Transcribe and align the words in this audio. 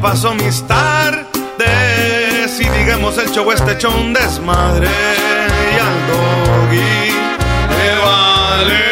paso 0.00 0.34
mis 0.34 0.62
tardes 0.66 1.26
y 2.60 2.68
digamos 2.68 3.16
el 3.18 3.30
show 3.30 3.50
este 3.50 3.72
hecho 3.72 3.90
un 3.90 4.12
desmadre 4.12 4.86
y 4.86 5.78
al 5.78 6.06
doggy 6.08 7.10
le 7.76 7.98
vale. 8.04 8.84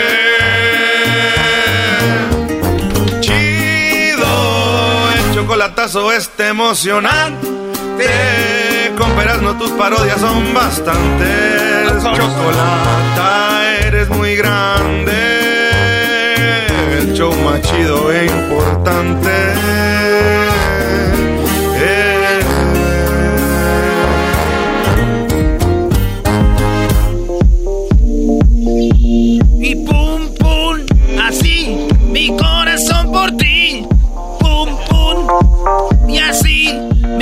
Chido 3.20 4.32
el 5.12 5.34
chocolatazo 5.34 6.12
este 6.12 6.48
emocionante 6.48 7.56
con 8.96 9.14
no 9.42 9.58
tus 9.58 9.70
parodias 9.72 10.20
son 10.20 10.54
bastantes. 10.54 12.02
Chocolata 12.02 13.62
eres 13.86 14.08
muy 14.08 14.36
grande 14.36 15.12
el 16.98 17.12
show 17.14 17.34
más 17.44 17.60
chido 17.62 18.12
e 18.12 18.26
importante. 18.26 20.15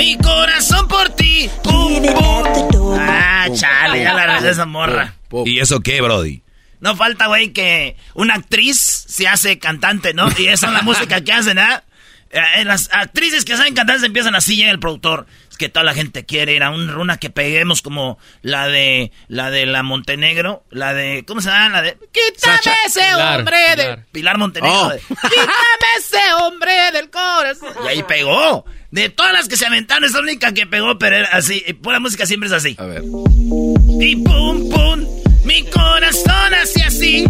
Mi 0.05 0.17
corazón 0.17 0.87
por 0.87 1.09
ti. 1.09 1.49
Pum 1.63 2.03
pum. 2.13 2.97
Ah, 2.99 3.47
chale, 3.51 4.03
ya 4.03 4.13
la 4.13 4.39
de 4.39 4.51
esa 4.51 4.65
morra. 4.65 5.15
¿Y 5.45 5.59
eso 5.59 5.79
qué, 5.79 5.99
Brody? 5.99 6.43
No 6.79 6.95
falta, 6.95 7.25
güey, 7.25 7.51
que 7.51 7.97
una 8.13 8.35
actriz 8.35 8.77
se 9.07 9.27
hace 9.27 9.57
cantante, 9.57 10.13
¿no? 10.13 10.27
Y 10.37 10.47
esa 10.47 10.67
es 10.67 10.73
la 10.73 10.83
música 10.83 11.21
que 11.21 11.31
hacen, 11.31 11.57
¿ah? 11.57 11.83
¿eh? 12.29 12.63
Las 12.65 12.89
actrices 12.91 13.45
que 13.45 13.57
saben 13.57 13.73
cantar 13.73 13.99
se 13.99 14.05
empiezan 14.05 14.35
así, 14.35 14.55
llega 14.55 14.69
el 14.69 14.79
productor. 14.79 15.25
Es 15.55 15.57
que 15.57 15.69
toda 15.69 15.85
la 15.85 15.93
gente 15.93 16.25
quiere 16.25 16.53
ir 16.53 16.63
a 16.63 16.69
una 16.69 17.15
que 17.15 17.29
peguemos 17.29 17.81
como 17.81 18.19
la 18.41 18.67
de 18.67 19.13
la 19.29 19.51
de 19.51 19.65
la 19.65 19.83
Montenegro, 19.83 20.65
la 20.69 20.93
de 20.93 21.23
¿cómo 21.25 21.39
se 21.39 21.47
llama? 21.47 21.69
La 21.69 21.81
de 21.81 21.97
Quítame 22.11 22.75
ese 22.85 23.15
hombre 23.15 23.57
de 23.77 23.97
Pilar 24.11 24.37
Montenegro. 24.37 24.87
Oh. 24.87 24.91
Quítame 25.07 25.87
ese 25.97 26.33
hombre 26.41 26.73
del 26.91 27.09
corazón. 27.09 27.69
Y 27.85 27.87
ahí 27.87 28.03
pegó. 28.03 28.65
De 28.91 29.07
todas 29.07 29.31
las 29.31 29.47
que 29.47 29.55
se 29.55 29.65
aventaron, 29.65 30.03
es 30.03 30.11
la 30.11 30.19
única 30.19 30.53
que 30.53 30.67
pegó, 30.67 30.99
pero 30.99 31.15
era 31.15 31.29
así. 31.29 31.61
Pura 31.81 32.01
música 32.01 32.25
siempre 32.25 32.47
es 32.47 32.53
así. 32.53 32.75
A 32.77 32.83
ver. 32.83 33.03
Y 33.05 34.15
pum, 34.17 34.69
pum. 34.69 35.07
Mi 35.45 35.63
corazón 35.69 36.53
hace 36.53 36.83
así. 36.83 37.23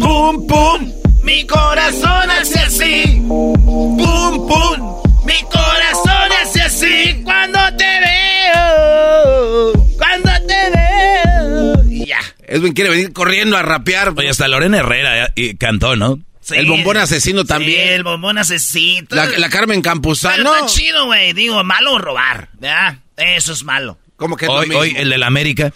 Pum, 0.00 0.46
pum. 0.46 0.92
Mi 1.24 1.44
corazón 1.48 2.30
hace 2.30 2.60
así. 2.60 3.20
Pum, 3.26 4.46
pum. 4.46 5.02
Mi 5.26 5.42
corazón 5.50 6.13
hace 6.44 6.60
así 6.60 7.20
cuando 7.24 7.58
te 7.76 7.84
veo. 8.00 9.72
Cuando 9.96 10.30
te 10.46 10.70
veo. 10.74 11.84
Y 11.90 12.06
ya. 12.06 12.20
Edwin 12.46 12.74
quiere 12.74 12.90
venir 12.90 13.12
corriendo 13.12 13.56
a 13.56 13.62
rapear. 13.62 14.12
Oye, 14.16 14.28
hasta 14.28 14.46
Lorena 14.48 14.78
Herrera 14.78 15.32
y 15.34 15.56
cantó, 15.56 15.96
¿no? 15.96 16.18
Sí, 16.40 16.56
el 16.56 16.66
bombón 16.66 16.98
asesino 16.98 17.44
también. 17.44 17.88
Sí, 17.88 17.88
el 17.94 18.04
bombón 18.04 18.36
asesino. 18.36 19.08
La, 19.10 19.48
Carmen 19.48 19.80
Campuzano. 19.80 20.36
Pero 20.36 20.54
está 20.54 20.66
chido, 20.66 21.06
güey. 21.06 21.32
Digo, 21.32 21.64
malo 21.64 21.96
robar, 21.98 22.50
¿verdad? 22.60 22.98
Eso 23.16 23.54
es 23.54 23.64
malo. 23.64 23.98
¿Cómo 24.16 24.36
que 24.36 24.46
hoy, 24.46 24.70
hoy 24.70 24.94
el 24.96 25.10
del 25.10 25.22
América. 25.22 25.72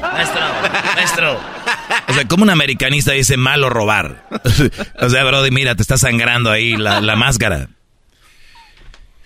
maestro, 0.00 0.40
maestro. 0.94 1.40
O 2.08 2.12
sea, 2.12 2.28
como 2.28 2.44
un 2.44 2.50
americanista 2.50 3.12
dice 3.12 3.36
malo 3.36 3.70
robar. 3.70 4.28
o 5.00 5.08
sea, 5.08 5.24
Brody, 5.24 5.50
mira, 5.50 5.74
te 5.74 5.82
está 5.82 5.96
sangrando 5.96 6.50
ahí 6.50 6.76
la, 6.76 7.00
máscara. 7.16 7.68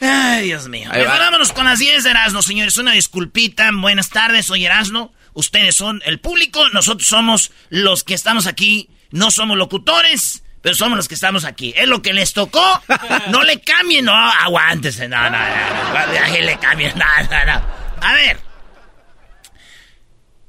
Ay, 0.00 0.47
Dios 0.47 0.69
mío. 0.69 0.91
vámonos 0.91 1.53
con 1.53 1.66
las 1.66 1.78
10 1.78 2.05
de 2.05 2.11
Erasmo, 2.11 2.43
señores. 2.43 2.77
Una 2.78 2.93
disculpita. 2.93 3.71
Buenas 3.72 4.09
tardes, 4.09 4.47
soy 4.47 4.65
Erasmo. 4.65 5.15
Ustedes 5.34 5.77
son 5.77 6.03
el 6.05 6.19
público, 6.19 6.69
nosotros 6.71 7.06
somos 7.09 7.53
los 7.69 8.03
que 8.03 8.15
estamos 8.15 8.47
aquí. 8.47 8.91
No 9.11 9.31
somos 9.31 9.56
locutores, 9.56 10.43
pero 10.62 10.75
somos 10.75 10.97
los 10.97 11.09
que 11.09 11.15
estamos 11.15 11.44
aquí. 11.44 11.72
Es 11.77 11.87
lo 11.87 12.03
que 12.03 12.12
les 12.12 12.33
tocó. 12.33 12.83
No 13.28 13.43
le 13.44 13.61
cambien, 13.61 14.06
no, 14.06 14.12
aguántese. 14.15 15.09
No, 15.09 15.31
no, 15.31 15.38
no. 15.38 16.38
le 16.41 16.59
cambien, 16.59 16.93
no, 16.97 17.05
no, 17.31 17.44
no. 17.44 17.62
A 18.00 18.15
ver. 18.15 18.41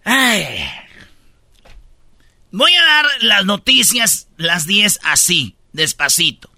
Ay. 0.03 0.65
Voy 2.51 2.73
a 2.75 2.83
dar 2.83 3.05
las 3.21 3.45
noticias, 3.45 4.27
las 4.37 4.65
10 4.65 4.99
así, 5.03 5.55
despacito. 5.73 6.49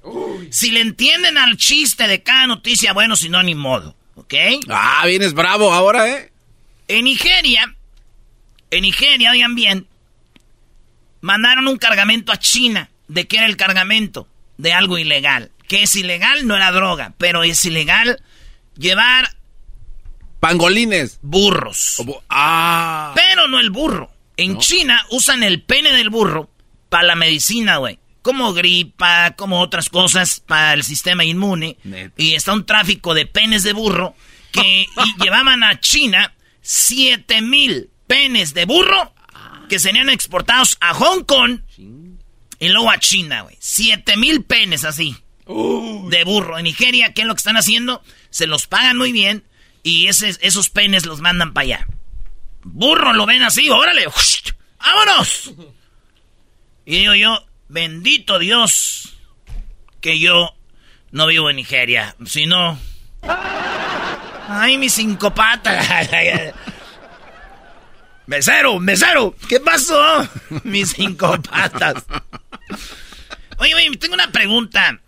Si 0.50 0.72
le 0.72 0.82
entienden 0.82 1.38
al 1.38 1.58
chiste 1.58 2.08
de 2.08 2.24
cada 2.24 2.48
noticia, 2.48 2.94
bueno, 2.94 3.16
si 3.16 3.30
no, 3.30 3.42
ni 3.44 3.56
modo. 3.56 3.96
¿Ok? 4.16 4.34
Ah, 4.70 5.04
vienes 5.06 5.34
bravo 5.34 5.74
ahora, 5.74 6.10
¿eh? 6.10 6.32
En 6.88 7.06
Nigeria, 7.06 7.76
en 8.70 8.82
Nigeria, 8.82 9.32
oigan 9.32 9.56
bien, 9.56 9.88
mandaron 11.22 11.68
un 11.68 11.78
cargamento 11.78 12.32
a 12.32 12.38
China. 12.38 12.90
¿De 13.08 13.28
qué 13.28 13.38
era 13.38 13.46
el 13.46 13.58
cargamento? 13.58 14.28
De 14.58 14.74
algo 14.74 14.98
ilegal. 14.98 15.52
Que 15.68 15.84
es 15.84 15.96
ilegal, 15.96 16.46
no 16.46 16.56
era 16.56 16.72
droga, 16.72 17.14
pero 17.18 17.44
es 17.44 17.64
ilegal 17.66 18.22
llevar 18.78 19.30
Pangolines. 20.40 21.20
Burros. 21.22 22.04
ah. 22.30 23.14
Pero 23.16 23.48
no 23.48 23.60
el 23.60 23.70
burro. 23.70 24.12
En 24.36 24.58
China 24.58 25.06
usan 25.10 25.42
el 25.42 25.62
pene 25.62 25.94
del 25.94 26.10
burro 26.10 26.50
para 26.90 27.06
la 27.06 27.16
medicina, 27.16 27.78
güey. 27.78 27.98
Como 28.24 28.54
gripa, 28.54 29.36
como 29.36 29.62
otras 29.62 29.90
cosas 29.90 30.40
para 30.40 30.74
el 30.74 30.84
sistema 30.84 31.24
inmune. 31.24 31.78
Y 32.18 32.34
está 32.34 32.54
un 32.54 32.66
tráfico 32.66 33.14
de 33.14 33.28
penes 33.28 33.62
de 33.62 33.74
burro 33.74 34.16
que 34.52 34.88
llevaban 35.22 35.64
a 35.64 35.80
China 35.80 36.34
7 36.62 37.42
mil 37.42 37.92
penes 38.08 38.56
de 38.56 38.66
burro 38.66 39.14
que 39.70 39.80
serían 39.80 40.10
exportados 40.10 40.78
a 40.80 40.94
Hong 40.94 41.24
Kong 41.24 41.60
y 42.60 42.70
luego 42.70 42.90
a 42.90 43.00
China, 43.00 43.42
güey. 43.42 43.58
7 43.60 44.18
mil 44.18 44.44
penes 44.44 44.86
así. 44.86 45.16
De 45.46 46.24
burro. 46.24 46.58
En 46.58 46.64
Nigeria, 46.64 47.14
¿qué 47.14 47.22
es 47.22 47.28
lo 47.28 47.36
que 47.36 47.40
están 47.40 47.58
haciendo? 47.58 48.02
Se 48.30 48.48
los 48.48 48.68
pagan 48.68 48.98
muy 48.98 49.12
bien 49.12 49.44
y 49.84 50.08
esos 50.08 50.70
penes 50.70 51.06
los 51.06 51.20
mandan 51.20 51.54
para 51.54 51.64
allá. 51.66 51.88
Burro, 52.64 53.14
lo 53.14 53.26
ven 53.26 53.44
así, 53.44 53.70
órale, 53.70 54.06
¡vámonos! 54.80 55.54
Y 56.86 57.00
digo 57.00 57.16
yo, 57.16 57.46
bendito 57.68 58.40
Dios 58.40 59.18
que 60.02 60.20
yo 60.20 60.54
no 61.12 61.28
vivo 61.28 61.50
en 61.50 61.56
Nigeria. 61.56 62.16
Si 62.26 62.46
no... 62.46 62.78
Ay, 64.48 64.78
mis 64.78 64.94
cinco 64.94 65.34
patas. 65.34 65.88
mesero, 68.28 68.80
mesero, 68.80 69.36
¿qué 69.48 69.60
pasó? 69.60 70.28
mis 70.64 70.92
cinco 70.92 71.42
patas. 71.42 72.06
Oye, 73.58 73.76
oye, 73.76 73.98
tengo 73.98 74.16
una 74.16 74.32
pregunta. 74.32 75.00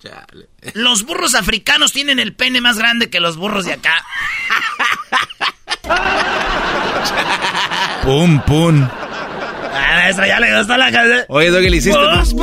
¿Los 0.73 1.03
burros 1.03 1.35
africanos 1.35 1.91
tienen 1.91 2.19
el 2.19 2.33
pene 2.33 2.61
más 2.61 2.77
grande 2.77 3.09
que 3.09 3.19
los 3.19 3.37
burros 3.37 3.65
de 3.65 3.73
acá? 3.73 4.05
pum, 8.03 8.39
pum. 8.41 8.87
Ah, 9.77 10.11
ya 10.27 10.39
le 10.39 10.57
gustó 10.57 10.77
la 10.77 10.91
canción. 10.91 11.21
Oye, 11.27 11.49
Doggy, 11.51 11.69
le 11.69 11.77
hiciste 11.77 11.97
pum. 12.31 12.41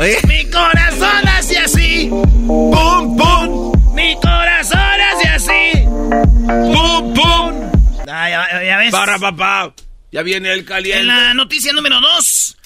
Oye. 0.00 0.18
Mi 0.28 0.50
corazón 0.50 1.28
hace 1.28 1.58
así. 1.58 2.08
Pum, 2.10 3.16
pum. 3.16 3.72
Mi 3.94 4.14
corazón 4.16 4.78
hace 5.12 5.28
así. 5.28 5.84
¡Pum, 5.86 7.14
pum! 7.14 7.70
Ah, 8.08 8.28
ya, 8.28 8.64
ya 8.64 8.76
ves. 8.78 8.90
Para, 8.92 9.18
papá. 9.18 9.72
Ya 10.12 10.22
viene 10.22 10.52
el 10.52 10.60
En 10.60 10.64
caliente. 10.64 11.04
la 11.04 11.32
noticia 11.34 11.72
número 11.72 12.00
dos. 12.00 12.56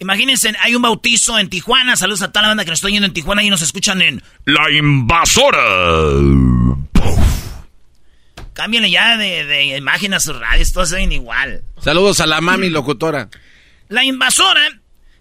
Imagínense, 0.00 0.52
hay 0.60 0.74
un 0.74 0.82
bautizo 0.82 1.38
en 1.38 1.48
Tijuana. 1.48 1.96
Saludos 1.96 2.22
a 2.22 2.28
toda 2.32 2.42
la 2.42 2.48
banda 2.48 2.64
que 2.64 2.70
nos 2.70 2.78
estoy 2.78 2.92
yendo 2.92 3.06
en 3.06 3.12
Tijuana 3.12 3.42
y 3.42 3.50
nos 3.50 3.62
escuchan 3.62 4.00
en 4.02 4.22
La 4.44 4.70
invasora. 4.70 5.58
Cámbiale 8.52 8.90
ya 8.90 9.16
de, 9.16 9.44
de 9.44 9.76
imagen 9.76 10.14
a 10.14 10.20
sus 10.20 10.38
radios, 10.38 10.72
todos 10.72 10.88
se 10.88 10.96
ven 10.96 11.12
igual. 11.12 11.62
Saludos 11.80 12.20
a 12.20 12.26
la 12.26 12.40
mami 12.40 12.70
locutora. 12.70 13.28
La 13.88 14.04
invasora, 14.04 14.60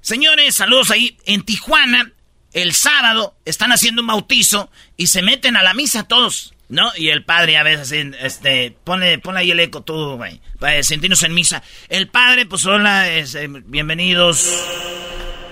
señores, 0.02 0.56
saludos 0.56 0.92
ahí. 0.92 1.18
En 1.26 1.44
Tijuana, 1.44 2.12
el 2.54 2.74
sábado, 2.74 3.38
están 3.46 3.72
haciendo 3.72 4.02
un 4.02 4.08
bautizo 4.08 4.70
y 4.98 5.08
se 5.08 5.22
meten 5.22 5.56
a 5.56 5.64
la 5.64 5.74
misa 5.74 6.04
todos, 6.04 6.54
¿no? 6.70 6.92
Y 6.98 7.10
el 7.10 7.24
padre 7.24 7.58
a 7.58 7.64
veces, 7.64 7.92
este, 8.22 8.76
pone, 8.84 9.20
pone 9.20 9.40
ahí 9.40 9.52
el 9.52 9.60
eco 9.62 9.82
todo, 9.82 10.18
güey, 10.18 10.42
para 10.60 10.82
sentirnos 10.84 11.24
en 11.24 11.34
misa. 11.34 11.64
El 11.88 12.08
padre, 12.10 12.46
pues 12.46 12.66
hola, 12.66 13.10
es, 13.10 13.36
eh, 13.36 13.48
bienvenidos. 13.48 14.50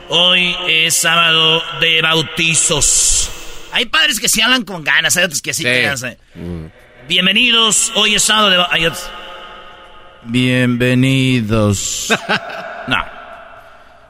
Hoy 0.10 0.56
es 0.68 0.94
sábado 0.96 1.64
de 1.80 2.02
bautizos. 2.02 3.32
Hay 3.72 3.86
padres 3.86 4.20
que 4.20 4.30
sí 4.30 4.42
hablan 4.42 4.64
con 4.64 4.84
ganas, 4.84 5.16
hay 5.18 5.24
otros 5.24 5.42
que 5.42 5.54
sí, 5.54 5.64
Sí. 5.64 5.70
hacen. 5.70 6.18
Bienvenidos, 7.08 7.92
hoy 7.96 8.16
es 8.16 8.24
sábado 8.24 8.50
de... 8.50 8.58
ba- 8.58 8.70
hay 8.72 8.86
otros- 8.86 9.10
Bienvenidos. 10.24 12.08
no. 12.88 13.06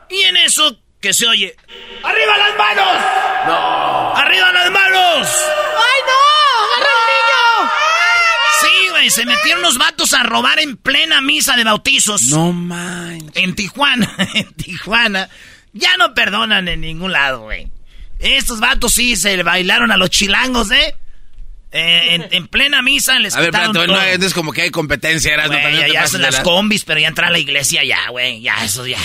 Y 0.09 0.21
en 0.21 0.37
eso 0.37 0.77
que 0.99 1.13
se 1.13 1.27
oye... 1.27 1.55
¡Arriba 2.03 2.37
las 2.37 2.57
manos! 2.57 3.03
¡No! 3.47 4.15
¡Arriba 4.15 4.51
las 4.51 4.71
manos! 4.71 5.27
¡Ay, 5.27 6.01
no! 6.07 6.75
¡Agarra 6.75 7.01
al 7.01 7.11
niño! 7.13 7.71
Sí, 8.61 8.89
güey, 8.89 9.09
se 9.09 9.25
metieron 9.25 9.59
unos 9.59 9.77
vatos 9.77 10.13
a 10.13 10.23
robar 10.23 10.59
en 10.59 10.77
plena 10.77 11.21
misa 11.21 11.55
de 11.55 11.63
bautizos. 11.63 12.23
No 12.23 12.51
manches. 12.51 13.31
En 13.35 13.55
Tijuana, 13.55 14.15
en 14.33 14.53
Tijuana. 14.53 15.29
Ya 15.73 15.97
no 15.97 16.13
perdonan 16.13 16.67
en 16.67 16.81
ningún 16.81 17.11
lado, 17.11 17.41
güey. 17.41 17.67
Estos 18.19 18.59
vatos 18.59 18.93
sí 18.93 19.15
se 19.15 19.43
bailaron 19.43 19.91
a 19.91 19.97
los 19.97 20.09
chilangos, 20.09 20.71
¿eh? 20.71 20.95
Eh, 21.77 22.15
en, 22.15 22.27
en 22.31 22.47
plena 22.47 22.81
misa 22.81 23.19
les 23.19 23.35
A 23.35 23.39
ver, 23.41 23.49
quitaron 23.49 23.75
espérate, 23.75 23.91
no, 23.91 24.17
todo. 24.17 24.27
es 24.27 24.33
como 24.33 24.53
que 24.53 24.61
hay 24.61 24.69
competencia, 24.71 25.33
eras 25.33 25.49
no 25.49 25.57
también 25.57 25.91
ya, 25.91 26.05
de 26.07 26.19
las 26.19 26.33
la- 26.35 26.43
combis, 26.43 26.85
pero 26.85 27.01
ya 27.01 27.09
entra 27.09 27.27
a 27.27 27.31
la 27.31 27.37
iglesia 27.39 27.83
ya, 27.83 28.09
güey. 28.11 28.39
Ya, 28.41 28.63
eso 28.63 28.87
ya. 28.87 28.97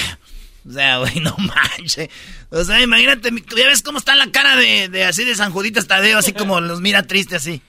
O 0.68 0.72
sea, 0.72 0.98
güey, 0.98 1.18
no 1.20 1.34
manches. 1.38 2.08
O 2.50 2.62
sea, 2.62 2.80
imagínate, 2.80 3.30
ya 3.56 3.66
ves 3.66 3.82
cómo 3.82 3.98
está 3.98 4.14
la 4.14 4.30
cara 4.30 4.54
de, 4.56 4.88
de 4.88 5.04
así 5.04 5.24
de 5.24 5.34
San 5.34 5.50
Juditas 5.50 5.88
Tadeo, 5.88 6.18
así 6.18 6.32
como 6.32 6.60
los 6.60 6.80
mira 6.80 7.02
triste 7.08 7.36
así. 7.36 7.60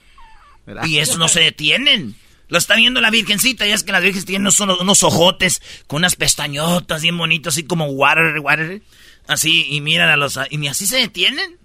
¿Verdad? 0.66 0.84
Y 0.84 0.98
eso 0.98 1.18
no 1.18 1.26
se 1.26 1.40
detienen. 1.40 2.14
Lo 2.48 2.58
está 2.58 2.76
viendo 2.76 3.00
la 3.00 3.10
virgencita, 3.10 3.66
ya 3.66 3.74
es 3.74 3.82
que 3.82 3.90
las 3.92 4.02
virgenes 4.02 4.24
tienen 4.26 4.42
unos, 4.46 4.60
unos 4.80 5.02
ojotes 5.02 5.62
con 5.88 5.98
unas 5.98 6.14
pestañotas 6.14 7.02
bien 7.02 7.18
bonitas, 7.18 7.54
así 7.54 7.64
como 7.64 7.86
water, 7.86 8.38
water. 8.38 8.82
Así, 9.26 9.66
y 9.70 9.80
miran 9.80 10.10
a 10.10 10.16
los... 10.16 10.38
Y 10.50 10.58
ni 10.58 10.68
así 10.68 10.86
se 10.86 10.98
detienen. 10.98 11.56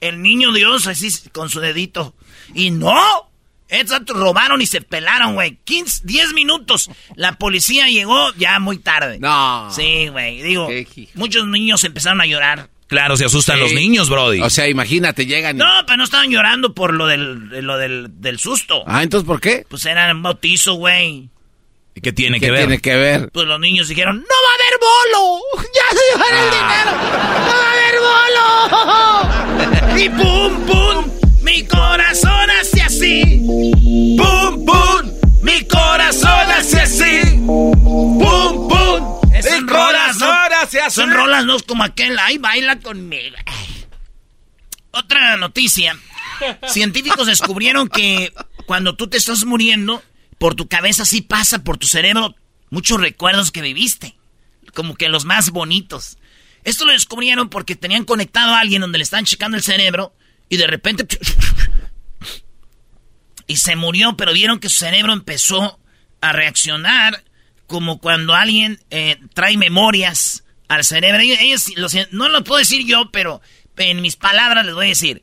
El 0.00 0.20
niño 0.20 0.52
Dios 0.52 0.86
así 0.86 1.08
con 1.32 1.48
su 1.48 1.60
dedito. 1.60 2.14
Y 2.54 2.70
no. 2.70 2.94
Robaron 4.08 4.60
y 4.60 4.66
se 4.66 4.82
pelaron, 4.82 5.34
güey. 5.34 5.56
15, 5.64 6.02
10 6.04 6.34
minutos. 6.34 6.90
La 7.16 7.32
policía 7.38 7.88
llegó 7.88 8.32
ya 8.34 8.58
muy 8.58 8.78
tarde. 8.78 9.18
No. 9.18 9.70
Sí, 9.74 10.08
güey. 10.08 10.42
Digo, 10.42 10.68
Qué 10.68 11.08
muchos 11.14 11.46
niños 11.46 11.82
empezaron 11.84 12.20
a 12.20 12.26
llorar. 12.26 12.68
Claro, 12.86 13.16
se 13.16 13.24
asustan 13.24 13.56
Sí. 13.56 13.62
los 13.62 13.72
niños, 13.72 14.10
Brody. 14.10 14.42
O 14.42 14.50
sea, 14.50 14.68
imagínate, 14.68 15.24
llegan 15.24 15.56
y... 15.56 15.60
No, 15.60 15.64
pero 15.86 15.96
no 15.96 16.04
estaban 16.04 16.28
llorando 16.28 16.74
por 16.74 16.92
lo 16.92 17.06
del, 17.06 17.48
de 17.48 17.62
lo 17.62 17.78
del, 17.78 18.08
del 18.20 18.38
susto. 18.38 18.84
Ah, 18.86 19.02
entonces, 19.02 19.26
¿por 19.26 19.40
qué? 19.40 19.64
Pues 19.66 19.86
era 19.86 20.12
un 20.12 20.22
bautizo, 20.22 20.74
güey. 20.74 21.30
¿Y 21.94 22.00
¿Qué 22.02 22.12
tiene 22.12 22.38
¿Qué 22.38 22.46
que 22.46 22.50
ver? 22.52 22.60
tiene 22.60 22.78
que 22.82 22.94
ver? 22.96 23.30
Pues 23.32 23.46
los 23.46 23.58
niños 23.58 23.88
dijeron, 23.88 24.16
¡No 24.18 24.22
va 24.24 24.50
a 24.50 24.54
haber 24.58 24.74
bolo! 25.14 25.40
¡Ya 25.74 25.96
se 25.96 26.02
llevaron 26.12 26.44
el 26.44 26.50
dinero! 26.50 26.90
¡No 27.46 27.52
va 27.56 27.64
a 27.64 27.72
haber 29.72 29.88
bolo! 29.88 30.04
y 30.04 30.08
pum, 30.10 30.66
pum, 30.66 31.21
mi 31.52 31.66
corazón 31.66 32.50
hace 32.60 32.82
así. 32.82 33.22
¡Pum, 34.16 34.64
pum! 34.64 35.12
Mi 35.42 35.62
corazón 35.66 36.50
hace 36.50 36.80
así. 36.80 37.36
¡Pum, 37.36 38.68
pum! 38.68 39.20
Son 39.42 39.68
rolas, 39.68 40.16
¿no? 40.18 40.90
Son 40.90 41.10
rolas, 41.10 41.44
no 41.44 41.58
como 41.60 41.84
aquel. 41.84 42.18
¡Ay, 42.18 42.38
baila 42.38 42.78
conmigo! 42.80 43.36
Ay. 43.44 43.86
Otra 44.92 45.36
noticia. 45.36 45.98
Científicos 46.68 47.26
descubrieron 47.26 47.88
que 47.88 48.32
cuando 48.66 48.96
tú 48.96 49.08
te 49.08 49.18
estás 49.18 49.44
muriendo, 49.44 50.02
por 50.38 50.54
tu 50.54 50.68
cabeza 50.68 51.04
sí 51.04 51.20
pasa 51.20 51.62
por 51.62 51.76
tu 51.76 51.86
cerebro 51.86 52.34
muchos 52.70 52.98
recuerdos 53.00 53.50
que 53.50 53.60
viviste. 53.60 54.16
Como 54.74 54.94
que 54.94 55.10
los 55.10 55.26
más 55.26 55.50
bonitos. 55.50 56.16
Esto 56.64 56.86
lo 56.86 56.92
descubrieron 56.92 57.50
porque 57.50 57.76
tenían 57.76 58.04
conectado 58.04 58.54
a 58.54 58.60
alguien 58.60 58.80
donde 58.80 58.98
le 58.98 59.04
están 59.04 59.26
checando 59.26 59.56
el 59.56 59.62
cerebro 59.62 60.14
y 60.52 60.58
de 60.58 60.66
repente... 60.66 61.06
Y 63.46 63.56
se 63.56 63.74
murió, 63.74 64.16
pero 64.16 64.32
vieron 64.32 64.58
que 64.60 64.68
su 64.68 64.78
cerebro 64.80 65.12
empezó 65.12 65.80
a 66.20 66.32
reaccionar 66.32 67.24
como 67.66 67.98
cuando 67.98 68.34
alguien 68.34 68.80
eh, 68.90 69.18
trae 69.34 69.56
memorias 69.56 70.44
al 70.68 70.84
cerebro. 70.84 71.20
Ellos- 71.22 71.68
ellos 71.68 72.08
no 72.12 72.28
lo 72.28 72.44
puedo 72.44 72.58
decir 72.58 72.86
yo, 72.86 73.10
pero 73.10 73.40
en 73.76 74.00
mis 74.02 74.16
palabras 74.16 74.64
les 74.64 74.74
voy 74.74 74.86
a 74.86 74.90
decir. 74.90 75.22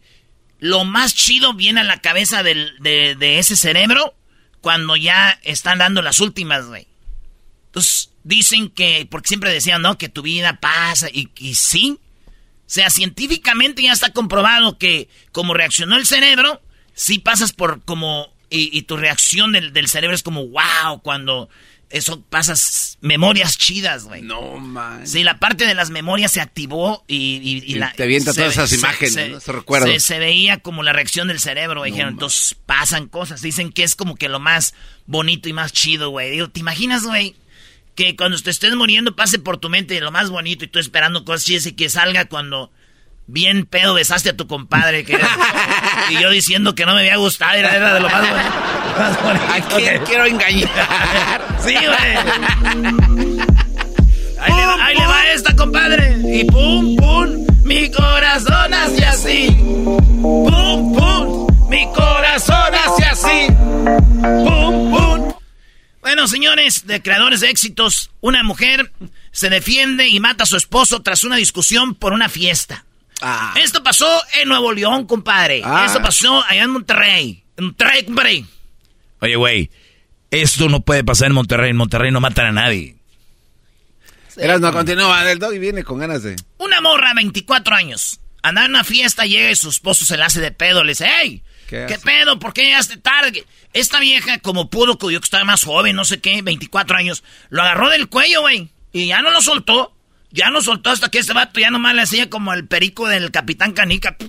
Lo 0.59 0.83
más 0.83 1.13
chido 1.15 1.53
viene 1.53 1.81
a 1.81 1.85
la 1.85 2.01
cabeza 2.01 2.43
de, 2.43 2.55
de 2.81 3.39
ese 3.39 3.55
cerebro 3.55 4.15
cuando 4.61 4.95
ya 4.95 5.39
están 5.43 5.77
dando 5.77 6.01
las 6.01 6.19
últimas, 6.19 6.65
güey. 6.65 6.87
Entonces, 7.67 8.11
dicen 8.23 8.69
que, 8.69 9.07
porque 9.09 9.27
siempre 9.27 9.53
decían, 9.53 9.81
¿no? 9.81 9.97
Que 9.97 10.09
tu 10.09 10.21
vida 10.23 10.59
pasa, 10.59 11.07
y, 11.11 11.29
y 11.37 11.53
sí. 11.55 11.99
O 12.69 12.71
sea, 12.71 12.91
científicamente 12.91 13.81
ya 13.81 13.91
está 13.93 14.11
comprobado 14.13 14.77
que 14.77 15.09
como 15.31 15.55
reaccionó 15.55 15.97
el 15.97 16.05
cerebro, 16.05 16.61
sí 16.93 17.17
pasas 17.17 17.51
por 17.51 17.81
como, 17.83 18.31
y, 18.51 18.69
y 18.77 18.83
tu 18.83 18.95
reacción 18.95 19.51
del, 19.53 19.73
del 19.73 19.87
cerebro 19.87 20.15
es 20.15 20.21
como, 20.21 20.45
wow, 20.47 21.01
cuando 21.01 21.49
eso 21.89 22.21
pasas 22.29 22.99
memorias 23.01 23.57
chidas, 23.57 24.03
güey. 24.03 24.21
No, 24.21 24.57
man. 24.59 25.07
Sí, 25.07 25.23
la 25.23 25.39
parte 25.39 25.65
de 25.65 25.73
las 25.73 25.89
memorias 25.89 26.31
se 26.31 26.41
activó 26.41 27.03
y... 27.07 27.15
y- 27.15 27.63
y 27.65 27.71
Y 27.71 27.79
la, 27.79 27.91
te 27.93 28.03
avienta 28.03 28.33
se 28.33 28.41
todas 28.41 28.55
ve- 28.55 28.63
esas 28.63 28.77
imágenes, 28.77 29.15
¿no? 29.31 29.37
Esos 29.39 29.55
recuerdos. 29.55 29.89
Se, 29.89 29.99
se 29.99 30.19
veía 30.19 30.59
como 30.59 30.83
la 30.83 30.93
reacción 30.93 31.27
del 31.29 31.39
cerebro, 31.39 31.79
güey. 31.79 31.91
dijeron, 31.91 32.13
entonces 32.13 32.55
pasan 32.67 33.07
cosas. 33.07 33.41
Dicen 33.41 33.71
que 33.71 33.81
es 33.81 33.95
como 33.95 34.15
que 34.15 34.29
lo 34.29 34.39
más 34.39 34.75
bonito 35.07 35.49
y 35.49 35.53
más 35.53 35.73
chido, 35.73 36.11
güey. 36.11 36.29
Digo, 36.29 36.49
¿te 36.51 36.59
imaginas, 36.59 37.01
güey? 37.03 37.35
Que 37.99 38.15
cuando 38.15 38.37
te 38.39 38.49
estés 38.49 38.73
muriendo 38.75 39.13
pase 39.13 39.39
por 39.39 39.57
tu 39.57 39.67
mente 39.69 39.99
lo 39.99 40.09
más 40.09 40.29
bonito 40.29 40.63
y 40.63 40.69
tú 40.69 40.79
esperando 40.79 41.25
cosas 41.25 41.65
y 41.65 41.73
que 41.73 41.89
salga 41.89 42.23
cuando 42.29 42.71
bien 43.27 43.65
pedo 43.65 43.93
besaste 43.93 44.29
a 44.29 44.37
tu 44.37 44.47
compadre. 44.47 45.03
Que 45.03 45.19
y 46.09 46.21
yo 46.21 46.29
diciendo 46.29 46.75
que 46.75 46.85
no 46.85 46.93
me 46.95 47.01
había 47.01 47.17
gustado, 47.17 47.57
era, 47.57 47.75
era 47.75 47.93
de 47.93 47.99
lo 47.99 48.09
más 48.09 48.21
bonito. 48.21 48.49
más 48.97 49.21
bonito 49.21 49.45
¿A 49.49 49.59
quién 49.77 49.99
que- 49.99 50.05
quiero 50.05 50.25
engañar? 50.27 50.69
Sí, 51.61 51.73
güey. 51.75 53.59
Ahí, 54.39 54.53
le 54.55 54.65
va, 54.65 54.85
ahí 54.85 54.95
le 54.95 55.05
va 55.05 55.27
esta, 55.33 55.53
compadre. 55.57 56.15
Y 56.23 56.45
pum, 56.45 56.95
pum, 56.95 57.45
mi 57.65 57.91
corazón 57.91 58.73
hace 58.73 59.05
así. 59.05 59.57
Pum, 59.59 60.95
pum, 60.95 61.47
mi 61.69 61.85
corazón 61.93 62.73
hace 62.73 63.03
así. 63.05 63.47
Pum, 63.59 64.89
pum. 64.91 65.08
Bueno, 66.01 66.27
señores, 66.27 66.87
de 66.87 67.01
creadores 67.01 67.41
de 67.41 67.49
éxitos, 67.49 68.11
una 68.21 68.43
mujer 68.43 68.91
se 69.31 69.49
defiende 69.49 70.07
y 70.07 70.19
mata 70.19 70.43
a 70.43 70.47
su 70.47 70.55
esposo 70.55 71.01
tras 71.01 71.23
una 71.23 71.35
discusión 71.35 71.95
por 71.95 72.13
una 72.13 72.29
fiesta. 72.29 72.85
Ah. 73.21 73.53
Esto 73.57 73.83
pasó 73.83 74.07
en 74.41 74.47
Nuevo 74.47 74.71
León, 74.71 75.05
compadre. 75.05 75.61
Ah. 75.63 75.83
Esto 75.85 76.01
pasó 76.01 76.43
allá 76.45 76.63
en 76.63 76.69
Monterrey. 76.69 77.43
En 77.57 77.65
Monterrey, 77.65 78.05
compadre. 78.05 78.45
Oye, 79.19 79.35
güey, 79.35 79.69
esto 80.31 80.69
no 80.69 80.79
puede 80.81 81.03
pasar 81.03 81.27
en 81.27 81.33
Monterrey. 81.33 81.71
En 81.71 81.77
Monterrey 81.77 82.11
no 82.11 82.21
matan 82.21 82.45
a 82.45 82.51
nadie. 82.51 82.95
Eras 84.37 84.61
no 84.61 84.71
continúa, 84.71 85.29
el 85.29 85.37
dog 85.37 85.53
y 85.53 85.59
viene 85.59 85.83
con 85.83 85.99
ganas 85.99 86.23
de. 86.23 86.37
Una 86.59 86.79
morra, 86.79 87.13
24 87.13 87.75
años. 87.75 88.21
Anda 88.41 88.63
en 88.63 88.71
una 88.71 88.85
fiesta, 88.85 89.25
llega 89.25 89.51
y 89.51 89.55
su 89.55 89.67
esposo 89.67 90.05
se 90.05 90.15
la 90.15 90.27
hace 90.27 90.39
de 90.39 90.51
pedo. 90.51 90.83
Le 90.85 90.91
dice, 90.91 91.07
hey, 91.09 91.43
¿Qué 91.69 91.99
pedo? 92.03 92.39
¿Por 92.39 92.53
qué 92.53 92.63
llegaste 92.65 92.97
tarde? 92.97 93.45
Esta 93.73 93.99
vieja, 93.99 94.39
como 94.39 94.69
pudo, 94.69 94.97
que 94.97 95.11
yo 95.11 95.19
que 95.19 95.25
estaba 95.25 95.43
más 95.43 95.63
joven, 95.63 95.95
no 95.95 96.03
sé 96.05 96.19
qué, 96.19 96.41
24 96.41 96.97
años, 96.97 97.23
lo 97.49 97.61
agarró 97.61 97.89
del 97.89 98.09
cuello, 98.09 98.41
güey. 98.41 98.69
Y 98.91 99.07
ya 99.07 99.21
no 99.21 99.31
lo 99.31 99.41
soltó. 99.41 99.93
Ya 100.31 100.49
no 100.51 100.61
soltó 100.61 100.91
hasta 100.91 101.09
que 101.09 101.19
este 101.19 101.33
vato 101.33 101.59
ya 101.59 101.71
nomás 101.71 101.95
le 101.95 102.03
hacía 102.03 102.29
como 102.29 102.53
el 102.53 102.67
perico 102.67 103.07
del 103.07 103.31
Capitán 103.31 103.73
Canica. 103.73 104.15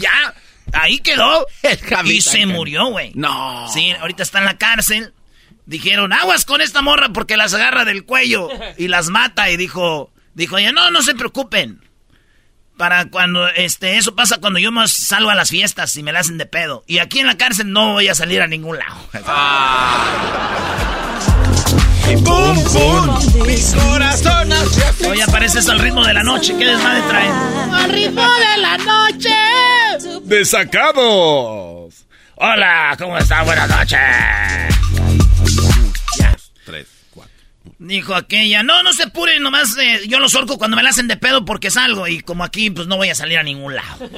Ya, 0.00 0.34
ahí 0.72 0.98
quedó. 0.98 1.46
Y 2.04 2.20
se 2.22 2.46
murió, 2.46 2.86
güey. 2.86 3.12
No. 3.14 3.68
Sí, 3.72 3.90
ahorita 3.90 4.22
está 4.22 4.38
en 4.38 4.44
la 4.46 4.56
cárcel. 4.56 5.12
Dijeron, 5.66 6.12
aguas 6.12 6.46
con 6.46 6.62
esta 6.62 6.80
morra 6.80 7.10
porque 7.10 7.36
las 7.36 7.52
agarra 7.52 7.84
del 7.84 8.04
cuello 8.04 8.48
y 8.78 8.88
las 8.88 9.08
mata. 9.08 9.50
Y 9.50 9.58
dijo, 9.58 10.10
dijo 10.34 10.56
ella, 10.56 10.72
no, 10.72 10.90
no 10.90 11.02
se 11.02 11.14
preocupen. 11.14 11.80
Para 12.78 13.06
cuando, 13.06 13.48
este, 13.48 13.98
eso 13.98 14.14
pasa 14.14 14.38
cuando 14.38 14.60
yo 14.60 14.70
más 14.70 14.92
salgo 14.92 15.30
a 15.30 15.34
las 15.34 15.50
fiestas 15.50 15.96
y 15.96 16.04
me 16.04 16.12
la 16.12 16.20
hacen 16.20 16.38
de 16.38 16.46
pedo. 16.46 16.84
Y 16.86 17.00
aquí 17.00 17.18
en 17.18 17.26
la 17.26 17.36
cárcel 17.36 17.72
no 17.72 17.94
voy 17.94 18.06
a 18.06 18.14
salir 18.14 18.40
a 18.40 18.46
ningún 18.46 18.78
lado. 18.78 18.94
¡Bum, 22.20 22.64
bum! 22.72 23.18
Hoy 25.10 25.20
apareces 25.20 25.68
al 25.68 25.80
ritmo 25.80 26.04
de 26.04 26.14
la 26.14 26.22
noche. 26.22 26.54
¿Qué 26.56 26.66
desmadre 26.66 27.02
traen? 27.08 27.32
Al 27.74 27.90
ritmo 27.90 28.22
de 28.22 28.62
la 28.62 28.78
noche. 28.78 29.34
¡Desacados! 30.22 32.06
Hola, 32.36 32.94
¿cómo 32.96 33.18
están? 33.18 33.44
Buenas 33.44 33.68
noches. 33.68 33.98
Dijo 37.78 38.14
aquella, 38.16 38.64
no, 38.64 38.82
no 38.82 38.92
se 38.92 39.04
apuren, 39.04 39.40
nomás 39.40 39.76
eh, 39.78 40.00
yo 40.08 40.18
los 40.18 40.34
orco 40.34 40.58
cuando 40.58 40.76
me 40.76 40.82
la 40.82 40.90
hacen 40.90 41.06
de 41.06 41.16
pedo 41.16 41.44
porque 41.44 41.70
salgo 41.70 42.08
y 42.08 42.20
como 42.20 42.42
aquí 42.42 42.70
pues 42.70 42.88
no 42.88 42.96
voy 42.96 43.08
a 43.08 43.14
salir 43.14 43.38
a 43.38 43.44
ningún 43.44 43.76
lado. 43.76 43.98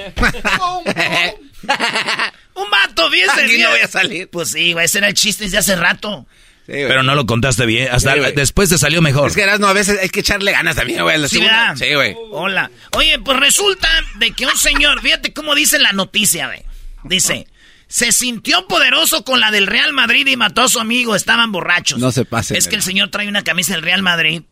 Un 2.54 2.70
vato, 2.70 3.10
fíjese. 3.10 3.44
Aquí 3.44 3.58
no 3.58 3.68
voy 3.68 3.80
a 3.80 3.88
salir. 3.88 4.28
Pues 4.30 4.50
sí, 4.52 4.72
güey, 4.72 4.86
ese 4.86 4.96
era 4.98 5.08
el 5.08 5.14
chiste 5.14 5.44
desde 5.44 5.58
hace 5.58 5.76
rato. 5.76 6.26
Sí, 6.64 6.72
güey. 6.72 6.88
Pero 6.88 7.02
no 7.02 7.14
lo 7.14 7.26
contaste 7.26 7.66
bien. 7.66 7.88
Hasta 7.92 8.14
Sí, 8.14 8.20
después 8.34 8.70
te 8.70 8.78
salió 8.78 9.02
mejor. 9.02 9.28
Es 9.28 9.36
que 9.36 9.42
Erasmo, 9.42 9.66
a 9.66 9.72
veces 9.74 9.98
hay 10.00 10.08
que 10.08 10.20
echarle 10.20 10.52
ganas 10.52 10.76
también, 10.76 11.02
güey. 11.02 11.16
a 11.16 11.18
la 11.18 11.28
Sí. 11.28 11.40
Sí, 11.76 11.94
güey. 11.94 12.16
Hola. 12.30 12.70
Oye, 12.92 13.18
pues 13.18 13.38
resulta 13.38 13.88
de 14.16 14.32
que 14.32 14.46
un 14.46 14.56
señor, 14.56 15.02
fíjate 15.02 15.34
cómo 15.34 15.54
dice 15.54 15.78
la 15.78 15.92
noticia, 15.92 16.46
güey. 16.46 16.62
Dice, 17.04 17.46
se 17.90 18.12
sintió 18.12 18.68
poderoso 18.68 19.24
con 19.24 19.40
la 19.40 19.50
del 19.50 19.66
Real 19.66 19.92
Madrid 19.92 20.24
y 20.28 20.36
mató 20.36 20.62
a 20.62 20.68
su 20.68 20.78
amigo, 20.78 21.16
estaban 21.16 21.50
borrachos. 21.50 21.98
No 21.98 22.12
se 22.12 22.24
pasen, 22.24 22.56
Es 22.56 22.68
que 22.68 22.76
el 22.76 22.82
señor 22.82 23.08
trae 23.10 23.26
una 23.28 23.42
camisa 23.42 23.74
del 23.74 23.82
Real 23.82 24.00
Madrid 24.00 24.42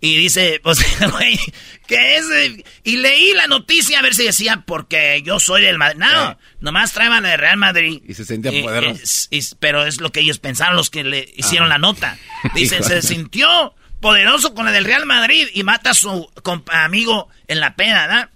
y 0.00 0.16
dice, 0.16 0.60
pues, 0.64 0.78
güey, 1.10 1.38
que 1.86 2.16
es... 2.16 2.26
eh, 2.30 2.64
Y 2.84 2.98
leí 2.98 3.32
la 3.32 3.46
noticia 3.46 3.98
a 3.98 4.02
ver 4.02 4.14
si 4.14 4.24
decía, 4.24 4.62
porque 4.66 5.22
yo 5.24 5.40
soy 5.40 5.62
del 5.62 5.78
Madrid. 5.78 6.00
No, 6.00 6.32
Sí. 6.32 6.36
nomás 6.60 6.92
traían 6.92 7.22
la 7.22 7.30
del 7.30 7.38
Real 7.38 7.56
Madrid. 7.56 8.02
Y 8.06 8.12
se 8.14 8.24
sentía 8.26 8.52
Y- 8.52 8.62
poderoso. 8.62 9.00
pero 9.58 9.86
es 9.86 10.00
lo 10.00 10.12
que 10.12 10.20
ellos 10.20 10.38
pensaron, 10.38 10.76
los 10.76 10.90
que 10.90 11.02
le 11.02 11.32
hicieron 11.36 11.70
la 11.70 11.78
nota. 11.78 12.18
Dicen, 12.54 12.84
se 12.84 13.00
sintió 13.00 13.74
poderoso 14.00 14.52
con 14.54 14.66
la 14.66 14.72
del 14.72 14.84
Real 14.84 15.06
Madrid 15.06 15.46
y 15.54 15.62
mata 15.62 15.90
a 15.90 15.94
su 15.94 16.28
amigo 16.72 17.28
en 17.48 17.60
la 17.60 17.74
peda, 17.76 18.06
¿verdad? 18.06 18.30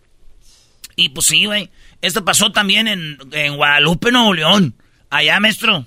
Y 0.95 1.11
pues 1.11 1.27
sí, 1.27 1.45
güey. 1.45 1.69
Esto 2.03 2.25
pasó 2.25 2.53
también 2.53 2.89
en, 2.89 3.19
en 3.33 3.57
Guadalupe, 3.57 4.13
Nuevo 4.13 4.35
León. 4.35 4.75
Allá, 5.11 5.41
maestro. 5.41 5.87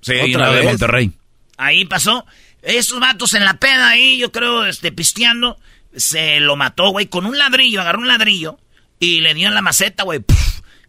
Sí, 0.00 0.14
¿Otra 0.14 0.36
una 0.36 0.48
de 0.50 0.56
vez? 0.56 0.64
Monterrey. 0.64 1.12
Ahí 1.56 1.84
pasó. 1.84 2.24
Esos 2.62 3.00
vatos 3.00 3.34
en 3.34 3.44
la 3.44 3.54
peda 3.58 3.88
ahí, 3.90 4.18
yo 4.18 4.32
creo, 4.32 4.66
este, 4.66 4.92
pisteando, 4.92 5.58
se 5.94 6.40
lo 6.40 6.56
mató, 6.56 6.90
güey, 6.90 7.06
con 7.06 7.26
un 7.26 7.38
ladrillo, 7.38 7.80
agarró 7.80 8.00
un 8.00 8.08
ladrillo 8.08 8.58
y 8.98 9.20
le 9.20 9.34
dio 9.34 9.48
en 9.48 9.54
la 9.54 9.62
maceta, 9.62 10.02
güey. 10.04 10.20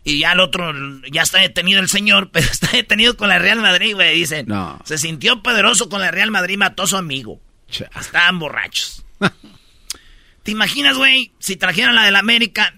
Y 0.04 0.20
ya 0.20 0.32
el 0.32 0.40
otro, 0.40 0.74
ya 1.12 1.22
está 1.22 1.40
detenido 1.40 1.80
el 1.80 1.88
señor, 1.90 2.30
pero 2.34 2.46
está 2.50 2.68
detenido 2.72 3.16
con 3.18 3.30
la 3.30 3.40
Real 3.40 3.60
Madrid, 3.62 3.94
güey. 3.94 4.16
Dicen, 4.16 4.46
No. 4.48 4.80
se 4.84 4.98
sintió 4.98 5.42
poderoso 5.44 5.90
con 5.90 6.02
la 6.02 6.12
Real 6.12 6.32
Madrid, 6.32 6.58
mató 6.58 6.84
a 6.84 6.88
su 6.88 6.98
amigo. 6.98 7.40
Estaban 7.70 8.40
borrachos. 8.40 9.06
¿Te 10.44 10.52
imaginas, 10.52 10.98
güey, 10.98 11.32
si 11.40 11.56
trajeran 11.56 11.96
la 11.96 12.04
del 12.04 12.16
América? 12.16 12.74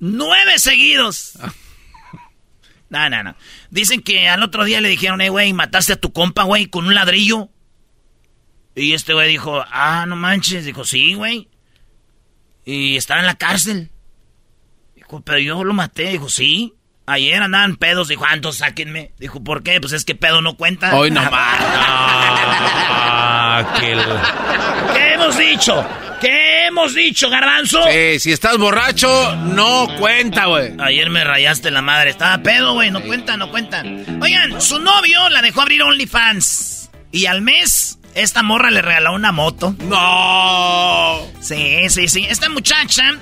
Nueve 0.00 0.58
seguidos. 0.58 1.38
No, 2.90 3.10
no, 3.10 3.22
no. 3.22 3.36
Dicen 3.70 4.00
que 4.02 4.28
al 4.28 4.42
otro 4.42 4.64
día 4.64 4.80
le 4.80 4.88
dijeron, 4.88 5.20
eh, 5.20 5.28
güey, 5.28 5.52
mataste 5.52 5.92
a 5.94 6.00
tu 6.00 6.12
compa, 6.12 6.44
güey, 6.44 6.66
con 6.66 6.86
un 6.86 6.94
ladrillo. 6.94 7.50
Y 8.74 8.94
este 8.94 9.12
güey 9.12 9.28
dijo, 9.28 9.62
ah, 9.70 10.06
no 10.06 10.16
manches. 10.16 10.64
Dijo, 10.64 10.84
sí, 10.84 11.14
güey. 11.14 11.48
Y 12.64 12.96
estaba 12.96 13.20
en 13.20 13.26
la 13.26 13.34
cárcel. 13.34 13.90
Dijo, 14.94 15.20
pero 15.22 15.38
yo 15.38 15.64
lo 15.64 15.74
maté. 15.74 16.10
Dijo, 16.10 16.28
sí. 16.28 16.74
Ayer 17.06 17.42
andaban 17.42 17.76
pedos. 17.76 18.08
Dijo, 18.08 18.24
ah, 18.26 18.34
entonces 18.34 18.60
sáquenme. 18.60 19.12
Dijo, 19.18 19.42
¿por 19.42 19.62
qué? 19.62 19.80
Pues 19.80 19.92
es 19.92 20.04
que 20.04 20.14
pedo 20.14 20.40
no 20.42 20.56
cuenta. 20.56 20.94
Hoy 20.96 21.10
nomás. 21.10 21.58
Ah, 23.60 23.74
que 23.80 23.92
el- 23.92 24.94
¿Qué 24.94 25.14
hemos 25.14 25.36
dicho? 25.36 25.84
¿Qué 26.20 26.37
hemos 26.78 26.94
dicho, 26.94 27.28
garbanzo? 27.28 27.82
Sí, 27.90 28.20
si 28.20 28.32
estás 28.32 28.56
borracho, 28.56 29.34
no 29.36 29.88
cuenta, 29.98 30.46
güey. 30.46 30.72
Ayer 30.78 31.10
me 31.10 31.24
rayaste 31.24 31.70
la 31.70 31.82
madre. 31.82 32.10
Estaba 32.10 32.38
pedo, 32.42 32.74
güey. 32.74 32.90
No 32.90 33.00
cuenta, 33.02 33.36
no 33.36 33.50
cuenta. 33.50 33.82
Oigan, 34.20 34.60
su 34.60 34.78
novio 34.78 35.28
la 35.30 35.42
dejó 35.42 35.62
abrir 35.62 35.82
OnlyFans. 35.82 36.90
Y 37.10 37.26
al 37.26 37.42
mes, 37.42 37.98
esta 38.14 38.42
morra 38.42 38.70
le 38.70 38.82
regaló 38.82 39.12
una 39.12 39.32
moto. 39.32 39.74
No. 39.80 41.26
Sí, 41.40 41.88
sí, 41.88 42.06
sí. 42.08 42.26
Esta 42.28 42.48
muchacha, 42.48 43.16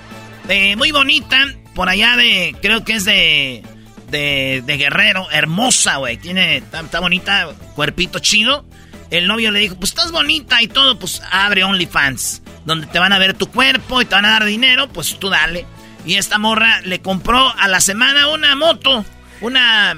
eh, 0.49 0.77
muy 0.77 0.93
bonita, 0.93 1.47
por 1.75 1.89
allá 1.89 2.17
de, 2.17 2.55
creo 2.61 2.85
que 2.85 2.95
es 2.95 3.05
de, 3.05 3.63
de, 4.11 4.63
de 4.67 4.77
Guerrero, 4.77 5.29
hermosa, 5.31 5.97
güey. 5.97 6.19
Tiene, 6.19 6.59
está, 6.59 6.81
está 6.81 7.01
bonita, 7.01 7.49
cuerpito 7.75 8.19
chido. 8.19 8.67
El 9.11 9.29
novio 9.29 9.51
le 9.53 9.61
dijo, 9.61 9.77
pues 9.77 9.91
estás 9.93 10.11
bonita 10.11 10.61
y 10.63 10.67
todo, 10.67 10.99
pues 10.99 11.23
abre 11.31 11.63
OnlyFans, 11.63 12.43
donde 12.67 12.87
te 12.89 12.99
van 12.99 13.13
a 13.15 13.19
ver 13.19 13.33
tu 13.35 13.51
cuerpo 13.51 14.03
y 14.03 14.05
te 14.05 14.15
van 14.15 14.27
a 14.27 14.31
dar 14.31 14.45
dinero, 14.45 14.89
pues 14.89 15.19
tú 15.19 15.31
dale. 15.31 15.65
Y 16.05 16.17
esta 16.17 16.37
morra 16.39 16.81
le 16.83 17.01
compró 17.01 17.53
a 17.59 17.67
la 17.69 17.81
semana 17.81 18.29
una 18.29 18.55
moto, 18.55 19.05
una 19.41 19.95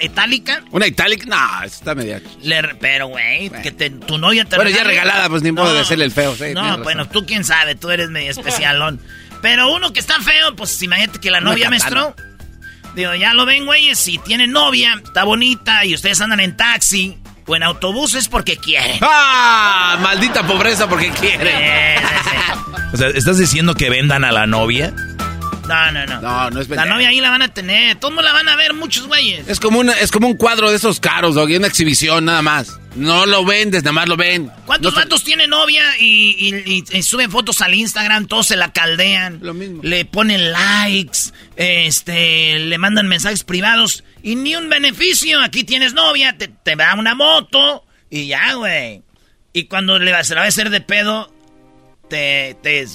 itálica. 0.00 0.62
Una 0.70 0.86
Italic, 0.86 1.24
no, 1.26 1.62
está 1.64 1.94
media. 1.94 2.20
Le 2.42 2.62
pero, 2.76 3.08
güey, 3.08 3.50
que 3.62 3.72
te- 3.72 3.90
tu 3.90 4.18
novia 4.18 4.44
te 4.44 4.56
Bueno, 4.56 4.70
ya 4.70 4.84
regalada, 4.84 5.28
pues, 5.28 5.42
ni 5.42 5.52
modo 5.52 5.72
de 5.72 5.80
hacerle 5.80 6.04
el 6.04 6.12
feo, 6.12 6.36
sí, 6.36 6.52
no, 6.54 6.78
bueno, 6.78 7.08
tú 7.08 7.24
quién 7.26 7.44
sabe, 7.44 7.74
tú 7.74 7.90
eres 7.90 8.10
medio 8.10 8.30
especialón. 8.30 9.00
Pero 9.42 9.72
uno 9.72 9.92
que 9.92 10.00
está 10.00 10.20
feo, 10.20 10.56
pues 10.56 10.82
imagínate 10.82 11.20
que 11.20 11.30
la 11.30 11.38
Una 11.38 11.50
novia, 11.50 11.70
katana. 11.70 12.14
Digo, 12.94 13.14
ya 13.14 13.34
lo 13.34 13.44
ven, 13.44 13.66
güey, 13.66 13.94
si 13.94 14.16
tiene 14.18 14.46
novia, 14.46 15.00
está 15.04 15.24
bonita 15.24 15.84
y 15.84 15.94
ustedes 15.94 16.20
andan 16.20 16.40
en 16.40 16.56
taxi 16.56 17.18
o 17.46 17.56
en 17.56 17.62
autobús 17.62 18.14
es 18.14 18.28
porque 18.28 18.56
quieren. 18.56 18.98
¡Ah! 19.02 19.98
Maldita 20.00 20.46
pobreza 20.46 20.88
porque 20.88 21.10
quiere. 21.10 21.50
Sí. 21.98 22.36
O 22.92 22.96
sea, 22.96 23.08
¿estás 23.08 23.36
diciendo 23.36 23.74
que 23.74 23.90
vendan 23.90 24.24
a 24.24 24.32
la 24.32 24.46
novia? 24.46 24.94
No, 25.68 25.92
no, 25.92 26.06
no. 26.06 26.20
No, 26.20 26.50
no 26.50 26.60
es 26.60 26.68
La 26.68 26.86
novia 26.86 27.08
ahí 27.08 27.20
la 27.20 27.30
van 27.30 27.42
a 27.42 27.48
tener, 27.48 27.96
todos 27.96 28.14
la 28.22 28.32
van 28.32 28.48
a 28.48 28.56
ver 28.56 28.74
muchos 28.74 29.06
güeyes. 29.06 29.46
Es 29.48 29.60
como, 29.60 29.80
una, 29.80 29.92
es 29.92 30.10
como 30.12 30.28
un 30.28 30.36
cuadro 30.36 30.70
de 30.70 30.76
esos 30.76 31.00
caros, 31.00 31.34
Doggy, 31.34 31.56
una 31.56 31.66
exhibición 31.66 32.24
nada 32.24 32.42
más. 32.42 32.78
No 32.96 33.26
lo 33.26 33.44
vendes, 33.44 33.82
nada 33.82 33.92
más 33.92 34.08
lo 34.08 34.16
ven. 34.16 34.50
¿Cuántos 34.64 34.94
No 34.94 35.00
vatos 35.00 35.22
tienen 35.22 35.50
novia 35.50 35.82
y, 36.00 36.34
y- 36.38 36.72
y- 36.92 36.98
y 36.98 37.02
suben 37.02 37.30
fotos 37.30 37.60
al 37.60 37.74
Instagram? 37.74 38.26
Todos 38.26 38.46
se 38.46 38.56
la 38.56 38.72
caldean. 38.72 39.38
Lo 39.42 39.52
mismo. 39.54 39.82
Le 39.82 40.04
ponen 40.06 40.52
likes, 40.52 41.18
este, 41.56 42.58
le 42.58 42.78
mandan 42.78 43.06
mensajes 43.08 43.44
privados 43.44 44.02
y 44.22 44.34
ni 44.36 44.56
un 44.56 44.68
beneficio. 44.68 45.40
Aquí 45.40 45.64
tienes 45.64 45.92
novia, 45.94 46.36
te, 46.38 46.48
te 46.48 46.74
da 46.76 46.94
una 46.98 47.14
moto 47.14 47.84
y 48.10 48.28
ya, 48.28 48.54
güey. 48.54 49.02
Y 49.52 49.64
cuando 49.64 49.98
le 49.98 50.24
se 50.24 50.34
la 50.34 50.40
va 50.40 50.46
a 50.46 50.48
hacer 50.48 50.70
de 50.70 50.80
pedo, 50.80 51.32
te, 52.08 52.56
te... 52.62 52.86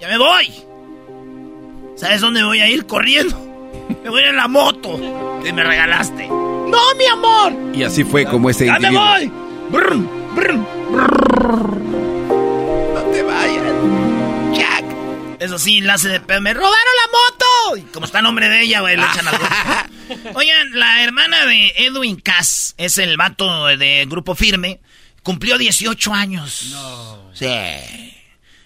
Ya 0.00 0.08
me 0.08 0.18
voy. 0.18 0.52
¿Sabes 1.96 2.20
dónde 2.20 2.42
voy 2.44 2.60
a 2.60 2.68
ir? 2.68 2.86
Corriendo. 2.86 3.36
Me 4.04 4.10
voy 4.10 4.22
en 4.22 4.36
la 4.36 4.46
moto 4.48 5.40
que 5.42 5.52
me 5.52 5.64
regalaste. 5.64 6.28
¡No, 6.70 6.94
mi 6.96 7.06
amor! 7.06 7.52
Y 7.74 7.82
así 7.82 8.04
fue 8.04 8.24
como 8.24 8.50
ese 8.50 8.66
¡Ya 8.66 8.78
me 8.78 8.90
voy! 8.90 9.32
Brum, 9.70 10.08
brum. 10.34 10.66
No 12.94 13.00
te 13.12 13.22
vayas. 13.22 13.64
Jack. 14.56 14.84
Eso 15.40 15.58
sí, 15.58 15.80
la 15.80 15.94
hace 15.94 16.08
de 16.08 16.20
pedo. 16.20 16.40
¡Me 16.40 16.54
robaron 16.54 16.74
la 16.76 17.12
moto! 17.12 17.76
Y 17.76 17.82
como 17.92 18.06
está 18.06 18.18
el 18.18 18.24
nombre 18.24 18.48
de 18.48 18.62
ella, 18.62 18.80
güey, 18.80 18.96
le 18.96 19.02
echan 19.04 19.28
al 19.28 19.38
Oigan, 20.34 20.70
la 20.78 21.02
hermana 21.04 21.44
de 21.46 21.72
Edwin 21.76 22.16
Cass, 22.20 22.74
es 22.78 22.98
el 22.98 23.16
vato 23.16 23.66
de 23.66 24.06
Grupo 24.08 24.34
Firme, 24.34 24.80
cumplió 25.22 25.58
18 25.58 26.12
años. 26.14 26.68
No. 26.72 27.30
Sí. 27.34 27.46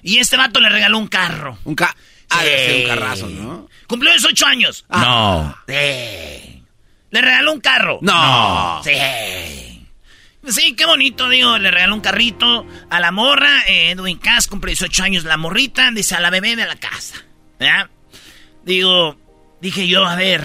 Y 0.03 0.19
este 0.19 0.37
vato 0.37 0.61
le 0.61 0.69
regaló 0.69 0.99
un 0.99 1.09
carro. 1.09 1.59
Un 1.65 1.75
ca... 1.75 1.95
Ah, 2.31 2.41
Sí. 2.43 2.83
un 2.83 2.89
carrazo, 2.89 3.29
¿no? 3.29 3.69
Cumplió 3.87 4.11
18 4.13 4.47
años. 4.47 4.85
No. 4.89 5.55
Sí. 5.69 6.52
Le 7.13 7.21
regaló 7.21 7.53
un 7.53 7.61
carro. 7.61 7.99
No. 8.01 8.81
Sí. 8.83 8.93
Sí, 10.49 10.75
qué 10.75 10.87
bonito, 10.87 11.29
digo, 11.29 11.57
le 11.59 11.71
regaló 11.71 11.95
un 11.95 12.01
carrito 12.01 12.67
a 12.91 12.99
la 12.99 13.13
morra, 13.13 13.63
eh, 13.69 13.91
Edwin 13.91 14.19
Cass 14.19 14.49
cumple 14.49 14.73
18 14.73 15.05
años 15.05 15.25
la 15.25 15.37
morrita, 15.37 15.91
dice 15.93 16.17
a 16.17 16.21
la 16.21 16.31
bebé 16.31 16.57
de 16.57 16.67
la 16.67 16.75
casa. 16.75 17.23
¿Ya? 17.61 17.89
Digo, 18.65 19.17
dije 19.61 19.87
yo, 19.87 20.05
a 20.05 20.17
ver, 20.17 20.45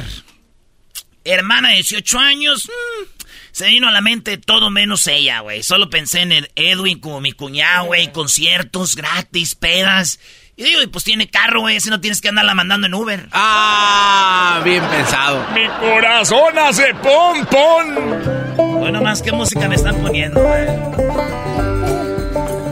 hermana 1.24 1.70
de 1.70 1.76
18 1.76 2.20
años, 2.20 2.68
mm, 2.68 3.24
se 3.52 3.68
vino 3.70 3.88
a 3.88 3.92
la 3.92 4.02
mente 4.02 4.38
todo 4.38 4.70
menos 4.70 5.08
ella, 5.08 5.40
güey. 5.40 5.64
Solo 5.64 5.90
pensé 5.90 6.22
en 6.22 6.32
el 6.32 6.52
Edwin 6.56 7.00
como 7.00 7.22
mi 7.22 7.32
cuñado, 7.32 7.86
güey, 7.86 8.12
conciertos 8.12 8.96
gratis, 8.96 9.56
pedas. 9.56 10.20
Y 10.60 10.64
digo, 10.64 10.82
pues 10.92 11.04
tiene 11.04 11.30
carro, 11.30 11.62
güey, 11.62 11.80
si 11.80 11.92
no 11.92 12.02
tienes 12.02 12.20
que 12.20 12.30
andarla 12.30 12.56
mandando 12.56 12.88
en 12.88 12.94
Uber. 12.96 13.30
Ah, 13.32 14.60
bien 14.66 14.84
pensado. 14.86 15.46
Mi 15.54 15.68
corazón 15.68 16.58
hace 16.58 16.96
pom 16.96 17.46
pom. 17.46 18.80
Bueno, 18.80 19.00
más 19.04 19.22
qué 19.22 19.32
música 19.32 19.70
me 19.70 19.76
están 19.76 19.98
poniendo, 20.02 20.42
güey. 20.42 20.66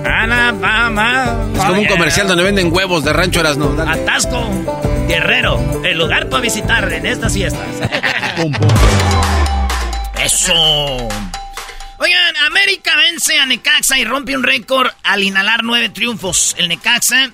Alabama. 0.03 1.47
Es 1.53 1.63
como 1.63 1.81
un 1.81 1.85
comercial 1.85 2.27
donde 2.27 2.43
venden 2.43 2.73
huevos 2.73 3.03
de 3.03 3.13
rancho 3.13 3.41
Erasno. 3.41 3.79
Atasco, 3.79 4.49
Guerrero, 5.07 5.83
el 5.85 5.99
lugar 5.99 6.27
para 6.27 6.41
visitar 6.41 6.91
en 6.91 7.05
estas 7.05 7.33
fiestas. 7.33 7.67
Eso. 10.23 11.07
Oigan, 11.99 12.37
América 12.47 12.95
vence 12.95 13.37
a 13.39 13.45
Necaxa 13.45 13.99
y 13.99 14.05
rompe 14.05 14.35
un 14.35 14.41
récord 14.41 14.89
al 15.03 15.21
inhalar 15.23 15.63
nueve 15.63 15.89
triunfos. 15.89 16.55
El 16.57 16.67
Necaxa, 16.67 17.31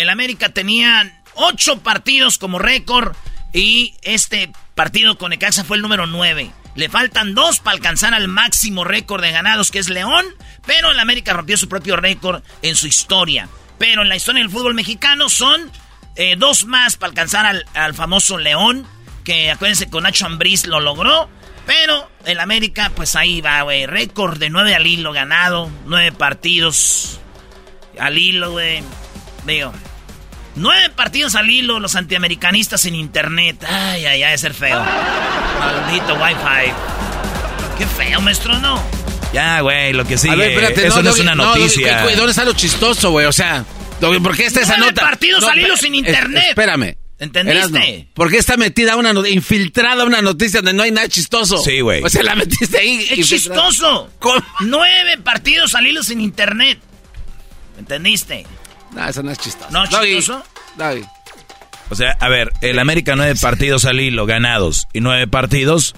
el 0.00 0.10
América 0.10 0.48
tenía 0.48 1.20
ocho 1.34 1.80
partidos 1.80 2.36
como 2.36 2.58
récord 2.58 3.14
y 3.52 3.94
este 4.02 4.50
partido 4.74 5.16
con 5.16 5.30
Necaxa 5.30 5.62
fue 5.62 5.76
el 5.76 5.82
número 5.82 6.06
nueve. 6.06 6.50
Le 6.74 6.88
faltan 6.88 7.36
dos 7.36 7.60
para 7.60 7.76
alcanzar 7.76 8.12
al 8.12 8.26
máximo 8.26 8.82
récord 8.82 9.22
de 9.22 9.30
ganados 9.30 9.70
que 9.70 9.78
es 9.78 9.88
León, 9.88 10.26
pero 10.66 10.90
el 10.90 10.98
América 10.98 11.32
rompió 11.32 11.56
su 11.56 11.68
propio 11.68 11.94
récord 11.94 12.42
en 12.62 12.74
su 12.74 12.88
historia. 12.88 13.48
Pero 13.78 14.02
en 14.02 14.08
la 14.08 14.16
historia 14.16 14.42
del 14.42 14.50
fútbol 14.50 14.74
mexicano 14.74 15.28
son 15.28 15.70
eh, 16.16 16.34
dos 16.36 16.64
más 16.64 16.96
para 16.96 17.10
alcanzar 17.10 17.64
al, 17.74 17.94
famoso 17.94 18.36
León, 18.36 18.88
que 19.22 19.52
acuérdense 19.52 19.88
con 19.88 20.02
Nacho 20.02 20.26
Ambriz 20.26 20.66
lo 20.66 20.80
logró. 20.80 21.28
Pero 21.66 22.10
el 22.26 22.40
América, 22.40 22.90
pues 22.96 23.14
ahí 23.14 23.40
va, 23.40 23.62
güey. 23.62 23.86
Récord 23.86 24.38
de 24.38 24.50
nueve 24.50 24.74
al 24.74 24.86
hilo 24.88 25.12
ganado. 25.12 25.70
Nueve 25.86 26.10
partidos 26.10 27.20
al 27.98 28.18
hilo, 28.18 28.50
güey. 28.50 28.82
Digo, 29.46 29.72
nueve 30.56 30.90
partidos 30.90 31.34
al 31.34 31.50
hilo 31.50 31.80
los 31.80 31.96
antiamericanistas 31.96 32.84
en 32.86 32.94
internet. 32.94 33.62
Ay, 33.68 34.06
ay, 34.06 34.22
ay, 34.22 34.32
de 34.32 34.38
ser 34.38 34.54
feo. 34.54 34.82
Maldito 35.58 36.14
Wi-Fi. 36.14 36.72
Qué 37.78 37.86
feo, 37.86 38.20
maestro, 38.20 38.58
¿no? 38.60 38.82
Ya, 39.32 39.60
güey, 39.60 39.92
lo 39.92 40.04
que 40.04 40.16
sigue. 40.16 40.32
A 40.32 40.36
ver, 40.36 40.50
espérate, 40.52 40.86
eso 40.86 41.02
no, 41.02 41.10
es 41.10 41.16
Doggy, 41.16 41.20
una 41.22 41.34
no, 41.34 41.46
noticia. 41.46 42.06
¿qué- 42.06 42.14
¿Dónde 42.16 42.30
está 42.30 42.44
lo 42.44 42.52
chistoso, 42.52 43.10
güey? 43.10 43.26
O 43.26 43.32
sea, 43.32 43.64
¿por 44.00 44.36
qué 44.36 44.46
está 44.46 44.60
esa 44.60 44.76
Nueve 44.76 44.92
nota? 44.92 45.02
partidos 45.02 45.42
al 45.44 45.58
hilo 45.58 45.76
sin 45.76 45.94
es- 45.94 45.98
internet. 45.98 46.44
espérame. 46.50 46.96
¿Entendiste? 47.18 47.58
Erasno, 47.58 47.80
¿Por 48.12 48.28
qué 48.30 48.38
está 48.38 48.56
metida 48.56 48.96
una 48.96 49.12
no- 49.12 49.24
infiltrada 49.26 50.04
una 50.04 50.20
noticia 50.20 50.60
donde 50.60 50.74
no 50.74 50.82
hay 50.82 50.90
nada 50.90 51.08
chistoso? 51.08 51.58
Sí, 51.58 51.80
güey. 51.80 52.02
O 52.02 52.08
sea, 52.08 52.22
la 52.24 52.34
metiste 52.34 52.78
ahí. 52.78 53.06
Es 53.10 53.28
chistoso. 53.28 54.10
¿Cómo? 54.18 54.44
Nueve 54.60 55.16
partidos 55.18 55.74
al 55.74 55.86
hilo 55.86 56.02
sin 56.02 56.20
internet. 56.20 56.78
¿Entendiste? 57.78 58.46
No, 58.94 59.08
eso 59.08 59.22
no 59.22 59.30
es 59.30 59.38
chistoso. 59.38 59.70
¿No, 59.70 59.86
Doggy, 59.86 60.16
chistoso? 60.16 60.44
Doggy. 60.76 61.04
O 61.90 61.94
sea, 61.94 62.16
a 62.20 62.28
ver, 62.28 62.52
el 62.62 62.78
América 62.78 63.14
nueve 63.16 63.34
partidos 63.40 63.84
al 63.84 64.00
hilo 64.00 64.24
ganados 64.26 64.88
y 64.92 65.00
nueve 65.00 65.26
partidos 65.28 65.94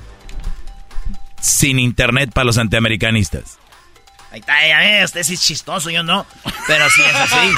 sin 1.40 1.78
internet 1.78 2.30
para 2.32 2.44
los 2.46 2.58
antiamericanistas. 2.58 3.58
Ahí 4.32 4.40
está, 4.40 4.66
ya 4.66 4.78
ves, 4.80 5.04
usted 5.04 5.22
sí 5.22 5.34
es 5.34 5.40
chistoso, 5.42 5.88
yo 5.90 6.02
no. 6.02 6.26
Pero 6.66 6.90
sí 6.90 7.02
es 7.02 7.14
así. 7.14 7.50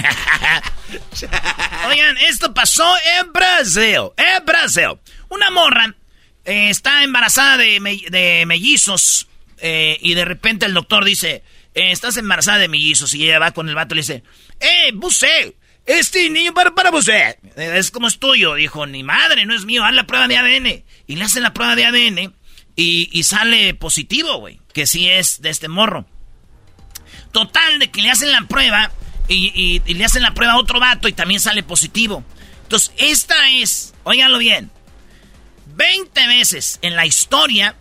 Oigan, 1.88 2.16
esto 2.18 2.52
pasó 2.54 2.94
en 3.18 3.32
Brasil. 3.32 3.98
En 4.16 4.44
Brasil. 4.46 4.88
Una 5.28 5.50
morra 5.50 5.94
eh, 6.44 6.70
está 6.70 7.02
embarazada 7.02 7.56
de, 7.56 7.80
me- 7.80 8.02
de 8.10 8.44
mellizos. 8.46 9.26
eh, 9.58 9.98
y 10.00 10.14
de 10.14 10.24
repente 10.24 10.66
el 10.66 10.74
doctor 10.74 11.04
dice: 11.04 11.42
eh, 11.74 11.92
Estás 11.92 12.16
embarazada 12.16 12.58
de 12.58 12.68
mellizos. 12.68 13.14
Y 13.14 13.24
ella 13.24 13.38
va 13.38 13.52
con 13.52 13.68
el 13.68 13.74
vato 13.74 13.94
y 13.94 13.96
le 13.96 14.02
dice: 14.02 14.22
¡Eh, 14.60 14.92
Busé! 14.94 15.56
Este 15.86 16.28
niño 16.30 16.52
para, 16.54 16.74
para 16.74 16.90
Busé. 16.90 17.38
Eh, 17.56 17.72
Es 17.76 17.90
como 17.90 18.08
es 18.08 18.18
tuyo. 18.18 18.54
Dijo: 18.54 18.86
Ni 18.86 19.02
madre, 19.02 19.46
no 19.46 19.54
es 19.54 19.64
mío. 19.64 19.84
Haz 19.84 19.94
la 19.94 20.06
prueba 20.06 20.28
de 20.28 20.36
ADN. 20.36 20.84
Y 21.06 21.16
le 21.16 21.24
hacen 21.24 21.42
la 21.42 21.52
prueba 21.54 21.74
de 21.76 21.84
ADN. 21.86 22.34
Y, 22.76 23.22
sale 23.24 23.74
positivo, 23.74 24.38
güey. 24.38 24.58
Que 24.72 24.86
sí 24.86 25.06
es 25.08 25.42
de 25.42 25.50
este 25.50 25.68
morro. 25.68 26.06
Total, 27.32 27.78
de 27.78 27.90
que 27.90 28.00
le 28.02 28.10
hacen 28.10 28.32
la 28.32 28.42
prueba 28.42 28.90
y, 29.28 29.52
y- 29.54 29.82
y 29.84 29.94
le 29.94 30.04
hacen 30.04 30.22
la 30.22 30.32
prueba 30.34 30.54
a 30.54 30.58
otro 30.58 30.80
vato 30.80 31.06
y 31.06 31.12
también 31.12 31.40
sale 31.40 31.62
positivo. 31.62 32.24
Entonces, 32.62 32.92
esta 32.96 33.50
es, 33.50 33.92
óiganlo 34.04 34.38
bien, 34.38 34.70
20 35.76 36.26
veces 36.26 36.78
en 36.82 36.96
la 36.96 37.06
historia 37.06 37.76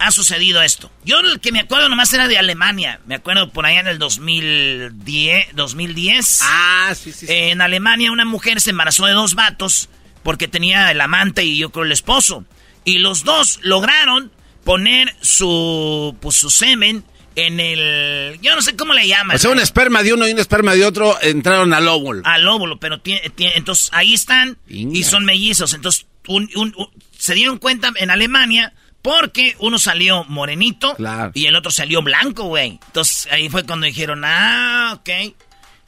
ha 0.00 0.10
sucedido 0.10 0.62
esto. 0.62 0.90
Yo 1.04 1.20
el 1.20 1.38
que 1.40 1.52
me 1.52 1.60
acuerdo 1.60 1.88
nomás 1.88 2.12
era 2.12 2.26
de 2.26 2.38
Alemania. 2.38 3.00
Me 3.06 3.14
acuerdo 3.14 3.50
por 3.52 3.66
allá 3.66 3.80
en 3.80 3.86
el 3.86 3.98
2010. 3.98 5.54
2010 5.54 6.40
Ah, 6.42 6.92
sí, 6.94 7.12
sí. 7.12 7.26
sí. 7.26 7.32
en 7.32 7.60
Alemania 7.60 8.10
una 8.12 8.24
mujer 8.24 8.60
se 8.60 8.70
embarazó 8.70 9.06
de 9.06 9.12
dos 9.12 9.34
vatos 9.34 9.88
porque 10.22 10.48
tenía 10.48 10.90
el 10.90 11.00
amante 11.00 11.44
y 11.44 11.56
yo 11.58 11.70
creo 11.70 11.84
el 11.84 11.92
esposo. 11.92 12.44
Y 12.84 12.98
los 12.98 13.24
dos 13.24 13.58
lograron 13.62 14.32
poner 14.64 15.14
su, 15.20 16.16
pues, 16.20 16.36
su 16.36 16.50
semen 16.50 17.04
en 17.36 17.60
el... 17.60 18.38
Yo 18.42 18.54
no 18.54 18.62
sé 18.62 18.76
cómo 18.76 18.92
le 18.92 19.06
llaman. 19.06 19.36
o 19.36 19.38
sea, 19.38 19.50
un 19.50 19.60
esperma 19.60 20.02
de 20.02 20.12
uno 20.12 20.26
y 20.28 20.32
un 20.32 20.38
esperma 20.38 20.74
de 20.74 20.84
otro 20.84 21.16
entraron 21.22 21.72
al 21.72 21.86
óvulo. 21.88 22.22
Al 22.24 22.46
óvulo, 22.48 22.78
pero 22.80 23.00
entonces 23.04 23.88
ahí 23.92 24.14
están 24.14 24.58
y 24.68 25.02
son 25.04 25.24
mellizos. 25.24 25.72
Entonces 25.74 26.06
un- 26.26 26.50
un- 26.54 26.74
un- 26.76 26.88
se 27.16 27.34
dieron 27.34 27.58
cuenta 27.58 27.90
en 27.96 28.10
Alemania 28.10 28.72
porque 29.02 29.56
uno 29.60 29.78
salió 29.78 30.24
morenito 30.24 30.94
Claro. 30.96 31.30
y 31.34 31.46
el 31.46 31.56
otro 31.56 31.70
salió 31.70 32.02
blanco, 32.02 32.44
güey. 32.44 32.78
Entonces 32.86 33.28
ahí 33.32 33.48
fue 33.48 33.64
cuando 33.64 33.86
dijeron, 33.86 34.22
ah, 34.24 34.92
ok. 34.98 35.08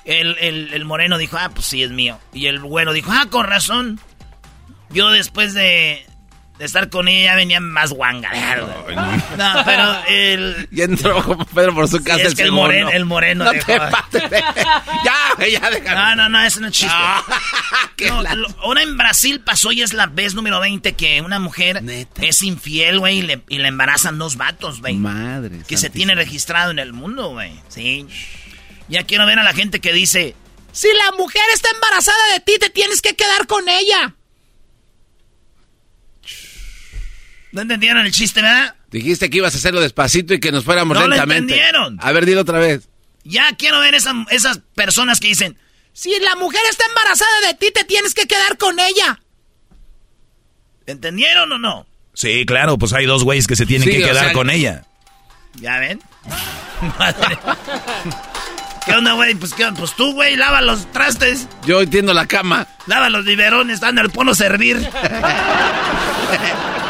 El, 0.04 0.36
el- 0.40 0.72
el 0.74 0.84
moreno 0.84 1.18
dijo, 1.18 1.36
ah, 1.38 1.50
pues 1.54 1.66
sí, 1.66 1.82
es 1.82 1.90
mío. 1.90 2.18
Y 2.32 2.46
el 2.46 2.60
güero 2.60 2.92
dijo, 2.92 3.10
ah, 3.12 3.26
con 3.30 3.46
razón. 3.46 4.00
Yo 4.90 5.10
después 5.10 5.54
de, 5.54 6.04
de 6.62 6.66
estar 6.66 6.88
con 6.90 7.08
ella 7.08 7.34
venía 7.34 7.58
más 7.58 7.90
guanga. 7.90 8.30
No, 9.36 9.64
pero 9.64 9.96
el... 10.06 10.68
Y 10.70 10.82
entró 10.82 11.20
como 11.24 11.44
Pedro 11.44 11.74
por 11.74 11.88
su 11.88 12.04
casa 12.04 12.20
es 12.22 12.28
el 12.28 12.34
que 12.36 12.42
el 12.44 12.52
moreno, 12.52 12.88
el 12.88 13.04
moreno 13.04 13.46
No 13.46 13.50
dejó- 13.52 13.66
te 13.66 13.80
pases. 13.80 14.30
ya, 14.30 15.34
güey, 15.36 15.50
ya 15.50 15.70
déjame. 15.70 15.96
No, 15.96 16.14
no, 16.14 16.28
no, 16.28 16.40
es 16.40 16.60
chiste. 16.70 16.94
No, 18.06 18.22
la- 18.22 18.36
lo- 18.36 18.46
ahora 18.60 18.82
en 18.82 18.96
Brasil 18.96 19.40
pasó 19.40 19.72
y 19.72 19.82
es 19.82 19.92
la 19.92 20.06
vez 20.06 20.34
número 20.34 20.60
20 20.60 20.92
que 20.92 21.20
una 21.20 21.40
mujer 21.40 21.82
¿Neta? 21.82 22.22
es 22.24 22.44
infiel, 22.44 23.00
güey, 23.00 23.18
y 23.18 23.22
le, 23.22 23.42
y 23.48 23.58
le 23.58 23.66
embarazan 23.66 24.18
dos 24.18 24.36
vatos, 24.36 24.80
güey. 24.80 24.94
Madre. 24.94 25.62
Que 25.66 25.76
se 25.76 25.90
tiene 25.90 26.14
registrado 26.14 26.70
en 26.70 26.78
el 26.78 26.92
mundo, 26.92 27.30
güey. 27.30 27.52
Sí. 27.66 28.06
Ya 28.86 29.02
quiero 29.02 29.26
ver 29.26 29.40
a 29.40 29.42
la 29.42 29.52
gente 29.52 29.80
que 29.80 29.92
dice, 29.92 30.36
si 30.70 30.86
la 30.86 31.16
mujer 31.18 31.42
está 31.54 31.70
embarazada 31.74 32.34
de 32.34 32.38
ti, 32.40 32.52
te 32.60 32.70
tienes 32.70 33.02
que 33.02 33.16
quedar 33.16 33.48
con 33.48 33.68
ella. 33.68 34.14
¿No 37.52 37.60
entendieron 37.62 38.04
el 38.04 38.12
chiste, 38.12 38.42
verdad? 38.42 38.74
Dijiste 38.90 39.30
que 39.30 39.38
ibas 39.38 39.54
a 39.54 39.58
hacerlo 39.58 39.80
despacito 39.80 40.34
y 40.34 40.40
que 40.40 40.52
nos 40.52 40.64
fuéramos 40.64 40.94
No 40.96 41.02
lo 41.02 41.08
lentamente. 41.08 41.54
entendieron. 41.54 41.98
A 42.02 42.12
ver, 42.12 42.26
dilo 42.26 42.40
otra 42.42 42.58
vez. 42.58 42.88
Ya 43.24 43.54
quiero 43.56 43.78
ver 43.80 43.94
esa- 43.94 44.26
esas 44.30 44.60
personas 44.74 45.20
que 45.20 45.28
dicen, 45.28 45.56
si 45.92 46.10
la 46.20 46.34
mujer 46.36 46.60
está 46.70 46.84
embarazada 46.88 47.40
de 47.46 47.54
ti, 47.54 47.70
te 47.72 47.84
tienes 47.84 48.14
que 48.14 48.26
quedar 48.26 48.56
con 48.58 48.78
ella. 48.80 49.20
¿Entendieron 50.86 51.52
o 51.52 51.58
no? 51.58 51.86
Sí, 52.14 52.44
claro, 52.46 52.76
pues 52.78 52.92
hay 52.92 53.06
dos 53.06 53.24
güeyes 53.24 53.46
que 53.46 53.56
se 53.56 53.64
tienen 53.66 53.86
Sí, 53.88 53.94
que 53.96 54.02
quedar 54.04 54.24
sea- 54.26 54.32
con 54.32 54.50
ella. 54.50 54.84
¿Ya 55.54 55.78
ven? 55.78 56.00
Madre. 56.98 57.38
¿Qué 58.84 58.92
onda, 58.94 59.12
güey? 59.12 59.34
Pues, 59.36 59.54
¿qué 59.54 59.64
onda? 59.64 59.78
pues 59.78 59.94
tú, 59.94 60.12
güey, 60.12 60.34
lava 60.36 60.60
los 60.60 60.90
trastes, 60.90 61.46
Yo 61.64 61.80
entiendo 61.82 62.12
la 62.14 62.26
cama. 62.26 62.66
lava 62.86 63.08
los 63.10 63.24
biberones, 63.24 63.78
dan 63.80 63.98
al 63.98 64.10
pono 64.10 64.34
servir. 64.34 64.76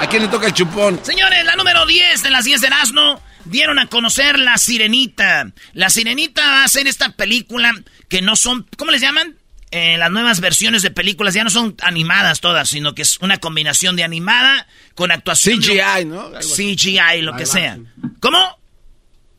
¿A 0.03 0.09
quién 0.09 0.23
le 0.23 0.29
toca 0.29 0.47
el 0.49 0.53
chupón? 0.53 0.99
Señores, 1.05 1.45
la 1.45 1.55
número 1.55 1.87
10 1.87 2.23
de 2.25 2.31
las 2.31 2.45
10 2.45 2.61
de 2.61 2.67
Erasmo 2.67 3.23
dieron 3.45 3.79
a 3.79 3.87
conocer 3.87 4.37
La 4.38 4.57
Sirenita. 4.59 5.53
La 5.75 5.91
Sirenita 5.91 6.43
va 6.45 6.65
a 6.65 6.69
ser 6.69 6.88
esta 6.88 7.11
película 7.12 7.73
que 8.09 8.21
no 8.21 8.35
son, 8.35 8.67
¿cómo 8.77 8.91
les 8.91 9.01
llaman? 9.01 9.37
Eh, 9.71 9.97
las 9.99 10.11
nuevas 10.11 10.41
versiones 10.41 10.83
de 10.83 10.91
películas 10.91 11.35
ya 11.35 11.45
no 11.45 11.51
son 11.51 11.77
animadas 11.83 12.41
todas, 12.41 12.69
sino 12.69 12.95
que 12.95 13.03
es 13.03 13.19
una 13.21 13.38
combinación 13.38 13.95
de 13.95 14.03
animada 14.05 14.67
con 14.97 15.12
actuación. 15.12 15.61
de- 15.61 15.67
CGI, 15.67 16.05
¿no? 16.05 16.21
Algo 16.23 16.37
así. 16.37 16.75
CGI, 16.77 17.23
lo 17.23 17.37
que 17.37 17.47
sea. 17.47 17.79
¿Cómo? 18.21 18.59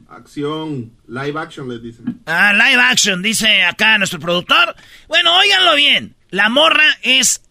Acción, 0.10 0.94
live 1.08 1.40
action 1.40 1.68
les 1.70 1.82
dicen. 1.84 2.22
Ah, 2.26 2.54
live 2.54 2.82
action, 2.82 3.22
dice 3.22 3.64
acá 3.64 3.98
nuestro 3.98 4.20
productor. 4.20 4.76
Bueno, 5.08 5.36
óiganlo 5.38 5.76
bien. 5.76 6.16
La 6.30 6.50
morra 6.50 6.86
es 7.02 7.42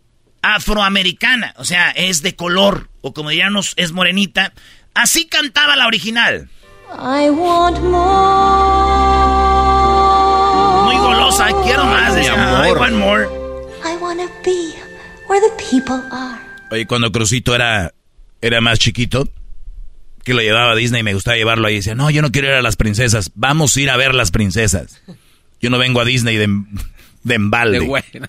afroamericana, 0.42 1.54
o 1.56 1.64
sea, 1.64 1.90
es 1.90 2.22
de 2.22 2.36
color, 2.36 2.90
o 3.00 3.14
como 3.14 3.30
diríamos, 3.30 3.74
es 3.76 3.92
morenita. 3.92 4.52
Así 4.94 5.26
cantaba 5.26 5.76
la 5.76 5.86
original. 5.86 6.50
I 6.92 7.30
want 7.30 7.78
more. 7.80 9.22
Muy 10.84 10.96
golosa, 10.96 11.48
quiero 11.64 11.84
más. 11.86 12.14
Decía, 12.14 12.34
amor. 12.34 12.76
I 12.76 12.80
want 12.80 12.94
more. 12.96 13.24
I 13.84 13.96
want 13.96 14.20
to 14.20 14.28
be 14.44 14.74
where 15.28 15.40
the 15.40 15.64
people 15.70 16.02
are. 16.10 16.38
Oye, 16.70 16.86
cuando 16.86 17.10
Crucito 17.10 17.54
era, 17.54 17.94
era 18.42 18.60
más 18.60 18.78
chiquito, 18.78 19.28
que 20.24 20.34
lo 20.34 20.40
llevaba 20.40 20.72
a 20.72 20.74
Disney, 20.74 21.02
me 21.02 21.14
gustaba 21.14 21.36
llevarlo 21.36 21.66
ahí. 21.66 21.76
Decía, 21.76 21.94
no, 21.94 22.10
yo 22.10 22.20
no 22.20 22.30
quiero 22.30 22.48
ir 22.48 22.54
a 22.54 22.62
las 22.62 22.76
princesas. 22.76 23.30
Vamos 23.34 23.76
a 23.76 23.80
ir 23.80 23.90
a 23.90 23.96
ver 23.96 24.14
las 24.14 24.30
princesas. 24.30 25.02
Yo 25.60 25.70
no 25.70 25.78
vengo 25.78 26.00
a 26.00 26.04
Disney 26.04 26.36
de, 26.36 26.48
de 27.22 27.34
embalde. 27.34 27.80
De 27.80 27.86
bueno. 27.86 28.04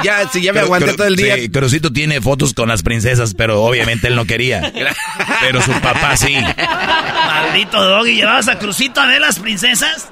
si 0.00 0.06
ya, 0.06 0.28
si 0.28 0.42
ya 0.42 0.52
me 0.52 0.60
aguanté 0.60 0.94
todo 0.94 1.06
el 1.06 1.16
día. 1.16 1.36
sí, 1.36 1.48
Crucito 1.50 1.92
tiene 1.92 2.20
fotos 2.20 2.54
con 2.54 2.68
las 2.68 2.82
princesas, 2.82 3.34
pero 3.34 3.62
obviamente 3.62 4.08
él 4.08 4.16
no 4.16 4.24
quería. 4.26 4.72
pero 5.40 5.62
su 5.62 5.72
papá 5.80 6.16
sí. 6.16 6.34
Maldito 6.34 7.82
Doggy, 7.82 8.16
¿llevabas 8.16 8.48
a 8.48 8.58
Crucito 8.58 9.00
a 9.00 9.06
ver 9.06 9.20
las 9.20 9.38
princesas? 9.38 10.08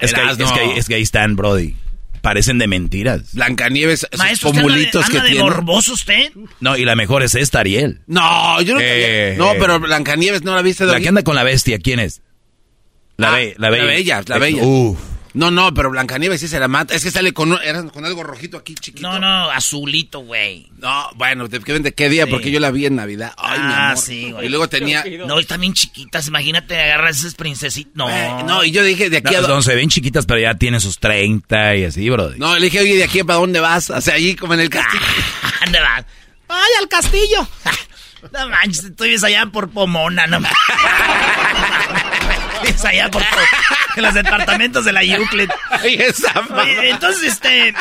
Es 0.00 0.12
que, 0.12 0.20
es, 0.22 0.36
que, 0.36 0.60
ahí- 0.60 0.72
es 0.76 0.86
que 0.88 0.94
ahí 0.96 1.02
están, 1.02 1.36
Brody. 1.36 1.74
Parecen 2.20 2.58
de 2.58 2.66
mentiras. 2.66 3.34
Blancanieves, 3.34 4.04
esos 4.10 4.18
Maestro, 4.18 4.48
¿usted 4.50 4.60
anda 4.62 4.74
de, 4.74 4.78
pomulitos 4.80 5.06
que 5.10 5.16
anda 5.18 5.22
de 5.24 5.30
tiene. 5.30 5.44
morboso 5.44 5.92
usted? 5.92 6.32
No, 6.60 6.76
y 6.76 6.84
la 6.84 6.96
mejor 6.96 7.22
es 7.22 7.36
esta, 7.36 7.60
Ariel. 7.60 8.00
No, 8.08 8.60
yo 8.62 8.74
no 8.74 8.80
Eh, 8.82 9.36
No, 9.38 9.52
eh. 9.52 9.56
pero 9.60 9.78
Blancanieves 9.78 10.42
no 10.42 10.54
la 10.54 10.62
viste, 10.62 10.84
La 10.84 10.92
Doggy? 10.92 11.02
que 11.04 11.08
anda 11.08 11.22
con 11.22 11.36
la 11.36 11.44
bestia, 11.44 11.78
¿quién 11.78 12.00
es? 12.00 12.22
La, 13.16 13.28
Ah, 13.32 13.36
be- 13.36 13.54
la 13.58 13.70
bella. 13.70 13.84
la 13.84 13.90
bella, 13.92 14.22
la 14.26 14.36
Eh, 14.36 14.38
bella. 14.40 14.62
Uf. 14.64 14.98
No, 15.36 15.50
no, 15.50 15.74
pero 15.74 15.90
Blancanieves 15.90 16.40
sí 16.40 16.48
se 16.48 16.58
la 16.58 16.66
mata. 16.66 16.94
Es 16.94 17.04
que 17.04 17.10
sale 17.10 17.32
con, 17.34 17.58
era 17.62 17.82
con 17.84 18.04
algo 18.06 18.22
rojito 18.22 18.56
aquí, 18.56 18.74
chiquito. 18.74 19.06
No, 19.06 19.18
no, 19.18 19.50
azulito, 19.50 20.20
güey. 20.20 20.68
No, 20.78 21.10
bueno, 21.14 21.46
¿de 21.46 21.60
qué, 21.60 21.78
de 21.78 21.92
qué 21.92 22.08
día? 22.08 22.24
Sí. 22.24 22.30
Porque 22.30 22.50
yo 22.50 22.58
la 22.58 22.70
vi 22.70 22.86
en 22.86 22.96
Navidad. 22.96 23.34
Ay, 23.36 23.58
mi 23.58 23.64
Ah, 23.66 23.90
amor. 23.90 23.98
sí, 24.02 24.30
güey. 24.32 24.46
Y 24.46 24.48
luego 24.48 24.68
tenía... 24.68 25.04
No, 25.26 25.38
están 25.38 25.60
bien 25.60 25.74
chiquitas, 25.74 26.26
imagínate 26.28 26.80
agarrar 26.80 27.10
esas 27.10 27.34
princesitas. 27.34 27.92
No. 27.94 28.08
Eh, 28.08 28.44
no, 28.46 28.64
y 28.64 28.70
yo 28.70 28.82
dije, 28.82 29.10
de 29.10 29.18
aquí 29.18 29.34
No, 29.34 29.44
a... 29.44 29.48
no, 29.48 29.62
se 29.62 29.74
ven 29.74 29.90
chiquitas, 29.90 30.24
pero 30.24 30.40
ya 30.40 30.54
tienen 30.54 30.80
sus 30.80 30.98
30 30.98 31.76
y 31.76 31.84
así, 31.84 32.08
Brody. 32.08 32.38
No, 32.38 32.54
le 32.58 32.64
dije, 32.64 32.80
oye, 32.80 32.96
¿de 32.96 33.04
aquí 33.04 33.22
para 33.22 33.38
dónde 33.38 33.60
vas? 33.60 33.90
O 33.90 34.00
sea, 34.00 34.14
allí 34.14 34.36
como 34.36 34.54
en 34.54 34.60
el 34.60 34.70
castillo. 34.70 35.04
¿Dónde 35.64 35.80
vas? 35.80 36.04
¡Ay, 36.48 36.70
al 36.80 36.88
castillo! 36.88 37.46
No 38.32 38.48
manches, 38.48 38.96
tú 38.96 39.04
vives 39.04 39.22
allá 39.22 39.46
por 39.46 39.70
Pomona, 39.70 40.26
no 40.26 40.40
manches. 40.40 40.58
Vives 42.66 42.84
allá 42.84 43.10
por 43.10 43.22
Po- 43.22 43.36
en 43.96 44.02
los 44.02 44.14
departamentos 44.14 44.84
de 44.84 44.92
la 44.92 45.02
Euclid. 45.02 45.50
Oye, 45.82 46.90
entonces, 46.90 47.32
este. 47.32 47.74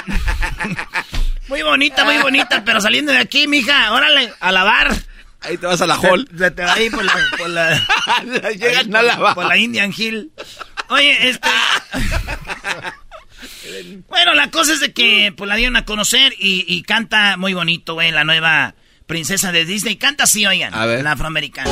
Muy 1.48 1.62
bonita, 1.62 2.04
muy 2.06 2.18
bonita, 2.18 2.64
pero 2.66 2.82
saliendo 2.82 3.12
de 3.12 3.20
aquí, 3.20 3.48
mija, 3.48 3.92
órale, 3.92 4.32
a 4.40 4.52
lavar. 4.52 4.94
Ahí 5.42 5.58
te 5.58 5.68
vas 5.68 5.80
a 5.82 5.86
la 5.86 5.96
hall. 5.96 6.28
Se, 6.32 6.38
se 6.40 6.52
te 6.52 6.64
va 6.64 6.74
ahí 6.74 6.90
por 6.90 7.04
la. 7.06 7.14
Por 7.38 7.50
la 7.50 7.82
Llegan 8.52 8.96
a 8.96 9.02
la 9.04 9.34
por 9.36 9.46
la 9.46 9.58
Indian 9.58 9.94
Hill. 9.96 10.32
Oye, 10.90 11.30
este. 11.30 11.50
Bueno, 14.08 14.34
la 14.34 14.50
cosa 14.50 14.74
es 14.74 14.80
de 14.80 14.94
que 14.94 15.34
pues 15.36 15.48
la 15.48 15.56
dieron 15.56 15.76
a 15.76 15.86
conocer 15.86 16.34
y, 16.40 16.66
y 16.68 16.82
canta 16.84 17.38
muy 17.38 17.54
bonito, 17.54 17.94
güey, 17.94 18.12
la 18.12 18.24
nueva 18.24 18.76
princesa 19.06 19.52
de 19.52 19.66
Disney. 19.66 19.98
Canta 19.98 20.24
así, 20.24 20.46
oigan. 20.46 20.74
A 20.74 20.86
ver. 20.86 21.04
La 21.04 21.12
afroamericana. 21.12 21.70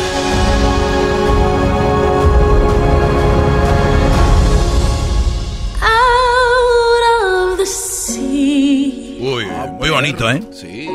Muy 9.72 9.90
bonito, 9.90 10.30
¿eh? 10.30 10.42
Sí. 10.52 10.90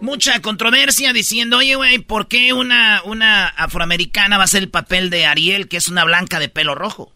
Mucha 0.00 0.40
controversia 0.40 1.12
diciendo, 1.12 1.58
oye, 1.58 1.74
güey, 1.74 1.98
¿por 1.98 2.28
qué 2.28 2.52
una, 2.52 3.02
una 3.04 3.48
afroamericana 3.48 4.36
va 4.36 4.42
a 4.42 4.44
hacer 4.44 4.62
el 4.62 4.70
papel 4.70 5.10
de 5.10 5.26
Ariel, 5.26 5.68
que 5.68 5.78
es 5.78 5.88
una 5.88 6.04
blanca 6.04 6.38
de 6.38 6.48
pelo 6.48 6.74
rojo? 6.74 7.12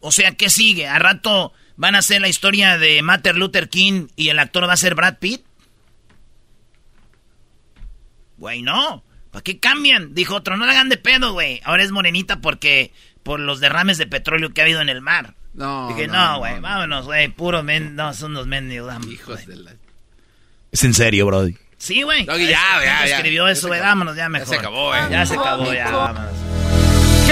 O 0.00 0.12
sea, 0.12 0.36
¿qué 0.36 0.50
sigue? 0.50 0.86
¿A 0.86 0.98
rato 0.98 1.52
van 1.76 1.94
a 1.94 1.98
hacer 1.98 2.20
la 2.20 2.28
historia 2.28 2.78
de 2.78 3.02
Martin 3.02 3.38
Luther 3.38 3.68
King 3.68 4.08
y 4.16 4.28
el 4.28 4.38
actor 4.38 4.68
va 4.68 4.74
a 4.74 4.76
ser 4.76 4.94
Brad 4.94 5.18
Pitt? 5.18 5.42
Güey, 8.36 8.62
no. 8.62 9.02
¿Para 9.30 9.42
qué 9.42 9.58
cambian? 9.58 10.14
Dijo 10.14 10.36
otro, 10.36 10.56
no 10.56 10.66
la 10.66 10.72
hagan 10.72 10.88
de 10.88 10.96
pedo, 10.96 11.32
güey. 11.32 11.60
Ahora 11.64 11.82
es 11.82 11.90
morenita 11.90 12.40
porque 12.40 12.92
por 13.22 13.40
los 13.40 13.60
derrames 13.60 13.98
de 13.98 14.06
petróleo 14.06 14.50
que 14.50 14.60
ha 14.60 14.64
habido 14.64 14.80
en 14.80 14.88
el 14.88 15.00
mar. 15.00 15.34
No, 15.58 15.88
Dije, 15.88 16.06
no, 16.06 16.38
güey, 16.38 16.54
no. 16.54 16.60
vámonos, 16.62 17.04
güey, 17.06 17.28
puro 17.28 17.62
men, 17.64 17.96
no, 17.96 18.14
son 18.14 18.32
los 18.32 18.46
mendigos. 18.46 18.94
Hijos 19.08 19.44
de 19.46 19.56
la... 19.56 19.72
Es 20.70 20.84
en 20.84 20.94
serio, 20.94 21.26
Brody. 21.26 21.56
Sí, 21.78 22.02
güey. 22.02 22.26
Ya, 22.26 22.36
ya, 22.36 22.84
ya. 22.84 23.16
escribió 23.16 23.46
Ya 23.46 23.52
eso, 23.52 23.66
güey, 23.68 23.80
vámonos 23.80 24.14
ya 24.16 24.28
mejor. 24.28 24.48
se 24.48 24.56
acabó, 24.56 24.94
eh. 24.94 25.00
Ya 25.10 25.26
se 25.26 25.34
acabó, 25.34 25.72
ya, 25.72 25.90
vámonos. 25.90 26.32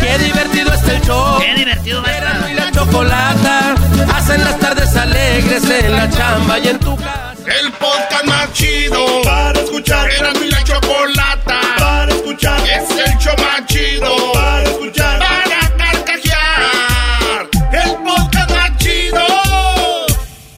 Qué 0.01 0.19
divertido 0.19 0.73
está 0.73 0.97
el 0.97 1.03
show. 1.03 1.41
Qué 1.41 1.55
divertido 1.55 2.03
va 2.03 2.09
a 2.09 2.51
y 2.51 2.55
la 2.55 2.71
chocolata 2.73 3.75
hacen 4.15 4.45
las 4.45 4.59
tardes 4.59 4.95
alegres 4.97 5.65
en 5.71 5.93
la 5.93 6.11
chamba 6.11 6.59
y 6.59 6.69
en 6.69 6.79
tu 6.79 6.97
casa. 6.97 7.35
El 7.47 7.73
podcast 7.73 8.25
más 8.25 8.53
chido 8.53 9.23
para 9.23 9.59
escuchar. 9.61 10.11
Era 10.11 10.33
mi 10.35 10.49
la 10.51 10.65
chocolata 10.65 11.61
para 11.79 12.13
escuchar. 12.13 12.61
Es 12.69 12.91
el 12.91 13.19
show 13.19 13.35
más 13.39 13.67
chido 13.67 14.33
para 14.33 14.63
escuchar. 14.65 14.96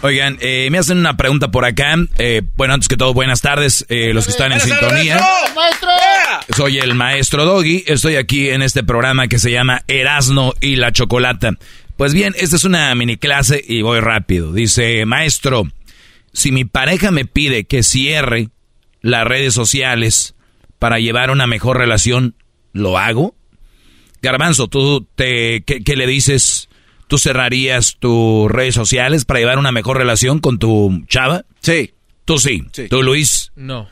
Oigan, 0.00 0.38
eh, 0.40 0.68
me 0.70 0.78
hacen 0.78 0.98
una 0.98 1.16
pregunta 1.16 1.50
por 1.50 1.64
acá. 1.64 1.96
Eh, 2.18 2.42
bueno, 2.56 2.74
antes 2.74 2.88
que 2.88 2.96
todo, 2.96 3.14
buenas 3.14 3.40
tardes, 3.40 3.84
eh, 3.88 4.12
los 4.14 4.26
que 4.26 4.30
están 4.30 4.52
en 4.52 4.60
sintonía. 4.60 5.20
¡Maestro! 5.56 5.88
Soy 6.56 6.78
el 6.78 6.94
maestro 6.94 7.44
Doggy. 7.44 7.82
Estoy 7.86 8.14
aquí 8.14 8.48
en 8.48 8.62
este 8.62 8.84
programa 8.84 9.26
que 9.26 9.40
se 9.40 9.50
llama 9.50 9.82
Erasno 9.88 10.54
y 10.60 10.76
la 10.76 10.92
Chocolata. 10.92 11.52
Pues 11.96 12.14
bien, 12.14 12.32
esta 12.38 12.54
es 12.54 12.62
una 12.62 12.94
mini 12.94 13.16
clase 13.16 13.62
y 13.66 13.82
voy 13.82 13.98
rápido. 13.98 14.52
Dice, 14.52 15.04
maestro, 15.04 15.64
si 16.32 16.52
mi 16.52 16.64
pareja 16.64 17.10
me 17.10 17.24
pide 17.24 17.64
que 17.64 17.82
cierre 17.82 18.50
las 19.00 19.26
redes 19.26 19.52
sociales 19.52 20.36
para 20.78 21.00
llevar 21.00 21.32
una 21.32 21.48
mejor 21.48 21.76
relación, 21.76 22.36
¿lo 22.72 22.98
hago? 22.98 23.34
Garbanzo, 24.22 24.68
¿tú 24.68 25.08
te, 25.16 25.64
qué, 25.66 25.82
qué 25.82 25.96
le 25.96 26.06
dices? 26.06 26.67
¿Tú 27.08 27.18
cerrarías 27.18 27.96
tus 27.98 28.50
redes 28.50 28.74
sociales 28.74 29.24
para 29.24 29.40
llevar 29.40 29.58
una 29.58 29.72
mejor 29.72 29.96
relación 29.96 30.38
con 30.38 30.58
tu 30.58 31.04
chava? 31.08 31.44
Sí. 31.60 31.94
Tú 32.24 32.38
sí. 32.38 32.62
Sí. 32.72 32.88
¿Tú, 32.88 33.02
Luis? 33.02 33.50
No. 33.56 33.88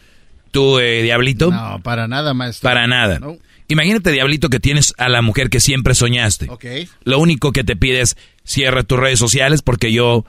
¿Tú, 0.51 0.79
eh, 0.79 1.03
Diablito? 1.03 1.51
No, 1.51 1.81
para 1.83 2.07
nada, 2.07 2.35
maestro. 2.35 2.69
Para 2.69 2.87
nada. 2.87 3.19
No. 3.19 3.37
Imagínate, 3.69 4.13
Diablito, 4.13 4.49
que 4.51 4.61
tienes 4.61 4.95
a 4.99 5.09
la 5.09 5.23
mujer 5.23 5.51
que 5.51 5.61
siempre 5.61 5.95
soñaste. 5.95 6.49
Ok. 6.51 6.65
Lo 7.05 7.19
único 7.19 7.53
que 7.53 7.65
te 7.65 7.75
pide 7.75 8.03
es 8.03 8.17
cierra 8.45 8.83
tus 8.85 8.99
redes 8.99 9.19
sociales 9.19 9.63
porque 9.63 9.93
yo, 9.93 10.25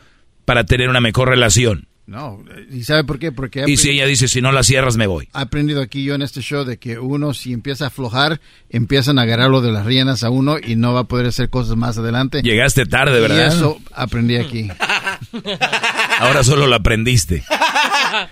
para 0.45 0.63
tener 0.65 0.89
una 0.89 1.02
mejor 1.02 1.30
relación. 1.30 1.87
No, 2.08 2.41
¿y 2.72 2.86
sabe 2.86 3.04
por 3.04 3.20
qué? 3.20 3.34
Porque 3.34 3.65
Y 3.67 3.76
si 3.76 3.89
ella 3.89 4.06
dice, 4.06 4.30
si 4.30 4.41
no 4.41 4.54
la 4.54 4.63
cierras, 4.63 4.96
me 4.96 5.08
voy. 5.08 5.26
he 5.26 5.30
aprendido 5.34 5.82
aquí 5.82 6.06
yo 6.06 6.15
en 6.15 6.22
este 6.22 6.39
show 6.41 6.63
de 6.63 6.78
que 6.78 6.98
uno 7.00 7.34
si 7.34 7.52
empieza 7.52 7.84
a 7.84 7.88
aflojar, 7.89 8.39
empiezan 8.70 9.20
a 9.20 9.24
agarrarlo 9.24 9.60
de 9.60 9.74
las 9.74 9.86
riendas 9.86 10.24
a 10.24 10.30
uno 10.30 10.56
y 10.58 10.78
no 10.78 10.93
va 10.93 11.02
a 11.02 11.04
poder 11.04 11.28
hacer 11.28 11.50
cosas 11.50 11.76
más 11.76 11.98
adelante. 11.98 12.41
Llegaste 12.43 12.86
tarde, 12.86 13.17
Y 13.20 13.22
¿verdad? 13.22 13.48
eso 13.48 13.78
aprendí 13.93 14.38
aquí. 14.38 14.70
Ahora 16.20 16.43
solo 16.43 16.65
lo 16.67 16.76
aprendiste. 16.76 17.43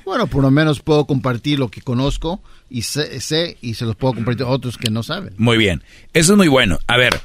Bueno, 0.05 0.25
por 0.27 0.41
lo 0.41 0.49
menos 0.51 0.79
puedo 0.79 1.05
compartir 1.05 1.59
lo 1.59 1.69
que 1.69 1.81
conozco 1.81 2.41
y 2.69 2.83
sé, 2.83 3.19
sé 3.19 3.57
y 3.61 3.73
se 3.73 3.85
los 3.85 3.95
puedo 3.95 4.13
compartir 4.13 4.45
a 4.45 4.49
otros 4.49 4.77
que 4.77 4.89
no 4.89 5.03
saben. 5.03 5.33
Muy 5.37 5.57
bien. 5.57 5.83
Eso 6.13 6.31
es 6.33 6.37
muy 6.37 6.47
bueno. 6.47 6.79
A 6.87 6.97
ver, 6.97 7.19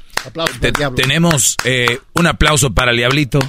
te- 0.59 0.71
tenemos 0.95 1.55
eh, 1.63 1.99
un 2.13 2.27
aplauso 2.27 2.71
para 2.73 2.91
el 2.91 2.97
Diablito. 2.97 3.39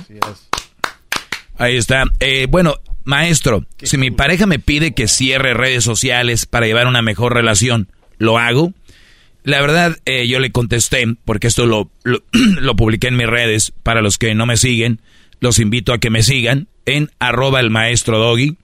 Ahí 1.58 1.76
está. 1.76 2.04
Eh, 2.20 2.46
bueno, 2.48 2.76
maestro, 3.04 3.66
si 3.82 3.98
mi 3.98 4.10
pareja 4.10 4.46
me 4.46 4.58
pide 4.58 4.92
que 4.92 5.08
cierre 5.08 5.54
redes 5.54 5.84
sociales 5.84 6.46
para 6.46 6.66
llevar 6.66 6.86
una 6.86 7.02
mejor 7.02 7.34
relación, 7.34 7.88
¿lo 8.18 8.38
hago? 8.38 8.72
La 9.44 9.60
verdad, 9.60 9.98
eh, 10.04 10.28
yo 10.28 10.38
le 10.38 10.52
contesté, 10.52 11.04
porque 11.24 11.48
esto 11.48 11.66
lo, 11.66 11.90
lo, 12.04 12.22
lo 12.32 12.76
publiqué 12.76 13.08
en 13.08 13.16
mis 13.16 13.26
redes. 13.26 13.72
Para 13.82 14.02
los 14.02 14.18
que 14.18 14.34
no 14.34 14.46
me 14.46 14.56
siguen, 14.56 15.00
los 15.40 15.58
invito 15.58 15.92
a 15.92 15.98
que 15.98 16.10
me 16.10 16.22
sigan 16.22 16.68
en 16.86 17.10
arroba 17.18 17.60
el 17.60 17.70
maestro 17.70 18.18
doggy. 18.18 18.56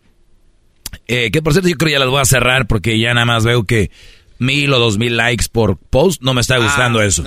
Eh, 1.07 1.31
que 1.31 1.43
por 1.43 1.53
cierto, 1.53 1.69
yo 1.69 1.77
creo 1.77 1.89
que 1.89 1.93
ya 1.93 1.99
las 1.99 2.09
voy 2.09 2.21
a 2.21 2.25
cerrar 2.25 2.67
porque 2.67 2.99
ya 2.99 3.13
nada 3.15 3.27
más 3.27 3.45
veo 3.45 3.65
que 3.65 3.91
mil 4.39 4.73
o 4.73 4.79
dos 4.79 4.99
mil 4.99 5.17
likes 5.17 5.47
por 5.51 5.77
post. 5.77 6.23
No 6.23 6.35
me 6.35 6.41
está 6.41 6.59
gustando 6.59 7.03
eso. 7.03 7.25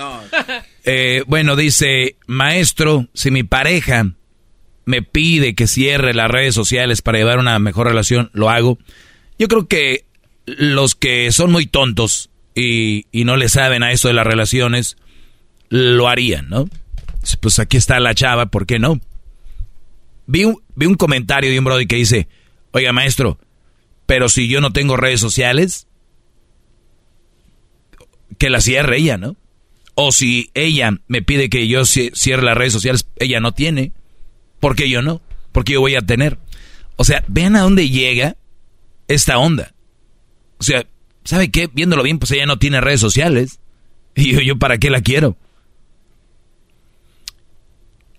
Eh, 0.84 1.24
bueno, 1.28 1.56
dice, 1.56 2.16
maestro, 2.28 3.08
si 3.14 3.30
mi 3.30 3.44
pareja 3.44 4.14
me 4.92 5.02
pide 5.02 5.56
que 5.56 5.68
cierre 5.68 6.14
las 6.14 6.30
redes 6.30 6.54
sociales 6.54 7.02
para 7.02 7.18
llevar 7.18 7.40
una 7.40 7.58
mejor 7.60 7.88
relación, 7.88 8.30
lo 8.34 8.50
hago. 8.50 8.78
Yo 9.40 9.48
creo 9.48 9.68
que 9.68 10.06
los 10.46 10.96
que 10.96 11.32
son 11.32 11.50
muy 11.52 11.66
tontos 11.66 12.30
y, 12.54 13.06
no 13.14 13.38
le 13.38 13.48
saben 13.48 13.84
a 13.84 13.94
esto 13.94 14.10
de 14.10 14.14
las 14.14 14.28
relaciones, 14.28 14.98
lo 15.70 16.10
harían, 16.10 16.50
¿no? 16.50 16.70
Pues 17.40 17.60
aquí 17.60 17.78
está 17.78 18.00
la 18.02 18.14
chava, 18.14 18.48
¿por 18.48 18.66
qué 18.66 18.78
no? 18.80 19.00
Vi 20.28 20.44
un, 20.44 20.62
vi 20.76 20.88
un 20.88 20.96
comentario 20.96 21.50
de 21.50 21.58
un 21.60 21.64
brody 21.66 21.86
que 21.86 21.96
dice, 21.96 22.28
oiga 22.72 22.92
maestro, 22.92 23.40
pero 24.06 24.28
si 24.28 24.50
yo 24.50 24.60
no 24.60 24.74
tengo 24.74 24.98
redes 24.98 25.22
sociales, 25.22 25.88
que 28.38 28.50
la 28.50 28.60
cierre 28.60 28.98
ella, 28.98 29.18
¿no? 29.18 29.38
O 29.96 30.12
si 30.12 30.50
ella 30.54 30.92
me 31.08 31.22
pide 31.22 31.50
que 31.50 31.68
yo 31.68 31.82
cie- 31.82 32.12
cierre 32.14 32.44
las 32.44 32.58
redes 32.58 32.74
sociales, 32.74 33.08
ella 33.18 33.40
no 33.40 33.54
tiene. 33.54 33.94
¿Por 34.62 34.78
qué 34.78 34.90
yo 34.90 35.02
no? 35.02 35.22
Porque 35.52 35.74
yo 35.74 35.82
voy 35.82 35.96
a 35.96 36.02
tener. 36.02 36.38
O 36.96 37.04
sea, 37.04 37.26
vean 37.28 37.58
a 37.58 37.62
dónde 37.62 37.90
llega 37.90 38.38
esta 39.10 39.38
onda. 39.38 39.74
O 40.60 40.64
sea, 40.64 40.86
¿sabe 41.26 41.52
qué? 41.52 41.68
Viéndolo 41.68 42.04
bien, 42.04 42.20
pues 42.20 42.32
ella 42.32 42.46
no 42.46 42.60
tiene 42.60 42.80
redes 42.80 43.02
sociales. 43.02 43.60
Y 44.16 44.34
yo, 44.34 44.40
yo 44.40 44.58
¿para 44.58 44.78
qué 44.78 44.90
la 44.90 45.02
quiero? 45.02 45.36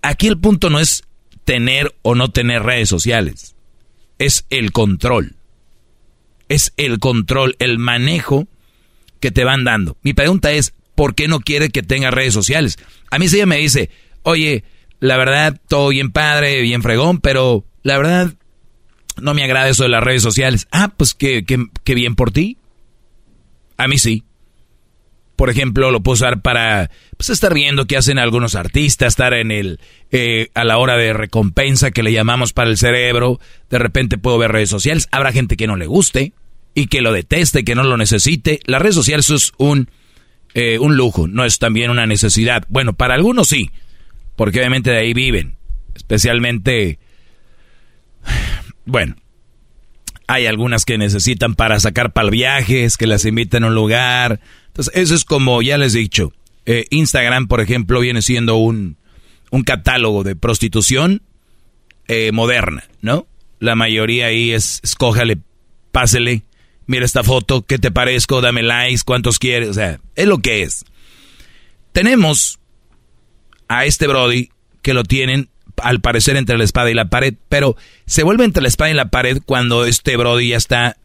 Aquí 0.01 0.27
el 0.27 0.37
punto 0.37 0.69
no 0.69 0.79
es 0.79 1.03
tener 1.45 1.95
o 2.01 2.13
no 2.13 2.29
tener 2.29 2.61
redes 2.63 2.89
sociales. 2.89 3.55
Es 4.19 4.45
el 4.49 4.71
control. 4.71 5.37
Es 6.49 6.73
el 6.75 6.99
control, 6.99 7.55
el 7.59 7.79
manejo 7.79 8.47
que 9.21 9.31
te 9.31 9.45
van 9.45 9.63
dando. 9.63 9.95
Mi 10.03 10.13
pregunta 10.13 10.51
es, 10.51 10.73
¿por 10.93 11.15
qué 11.15 11.29
no 11.29 11.39
quiere 11.39 11.69
que 11.69 11.83
tenga 11.83 12.11
redes 12.11 12.33
sociales? 12.33 12.77
A 13.09 13.17
mí 13.17 13.29
si 13.29 13.37
ella 13.37 13.45
me 13.45 13.57
dice, 13.57 13.89
oye, 14.23 14.65
la 15.03 15.17
verdad, 15.17 15.59
todo 15.67 15.89
bien 15.89 16.11
padre, 16.13 16.61
bien 16.61 16.81
fregón, 16.81 17.19
pero 17.19 17.65
la 17.81 17.97
verdad, 17.97 18.35
no 19.21 19.33
me 19.33 19.43
agrada 19.43 19.67
eso 19.67 19.83
de 19.83 19.89
las 19.89 20.01
redes 20.01 20.21
sociales. 20.21 20.65
Ah, 20.71 20.93
pues 20.95 21.13
qué, 21.13 21.43
qué, 21.43 21.61
qué 21.83 21.93
bien 21.93 22.15
por 22.15 22.31
ti. 22.31 22.55
A 23.75 23.89
mí 23.89 23.97
sí. 23.97 24.23
Por 25.35 25.49
ejemplo, 25.49 25.91
lo 25.91 26.01
puedo 26.01 26.13
usar 26.13 26.41
para 26.41 26.89
pues, 27.17 27.31
estar 27.31 27.53
viendo 27.53 27.85
qué 27.85 27.97
hacen 27.97 28.17
algunos 28.17 28.55
artistas, 28.55 29.09
estar 29.09 29.33
en 29.33 29.51
el 29.51 29.81
eh, 30.11 30.47
a 30.53 30.63
la 30.63 30.77
hora 30.77 30.95
de 30.95 31.11
recompensa 31.11 31.91
que 31.91 32.01
le 32.01 32.13
llamamos 32.13 32.53
para 32.53 32.69
el 32.69 32.77
cerebro. 32.77 33.41
De 33.69 33.79
repente 33.79 34.17
puedo 34.17 34.37
ver 34.37 34.53
redes 34.53 34.69
sociales. 34.69 35.09
Habrá 35.11 35.33
gente 35.33 35.57
que 35.57 35.67
no 35.67 35.75
le 35.75 35.85
guste 35.85 36.31
y 36.75 36.87
que 36.87 37.01
lo 37.01 37.11
deteste, 37.11 37.65
que 37.65 37.75
no 37.75 37.83
lo 37.83 37.97
necesite. 37.97 38.61
Las 38.67 38.81
redes 38.81 38.95
sociales 38.95 39.29
es 39.31 39.51
un 39.57 39.89
eh, 40.53 40.77
un 40.79 40.95
lujo, 40.95 41.27
no 41.27 41.43
es 41.43 41.59
también 41.59 41.91
una 41.91 42.05
necesidad. 42.05 42.63
Bueno, 42.69 42.93
para 42.93 43.15
algunos 43.15 43.49
sí, 43.49 43.71
porque 44.35 44.59
obviamente 44.59 44.91
de 44.91 44.97
ahí 44.99 45.13
viven. 45.13 45.57
Especialmente, 45.95 46.99
bueno, 48.85 49.15
hay 50.27 50.45
algunas 50.45 50.85
que 50.85 50.97
necesitan 50.97 51.55
para 51.55 51.79
sacar 51.79 52.13
para 52.13 52.29
viajes, 52.29 52.97
que 52.97 53.07
las 53.07 53.25
invitan 53.25 53.63
a 53.63 53.67
un 53.67 53.75
lugar. 53.75 54.39
Entonces, 54.67 54.93
eso 54.95 55.15
es 55.15 55.25
como 55.25 55.61
ya 55.61 55.77
les 55.77 55.95
he 55.95 55.99
dicho. 55.99 56.33
eh, 56.65 56.85
Instagram, 56.91 57.47
por 57.47 57.61
ejemplo, 57.61 57.99
viene 57.99 58.21
siendo 58.21 58.55
un, 58.55 58.97
un 59.51 59.63
catálogo 59.63 60.23
de 60.23 60.35
prostitución 60.35 61.21
eh, 62.07 62.31
moderna, 62.31 62.83
¿no? 63.01 63.27
La 63.59 63.75
mayoría 63.75 64.27
ahí 64.27 64.51
es, 64.51 64.79
escójale, 64.83 65.37
pásele, 65.91 66.43
mira 66.87 67.05
esta 67.05 67.23
foto, 67.23 67.65
¿qué 67.65 67.77
te 67.79 67.91
parezco? 67.91 68.41
Dame 68.41 68.63
likes, 68.63 69.01
¿cuántos 69.05 69.39
quieres? 69.39 69.69
O 69.69 69.73
sea, 69.73 69.99
es 70.15 70.25
lo 70.25 70.39
que 70.39 70.63
es. 70.63 70.85
Tenemos 71.91 72.59
a 73.67 73.85
este 73.85 74.07
Brody 74.07 74.49
que 74.81 74.93
lo 74.93 75.03
tienen 75.03 75.49
al 75.81 76.01
parecer 76.01 76.35
entre 76.37 76.57
la 76.57 76.63
espada 76.63 76.91
y 76.91 76.93
la 76.93 77.09
pared, 77.09 77.35
pero 77.49 77.75
se 78.05 78.23
vuelve 78.23 78.45
entre 78.45 78.61
la 78.61 78.69
espada 78.69 78.91
y 78.91 78.93
la 78.93 79.09
pared 79.09 79.39
cuando 79.45 79.85
este 79.85 80.17
Brody 80.17 80.49
ya 80.49 80.57
está 80.57 80.97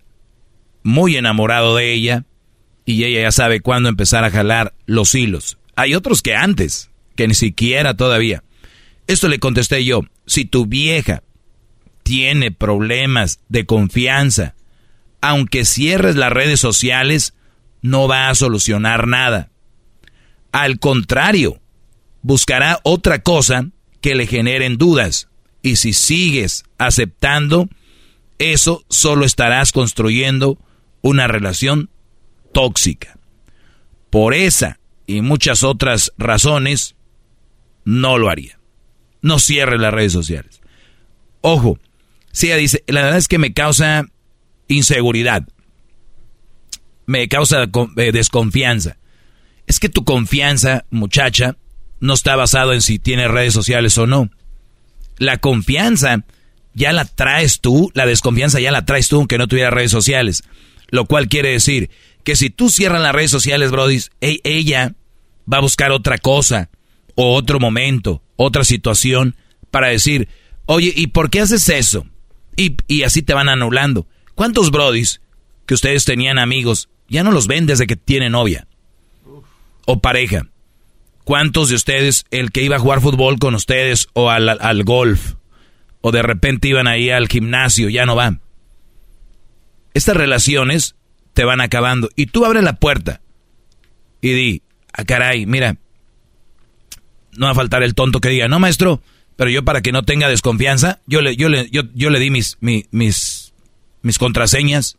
muy 0.82 1.16
enamorado 1.16 1.76
de 1.76 1.92
ella 1.92 2.24
y 2.84 3.04
ella 3.04 3.22
ya 3.22 3.32
sabe 3.32 3.60
cuándo 3.60 3.88
empezar 3.88 4.24
a 4.24 4.30
jalar 4.30 4.74
los 4.86 5.14
hilos. 5.14 5.58
Hay 5.76 5.94
otros 5.94 6.22
que 6.22 6.34
antes, 6.34 6.90
que 7.16 7.28
ni 7.28 7.34
siquiera 7.34 7.94
todavía. 7.94 8.42
Esto 9.06 9.28
le 9.28 9.38
contesté 9.38 9.84
yo, 9.84 10.02
si 10.26 10.44
tu 10.44 10.66
vieja 10.66 11.22
tiene 12.02 12.50
problemas 12.50 13.40
de 13.48 13.66
confianza, 13.66 14.54
aunque 15.20 15.64
cierres 15.64 16.16
las 16.16 16.32
redes 16.32 16.60
sociales, 16.60 17.34
no 17.82 18.08
va 18.08 18.28
a 18.28 18.34
solucionar 18.34 19.06
nada. 19.06 19.50
Al 20.52 20.78
contrario, 20.78 21.60
buscará 22.22 22.80
otra 22.82 23.22
cosa 23.22 23.70
que 24.00 24.14
le 24.14 24.26
generen 24.26 24.76
dudas. 24.76 25.28
Y 25.62 25.76
si 25.76 25.92
sigues 25.92 26.64
aceptando, 26.78 27.68
eso 28.38 28.84
solo 28.88 29.24
estarás 29.24 29.72
construyendo 29.72 30.58
una 31.02 31.26
relación 31.26 31.90
tóxica. 32.52 33.18
Por 34.10 34.34
esa 34.34 34.78
y 35.06 35.20
muchas 35.22 35.62
otras 35.64 36.12
razones, 36.18 36.94
no 37.84 38.18
lo 38.18 38.28
haría. 38.28 38.58
No 39.22 39.38
cierre 39.38 39.78
las 39.78 39.92
redes 39.92 40.12
sociales. 40.12 40.60
Ojo, 41.40 41.78
si 42.30 42.46
ella 42.46 42.56
dice, 42.56 42.84
la 42.86 43.02
verdad 43.02 43.18
es 43.18 43.28
que 43.28 43.38
me 43.38 43.52
causa 43.52 44.04
inseguridad, 44.68 45.48
me 47.06 47.26
causa 47.28 47.68
eh, 47.96 48.12
desconfianza. 48.12 48.98
Es 49.66 49.80
que 49.80 49.88
tu 49.88 50.04
confianza, 50.04 50.84
muchacha, 50.90 51.56
no 52.00 52.14
está 52.14 52.36
basado 52.36 52.72
en 52.72 52.82
si 52.82 52.98
tienes 52.98 53.30
redes 53.30 53.54
sociales 53.54 53.96
o 53.98 54.06
no. 54.06 54.30
La 55.18 55.38
confianza 55.38 56.24
ya 56.74 56.92
la 56.92 57.04
traes 57.04 57.60
tú, 57.60 57.90
la 57.94 58.06
desconfianza 58.06 58.60
ya 58.60 58.70
la 58.70 58.84
traes 58.84 59.08
tú 59.08 59.16
aunque 59.16 59.38
no 59.38 59.48
tuviera 59.48 59.70
redes 59.70 59.90
sociales. 59.90 60.42
Lo 60.90 61.06
cual 61.06 61.28
quiere 61.28 61.50
decir 61.50 61.90
que 62.24 62.36
si 62.36 62.50
tú 62.50 62.70
cierras 62.70 63.02
las 63.02 63.14
redes 63.14 63.30
sociales, 63.30 63.70
Brody, 63.70 64.00
ella 64.20 64.94
va 65.52 65.58
a 65.58 65.62
buscar 65.62 65.92
otra 65.92 66.18
cosa, 66.18 66.70
o 67.14 67.34
otro 67.34 67.58
momento, 67.58 68.22
otra 68.36 68.64
situación, 68.64 69.34
para 69.70 69.88
decir, 69.88 70.28
Oye, 70.70 70.92
¿y 70.94 71.06
por 71.06 71.30
qué 71.30 71.40
haces 71.40 71.66
eso? 71.70 72.06
Y, 72.54 72.76
y 72.88 73.02
así 73.02 73.22
te 73.22 73.32
van 73.32 73.48
anulando. 73.48 74.06
¿Cuántos 74.34 74.70
brodis 74.70 75.22
que 75.64 75.72
ustedes 75.72 76.04
tenían 76.04 76.38
amigos 76.38 76.90
ya 77.08 77.22
no 77.22 77.30
los 77.30 77.46
ven 77.46 77.64
desde 77.64 77.86
que 77.86 77.96
tienen 77.96 78.32
novia? 78.32 78.68
O 79.86 80.00
pareja. 80.00 80.46
¿Cuántos 81.28 81.68
de 81.68 81.74
ustedes, 81.74 82.24
el 82.30 82.52
que 82.52 82.62
iba 82.62 82.76
a 82.76 82.78
jugar 82.78 83.02
fútbol 83.02 83.38
con 83.38 83.54
ustedes 83.54 84.08
o 84.14 84.30
al, 84.30 84.48
al 84.48 84.82
golf, 84.82 85.34
o 86.00 86.10
de 86.10 86.22
repente 86.22 86.68
iban 86.68 86.86
ahí 86.86 87.10
al 87.10 87.28
gimnasio, 87.28 87.90
ya 87.90 88.06
no 88.06 88.14
van? 88.14 88.40
Estas 89.92 90.16
relaciones 90.16 90.96
te 91.34 91.44
van 91.44 91.60
acabando. 91.60 92.08
Y 92.16 92.28
tú 92.28 92.46
abres 92.46 92.64
la 92.64 92.76
puerta 92.76 93.20
y 94.22 94.30
di, 94.30 94.62
ah, 94.90 95.04
caray, 95.04 95.44
mira, 95.44 95.76
no 97.36 97.44
va 97.44 97.52
a 97.52 97.56
faltar 97.56 97.82
el 97.82 97.94
tonto 97.94 98.22
que 98.22 98.30
diga, 98.30 98.48
no, 98.48 98.58
maestro, 98.58 99.02
pero 99.36 99.50
yo 99.50 99.66
para 99.66 99.82
que 99.82 99.92
no 99.92 100.04
tenga 100.04 100.30
desconfianza, 100.30 101.02
yo 101.04 101.20
le, 101.20 101.36
yo 101.36 101.50
le, 101.50 101.68
yo, 101.68 101.82
yo 101.92 102.08
le 102.08 102.20
di 102.20 102.30
mis, 102.30 102.56
mis, 102.60 102.86
mis, 102.90 103.52
mis 104.00 104.16
contraseñas. 104.16 104.96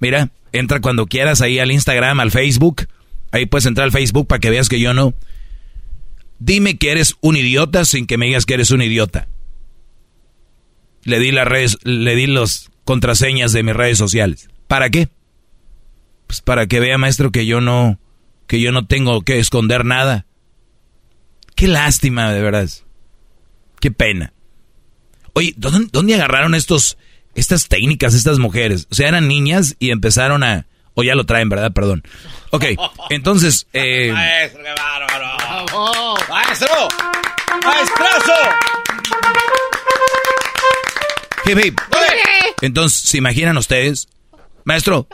Mira, 0.00 0.32
entra 0.52 0.82
cuando 0.82 1.06
quieras 1.06 1.40
ahí 1.40 1.58
al 1.58 1.72
Instagram, 1.72 2.20
al 2.20 2.30
Facebook. 2.30 2.88
Ahí 3.32 3.46
puedes 3.46 3.66
entrar 3.66 3.84
al 3.84 3.92
Facebook 3.92 4.26
para 4.26 4.40
que 4.40 4.50
veas 4.50 4.68
que 4.68 4.80
yo 4.80 4.94
no. 4.94 5.14
Dime 6.38 6.78
que 6.78 6.90
eres 6.90 7.16
un 7.20 7.36
idiota 7.36 7.84
sin 7.84 8.06
que 8.06 8.16
me 8.16 8.26
digas 8.26 8.46
que 8.46 8.54
eres 8.54 8.70
un 8.70 8.82
idiota. 8.82 9.28
Le 11.04 11.18
di 11.18 11.32
las 11.32 11.46
redes, 11.46 11.78
le 11.82 12.14
di 12.14 12.26
las 12.26 12.70
contraseñas 12.84 13.52
de 13.52 13.62
mis 13.62 13.74
redes 13.74 13.98
sociales. 13.98 14.48
¿Para 14.66 14.90
qué? 14.90 15.08
Pues 16.26 16.40
para 16.40 16.66
que 16.66 16.80
vea, 16.80 16.98
maestro, 16.98 17.30
que 17.30 17.46
yo 17.46 17.60
no, 17.60 17.98
que 18.46 18.60
yo 18.60 18.72
no 18.72 18.86
tengo 18.86 19.22
que 19.22 19.38
esconder 19.38 19.84
nada. 19.84 20.26
Qué 21.56 21.68
lástima, 21.68 22.32
de 22.32 22.40
verdad. 22.40 22.68
Qué 23.80 23.90
pena. 23.90 24.32
Oye, 25.32 25.54
¿dónde, 25.56 25.88
¿dónde, 25.92 26.14
agarraron 26.14 26.54
estos, 26.54 26.98
estas 27.34 27.68
técnicas, 27.68 28.14
estas 28.14 28.38
mujeres? 28.38 28.86
O 28.90 28.94
sea, 28.94 29.08
eran 29.08 29.28
niñas 29.28 29.76
y 29.78 29.90
empezaron 29.90 30.42
a... 30.42 30.66
O 30.94 31.02
ya 31.02 31.14
lo 31.14 31.26
traen, 31.26 31.48
¿verdad? 31.48 31.72
Perdón. 31.72 32.02
Ok, 32.50 32.64
entonces... 33.10 33.66
Eh, 33.72 34.10
Maestro, 34.12 34.62
qué 34.62 34.74
bárbaro. 34.74 36.16
Maestro. 36.28 36.88
Maestrazo. 37.64 38.32
Hip, 41.46 41.58
hip. 41.64 41.80
Entonces, 42.60 43.00
¿se 43.00 43.18
imaginan 43.18 43.56
ustedes? 43.56 44.08
Maestro, 44.64 45.08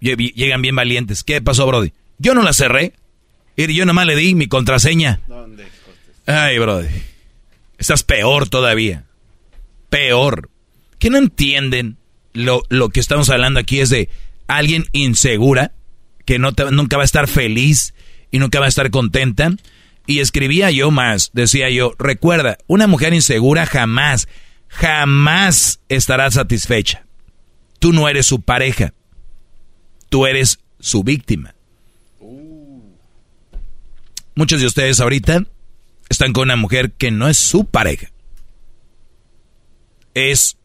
llegan 0.00 0.62
bien 0.62 0.76
valientes. 0.76 1.24
¿Qué 1.24 1.40
pasó, 1.40 1.66
Brody? 1.66 1.92
Yo 2.18 2.34
no 2.34 2.42
la 2.42 2.52
cerré. 2.52 2.94
Y 3.56 3.72
yo 3.74 3.84
nomás 3.84 4.06
le 4.06 4.16
di 4.16 4.34
mi 4.34 4.46
contraseña. 4.46 5.20
Ay, 6.26 6.58
Brody. 6.58 6.88
Estás 7.78 8.02
peor 8.02 8.48
todavía. 8.48 9.04
Peor. 9.90 10.50
¿Qué 10.98 11.10
no 11.10 11.18
entienden? 11.18 11.96
Lo, 12.32 12.62
lo 12.68 12.88
que 12.88 13.00
estamos 13.00 13.28
hablando 13.28 13.60
aquí 13.60 13.80
es 13.80 13.90
de 13.90 14.08
alguien 14.46 14.86
insegura, 14.92 15.72
que 16.24 16.38
nunca 16.38 16.96
va 16.96 17.02
a 17.02 17.04
estar 17.04 17.28
feliz 17.28 17.94
y 18.30 18.38
nunca 18.38 18.60
va 18.60 18.66
a 18.66 18.68
estar 18.68 18.90
contenta. 18.90 19.50
Y 20.06 20.18
escribía 20.18 20.70
yo 20.70 20.90
más, 20.90 21.30
decía 21.32 21.70
yo, 21.70 21.94
recuerda, 21.98 22.58
una 22.66 22.86
mujer 22.86 23.14
insegura 23.14 23.66
jamás, 23.66 24.26
jamás 24.68 25.80
estará 25.88 26.30
satisfecha. 26.30 27.06
Tú 27.78 27.92
no 27.92 28.08
eres 28.08 28.26
su 28.26 28.40
pareja, 28.40 28.94
tú 30.08 30.26
eres 30.26 30.58
su 30.80 31.04
víctima. 31.04 31.54
Muchos 34.34 34.60
de 34.60 34.66
ustedes 34.66 34.98
ahorita 34.98 35.44
están 36.08 36.32
con 36.32 36.44
una 36.44 36.56
mujer 36.56 36.92
que 36.92 37.10
no 37.10 37.28
es 37.28 37.36
su 37.36 37.66
pareja. 37.66 38.10
Es 40.14 40.56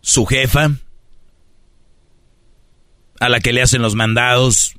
su 0.00 0.26
jefa, 0.26 0.70
a 3.20 3.28
la 3.28 3.40
que 3.40 3.52
le 3.52 3.62
hacen 3.62 3.82
los 3.82 3.94
mandados, 3.94 4.74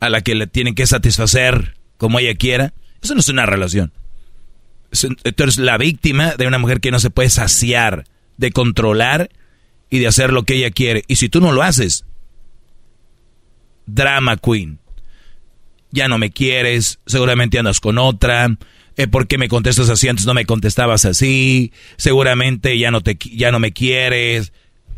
a 0.00 0.08
la 0.08 0.22
que 0.22 0.34
le 0.34 0.46
tienen 0.46 0.74
que 0.74 0.86
satisfacer 0.86 1.76
como 1.98 2.18
ella 2.18 2.34
quiera. 2.34 2.74
Eso 3.02 3.14
no 3.14 3.20
es 3.20 3.28
una 3.28 3.46
relación. 3.46 3.92
Tú 4.90 5.42
eres 5.42 5.58
la 5.58 5.76
víctima 5.76 6.34
de 6.36 6.46
una 6.46 6.58
mujer 6.58 6.80
que 6.80 6.90
no 6.90 6.98
se 6.98 7.10
puede 7.10 7.28
saciar, 7.28 8.04
de 8.38 8.50
controlar 8.50 9.30
y 9.90 9.98
de 9.98 10.06
hacer 10.06 10.32
lo 10.32 10.44
que 10.44 10.54
ella 10.54 10.70
quiere. 10.70 11.04
Y 11.06 11.16
si 11.16 11.28
tú 11.28 11.40
no 11.40 11.52
lo 11.52 11.62
haces, 11.62 12.04
drama 13.86 14.36
queen. 14.36 14.78
Ya 15.90 16.08
no 16.08 16.18
me 16.18 16.30
quieres, 16.30 16.98
seguramente 17.06 17.58
andas 17.58 17.78
con 17.78 17.98
otra. 17.98 18.56
Eh, 18.96 19.06
¿Por 19.06 19.26
qué 19.26 19.38
me 19.38 19.48
contestas 19.48 19.90
así? 19.90 20.08
Antes 20.08 20.26
no 20.26 20.34
me 20.34 20.46
contestabas 20.46 21.04
así. 21.04 21.72
Seguramente 21.96 22.78
ya 22.78 22.90
no, 22.90 23.00
te, 23.00 23.16
ya 23.20 23.52
no 23.52 23.60
me 23.60 23.72
quieres. 23.72 24.52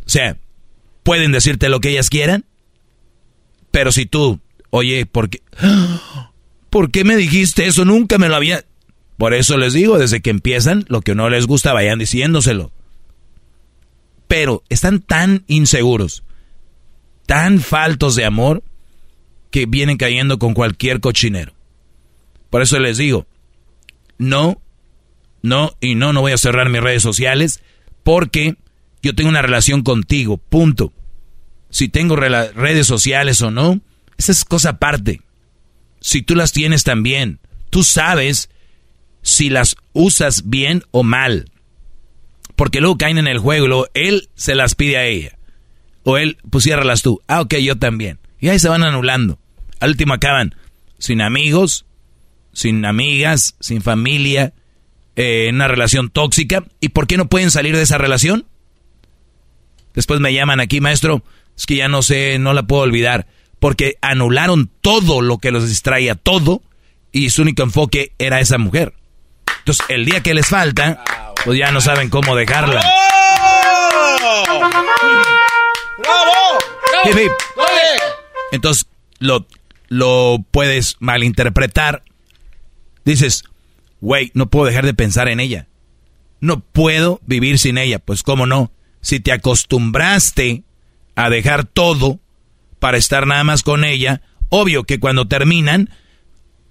O 0.07 0.09
sea, 0.09 0.39
pueden 1.07 1.31
decirte 1.31 1.69
lo 1.69 1.81
que 1.81 1.91
ellas 1.91 2.11
quieran. 2.11 2.45
Pero 3.71 3.93
si 3.93 4.07
tú, 4.07 4.41
oye, 4.71 5.07
¿por 5.07 5.31
qué? 5.31 5.41
¿Por 6.71 6.91
qué 6.91 7.05
me 7.05 7.17
dijiste 7.17 7.67
eso? 7.67 7.85
Nunca 7.85 8.19
me 8.19 8.29
lo 8.29 8.35
había... 8.35 8.65
Por 9.17 9.33
eso 9.33 9.57
les 9.57 9.73
digo, 9.73 9.99
desde 9.99 10.21
que 10.21 10.31
empiezan, 10.31 10.85
lo 10.89 11.01
que 11.01 11.15
no 11.15 11.31
les 11.31 11.47
gusta, 11.47 11.73
vayan 11.73 12.01
diciéndoselo. 12.01 12.73
Pero 14.27 14.65
están 14.69 15.01
tan 15.01 15.45
inseguros, 15.47 16.25
tan 17.25 17.61
faltos 17.61 18.17
de 18.17 18.25
amor, 18.25 18.65
que 19.53 19.65
vienen 19.65 19.97
cayendo 19.97 20.41
con 20.41 20.55
cualquier 20.55 20.99
cochinero. 20.99 21.55
Por 22.51 22.63
eso 22.63 22.81
les 22.81 22.99
digo, 22.99 23.27
no, 24.19 24.61
no 25.41 25.71
y 25.81 25.95
no, 25.95 26.13
no 26.13 26.21
voy 26.21 26.33
a 26.33 26.37
cerrar 26.37 26.69
mis 26.69 26.83
redes 26.83 27.03
sociales 27.03 27.63
porque 28.03 28.57
yo 29.07 29.15
tengo 29.15 29.31
una 29.31 29.43
relación 29.43 29.83
contigo, 29.83 30.37
punto. 30.37 30.93
Si 31.71 31.89
tengo 31.89 32.17
redes 32.17 32.87
sociales 32.87 33.41
o 33.41 33.51
no, 33.51 33.81
esa 34.19 34.33
es 34.33 34.45
cosa 34.45 34.71
aparte. 34.71 35.23
Si 36.01 36.23
tú 36.23 36.35
las 36.35 36.53
tienes 36.53 36.85
también, 36.85 37.39
tú 37.71 37.85
sabes 37.85 38.51
si 39.23 39.49
las 39.49 39.77
usas 39.93 40.49
bien 40.49 40.83
o 40.91 41.03
mal. 41.03 41.51
Porque 42.57 42.81
luego 42.81 42.99
caen 42.99 43.19
en 43.19 43.29
el 43.29 43.39
juego 43.39 43.67
luego 43.69 43.89
él 43.95 44.29
se 44.35 44.55
las 44.55 44.75
pide 44.75 44.97
a 44.97 45.05
ella. 45.07 45.39
O 46.03 46.17
él, 46.17 46.39
pues 46.51 46.65
tú. 47.03 47.21
Ah, 47.29 47.41
ok, 47.43 47.57
yo 47.57 47.77
también. 47.77 48.19
Y 48.41 48.49
ahí 48.49 48.59
se 48.59 48.69
van 48.69 48.83
anulando. 48.83 49.39
Al 49.79 49.91
último 49.91 50.15
acaban 50.15 50.55
sin 50.99 51.21
amigos, 51.21 51.87
sin 52.53 52.85
amigas, 52.85 53.57
sin 53.61 53.83
familia, 53.83 54.55
eh, 55.15 55.47
en 55.49 55.57
una 55.57 55.69
relación 55.69 56.11
tóxica. 56.11 56.65
¿Y 56.81 56.89
por 56.89 57.07
qué 57.07 57.17
no 57.17 57.29
pueden 57.29 57.51
salir 57.51 57.77
de 57.77 57.83
esa 57.83 57.99
relación? 57.99 58.47
Después 59.97 60.21
me 60.21 60.33
llaman 60.33 60.61
aquí, 60.61 60.81
maestro, 60.81 61.25
es 61.57 61.67
que 61.67 61.77
ya 61.77 61.89
no 61.89 62.03
sé, 62.03 62.39
no 62.39 62.53
la 62.53 62.63
puedo 62.65 62.83
olvidar. 62.83 63.27
Porque 63.59 63.97
anularon 64.03 64.71
todo 64.83 65.23
lo 65.23 65.39
que 65.39 65.51
los 65.51 65.67
distraía, 65.67 66.15
todo, 66.15 66.63
y 67.11 67.31
su 67.31 67.43
único 67.43 67.63
enfoque 67.63 68.13
era 68.19 68.39
esa 68.41 68.59
mujer. 68.59 68.93
Entonces, 69.61 69.85
el 69.89 70.05
día 70.05 70.23
que 70.23 70.35
les 70.35 70.47
falta, 70.47 71.03
pues 71.45 71.59
ya 71.59 71.73
no 71.73 71.81
saben 71.81 72.11
cómo 72.11 72.37
dejarla. 72.37 72.85
¡Bravo! 75.99 76.59
Entonces, 78.53 78.87
lo, 79.19 79.47
lo 79.89 80.45
puedes 80.51 80.97
malinterpretar. 81.01 82.03
Dices, 83.05 83.45
güey, 84.01 84.31
no 84.35 84.47
puedo 84.51 84.67
dejar 84.67 84.85
de 84.85 84.93
pensar 84.95 85.29
en 85.29 85.41
ella. 85.41 85.69
No 86.41 86.61
puedo 86.61 87.21
vivir 87.25 87.59
sin 87.59 87.79
ella. 87.79 87.99
Pues 87.99 88.23
cómo 88.23 88.45
no. 88.47 88.71
Si 89.07 89.21
te 89.21 89.31
acostumbraste 89.31 90.65
a 91.15 91.31
dejar 91.31 91.65
todo 91.65 92.19
para 92.81 92.97
estar 92.97 93.25
nada 93.25 93.45
más 93.45 93.63
con 93.63 93.85
ella, 93.85 94.21
obvio 94.49 94.83
que 94.83 94.99
cuando 94.99 95.29
terminan, 95.29 95.91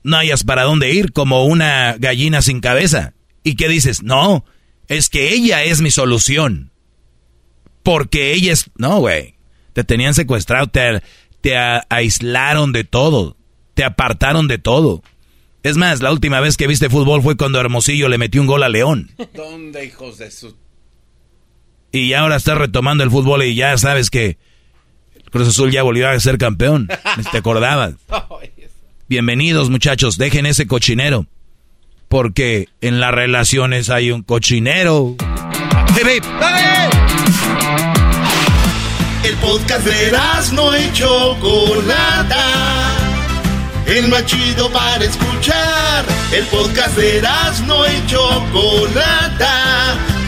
no 0.04 0.18
hayas 0.18 0.44
para 0.44 0.64
dónde 0.64 0.92
ir 0.92 1.14
como 1.14 1.46
una 1.46 1.96
gallina 1.98 2.42
sin 2.42 2.60
cabeza. 2.60 3.14
¿Y 3.42 3.56
qué 3.56 3.70
dices? 3.70 4.04
No, 4.04 4.44
es 4.90 5.08
que 5.08 5.34
ella 5.34 5.64
es 5.64 5.80
mi 5.80 5.92
solución. 5.92 6.72
Porque 7.84 8.34
ella 8.34 8.52
es... 8.52 8.70
No, 8.76 9.00
güey. 9.00 9.36
Te 9.72 9.86
tenían 9.86 10.14
secuestrado, 10.14 10.68
te, 10.68 11.56
aislaron 11.88 12.74
de 12.74 12.84
todo, 12.84 13.38
te 13.76 13.86
apartaron 13.86 14.50
de 14.50 14.58
todo. 14.58 15.04
Es 15.64 15.78
más, 15.78 16.02
la 16.02 16.12
última 16.12 16.42
vez 16.42 16.58
que 16.58 16.68
viste 16.68 16.90
fútbol 16.90 17.22
fue 17.22 17.38
cuando 17.38 17.62
Hermosillo 17.62 18.10
le 18.10 18.18
metió 18.18 18.42
un 18.42 18.48
gol 18.48 18.64
a 18.64 18.68
León. 18.68 19.12
¿Dónde, 19.34 19.86
hijos 19.86 20.18
de 20.18 20.32
su... 20.32 20.65
Y 21.96 22.14
ahora 22.14 22.36
estás 22.36 22.58
retomando 22.58 23.06
el 23.06 23.10
fútbol 23.10 23.44
y 23.44 23.56
ya 23.56 23.78
sabes 23.78 24.10
que 24.10 24.38
Cruz 25.32 25.48
Azul 25.48 25.72
ya 25.72 25.82
volvió 25.82 26.10
a 26.10 26.20
ser 26.20 26.38
campeón. 26.38 26.90
¿Te 27.32 27.38
acordabas? 27.38 27.94
Bienvenidos 29.08 29.70
muchachos, 29.70 30.18
dejen 30.18 30.46
ese 30.46 30.68
cochinero. 30.68 31.26
Porque 32.10 32.68
en 32.82 33.00
las 33.00 33.14
relaciones 33.14 33.90
hay 33.90 34.12
un 34.12 34.24
cochinero. 34.24 35.16
¡Hey, 35.96 36.20
el 39.24 39.36
podcast 39.38 39.86
de 39.86 40.12
no 40.52 40.78
y 40.78 40.92
Chocolata. 40.92 42.44
El 43.88 44.10
más 44.10 44.26
chido 44.26 44.70
para 44.70 45.06
escuchar. 45.06 46.04
El 46.34 46.44
podcast 46.48 46.98
de 46.98 47.22
no 47.66 47.88
y 47.88 48.06
Chocolata. 48.08 50.15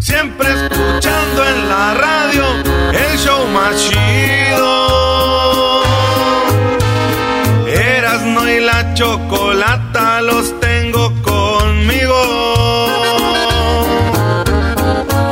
Siempre 0.00 0.48
escuchando 0.48 1.44
en 1.44 1.68
la 1.68 1.92
radio 1.94 2.44
el 2.92 3.18
show 3.18 3.46
más 3.48 3.76
chido. 3.76 5.82
Erasno 7.66 8.48
y 8.48 8.60
la 8.60 8.94
chocolata 8.94 10.22
los 10.22 10.58
tengo 10.60 11.12
conmigo. 11.22 12.14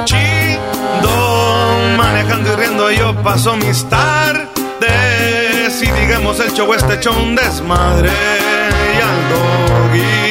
Chido, 0.04 1.96
manejando 1.96 2.52
y 2.52 2.56
riendo 2.56 2.90
yo 2.90 3.14
paso 3.22 3.56
mis 3.56 3.88
tardes. 3.88 4.50
Y 5.80 5.90
digamos 5.92 6.40
el 6.40 6.52
show 6.52 6.74
este 6.74 6.94
hecho 6.94 7.12
un 7.12 7.36
desmadre. 7.36 8.10
Y 8.10 9.00
al 9.00 9.28
doggy 9.30 10.25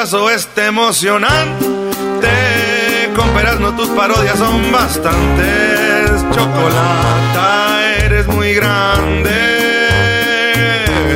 chocolatazo 0.00 0.30
este 0.30 0.66
emocionante. 0.66 2.26
Con 3.14 3.60
no 3.60 3.76
tus 3.76 3.88
parodias 3.90 4.38
son 4.38 4.72
bastantes. 4.72 6.10
Chocolata, 6.34 7.96
eres 7.98 8.26
muy 8.28 8.54
grande. 8.54 9.30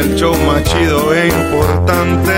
El 0.01 0.17
show 0.17 0.37
más 0.47 0.65
chido 0.65 1.15
e 1.15 1.29
importante. 1.29 2.35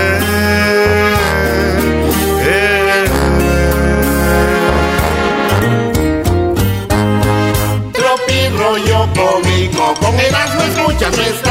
Cómico, 9.15 9.93
con 9.99 10.19
el 10.19 10.33
asno 10.33 10.63
escuchas 10.63 11.15
nuestras 11.15 11.46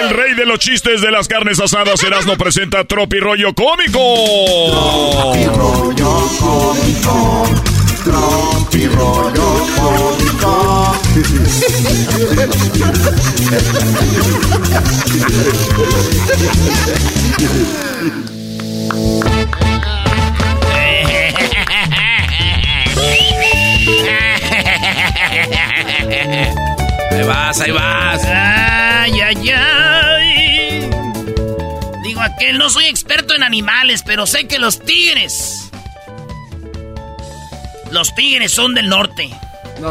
el 0.00 0.10
rey 0.10 0.34
de 0.34 0.46
los 0.46 0.58
chistes 0.58 1.00
de 1.00 1.10
las 1.10 1.28
carnes 1.28 1.60
asadas, 1.60 2.02
Erasmo 2.02 2.36
presenta 2.38 2.84
Tropi 2.84 3.18
Rollo 3.18 3.54
Cómico. 3.54 3.98
Tropi 5.12 5.46
Rollo 5.46 6.28
Cómico. 6.38 7.48
Tropi 8.04 8.86
Rollo 8.88 9.66
Cómico. 9.76 10.94
Ahí 27.10 27.26
vas, 27.26 27.60
ahí 27.60 27.70
vas. 27.72 28.67
Ay, 29.10 29.22
ay, 29.22 29.50
ay. 29.50 30.90
Digo 32.04 32.20
aquel, 32.20 32.58
no 32.58 32.68
soy 32.68 32.84
experto 32.84 33.34
en 33.34 33.42
animales, 33.42 34.02
pero 34.04 34.26
sé 34.26 34.46
que 34.46 34.58
los 34.58 34.80
tigres. 34.80 35.70
Los 37.90 38.14
tigres 38.14 38.52
son 38.52 38.74
del 38.74 38.90
norte. 38.90 39.30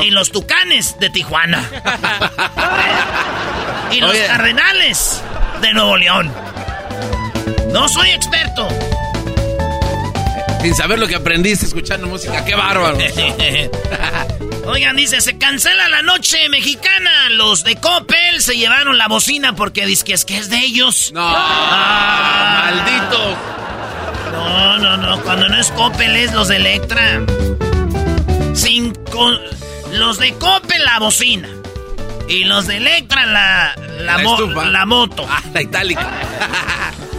Y 0.01 0.11
los 0.11 0.31
tucanes 0.31 0.99
de 0.99 1.09
Tijuana. 1.09 1.67
y 3.91 4.01
los 4.01 4.15
cardenales 4.15 5.23
de 5.61 5.73
Nuevo 5.73 5.97
León. 5.97 6.31
No 7.71 7.89
soy 7.89 8.11
experto. 8.11 8.67
Sin 10.67 10.75
saber 10.75 10.99
lo 10.99 11.07
que 11.07 11.15
aprendiste 11.15 11.65
escuchando 11.65 12.07
música, 12.07 12.43
qué 12.43 12.53
bárbaro. 12.53 12.97
Oigan, 14.65 14.97
dice, 14.97 15.21
se 15.21 15.37
cancela 15.37 15.87
la 15.87 16.01
noche 16.01 16.49
mexicana. 16.49 17.29
Los 17.29 17.63
de 17.63 17.77
Coppel 17.77 18.41
se 18.41 18.57
llevaron 18.57 18.97
la 18.97 19.07
bocina 19.07 19.55
porque 19.55 19.85
dicen 19.85 20.07
que 20.07 20.13
es 20.13 20.25
que 20.25 20.37
es 20.37 20.49
de 20.49 20.57
ellos. 20.57 21.11
No, 21.13 21.21
ah. 21.23 22.65
maldito. 22.65 23.37
No, 24.33 24.77
no, 24.79 24.97
no. 24.97 25.21
Cuando 25.23 25.47
no 25.47 25.57
es 25.57 25.71
Coppel 25.71 26.17
es 26.17 26.33
los 26.33 26.49
de 26.49 26.57
Electra. 26.57 27.21
Cinco, 28.53 29.31
los 29.93 30.17
de 30.17 30.33
Coppel 30.33 30.83
la 30.83 30.99
bocina. 30.99 31.47
Y 32.27 32.43
los 32.43 32.67
de 32.67 32.75
Electra 32.75 33.25
la, 33.25 33.73
la, 34.01 34.17
la 34.17 34.85
moto. 34.85 35.25
Ah, 35.29 35.41
la 35.53 35.61
itálica. 35.61 36.11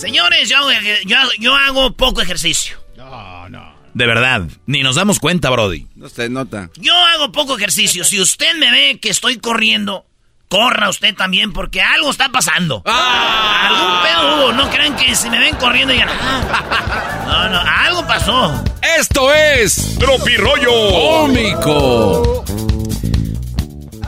Señores, 0.00 0.48
yo, 0.48 0.56
yo, 1.04 1.16
yo 1.38 1.54
hago 1.54 1.92
poco 1.92 2.22
ejercicio. 2.22 2.82
De 3.92 4.06
verdad, 4.06 4.42
ni 4.64 4.82
nos 4.82 4.94
damos 4.96 5.18
cuenta, 5.18 5.50
Brody. 5.50 5.86
No 5.94 6.08
se 6.08 6.30
nota. 6.30 6.70
Yo 6.76 6.94
hago 6.94 7.32
poco 7.32 7.56
ejercicio. 7.56 8.02
Si 8.04 8.18
usted 8.18 8.54
me 8.54 8.70
ve 8.70 8.98
que 8.98 9.10
estoy 9.10 9.36
corriendo, 9.38 10.06
corra 10.48 10.88
usted 10.88 11.14
también 11.14 11.52
porque 11.52 11.82
algo 11.82 12.10
está 12.10 12.30
pasando. 12.30 12.82
¡Ah! 12.86 13.66
Algún 13.68 14.02
pedo 14.02 14.36
hubo. 14.36 14.52
No 14.52 14.70
crean 14.70 14.96
que 14.96 15.14
si 15.14 15.28
me 15.28 15.38
ven 15.38 15.56
corriendo 15.56 15.92
ya. 15.92 16.06
Ah". 16.08 17.24
No, 17.26 17.48
no, 17.50 17.60
algo 17.60 18.06
pasó. 18.06 18.64
Esto 18.98 19.34
es 19.34 19.98
Tropirollo 19.98 20.72
Cómico. 20.92 22.44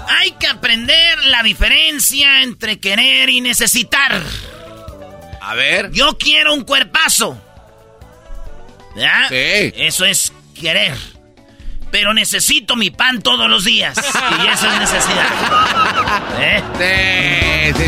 Hay 0.09 0.31
que 0.33 0.47
aprender 0.47 1.19
la 1.25 1.43
diferencia 1.43 2.43
entre 2.43 2.81
querer 2.81 3.29
y 3.29 3.43
necesitar. 3.43 4.23
A 5.43 5.55
ver. 5.55 5.91
Yo 5.91 6.17
quiero 6.19 6.55
un 6.55 6.63
cuerpazo. 6.63 7.37
¿Ya? 8.95 9.27
Sí. 9.29 9.73
Eso 9.77 10.05
es 10.05 10.33
querer. 10.59 10.97
Pero 11.91 12.15
necesito 12.15 12.77
mi 12.77 12.91
pan 12.91 13.21
todos 13.23 13.51
los 13.51 13.65
días. 13.65 13.97
y 13.99 14.47
eso 14.47 14.69
es 14.69 14.79
necesidad. 14.79 15.27
¿Eh? 16.39 17.73
Sí, 17.75 17.85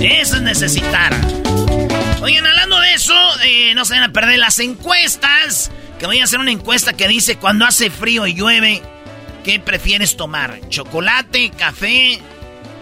sí, 0.00 0.06
Eso 0.06 0.36
es 0.36 0.42
necesitar. 0.42 1.14
Oigan, 2.22 2.46
hablando 2.46 2.80
de 2.80 2.94
eso, 2.94 3.14
eh, 3.44 3.74
no 3.74 3.84
se 3.84 3.94
van 3.94 4.04
a 4.04 4.12
perder 4.12 4.38
las 4.38 4.58
encuestas. 4.58 5.70
Que 5.98 6.06
voy 6.06 6.20
a 6.20 6.24
hacer 6.24 6.40
una 6.40 6.50
encuesta 6.50 6.94
que 6.94 7.06
dice: 7.08 7.36
cuando 7.36 7.66
hace 7.66 7.90
frío 7.90 8.26
y 8.26 8.32
llueve, 8.34 8.82
¿qué 9.44 9.60
prefieres 9.60 10.16
tomar? 10.16 10.58
¿Chocolate, 10.70 11.50
café, 11.50 12.20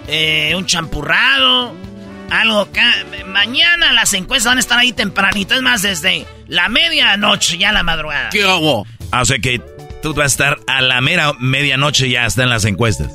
eh, 0.06 0.54
un 0.56 0.66
champurrado? 0.66 1.87
Algo 2.30 2.60
acá. 2.60 2.92
Mañana 3.26 3.92
las 3.92 4.12
encuestas 4.14 4.50
van 4.50 4.58
a 4.58 4.60
estar 4.60 4.78
ahí 4.78 4.92
tempranitas, 4.92 5.60
más 5.62 5.82
desde 5.82 6.26
la 6.46 6.68
medianoche 6.68 7.58
ya 7.58 7.72
la 7.72 7.82
madrugada. 7.82 8.30
¿Qué 8.30 8.42
hago? 8.42 8.86
Hace 9.10 9.34
ah, 9.34 9.38
que 9.40 9.60
tú 10.02 10.14
vas 10.14 10.24
a 10.24 10.26
estar 10.26 10.60
a 10.66 10.80
la 10.82 11.00
mera 11.00 11.32
medianoche 11.38 12.10
ya 12.10 12.26
están 12.26 12.50
las 12.50 12.64
encuestas. 12.64 13.12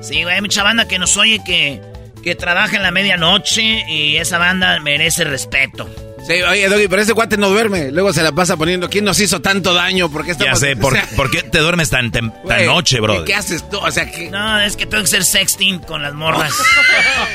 Sí, 0.00 0.22
güey, 0.22 0.36
hay 0.36 0.40
mucha 0.40 0.62
banda 0.62 0.88
que 0.88 0.98
nos 0.98 1.16
oye 1.16 1.40
que, 1.44 1.80
que 2.22 2.34
trabaja 2.34 2.76
en 2.76 2.82
la 2.82 2.90
medianoche 2.90 3.84
y 3.88 4.16
esa 4.16 4.38
banda 4.38 4.80
merece 4.80 5.24
respeto. 5.24 5.88
Sí, 6.30 6.42
oye, 6.42 6.68
Doggy, 6.68 6.86
pero 6.86 7.02
ese 7.02 7.12
cuate 7.12 7.36
no 7.36 7.48
duerme. 7.48 7.90
Luego 7.90 8.12
se 8.12 8.22
la 8.22 8.30
pasa 8.30 8.56
poniendo, 8.56 8.88
¿quién 8.88 9.04
nos 9.04 9.18
hizo 9.18 9.40
tanto 9.40 9.74
daño? 9.74 10.12
¿Por 10.12 10.24
qué 10.24 10.36
Ya 10.38 10.54
sé, 10.54 10.76
¿por, 10.76 10.92
o 10.92 10.96
sea, 10.96 11.08
por 11.16 11.28
qué 11.28 11.42
te 11.42 11.58
duermes 11.58 11.90
tan, 11.90 12.12
tan 12.12 12.32
noche, 12.66 13.00
bro? 13.00 13.24
¿Qué 13.24 13.34
haces 13.34 13.68
tú? 13.68 13.78
O 13.78 13.90
sea, 13.90 14.08
que... 14.08 14.30
No, 14.30 14.60
es 14.60 14.76
que 14.76 14.86
tengo 14.86 15.02
que 15.02 15.08
ser 15.08 15.24
sexting 15.24 15.80
con 15.80 16.02
las 16.02 16.14
morras. 16.14 16.52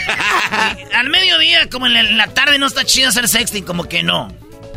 Al 0.93 1.09
mediodía, 1.09 1.69
como 1.69 1.87
en 1.87 1.93
la, 1.93 1.99
en 1.99 2.17
la 2.17 2.27
tarde, 2.27 2.57
no 2.57 2.67
está 2.67 2.85
chido 2.85 3.09
hacer 3.09 3.27
sexting, 3.27 3.65
como 3.65 3.83
que 3.83 4.01
no. 4.01 4.33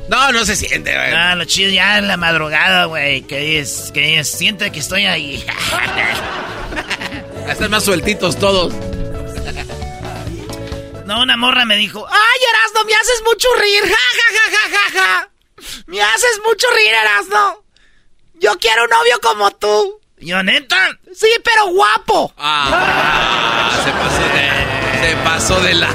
No, 0.09 0.33
no 0.33 0.45
se 0.45 0.57
siente, 0.57 0.93
güey. 0.93 1.13
Ah, 1.13 1.37
lo 1.37 1.45
chido 1.45 1.71
ya 1.71 1.99
en 1.99 2.09
la 2.09 2.17
madrugada, 2.17 2.87
güey. 2.87 3.23
Que 3.23 3.61
es, 3.61 3.93
que 3.95 4.19
es, 4.19 4.29
siente 4.29 4.73
que 4.73 4.81
estoy 4.81 5.05
ahí. 5.07 5.45
Están 7.49 7.71
más 7.71 7.85
sueltitos 7.85 8.37
todos. 8.37 8.75
No, 11.09 11.23
una 11.23 11.39
morra 11.39 11.65
me 11.65 11.77
dijo, 11.77 12.07
¡Ay, 12.07 12.41
Erasno, 12.51 12.85
me 12.85 12.95
haces 12.95 13.23
mucho 13.25 13.49
reír! 13.57 13.83
¡Ja, 13.89 13.97
ja, 14.19 14.29
ja, 14.35 14.51
ja, 14.51 14.79
ja, 14.79 15.01
ja! 15.01 15.31
¡Me 15.87 16.03
haces 16.03 16.39
mucho 16.45 16.67
reír, 16.75 16.93
Erasno! 16.93 17.65
¡Yo 18.35 18.59
quiero 18.59 18.85
un 18.85 18.91
novio 18.91 19.19
como 19.23 19.51
tú! 19.53 20.03
¿Yo, 20.19 20.43
neta? 20.43 20.91
Sí, 21.15 21.29
pero 21.43 21.69
guapo. 21.69 22.35
Ah, 22.37 23.71
se 23.85 23.91
pasó 23.91 24.23
de... 24.35 25.09
Se 25.09 25.17
pasó 25.25 25.61
de 25.61 25.75
la... 25.77 25.89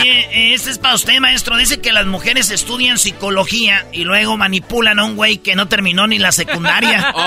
Oye, 0.00 0.54
este 0.54 0.70
es 0.70 0.78
para 0.78 0.94
usted, 0.94 1.18
maestro. 1.20 1.56
Dice 1.56 1.80
que 1.80 1.92
las 1.92 2.06
mujeres 2.06 2.50
estudian 2.50 2.98
psicología 2.98 3.86
y 3.92 4.04
luego 4.04 4.36
manipulan 4.36 4.98
a 4.98 5.04
un 5.04 5.16
güey 5.16 5.38
que 5.38 5.54
no 5.56 5.68
terminó 5.68 6.06
ni 6.06 6.18
la 6.18 6.32
secundaria. 6.32 7.12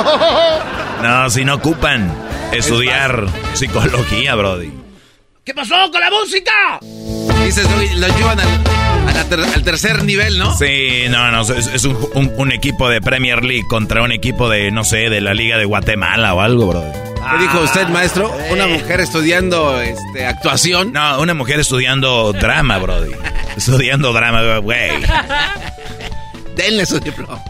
No, 1.02 1.30
si 1.30 1.44
no 1.46 1.54
ocupan 1.54 2.14
estudiar 2.52 3.26
psicología, 3.54 4.34
Brody. 4.34 4.70
¿Qué 5.44 5.54
pasó 5.54 5.74
con 5.90 6.00
la 6.00 6.10
música? 6.10 6.52
Dices, 7.44 7.66
lo 7.96 8.06
llevan 8.08 8.38
al, 8.38 8.48
a 9.08 9.12
la 9.14 9.24
ter- 9.24 9.40
al 9.40 9.62
tercer 9.64 10.04
nivel, 10.04 10.38
¿no? 10.38 10.54
Sí, 10.56 11.04
no, 11.08 11.30
no, 11.30 11.40
es, 11.40 11.66
es 11.68 11.84
un, 11.84 11.96
un- 12.14 12.32
un 12.36 12.52
equipo 12.52 12.88
de 12.90 13.00
Premier 13.00 13.42
League 13.42 13.66
contra 13.66 14.02
un 14.02 14.12
equipo 14.12 14.50
de, 14.50 14.70
no 14.70 14.84
sé, 14.84 15.08
de 15.08 15.22
la 15.22 15.32
Liga 15.32 15.56
de 15.56 15.64
Guatemala 15.64 16.34
o 16.34 16.42
algo, 16.42 16.66
Brody. 16.66 17.09
¿Qué 17.28 17.38
dijo 17.38 17.60
usted, 17.60 17.88
maestro? 17.88 18.34
Una 18.50 18.66
mujer 18.66 19.00
estudiando 19.00 19.80
este, 19.80 20.26
actuación. 20.26 20.92
No, 20.92 21.20
una 21.20 21.34
mujer 21.34 21.60
estudiando 21.60 22.32
drama, 22.32 22.78
Brody. 22.78 23.12
Estudiando 23.56 24.12
drama, 24.12 24.58
güey. 24.58 25.02
Denle 26.56 26.86
su 26.86 26.98
diploma. 27.00 27.42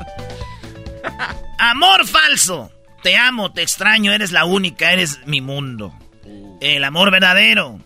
Amor 1.59 2.07
falso. 2.07 2.71
Te 3.03 3.17
amo, 3.17 3.53
te 3.53 3.63
extraño, 3.63 4.13
eres 4.13 4.33
la 4.33 4.45
única, 4.45 4.93
eres 4.93 5.21
mi 5.27 5.41
mundo. 5.41 5.95
El 6.61 6.85
amor 6.85 7.11
verdadero. 7.11 7.79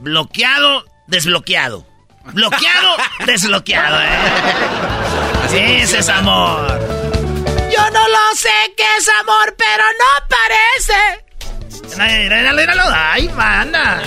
Bloqueado, 0.00 0.84
desbloqueado. 1.06 1.86
Bloqueado, 2.32 2.96
desbloqueado, 3.26 4.00
¿eh? 4.02 5.80
Ese 5.82 5.98
es 5.98 6.08
amor. 6.08 6.79
No 7.92 8.08
lo 8.08 8.36
sé 8.36 8.48
qué 8.76 8.84
es 8.98 9.08
amor, 9.20 9.54
pero 9.56 9.84
no 9.98 10.26
parece. 10.28 11.24
Ay, 12.94 13.28
manda. 13.30 14.02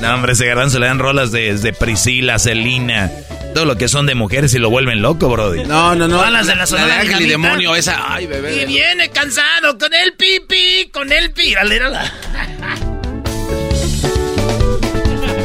No, 0.00 0.14
hombre, 0.14 0.32
ese 0.32 0.46
garbanzo 0.46 0.78
le 0.78 0.86
dan 0.86 0.98
rolas 0.98 1.32
de, 1.32 1.56
de 1.56 1.72
Priscila, 1.72 2.38
Celina, 2.38 3.10
todo 3.54 3.64
lo 3.64 3.76
que 3.76 3.88
son 3.88 4.06
de 4.06 4.14
mujeres 4.14 4.54
y 4.54 4.58
lo 4.58 4.70
vuelven 4.70 5.02
loco, 5.02 5.28
Brody. 5.28 5.64
No, 5.64 5.94
no, 5.94 6.06
no. 6.08 6.16
Todas 6.18 6.32
las 6.32 6.46
de 6.46 6.54
la 6.56 6.62
ángel 6.62 7.20
y 7.20 7.24
Dinamita. 7.24 7.26
demonio, 7.48 7.74
esa. 7.76 8.14
Ay, 8.14 8.26
bebé. 8.26 8.62
Y 8.62 8.66
viene 8.66 9.10
cansado 9.10 9.78
con 9.78 9.92
el 9.94 10.14
pipí, 10.14 10.90
con 10.92 11.10
el 11.12 11.32
pi. 11.32 11.54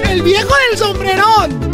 El 0.10 0.22
viejo 0.22 0.54
del 0.70 0.78
sombrerón. 0.78 1.72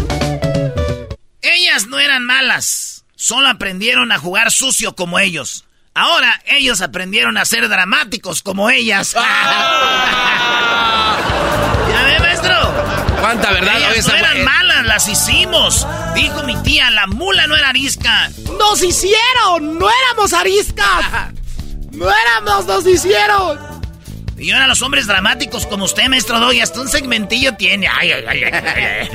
Ellas 1.42 1.88
no 1.88 2.00
eran 2.00 2.24
malas, 2.24 3.06
solo 3.16 3.48
aprendieron 3.48 4.12
a 4.12 4.20
jugar 4.20 4.52
sucio 4.52 4.96
como 4.96 5.20
ellos. 5.20 5.66
Ahora 6.00 6.41
ellos 6.45 6.80
aprendieron 6.80 7.38
a 7.38 7.43
ser 7.43 7.68
dramáticos 7.68 8.41
como 8.41 8.70
ellas. 8.70 9.12
¿Ya 9.14 9.20
ve, 12.06 12.20
maestro? 12.20 12.56
¿Cuánta 13.20 13.52
verdad? 13.52 13.74
Ellas 13.91 14.08
no 14.08 14.16
eran 14.16 14.45
malas, 14.45 14.86
las 14.86 15.10
hicimos. 15.10 15.86
Dijo 16.16 16.43
mi 16.43 16.56
tía, 16.64 16.89
la 16.89 17.06
mula 17.06 17.47
no 17.47 17.58
era 17.58 17.68
arisca. 17.68 18.32
¡Nos 18.58 18.82
hicieron! 18.82 19.78
¡No 19.78 19.89
éramos 19.89 20.32
ariscas! 20.32 21.34
¡No 21.91 22.10
éramos, 22.10 22.66
nos 22.66 22.88
hicieron! 22.88 23.60
Y 24.38 24.52
ahora 24.52 24.68
los 24.68 24.82
hombres 24.82 25.06
dramáticos 25.06 25.66
como 25.66 25.84
usted, 25.84 26.08
maestro 26.08 26.39
Doggy, 26.39 26.62
hasta 26.62 26.80
un 26.80 26.88
segmentillo 26.88 27.56
tiene. 27.56 27.89
Ay, 27.89 28.14
ay, 28.14 28.24
ay, 28.26 28.43
ay, 28.45 28.54
ay. 28.54 29.10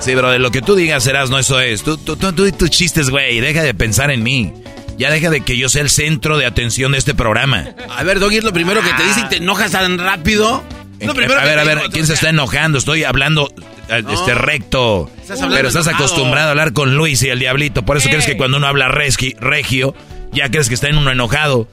Sí, 0.00 0.14
bro, 0.14 0.30
de 0.30 0.38
lo 0.38 0.50
que 0.50 0.60
tú 0.60 0.74
digas, 0.74 1.02
serás, 1.02 1.30
no 1.30 1.38
eso 1.38 1.60
es. 1.60 1.82
Tú, 1.82 1.96
tú, 1.96 2.16
tú, 2.16 2.30
tú 2.34 2.44
y 2.44 2.52
tus 2.52 2.68
chistes, 2.68 3.08
güey, 3.08 3.40
deja 3.40 3.62
de 3.62 3.72
pensar 3.72 4.10
en 4.10 4.22
mí. 4.22 4.52
Ya 5.00 5.10
deja 5.10 5.30
de 5.30 5.40
que 5.40 5.56
yo 5.56 5.70
sea 5.70 5.80
el 5.80 5.88
centro 5.88 6.36
de 6.36 6.44
atención 6.44 6.92
de 6.92 6.98
este 6.98 7.14
programa. 7.14 7.64
A 7.88 8.02
ver, 8.02 8.20
Doggy, 8.20 8.36
es 8.36 8.44
lo 8.44 8.52
primero 8.52 8.82
que 8.82 8.92
te 8.92 9.02
dice 9.02 9.20
y 9.20 9.28
te 9.30 9.36
enojas 9.38 9.70
tan 9.72 9.96
rápido. 9.98 10.62
Lo 11.00 11.12
a 11.12 11.14
primero 11.14 11.40
ver, 11.42 11.58
a 11.58 11.64
ver, 11.64 11.78
¿quién 11.90 12.06
se 12.06 12.12
está 12.12 12.28
enojando? 12.28 12.76
Estoy 12.76 13.04
hablando 13.04 13.50
eh, 13.88 14.02
este 14.12 14.34
recto. 14.34 15.10
Estás 15.22 15.40
pero 15.40 15.68
estás 15.68 15.86
enojado. 15.86 16.04
acostumbrado 16.04 16.48
a 16.48 16.50
hablar 16.50 16.74
con 16.74 16.96
Luis 16.96 17.22
y 17.22 17.30
el 17.30 17.38
diablito. 17.38 17.82
Por 17.82 17.96
eso 17.96 18.10
crees 18.10 18.26
que 18.26 18.36
cuando 18.36 18.58
uno 18.58 18.66
habla 18.66 18.88
regio, 18.88 19.94
ya 20.32 20.50
crees 20.50 20.68
que 20.68 20.74
está 20.74 20.88
en 20.88 20.98
uno 20.98 21.10
enojado. 21.10 21.66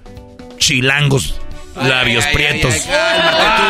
Chilangos, 0.57 1.35
Ay, 1.75 1.89
labios 1.89 2.25
ay, 2.27 2.33
prietos. 2.33 2.73
ay, 2.73 2.81
ay, 2.81 3.19
cálmate 3.21 3.61
tú. 3.61 3.63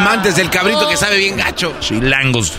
Amantes 0.00 0.36
del 0.36 0.50
cabrito 0.50 0.88
que 0.88 0.96
sabe 0.96 1.18
bien 1.18 1.36
gacho. 1.36 1.74
Chilangos, 1.80 2.52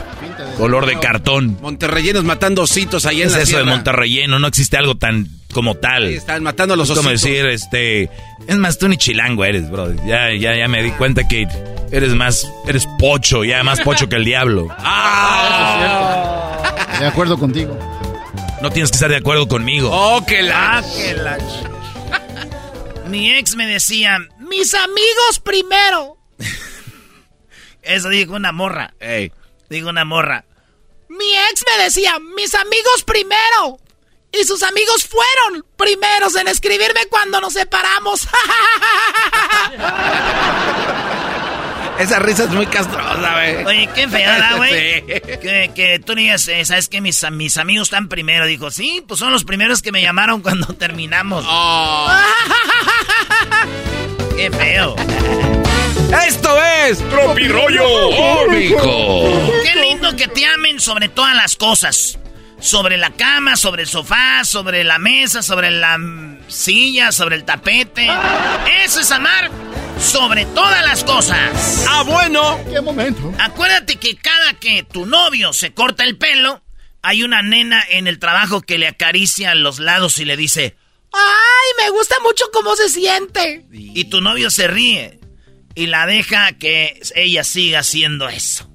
color 0.57 0.85
de 0.85 0.99
cartón. 0.99 1.57
Monterrellenos 1.61 2.25
matando 2.25 2.63
ositos 2.63 3.05
¿Qué 3.07 3.21
en 3.21 3.27
es 3.27 3.33
la 3.33 3.41
eso 3.43 3.57
de. 3.57 3.63
Monterrelleno? 3.63 4.37
No 4.37 4.47
existe 4.47 4.75
algo 4.75 4.95
tan 4.95 5.27
como 5.51 5.75
tal. 5.75 6.07
Ahí 6.07 6.15
están 6.15 6.43
matando 6.43 6.73
a 6.73 6.77
los 6.77 6.89
Es 6.89 6.97
como 6.97 7.09
decir, 7.09 7.45
este... 7.45 8.09
Es 8.47 8.57
más, 8.57 8.77
tú 8.77 8.87
ni 8.87 8.97
chilango 8.97 9.45
eres, 9.45 9.69
bro. 9.69 9.93
Ya, 10.05 10.33
ya, 10.33 10.55
ya 10.55 10.67
me 10.67 10.81
di 10.83 10.91
cuenta 10.91 11.27
que 11.27 11.47
eres 11.91 12.13
más... 12.13 12.47
Eres 12.67 12.87
pocho, 12.99 13.43
ya 13.43 13.63
más 13.63 13.81
pocho 13.81 14.07
que 14.09 14.15
el 14.17 14.25
diablo. 14.25 14.67
Ah. 14.79 16.97
De 16.99 17.05
acuerdo 17.07 17.37
contigo. 17.37 17.77
No 18.61 18.69
tienes 18.69 18.91
que 18.91 18.95
estar 18.95 19.09
de 19.09 19.17
acuerdo 19.17 19.47
conmigo. 19.47 19.89
Oh, 19.91 20.23
que 20.25 20.41
la... 20.43 20.77
Ah, 20.77 20.83
que 20.83 21.13
la 21.15 21.37
ch- 21.39 23.07
Mi 23.07 23.31
ex 23.31 23.55
me 23.55 23.65
decía, 23.65 24.19
mis 24.39 24.73
amigos 24.75 25.39
primero. 25.43 26.17
Eso 27.81 28.09
dijo 28.09 28.35
una 28.35 28.51
morra. 28.51 28.93
Ey. 28.99 29.31
Dijo 29.69 29.89
una 29.89 30.05
morra. 30.05 30.45
Mi 31.09 31.25
ex 31.51 31.63
me 31.77 31.83
decía, 31.83 32.17
mis 32.35 32.53
amigos 32.53 33.03
primero. 33.05 33.79
Y 34.39 34.43
sus 34.45 34.63
amigos 34.63 35.05
fueron 35.05 35.65
primeros 35.75 36.35
en 36.35 36.47
escribirme 36.47 37.05
cuando 37.09 37.41
nos 37.41 37.53
separamos. 37.53 38.27
Esa 41.99 42.19
risa 42.19 42.45
es 42.45 42.49
muy 42.49 42.65
castrosa, 42.65 43.33
güey. 43.33 43.65
Oye, 43.65 43.89
qué 43.93 44.07
fea, 44.07 44.31
¿verdad, 44.31 44.57
güey? 44.57 44.71
Sí. 44.71 45.01
Que, 45.39 45.71
que 45.75 45.99
tú 45.99 46.15
digas, 46.15 46.47
eh, 46.47 46.65
¿sabes 46.65 46.87
qué? 46.87 47.01
Mis, 47.01 47.23
mis 47.31 47.57
amigos 47.57 47.87
están 47.89 48.07
primero. 48.07 48.45
Dijo, 48.47 48.71
sí, 48.71 49.03
pues 49.07 49.19
son 49.19 49.31
los 49.31 49.43
primeros 49.43 49.81
que 49.81 49.91
me 49.91 50.01
llamaron 50.01 50.41
cuando 50.41 50.67
terminamos. 50.79 51.45
Oh. 51.47 52.09
Qué 54.35 54.49
feo. 54.49 54.95
Esto 56.25 56.57
es 56.63 56.97
Tropirollo 57.09 57.83
Cómico. 58.15 59.51
Qué 59.63 59.75
lindo 59.81 60.15
que 60.15 60.27
te 60.27 60.45
amen 60.45 60.79
sobre 60.79 61.07
todas 61.09 61.35
las 61.35 61.55
cosas. 61.55 62.17
Sobre 62.61 62.97
la 62.97 63.11
cama, 63.11 63.57
sobre 63.57 63.83
el 63.83 63.87
sofá, 63.87 64.45
sobre 64.45 64.83
la 64.83 64.99
mesa, 64.99 65.41
sobre 65.41 65.71
la 65.71 65.99
silla, 66.47 67.11
sobre 67.11 67.35
el 67.35 67.43
tapete. 67.43 68.07
Eso 68.85 69.01
es 69.01 69.11
amar 69.11 69.51
sobre 69.99 70.45
todas 70.45 70.83
las 70.83 71.03
cosas. 71.03 71.85
Ah, 71.89 72.03
bueno. 72.03 72.59
¿Qué 72.69 72.81
momento? 72.81 73.33
Acuérdate 73.39 73.97
que 73.97 74.15
cada 74.15 74.53
que 74.53 74.83
tu 74.83 75.05
novio 75.05 75.53
se 75.53 75.73
corta 75.73 76.03
el 76.03 76.17
pelo, 76.17 76.63
hay 77.01 77.23
una 77.23 77.41
nena 77.41 77.83
en 77.89 78.07
el 78.07 78.19
trabajo 78.19 78.61
que 78.61 78.77
le 78.77 78.87
acaricia 78.87 79.55
los 79.55 79.79
lados 79.79 80.17
y 80.19 80.25
le 80.25 80.37
dice, 80.37 80.75
¡Ay, 81.13 81.83
me 81.83 81.89
gusta 81.91 82.15
mucho 82.23 82.45
cómo 82.53 82.75
se 82.75 82.89
siente! 82.89 83.65
Y 83.71 84.05
tu 84.05 84.21
novio 84.21 84.49
se 84.49 84.67
ríe 84.67 85.19
y 85.75 85.87
la 85.87 86.05
deja 86.05 86.53
que 86.53 87.01
ella 87.15 87.43
siga 87.43 87.79
haciendo 87.79 88.29
eso. 88.29 88.70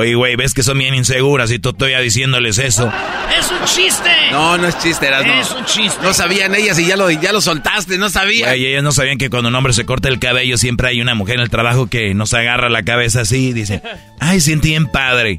Oye, 0.00 0.14
güey, 0.14 0.34
ves 0.34 0.54
que 0.54 0.62
son 0.62 0.78
bien 0.78 0.94
inseguras 0.94 1.50
y 1.50 1.58
tú 1.58 1.74
todavía 1.74 2.00
diciéndoles 2.00 2.58
eso. 2.58 2.90
¡Es 3.38 3.50
un 3.50 3.64
chiste! 3.66 4.08
No, 4.30 4.56
no 4.56 4.66
es 4.66 4.78
chiste, 4.78 5.06
eras 5.06 5.26
no. 5.26 5.34
Es 5.34 5.50
un 5.50 5.64
chiste. 5.66 5.98
No 6.02 6.14
sabían 6.14 6.54
ellas 6.54 6.78
y 6.78 6.86
ya 6.86 6.96
lo, 6.96 7.10
ya 7.10 7.32
lo 7.32 7.42
soltaste, 7.42 7.98
no 7.98 8.08
sabían. 8.08 8.48
Güey, 8.48 8.64
ellos 8.64 8.82
no 8.82 8.92
sabían 8.92 9.18
que 9.18 9.28
cuando 9.28 9.50
un 9.50 9.54
hombre 9.54 9.74
se 9.74 9.84
corta 9.84 10.08
el 10.08 10.18
cabello 10.18 10.56
siempre 10.56 10.88
hay 10.88 11.02
una 11.02 11.14
mujer 11.14 11.34
en 11.36 11.42
el 11.42 11.50
trabajo 11.50 11.88
que 11.88 12.14
nos 12.14 12.32
agarra 12.32 12.70
la 12.70 12.82
cabeza 12.82 13.20
así 13.20 13.48
y 13.48 13.52
dice, 13.52 13.82
ay, 14.20 14.40
siente 14.40 14.68
bien 14.68 14.86
padre. 14.86 15.38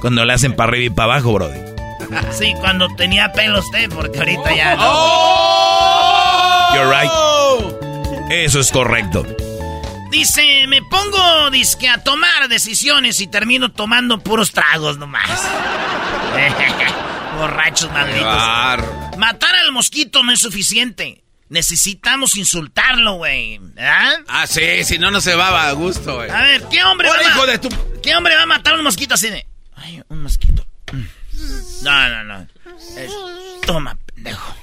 Cuando 0.00 0.24
le 0.24 0.32
hacen 0.32 0.54
para 0.56 0.70
arriba 0.70 0.86
y 0.86 0.90
para 0.90 1.12
abajo, 1.12 1.32
brody. 1.34 1.60
Sí, 2.32 2.54
cuando 2.58 2.88
tenía 2.96 3.30
pelo 3.32 3.60
usted, 3.60 3.88
porque 3.88 4.18
ahorita 4.18 4.56
ya 4.56 4.74
no. 4.74 4.82
¡Oh! 4.84 6.74
You're 6.74 6.90
right. 6.90 7.10
Eso 8.32 8.58
es 8.58 8.72
correcto. 8.72 9.24
Dice, 10.12 10.66
me 10.68 10.82
pongo 10.82 11.50
disque 11.50 11.88
a 11.88 12.04
tomar 12.04 12.46
decisiones 12.48 13.18
y 13.22 13.28
termino 13.28 13.72
tomando 13.72 14.18
puros 14.18 14.52
tragos 14.52 14.98
nomás. 14.98 15.26
Borrachos 17.38 17.90
malditos. 17.90 19.16
Matar 19.16 19.54
al 19.54 19.72
mosquito 19.72 20.22
no 20.22 20.32
es 20.32 20.40
suficiente. 20.40 21.24
Necesitamos 21.48 22.36
insultarlo, 22.36 23.14
güey. 23.14 23.58
Ah, 23.78 24.44
sí, 24.46 24.84
si 24.84 24.98
no, 24.98 25.10
no 25.10 25.22
se 25.22 25.34
va 25.34 25.66
a 25.66 25.72
gusto, 25.72 26.16
güey. 26.16 26.28
A 26.28 26.42
ver, 26.42 26.62
¿qué 26.70 26.84
hombre, 26.84 27.08
va 27.08 27.22
hijo 27.22 27.42
a... 27.44 27.46
de 27.46 27.58
tu... 27.58 27.70
¿qué 28.02 28.14
hombre 28.14 28.36
va 28.36 28.42
a 28.42 28.46
matar 28.46 28.74
a 28.74 28.76
un 28.76 28.84
mosquito 28.84 29.14
así 29.14 29.30
de... 29.30 29.46
Ay, 29.76 30.02
un 30.08 30.22
mosquito. 30.22 30.66
No, 31.82 32.08
no, 32.10 32.24
no. 32.24 32.46
Eh, 32.98 33.08
toma, 33.64 33.96
pendejo. 34.14 34.54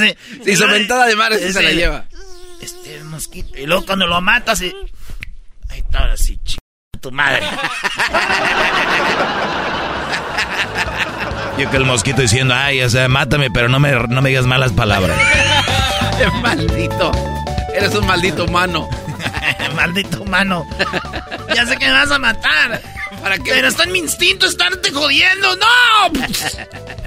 sí, 0.00 0.16
Sí, 0.44 0.56
su 0.56 0.66
mentada 0.66 1.06
de 1.06 1.14
madre 1.14 1.38
sí 1.38 1.52
se 1.52 1.62
la 1.62 1.70
lleva. 1.70 2.06
Este 2.84 3.02
mosquito. 3.04 3.58
Y 3.58 3.66
luego 3.66 3.86
cuando 3.86 4.06
lo 4.06 4.20
matas, 4.20 4.60
y... 4.60 4.74
ahí 5.70 5.78
está 5.78 6.12
así, 6.12 6.38
ch... 6.44 6.58
tu 7.00 7.10
madre. 7.10 7.46
Yo 11.58 11.70
que 11.70 11.76
el 11.76 11.84
mosquito 11.84 12.20
diciendo, 12.20 12.54
ay, 12.54 12.82
o 12.82 12.90
sea, 12.90 13.08
mátame, 13.08 13.50
pero 13.50 13.68
no 13.68 13.78
me, 13.78 13.92
no 13.92 14.20
me 14.20 14.28
digas 14.28 14.44
malas 14.44 14.72
palabras. 14.72 15.18
maldito. 16.42 17.12
Eres 17.74 17.94
un 17.94 18.06
maldito 18.06 18.44
humano. 18.44 18.88
Maldito 19.74 20.22
humano. 20.22 20.66
Ya 21.54 21.66
sé 21.66 21.76
que 21.76 21.86
me 21.86 21.92
vas 21.92 22.10
a 22.10 22.18
matar. 22.18 22.80
¿Para 23.22 23.38
qué? 23.38 23.50
Pero 23.50 23.68
está 23.68 23.84
en 23.84 23.92
mi 23.92 23.98
instinto 23.98 24.46
estarte 24.46 24.92
jodiendo. 24.92 25.56
¡No! 25.56 25.66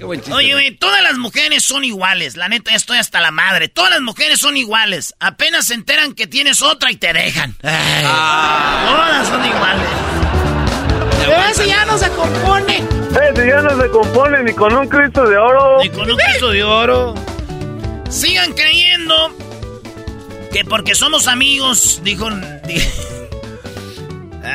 Qué 0.00 0.06
buen 0.06 0.18
chiste. 0.18 0.32
Oye, 0.32 0.54
güey, 0.54 0.70
todas 0.76 1.02
las 1.02 1.18
mujeres 1.18 1.62
son 1.62 1.84
iguales. 1.84 2.34
La 2.34 2.48
neta, 2.48 2.70
ya 2.70 2.78
estoy 2.78 2.96
hasta 2.96 3.20
la 3.20 3.30
madre. 3.30 3.68
Todas 3.68 3.90
las 3.90 4.00
mujeres 4.00 4.38
son 4.38 4.56
iguales. 4.56 5.14
Apenas 5.20 5.66
se 5.66 5.74
enteran 5.74 6.14
que 6.14 6.26
tienes 6.26 6.62
otra 6.62 6.90
y 6.90 6.96
te 6.96 7.12
dejan. 7.12 7.54
Ay, 7.62 8.06
Todas 8.86 9.28
son 9.28 9.44
iguales. 9.44 9.88
Ese 11.50 11.68
ya 11.68 11.84
no 11.84 11.98
se 11.98 12.08
compone. 12.12 12.82
Ese 13.30 13.46
ya 13.46 13.60
no 13.60 13.78
se 13.78 13.90
compone 13.90 14.42
ni 14.42 14.54
con 14.54 14.74
un 14.74 14.88
Cristo 14.88 15.28
de 15.28 15.36
oro. 15.36 15.82
Ni 15.82 15.90
con 15.90 16.10
un 16.10 16.16
Cristo 16.16 16.48
de 16.48 16.64
oro. 16.64 17.14
Sigan 18.08 18.54
creyendo 18.54 19.36
que 20.50 20.64
porque 20.64 20.94
somos 20.94 21.28
amigos, 21.28 22.00
dijo. 22.02 22.30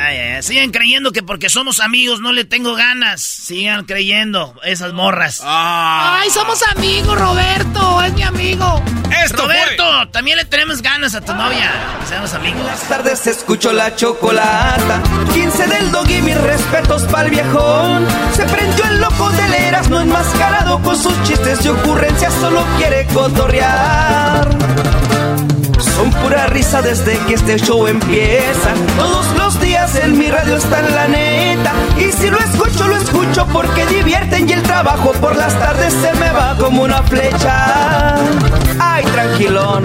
Ay, 0.06 0.18
ay, 0.18 0.42
sigan 0.44 0.70
creyendo 0.70 1.10
que 1.10 1.24
porque 1.24 1.48
somos 1.48 1.80
amigos 1.80 2.20
no 2.20 2.30
le 2.30 2.44
tengo 2.44 2.76
ganas. 2.76 3.22
Sigan 3.22 3.86
creyendo, 3.86 4.54
esas 4.62 4.92
morras. 4.92 5.40
Ah. 5.42 6.20
Ay, 6.20 6.30
somos 6.30 6.62
amigos, 6.62 7.18
Roberto, 7.18 8.02
es 8.04 8.12
mi 8.12 8.22
amigo. 8.22 8.84
Esto 9.24 9.42
Roberto, 9.42 10.08
también 10.12 10.36
le 10.36 10.44
tenemos 10.44 10.80
ganas 10.80 11.16
a 11.16 11.22
tu 11.22 11.34
novia. 11.34 11.72
Que 12.00 12.06
seamos 12.06 12.32
amigos. 12.34 12.62
Buenas 12.62 12.88
tardes, 12.88 13.26
escucho 13.26 13.72
la 13.72 13.96
chocolata. 13.96 15.02
15 15.34 15.66
del 15.66 15.90
dog 15.90 16.08
y 16.08 16.22
mis 16.22 16.40
respetos 16.40 17.02
pa'l 17.04 17.28
viejón. 17.28 18.06
Se 18.36 18.44
prendió 18.44 18.84
el 18.84 19.00
loco 19.00 19.28
del 19.30 19.54
Erasmo 19.54 19.98
enmascarado 19.98 20.80
con 20.82 20.96
sus 20.96 21.20
chistes 21.24 21.64
y 21.64 21.68
ocurrencias, 21.68 22.32
solo 22.34 22.64
quiere 22.78 23.06
cotorrear. 23.12 24.56
Son 25.96 26.10
pura 26.10 26.46
risa 26.46 26.82
desde 26.82 27.18
que 27.26 27.34
este 27.34 27.58
show 27.58 27.86
empieza. 27.86 28.74
Todos 28.98 29.26
los 29.36 29.60
días 29.60 29.65
en 30.02 30.18
mi 30.18 30.30
radio 30.30 30.56
está 30.56 30.80
en 30.80 30.94
la 30.94 31.08
neta. 31.08 31.72
Y 31.98 32.12
si 32.12 32.30
lo 32.30 32.38
escucho, 32.38 32.86
lo 32.86 32.96
escucho 32.96 33.46
porque 33.52 33.86
divierten 33.86 34.48
y 34.48 34.52
el 34.52 34.62
trabajo 34.62 35.12
por 35.12 35.36
las 35.36 35.58
tardes 35.58 35.92
se 35.92 36.12
me 36.14 36.30
va 36.30 36.56
como 36.58 36.82
una 36.82 37.02
flecha. 37.02 38.16
Ay, 38.78 39.04
tranquilón. 39.04 39.84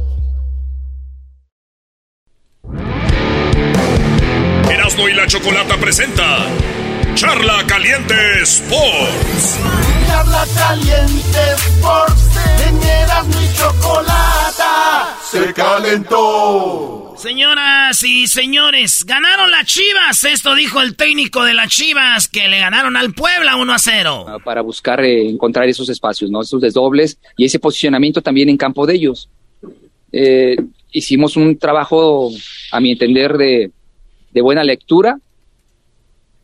Erasmo 4.91 5.07
y 5.07 5.13
la 5.13 5.25
Chocolata 5.25 5.77
presenta 5.77 6.45
Charla 7.13 7.63
Caliente 7.65 8.13
Sports. 8.41 9.57
Charla 10.05 10.45
caliente 10.53 11.39
Sports 11.55 12.29
en 12.67 12.83
Erasmo 12.83 13.41
y 13.41 13.57
Chocolata 13.57 15.17
se 15.23 15.53
calentó. 15.53 17.13
Señoras 17.15 18.03
y 18.03 18.27
señores, 18.27 19.05
ganaron 19.05 19.49
las 19.49 19.65
Chivas. 19.65 20.25
Esto 20.25 20.55
dijo 20.55 20.81
el 20.81 20.97
técnico 20.97 21.45
de 21.45 21.53
las 21.53 21.69
Chivas 21.69 22.27
que 22.27 22.49
le 22.49 22.59
ganaron 22.59 22.97
al 22.97 23.13
Puebla 23.13 23.55
1 23.55 23.73
a 23.73 23.79
0. 23.79 24.25
ah, 24.27 24.39
para 24.43 24.61
buscar 24.61 24.99
eh, 25.05 25.29
encontrar 25.29 25.69
esos 25.69 25.87
espacios, 25.87 26.29
¿no? 26.29 26.41
esos 26.41 26.59
desdobles 26.59 27.17
y 27.37 27.45
ese 27.45 27.59
posicionamiento 27.59 28.21
también 28.21 28.49
en 28.49 28.57
campo 28.57 28.85
de 28.85 28.95
ellos. 28.95 29.29
Eh, 30.11 30.57
hicimos 30.91 31.37
un 31.37 31.57
trabajo, 31.57 32.29
a 32.73 32.81
mi 32.81 32.91
entender, 32.91 33.37
de, 33.37 33.71
de 34.33 34.41
buena 34.41 34.63
lectura, 34.63 35.19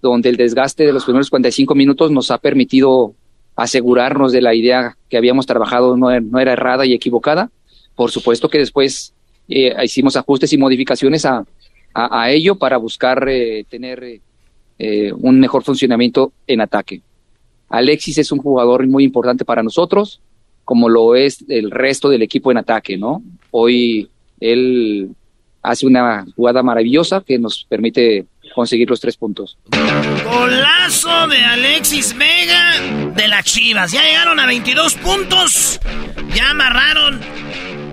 donde 0.02 0.30
el 0.30 0.38
desgaste 0.38 0.86
de 0.86 0.94
los 0.94 1.04
primeros 1.06 1.30
45 1.30 1.74
minutos 1.76 2.12
nos 2.12 2.32
ha 2.32 2.38
permitido 2.38 3.14
asegurarnos 3.56 4.32
de 4.32 4.42
la 4.42 4.54
idea 4.54 4.96
que 5.10 5.18
habíamos 5.18 5.46
trabajado 5.46 5.98
no, 5.98 6.12
er- 6.12 6.42
era 6.42 6.54
errada 6.54 6.86
y 6.86 6.94
equivocada. 6.94 7.50
Por 7.96 8.12
supuesto 8.12 8.48
que 8.50 8.60
después 8.60 9.14
eh, 9.50 9.74
hicimos 9.84 10.16
ajustes 10.16 10.54
y 10.54 10.58
modificaciones 10.58 11.26
a, 11.26 11.44
a, 11.94 12.30
ello 12.32 12.56
para 12.56 12.78
buscar 12.78 13.28
eh, 13.28 13.66
tener 13.68 14.20
eh, 14.78 15.12
un 15.14 15.40
mejor 15.40 15.64
funcionamiento 15.64 16.32
en 16.46 16.62
ataque. 16.62 17.02
Alexis 17.70 18.20
es 18.20 18.32
un 18.32 18.40
jugador 18.40 18.86
muy 18.88 19.04
importante 19.04 19.44
para 19.44 19.64
nosotros, 19.64 20.22
como 20.64 20.90
lo 20.90 21.16
es 21.16 21.44
el 21.50 21.72
resto 21.72 22.08
del 22.10 22.22
equipo 22.22 22.52
en 22.52 22.58
ataque, 22.58 22.98
¿no? 22.98 23.24
Hoy 23.52 24.10
él 24.40 25.10
hace 25.64 25.86
una 25.86 26.26
jugada 26.36 26.64
maravillosa 26.64 27.22
que 27.26 27.38
nos 27.40 27.66
permite 27.70 28.26
conseguir 28.56 28.90
los 28.90 29.00
tres 29.00 29.18
puntos. 29.18 29.58
Golazo 30.24 31.28
de 31.28 31.38
Alexis 31.44 32.16
Vega 32.18 32.74
de 33.16 33.28
las 33.28 33.46
Chivas. 33.46 33.92
Ya 33.92 34.02
llegaron 34.04 34.40
a 34.40 34.46
22 34.46 34.96
puntos. 34.96 35.80
Ya 36.34 36.52
amarraron 36.52 37.20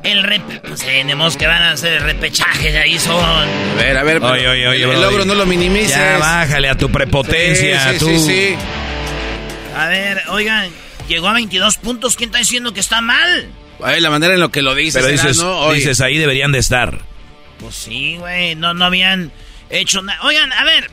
el 0.03 0.23
rep... 0.23 0.43
Pues 0.67 0.81
tenemos 0.81 1.37
que 1.37 1.47
van 1.47 1.63
a 1.63 1.73
hacer 1.73 1.95
el 1.95 2.01
repechaje. 2.03 2.73
De 2.73 2.79
ahí 2.79 2.99
son... 2.99 3.23
A 3.23 3.75
ver, 3.77 3.97
a 3.97 4.03
ver, 4.05 4.21
pero 4.21 4.33
Oye, 4.33 4.49
oye, 4.49 4.69
oye, 4.69 4.85
el 4.85 5.01
logro 5.01 5.25
no 5.25 5.35
lo 5.35 5.47
minimices. 5.47 5.91
Ya 5.97 6.19
bájale 6.19 6.69
a 6.69 6.77
tu 6.77 6.91
prepotencia, 6.91 7.93
Sí, 7.93 7.93
sí, 7.93 7.99
tú. 7.99 8.07
sí, 8.07 8.19
sí. 8.19 8.55
A 9.77 9.89
ver, 9.89 10.23
oigan, 10.29 10.71
llegó 11.09 11.29
a 11.29 11.33
22 11.33 11.77
puntos. 11.79 12.17
¿Quién 12.17 12.29
está 12.29 12.39
diciendo 12.39 12.73
que 12.73 12.81
está 12.81 13.01
mal? 13.01 13.49
Ay, 13.83 14.01
la 14.01 14.11
manera 14.11 14.35
en 14.35 14.41
lo 14.41 14.51
que 14.51 14.63
lo 14.63 14.75
dices, 14.75 15.03
Pero 15.03 15.09
dices, 15.13 15.43
dices, 15.75 16.01
ahí 16.01 16.17
deberían 16.19 16.53
de 16.53 16.59
estar. 16.61 17.01
Pues 17.59 17.75
sí, 17.75 18.17
güey, 18.19 18.55
no, 18.55 18.75
no 18.75 18.85
habían 18.85 19.33
hecho 19.71 20.03
nada. 20.03 20.21
Oigan, 20.23 20.53
a 20.53 20.65
ver, 20.65 20.91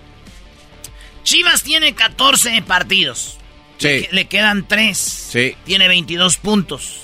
Chivas 1.24 1.64
tiene 1.64 1.94
14 1.94 2.62
partidos. 2.62 3.38
Sí. 3.78 4.08
Le, 4.12 4.26
quedan 4.26 4.68
tres. 4.68 4.98
Sí. 4.98 5.56
Tiene 5.66 5.88
22 5.88 6.38
puntos. 6.38 6.98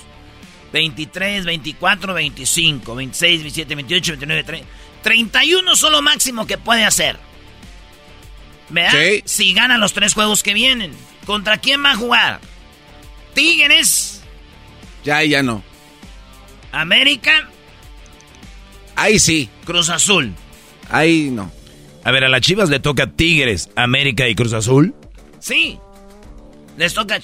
23, 0.73 1.45
24, 1.45 2.13
25, 2.13 2.95
26, 2.95 3.41
27, 3.41 3.75
28, 3.75 4.11
29, 4.13 4.43
30. 4.43 4.67
31 5.01 5.75
solo 5.75 6.01
máximo 6.01 6.45
que 6.45 6.57
puede 6.57 6.83
hacer. 6.83 7.17
¿Verdad? 8.69 8.91
Sí. 8.91 9.23
Si 9.25 9.53
gana 9.53 9.77
los 9.77 9.93
tres 9.93 10.13
juegos 10.13 10.43
que 10.43 10.53
vienen. 10.53 10.91
¿Contra 11.25 11.57
quién 11.57 11.83
va 11.83 11.91
a 11.91 11.95
jugar? 11.95 12.39
Tigres, 13.33 14.21
Ya, 15.03 15.23
ya 15.23 15.43
no. 15.43 15.63
América, 16.71 17.49
Ahí 18.97 19.19
sí. 19.19 19.47
Cruz 19.63 19.89
Azul. 19.89 20.33
Ahí 20.89 21.29
no. 21.31 21.51
A 22.03 22.11
ver, 22.11 22.25
a 22.25 22.29
las 22.29 22.41
Chivas 22.41 22.69
le 22.69 22.79
toca 22.79 23.07
Tigres, 23.11 23.69
América 23.75 24.27
y 24.27 24.35
Cruz 24.35 24.53
Azul. 24.53 24.95
Sí. 25.39 25.77
Les 26.77 26.93
toca. 26.93 27.19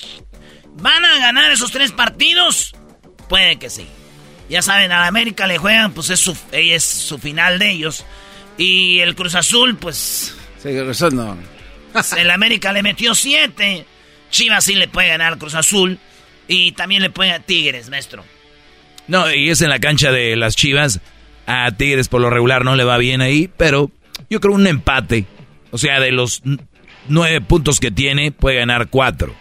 ¿Van 0.75 1.03
a 1.03 1.17
ganar 1.17 1.51
esos 1.51 1.71
tres 1.71 1.91
partidos? 1.91 2.73
Puede 3.27 3.57
que 3.57 3.69
sí. 3.69 3.87
Ya 4.49 4.61
saben, 4.61 4.91
a 4.91 4.99
la 4.99 5.07
América 5.07 5.47
le 5.47 5.57
juegan, 5.57 5.93
pues 5.93 6.11
es 6.11 6.19
su, 6.19 6.37
es 6.51 6.83
su 6.83 7.17
final 7.17 7.57
de 7.57 7.71
ellos. 7.71 8.05
Y 8.57 8.99
el 8.99 9.15
Cruz 9.15 9.33
Azul, 9.33 9.75
pues. 9.77 10.35
Sí, 10.61 10.69
eso 10.69 11.09
no. 11.09 11.37
el 12.17 12.29
América 12.29 12.71
le 12.71 12.83
metió 12.83 13.15
siete. 13.15 13.85
Chivas 14.29 14.65
sí 14.65 14.75
le 14.75 14.87
puede 14.87 15.07
ganar 15.07 15.33
al 15.33 15.39
Cruz 15.39 15.55
Azul. 15.55 15.97
Y 16.47 16.73
también 16.73 17.01
le 17.01 17.09
puede 17.09 17.31
a 17.31 17.39
Tigres, 17.39 17.89
maestro. 17.89 18.23
No, 19.07 19.33
y 19.33 19.49
es 19.49 19.61
en 19.61 19.69
la 19.69 19.79
cancha 19.79 20.11
de 20.11 20.35
las 20.35 20.55
Chivas. 20.55 20.99
A 21.45 21.71
Tigres 21.71 22.07
por 22.07 22.21
lo 22.21 22.29
regular 22.29 22.63
no 22.65 22.75
le 22.75 22.83
va 22.83 22.97
bien 22.97 23.21
ahí, 23.21 23.49
pero 23.57 23.91
yo 24.29 24.39
creo 24.39 24.53
un 24.55 24.67
empate. 24.67 25.25
O 25.71 25.77
sea, 25.77 25.99
de 25.99 26.11
los 26.11 26.41
nueve 27.07 27.41
puntos 27.41 27.79
que 27.79 27.91
tiene, 27.91 28.31
puede 28.31 28.57
ganar 28.57 28.87
cuatro. 28.89 29.35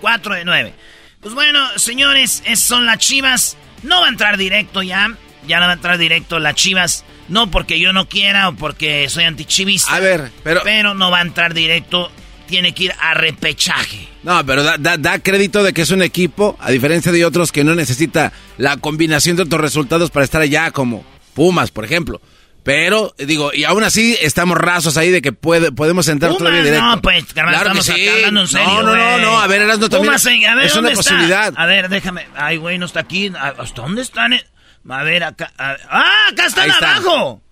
4 0.00 0.34
de 0.34 0.44
9. 0.44 0.74
Pues 1.20 1.34
bueno, 1.34 1.64
señores, 1.76 2.42
esas 2.44 2.60
son 2.66 2.86
las 2.86 2.98
chivas. 2.98 3.56
No 3.82 4.00
va 4.00 4.06
a 4.06 4.10
entrar 4.10 4.36
directo 4.36 4.82
ya. 4.82 5.16
Ya 5.46 5.58
no 5.60 5.66
va 5.66 5.72
a 5.72 5.74
entrar 5.74 5.98
directo 5.98 6.38
las 6.40 6.54
chivas. 6.56 7.04
No 7.28 7.50
porque 7.50 7.78
yo 7.78 7.92
no 7.92 8.08
quiera 8.08 8.48
o 8.48 8.54
porque 8.56 9.08
soy 9.08 9.24
antichivista. 9.24 9.94
A 9.94 10.00
ver, 10.00 10.30
pero- 10.42 10.62
Pero 10.64 10.94
no 10.94 11.10
va 11.10 11.18
a 11.18 11.22
entrar 11.22 11.54
directo. 11.54 12.10
Tiene 12.52 12.74
que 12.74 12.84
ir 12.84 12.92
a 13.00 13.14
repechaje. 13.14 14.08
No, 14.24 14.44
pero 14.44 14.62
da, 14.62 14.76
da- 14.76 14.98
da 14.98 15.18
crédito 15.20 15.62
de 15.62 15.72
que 15.72 15.80
es 15.82 15.90
un 15.90 16.02
equipo, 16.02 16.56
a 16.60 16.70
diferencia 16.70 17.10
de 17.10 17.24
otros 17.24 17.50
que 17.50 17.64
no 17.64 17.74
necesita 17.74 18.30
la 18.58 18.76
combinación 18.76 19.36
de 19.36 19.44
otros 19.44 19.60
resultados 19.60 20.10
para 20.10 20.24
estar 20.24 20.42
allá, 20.42 20.70
como 20.70 21.02
Pumas, 21.34 21.70
por 21.70 21.84
ejemplo. 21.86 22.20
Pero, 22.62 23.14
digo, 23.16 23.52
y 23.54 23.64
aún 23.64 23.82
así 23.84 24.16
estamos 24.20 24.58
rasos 24.58 24.98
ahí 24.98 25.10
de 25.10 25.22
que 25.22 25.32
puede, 25.32 25.72
podemos 25.72 26.06
entrar 26.08 26.28
Pumas, 26.32 26.38
todavía 26.40 26.62
directo. 26.62 26.84
no, 26.86 27.00
pues, 27.00 27.24
carnal, 27.32 27.54
Claro 27.54 27.72
que 27.72 27.78
estamos 27.80 27.98
sí. 28.00 28.06
acá 28.06 28.16
hablando 28.18 28.40
en 28.42 28.48
serio, 28.48 28.66
No, 28.68 28.82
no, 28.82 28.94
no, 28.96 29.18
no, 29.18 29.40
a 29.40 29.46
ver, 29.46 29.62
Erasmo 29.62 29.88
también. 29.88 30.08
Pumas, 30.12 30.26
a 30.26 30.54
ver, 30.54 30.66
es 30.66 30.76
una 30.76 30.90
posibilidad. 30.90 31.54
A 31.56 31.64
ver, 31.66 31.88
déjame. 31.88 32.26
Ay, 32.36 32.58
güey, 32.58 32.76
no 32.78 32.84
está 32.86 33.00
aquí. 33.00 33.32
¿A- 33.34 33.54
¿Hasta 33.58 33.80
dónde 33.82 34.02
están? 34.02 34.34
eh? 34.34 34.44
A 34.88 35.02
ver, 35.04 35.24
acá. 35.24 35.50
a- 35.56 35.76
¡Ah, 35.88 36.28
acá 36.30 36.46
están 36.46 36.68
está. 36.70 36.96
abajo! 36.96 37.42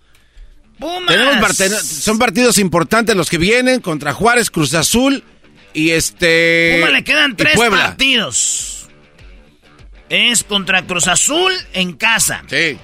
¡Pumas! 0.81 1.07
Tenemos 1.07 1.57
son 1.83 2.18
partidos 2.18 2.59
importantes 2.59 3.14
los 3.14 3.28
que 3.28 3.39
vienen 3.39 3.81
contra 3.81 4.12
Juárez, 4.14 4.51
Cruz 4.51 4.74
Azul 4.74 5.22
y 5.74 5.91
este. 5.91 6.78
Puma 6.81 6.91
le 6.91 7.05
quedan 7.05 7.37
tres 7.37 7.57
partidos. 7.57 8.89
Es 10.09 10.43
contra 10.43 10.83
Cruz 10.87 11.07
Azul 11.07 11.53
en 11.72 11.93
casa. 11.93 12.43
Sí. 12.49 12.76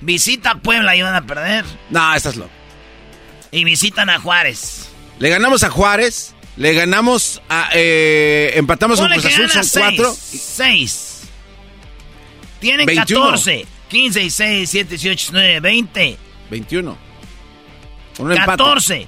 Visita 0.00 0.56
Puebla 0.56 0.94
y 0.94 1.02
van 1.02 1.14
a 1.14 1.26
perder. 1.26 1.64
No, 1.90 2.14
estás 2.14 2.36
loco. 2.36 2.50
Y 3.50 3.64
visitan 3.64 4.10
a 4.10 4.20
Juárez. 4.20 4.88
Le 5.18 5.30
ganamos 5.30 5.64
a 5.64 5.70
Juárez, 5.70 6.34
le 6.56 6.74
ganamos 6.74 7.40
a. 7.48 7.70
eh, 7.74 8.52
empatamos 8.54 9.00
con 9.00 9.10
Cruz 9.10 9.24
Azul, 9.24 9.50
son 9.50 9.80
cuatro. 9.80 10.14
seis. 10.14 10.42
Seis. 10.42 11.20
Tienen 12.60 12.86
21. 12.86 13.20
14. 13.30 13.66
15, 13.88 14.20
16, 14.20 14.72
17, 14.72 14.90
18, 14.90 15.32
19, 15.32 15.60
20. 15.60 16.18
21. 16.50 16.98
Un 18.18 18.32
empate. 18.32 18.46
14. 18.62 19.06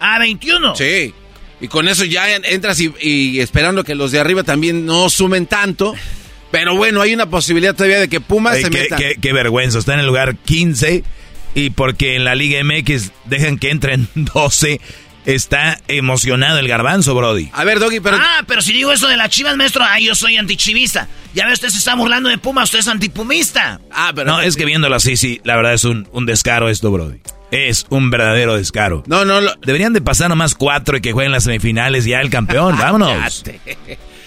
A 0.00 0.18
21. 0.18 0.74
Sí. 0.76 1.14
Y 1.60 1.68
con 1.68 1.88
eso 1.88 2.04
ya 2.04 2.34
en- 2.34 2.44
entras 2.44 2.78
y, 2.80 2.92
y 3.00 3.40
esperando 3.40 3.82
que 3.84 3.94
los 3.94 4.12
de 4.12 4.20
arriba 4.20 4.42
también 4.42 4.84
no 4.86 5.08
sumen 5.08 5.46
tanto. 5.46 5.94
Pero 6.50 6.76
bueno, 6.76 7.00
hay 7.02 7.12
una 7.14 7.26
posibilidad 7.28 7.74
todavía 7.74 7.98
de 8.00 8.08
que 8.08 8.20
Pumas 8.20 8.56
se 8.58 8.70
qué, 8.70 8.82
meta. 8.82 8.96
qué- 8.96 9.16
qué 9.20 9.32
vergüenza, 9.32 9.78
está 9.78 9.94
en 9.94 10.00
el 10.00 10.06
lugar 10.06 10.36
15 10.36 11.02
y 11.54 11.70
porque 11.70 12.16
en 12.16 12.24
la 12.24 12.34
Liga 12.34 12.60
MX 12.62 13.10
dejan 13.24 13.58
que 13.58 13.70
entren 13.70 14.08
12, 14.14 14.80
está 15.24 15.80
emocionado 15.88 16.58
el 16.58 16.68
garbanzo, 16.68 17.14
Brody. 17.14 17.48
A 17.52 17.64
ver, 17.64 17.80
Doggy, 17.80 18.00
pero... 18.00 18.16
Ah, 18.20 18.44
pero 18.46 18.60
si 18.62 18.72
digo 18.72 18.92
eso 18.92 19.08
de 19.08 19.16
las 19.16 19.30
chivas, 19.30 19.56
maestro, 19.56 19.82
ah, 19.82 19.98
yo 19.98 20.14
soy 20.14 20.36
antichivista. 20.36 21.08
Ya 21.34 21.46
ve, 21.46 21.52
usted 21.54 21.68
se 21.70 21.78
está 21.78 21.94
burlando 21.94 22.28
de 22.28 22.38
Puma, 22.38 22.62
usted 22.64 22.78
es 22.78 22.88
antipumista. 22.88 23.80
Ah, 23.90 24.12
pero... 24.14 24.30
No, 24.30 24.40
es 24.40 24.56
que 24.56 24.64
viéndolo 24.66 24.94
así, 24.94 25.16
sí, 25.16 25.40
la 25.44 25.56
verdad 25.56 25.72
es 25.74 25.84
un, 25.84 26.06
un 26.12 26.26
descaro 26.26 26.68
esto, 26.68 26.90
Brody. 26.92 27.18
Es 27.56 27.86
un 27.88 28.10
verdadero 28.10 28.56
descaro. 28.56 29.02
No, 29.06 29.24
no, 29.24 29.40
lo- 29.40 29.54
Deberían 29.64 29.92
de 29.92 30.00
pasar 30.00 30.28
nomás 30.28 30.54
cuatro 30.54 30.96
y 30.96 31.00
que 31.00 31.12
jueguen 31.12 31.32
las 31.32 31.44
semifinales 31.44 32.04
ya 32.04 32.20
el 32.20 32.30
campeón, 32.30 32.76
vámonos. 32.78 33.42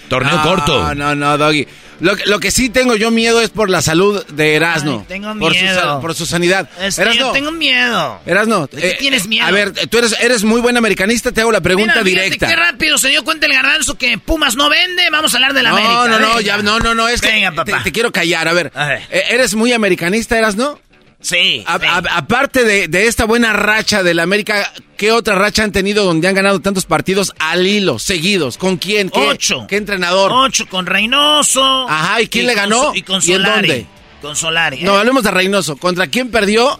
Torneo 0.08 0.36
no, 0.36 0.42
corto. 0.42 0.94
No, 0.94 1.14
no, 1.14 1.38
Doggy. 1.38 1.66
Lo, 2.00 2.16
que- 2.16 2.24
lo 2.24 2.40
que 2.40 2.50
sí 2.50 2.70
tengo 2.70 2.96
yo 2.96 3.10
miedo 3.10 3.40
es 3.42 3.50
por 3.50 3.68
la 3.68 3.82
salud 3.82 4.24
de 4.26 4.54
Erasno. 4.56 5.00
Ay, 5.00 5.04
tengo 5.06 5.38
Por 5.38 5.54
su, 5.54 5.60
miedo. 5.62 6.00
por 6.00 6.14
su 6.14 6.24
sanidad. 6.26 6.68
Erasno, 6.80 7.12
yo 7.12 7.30
tengo 7.32 7.52
miedo. 7.52 8.18
Erasno, 8.24 8.66
¿De 8.66 8.80
qué 8.80 8.88
eh, 8.92 8.96
tienes 8.98 9.26
miedo? 9.28 9.46
A 9.46 9.50
ver, 9.50 9.72
tú 9.88 9.98
eres, 9.98 10.16
eres 10.20 10.42
muy 10.42 10.60
buen 10.62 10.76
americanista, 10.78 11.30
te 11.30 11.42
hago 11.42 11.52
la 11.52 11.60
pregunta 11.60 12.02
Mira, 12.02 12.04
fíjate 12.22 12.24
directa. 12.24 12.48
Qué 12.48 12.56
rápido 12.56 12.96
se 12.98 13.10
dio 13.10 13.22
cuenta 13.22 13.46
el 13.46 13.52
garbanzo 13.52 13.96
que 13.98 14.16
Pumas 14.18 14.56
no 14.56 14.70
vende. 14.70 15.02
Vamos 15.12 15.34
a 15.34 15.36
hablar 15.36 15.52
de 15.52 15.62
la 15.62 15.70
no, 15.70 15.76
América. 15.76 15.94
no, 16.08 16.18
no, 16.18 16.28
venga. 16.36 16.40
ya, 16.40 16.56
no, 16.62 16.78
no, 16.80 16.94
no, 16.94 17.06
es 17.06 17.20
que 17.20 17.28
Venga, 17.32 17.50
te, 17.50 17.56
papá. 17.56 17.82
te 17.84 17.92
quiero 17.92 18.10
callar. 18.10 18.48
A 18.48 18.54
ver, 18.54 18.72
A 18.74 18.86
ver. 18.86 19.02
eh, 19.10 19.22
¿eres 19.30 19.54
muy 19.54 19.72
americanista, 19.74 20.38
Erasno? 20.38 20.80
Sí. 21.20 21.62
A- 21.66 21.78
sí. 21.78 21.86
a- 21.86 22.16
aparte 22.16 22.64
de, 22.64 22.88
de 22.88 23.06
esta 23.06 23.24
buena 23.26 23.52
racha 23.52 24.02
de 24.02 24.14
la 24.14 24.22
América, 24.22 24.72
¿qué 24.96 25.12
otra 25.12 25.34
racha 25.34 25.62
han 25.64 25.72
tenido 25.72 26.04
donde 26.04 26.28
han 26.28 26.34
ganado 26.34 26.60
tantos 26.60 26.86
partidos 26.86 27.32
al 27.38 27.66
hilo, 27.66 27.98
seguidos? 27.98 28.56
¿Con 28.56 28.76
quién? 28.78 29.10
¿Qué, 29.10 29.20
Ocho. 29.20 29.66
¿Qué 29.68 29.76
entrenador? 29.76 30.32
Ocho 30.32 30.66
con 30.68 30.86
Reynoso. 30.86 31.88
Ajá, 31.88 32.22
¿y 32.22 32.28
quién 32.28 32.46
le 32.46 32.54
ganó? 32.54 32.92
Y 32.94 33.02
con 33.02 33.16
¿Y 33.22 33.32
en 33.32 33.42
Solari. 33.42 33.68
dónde? 33.68 33.86
Con 34.22 34.36
Solari. 34.36 34.82
No, 34.82 34.96
¿eh? 34.96 34.98
hablemos 35.00 35.22
de 35.22 35.30
Reynoso. 35.30 35.76
¿Contra 35.76 36.06
quién 36.06 36.30
perdió? 36.30 36.78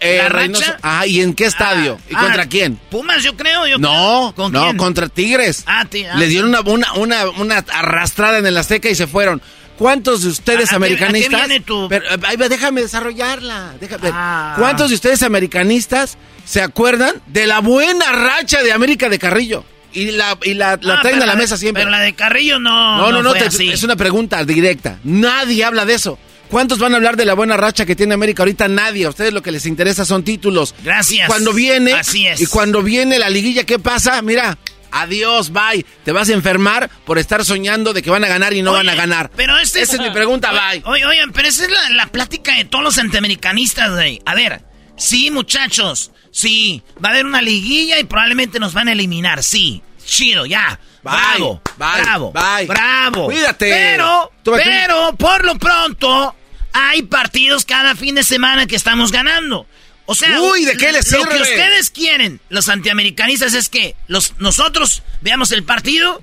Eh, 0.00 0.18
¿La 0.22 0.28
Reynoso. 0.28 0.62
racha? 0.64 0.78
Ajá, 0.82 1.06
¿y 1.06 1.20
en 1.20 1.32
qué 1.34 1.44
estadio? 1.44 1.96
¿Y 2.10 2.14
Ah, 2.16 2.20
contra 2.22 2.46
quién? 2.46 2.76
Pumas, 2.90 3.22
yo 3.22 3.36
creo. 3.36 3.66
Yo 3.68 3.78
No, 3.78 4.32
creo. 4.34 4.44
¿Con 4.44 4.52
no, 4.52 4.62
quién? 4.64 4.76
contra 4.76 5.08
Tigres. 5.08 5.62
Ah, 5.66 5.84
ti- 5.88 6.04
ah, 6.04 6.16
Les 6.16 6.28
dieron 6.28 6.48
una, 6.48 6.60
una, 6.62 6.92
una, 6.94 7.28
una 7.30 7.58
arrastrada 7.72 8.38
en 8.38 8.46
el 8.46 8.56
Azteca 8.58 8.88
y 8.88 8.94
se 8.96 9.06
fueron. 9.06 9.40
¿Cuántos 9.78 10.22
de 10.22 10.28
ustedes 10.28 10.60
¿A- 10.72 10.76
a 10.76 10.78
qué- 10.78 10.84
americanistas? 10.86 11.34
a 11.34 11.42
qué 11.42 11.48
viene 11.48 11.64
tu- 11.64 11.88
Pero, 11.88 12.04
eh, 12.06 12.48
déjame 12.48 12.82
desarrollarla. 12.82 13.74
déjame- 13.80 14.10
Ah. 14.12 14.54
¿Cuántos 14.58 14.90
de 14.90 14.94
ustedes 14.96 15.22
americanistas 15.22 16.16
se 16.44 16.60
acuerdan 16.62 17.14
de 17.26 17.46
la 17.46 17.60
buena 17.60 18.12
racha 18.12 18.62
de 18.62 18.72
América 18.72 19.08
de 19.08 19.18
Carrillo? 19.18 19.64
Y 19.94 20.12
la, 20.12 20.38
y 20.42 20.54
la, 20.54 20.78
la 20.80 20.94
Ah, 20.94 20.98
traen 21.02 21.22
a 21.22 21.26
la 21.26 21.32
de- 21.34 21.38
mesa 21.42 21.56
siempre. 21.58 21.82
Pero 21.82 21.90
la 21.90 22.00
de 22.00 22.14
Carrillo 22.14 22.58
no. 22.58 22.96
No, 22.96 23.12
no, 23.12 23.22
no, 23.22 23.32
te- 23.34 23.44
así. 23.46 23.68
es 23.70 23.82
una 23.82 23.96
pregunta 23.96 24.42
directa. 24.44 24.98
Nadie 25.04 25.64
habla 25.64 25.84
de 25.84 25.94
eso. 25.94 26.18
¿Cuántos 26.48 26.78
van 26.78 26.92
a 26.92 26.96
hablar 26.96 27.16
de 27.16 27.24
la 27.24 27.32
buena 27.34 27.56
racha 27.56 27.86
que 27.86 27.96
tiene 27.96 28.12
América 28.14 28.42
ahorita? 28.42 28.68
Nadie. 28.68 29.06
A 29.06 29.08
ustedes 29.08 29.32
lo 29.32 29.42
que 29.42 29.50
les 29.52 29.64
interesa 29.66 30.04
son 30.04 30.22
títulos. 30.22 30.74
Gracias. 30.84 31.26
Cuando 31.26 31.52
viene, 31.54 31.94
Así 31.94 32.26
es. 32.26 32.40
y 32.42 32.46
cuando 32.46 32.82
viene 32.82 33.18
la 33.18 33.30
liguilla, 33.30 33.64
¿qué 33.64 33.78
pasa? 33.78 34.20
Mira, 34.22 34.58
adiós, 34.92 35.50
bye. 35.50 35.84
Te 36.04 36.12
vas 36.12 36.28
a 36.28 36.32
enfermar 36.32 36.90
por 37.04 37.18
estar 37.18 37.44
soñando 37.44 37.92
de 37.92 38.02
que 38.02 38.10
van 38.10 38.24
a 38.24 38.28
ganar 38.28 38.52
y 38.52 38.62
no 38.62 38.72
Oye, 38.72 38.78
van 38.78 38.88
a 38.90 38.94
ganar. 38.94 39.30
Pero 39.34 39.58
este 39.58 39.82
Esa 39.82 39.96
es 39.96 40.00
mi 40.00 40.10
pregunta, 40.10 40.50
Oye, 40.50 40.80
bye. 40.80 40.82
Oye, 40.92 41.06
oigan, 41.06 41.32
pero 41.32 41.48
esa 41.48 41.64
es 41.64 41.70
la, 41.70 41.90
la 41.90 42.06
plática 42.06 42.56
de 42.56 42.64
todos 42.64 42.84
los 42.84 42.98
antiamericanistas, 42.98 43.92
güey. 43.92 44.20
A 44.26 44.34
ver, 44.34 44.62
sí, 44.96 45.30
muchachos, 45.30 46.12
sí, 46.30 46.82
va 47.02 47.08
a 47.08 47.12
haber 47.12 47.26
una 47.26 47.42
liguilla 47.42 47.98
y 47.98 48.04
probablemente 48.04 48.60
nos 48.60 48.74
van 48.74 48.88
a 48.88 48.92
eliminar, 48.92 49.42
sí. 49.42 49.82
Chido, 50.04 50.46
ya. 50.46 50.78
Bye, 51.02 51.12
bravo, 51.14 51.62
bye, 51.76 52.02
bravo, 52.02 52.32
bye. 52.32 52.66
bravo. 52.66 53.24
Cuídate. 53.26 53.70
Pero, 53.70 54.32
pero, 54.44 55.14
por 55.16 55.44
lo 55.44 55.58
pronto, 55.58 56.34
hay 56.72 57.02
partidos 57.02 57.64
cada 57.64 57.94
fin 57.96 58.14
de 58.14 58.24
semana 58.24 58.66
que 58.66 58.76
estamos 58.76 59.10
ganando. 59.10 59.66
O 60.06 60.14
sea, 60.14 60.40
Uy, 60.40 60.64
¿de 60.64 60.76
qué 60.76 60.92
les 60.92 61.10
lo 61.12 61.18
sirve? 61.20 61.36
que 61.36 61.42
ustedes 61.42 61.90
quieren, 61.90 62.40
los 62.48 62.68
antiamericanistas, 62.68 63.54
es 63.54 63.68
que 63.68 63.94
los, 64.08 64.34
nosotros 64.38 65.02
veamos 65.20 65.52
el 65.52 65.64
partido, 65.64 66.22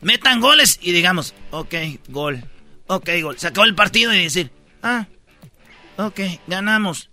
metan 0.00 0.40
goles 0.40 0.78
y 0.80 0.92
digamos, 0.92 1.34
ok, 1.50 1.74
gol, 2.08 2.44
ok, 2.86 3.10
gol. 3.22 3.38
Se 3.38 3.48
acabó 3.48 3.64
el 3.64 3.74
partido 3.74 4.14
y 4.14 4.22
decir, 4.22 4.50
ah, 4.82 5.06
ok, 5.96 6.20
ganamos. 6.46 7.10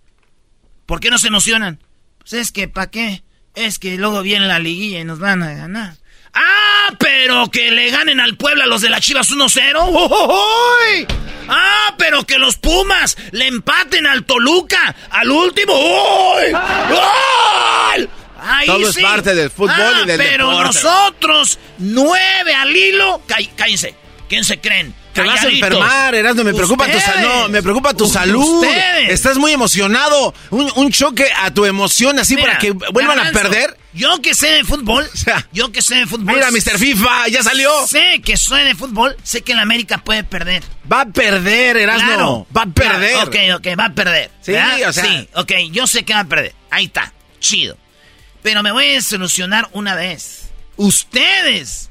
¿Por 0.86 1.00
qué 1.00 1.10
no 1.10 1.18
se 1.18 1.28
emocionan? 1.28 1.80
Pues 2.18 2.34
es 2.34 2.52
que, 2.52 2.68
¿para 2.68 2.90
qué? 2.90 3.22
Es 3.54 3.78
que 3.78 3.96
luego 3.96 4.22
viene 4.22 4.46
la 4.46 4.58
liguilla 4.58 5.00
y 5.00 5.04
nos 5.04 5.18
van 5.18 5.42
a 5.42 5.54
ganar. 5.54 5.96
¡Ah! 6.32 6.94
Pero 6.98 7.50
que 7.50 7.70
le 7.70 7.90
ganen 7.90 8.20
al 8.20 8.36
Puebla 8.36 8.66
los 8.66 8.82
de 8.82 8.90
las 8.90 9.00
Chivas 9.00 9.30
1-0. 9.30 9.88
¡Uy! 9.88 11.06
¡Ah! 11.48 11.94
Pero 11.98 12.24
que 12.24 12.38
los 12.38 12.56
Pumas 12.56 13.16
le 13.32 13.46
empaten 13.46 14.06
al 14.06 14.24
Toluca 14.24 14.94
al 15.10 15.30
último. 15.30 15.72
¡Uy! 15.74 16.52
¡Gol! 16.52 18.10
Ahí 18.46 18.66
Todo 18.66 18.92
sí. 18.92 19.00
es 19.00 19.04
parte 19.06 19.34
del 19.34 19.50
fútbol 19.50 19.74
Ah, 19.78 20.00
y 20.02 20.06
del 20.06 20.18
pero 20.18 20.48
deporte. 20.50 20.64
nosotros, 20.82 21.58
nueve 21.78 22.54
al 22.54 22.76
hilo, 22.76 23.22
Cá- 23.26 23.38
cállense. 23.56 23.94
¿Quién 24.28 24.44
se 24.44 24.60
creen? 24.60 24.94
Te 25.14 25.22
vas 25.22 25.42
a 25.42 25.48
enfermar, 25.48 26.14
Erasmo, 26.14 26.44
me 26.44 26.52
preocupa 26.54 26.86
tu 26.90 26.98
salud. 27.00 27.28
No, 27.28 27.48
me 27.48 27.62
preocupa 27.62 27.94
tu 27.94 28.06
salud. 28.06 28.62
ustedes. 28.62 29.10
Estás 29.10 29.38
muy 29.38 29.52
emocionado. 29.52 30.34
Un, 30.50 30.70
un 30.76 30.90
choque 30.90 31.26
a 31.36 31.52
tu 31.52 31.64
emoción 31.64 32.18
así 32.18 32.34
Mira, 32.36 32.48
para 32.48 32.58
que 32.58 32.72
vuelvan 32.72 33.18
a 33.20 33.30
perder. 33.32 33.78
Yo 33.92 34.20
que 34.20 34.34
sé 34.34 34.48
de 34.48 34.64
fútbol, 34.64 35.08
yo 35.52 35.70
que 35.70 35.80
sé 35.80 35.94
de 35.94 36.06
fútbol. 36.06 36.34
Mira, 36.34 36.50
Mr. 36.50 36.78
FIFA, 36.78 37.28
ya 37.28 37.44
salió. 37.44 37.70
Sé 37.86 38.20
que 38.24 38.36
soy 38.36 38.64
de 38.64 38.74
fútbol, 38.74 39.16
sé 39.22 39.42
que 39.42 39.52
el 39.52 39.60
América 39.60 39.98
puede 39.98 40.24
perder. 40.24 40.64
Va 40.92 41.02
a 41.02 41.06
perder, 41.06 41.76
Erasmo. 41.76 42.06
Claro. 42.08 42.46
Va 42.56 42.62
a 42.62 42.66
perder. 42.66 43.16
Ok, 43.28 43.36
ok, 43.56 43.78
va 43.78 43.84
a 43.86 43.94
perder. 43.94 44.32
Sí, 44.40 44.50
¿verdad? 44.50 44.88
o 44.88 44.92
sea- 44.92 45.04
Sí, 45.04 45.28
ok, 45.34 45.52
yo 45.70 45.86
sé 45.86 46.04
que 46.04 46.12
va 46.12 46.20
a 46.20 46.24
perder. 46.24 46.54
Ahí 46.70 46.86
está, 46.86 47.12
chido. 47.38 47.76
Pero 48.42 48.64
me 48.64 48.72
voy 48.72 48.96
a 48.96 49.00
solucionar 49.00 49.68
una 49.72 49.94
vez. 49.94 50.50
Ustedes, 50.76 51.90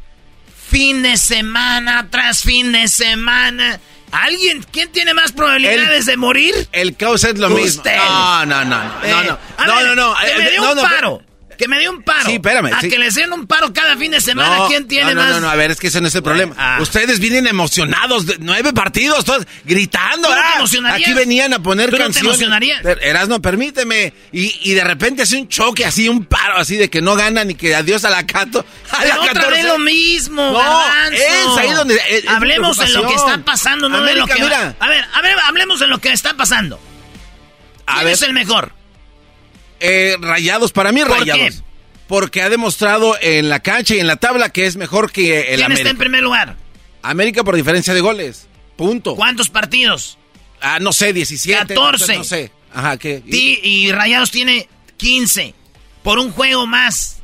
fin 0.74 1.04
de 1.04 1.18
semana 1.18 2.08
tras 2.10 2.42
fin 2.42 2.72
de 2.72 2.88
semana. 2.88 3.80
¿Alguien? 4.12 4.66
¿Quién 4.72 4.92
tiene 4.92 5.14
más 5.14 5.32
probabilidades 5.32 6.08
de 6.08 6.18
morir? 6.18 6.54
El 6.72 6.96
caos 6.96 7.24
es 7.24 7.38
lo 7.38 7.50
mismo. 7.52 7.84
No, 7.86 8.46
no, 8.48 8.66
no, 8.66 8.84
no, 8.84 9.04
Eh, 9.04 9.10
no, 9.12 9.24
no, 9.24 9.38
a 9.58 9.68
no, 9.68 9.84
no, 9.84 9.96
no, 9.96 10.14
eh, 10.22 10.34
me 10.38 10.50
dio 10.50 10.62
no, 10.62 10.72
un 10.72 10.76
no, 10.78 10.82
paro. 10.84 11.22
Que 11.64 11.68
me 11.70 11.80
dio 11.80 11.92
un 11.92 12.04
paro. 12.04 12.26
Sí, 12.26 12.34
espérame, 12.34 12.74
A 12.74 12.82
sí. 12.82 12.90
que 12.90 12.98
les 13.00 13.16
den 13.16 13.32
un 13.32 13.48
paro 13.48 13.72
cada 13.72 13.96
fin 13.96 14.12
de 14.12 14.20
semana. 14.20 14.58
No, 14.58 14.68
¿Quién 14.68 14.86
tiene 14.88 15.14
no, 15.14 15.22
no, 15.22 15.28
más? 15.28 15.32
No, 15.36 15.40
no, 15.42 15.50
a 15.50 15.56
ver, 15.56 15.72
es 15.72 15.80
que 15.80 15.88
ese 15.88 16.02
no 16.02 16.08
es 16.10 16.16
el 16.16 16.22
problema. 16.24 16.54
ah. 16.58 16.78
Ustedes 16.82 17.20
vienen 17.20 17.48
emocionados, 17.48 18.26
de 18.26 18.36
nueve 18.40 18.74
partidos, 18.74 19.24
todos 19.24 19.46
gritando. 19.64 20.28
¿Tú 20.28 20.82
no 20.82 20.90
te 20.90 20.94
ah? 20.94 20.96
Aquí 20.96 21.14
venían 21.14 21.54
a 21.54 21.60
poner 21.60 21.86
¿Tú 21.86 21.94
no 21.94 21.98
te 22.00 22.04
canciones. 22.04 22.32
emocionarías? 22.34 22.80
Pero, 22.84 23.00
Erasmo, 23.02 23.42
permíteme. 23.42 24.14
Y, 24.34 24.54
y 24.70 24.74
de 24.74 24.84
repente 24.84 25.22
hace 25.24 25.38
un 25.38 25.48
choque 25.48 25.86
así, 25.86 26.10
un 26.10 26.26
paro 26.26 26.58
así 26.58 26.76
de 26.76 26.90
que 26.90 27.02
no 27.02 27.16
ganan 27.16 27.52
y 27.52 27.56
que 27.56 27.74
adiós 27.76 28.04
a 28.04 28.10
la 28.10 28.26
Cato. 28.26 28.66
A 28.92 28.98
Pero 29.00 29.16
la 29.16 29.22
otra 29.22 29.34
14. 29.36 29.52
vez 29.52 29.66
lo 29.66 29.80
mismo, 29.80 30.52
No, 30.52 30.58
Garbanzo. 30.58 31.14
es 31.22 31.58
ahí 31.60 31.72
donde- 31.72 31.96
es- 31.96 32.24
es 32.26 32.28
hablemos 32.30 32.78
de 32.78 32.90
lo 32.90 33.08
que 33.08 33.14
está 33.14 33.38
pasando, 33.40 33.88
no 33.88 34.02
de 34.02 34.16
lo 34.16 34.24
América, 34.24 34.36
que... 34.36 34.44
mira. 34.44 34.76
A 34.80 34.88
ver, 34.90 35.06
a 35.14 35.22
ver, 35.22 35.38
hablemos 35.46 35.80
de 35.80 35.88
lo 35.88 36.00
que 36.00 36.12
está 36.12 36.34
pasando. 36.36 36.80
A 37.86 37.94
¿Quién 37.96 38.06
ver. 38.06 38.14
es 38.14 38.22
el 38.22 38.34
mejor? 38.34 38.74
Eh, 39.86 40.16
rayados, 40.20 40.72
para 40.72 40.92
mí 40.94 41.02
¿Por 41.02 41.12
rayados. 41.12 41.42
qué? 41.42 41.52
Porque 42.08 42.42
ha 42.42 42.50
demostrado 42.50 43.16
en 43.22 43.50
la 43.50 43.60
cancha 43.60 43.96
y 43.96 44.00
en 44.00 44.08
la 44.08 44.16
tabla 44.16 44.50
que 44.50 44.66
es 44.66 44.78
mejor 44.78 45.12
que 45.12 45.42
el 45.42 45.56
¿Quién 45.56 45.66
América. 45.66 45.82
está 45.82 45.90
en 45.92 45.98
primer 45.98 46.24
lugar? 46.24 46.56
América 47.02 47.44
por 47.44 47.56
diferencia 47.56 47.94
de 47.94 48.00
goles. 48.02 48.48
Punto. 48.78 49.16
¿Cuántos 49.16 49.50
partidos? 49.50 50.18
Ah, 50.62 50.80
no 50.80 50.94
sé, 50.94 51.12
17. 51.12 51.74
14. 51.76 52.18
No 52.18 52.24
sé. 52.24 52.52
Ajá, 52.74 52.98
¿qué? 52.98 53.22
¿Y, 53.26 53.30
Ti- 53.32 53.60
y 53.62 53.92
Rayados 53.92 54.32
tiene 54.32 54.68
15. 54.98 55.54
Por 56.02 56.18
un 56.20 56.32
juego 56.32 56.66
más. 56.66 57.18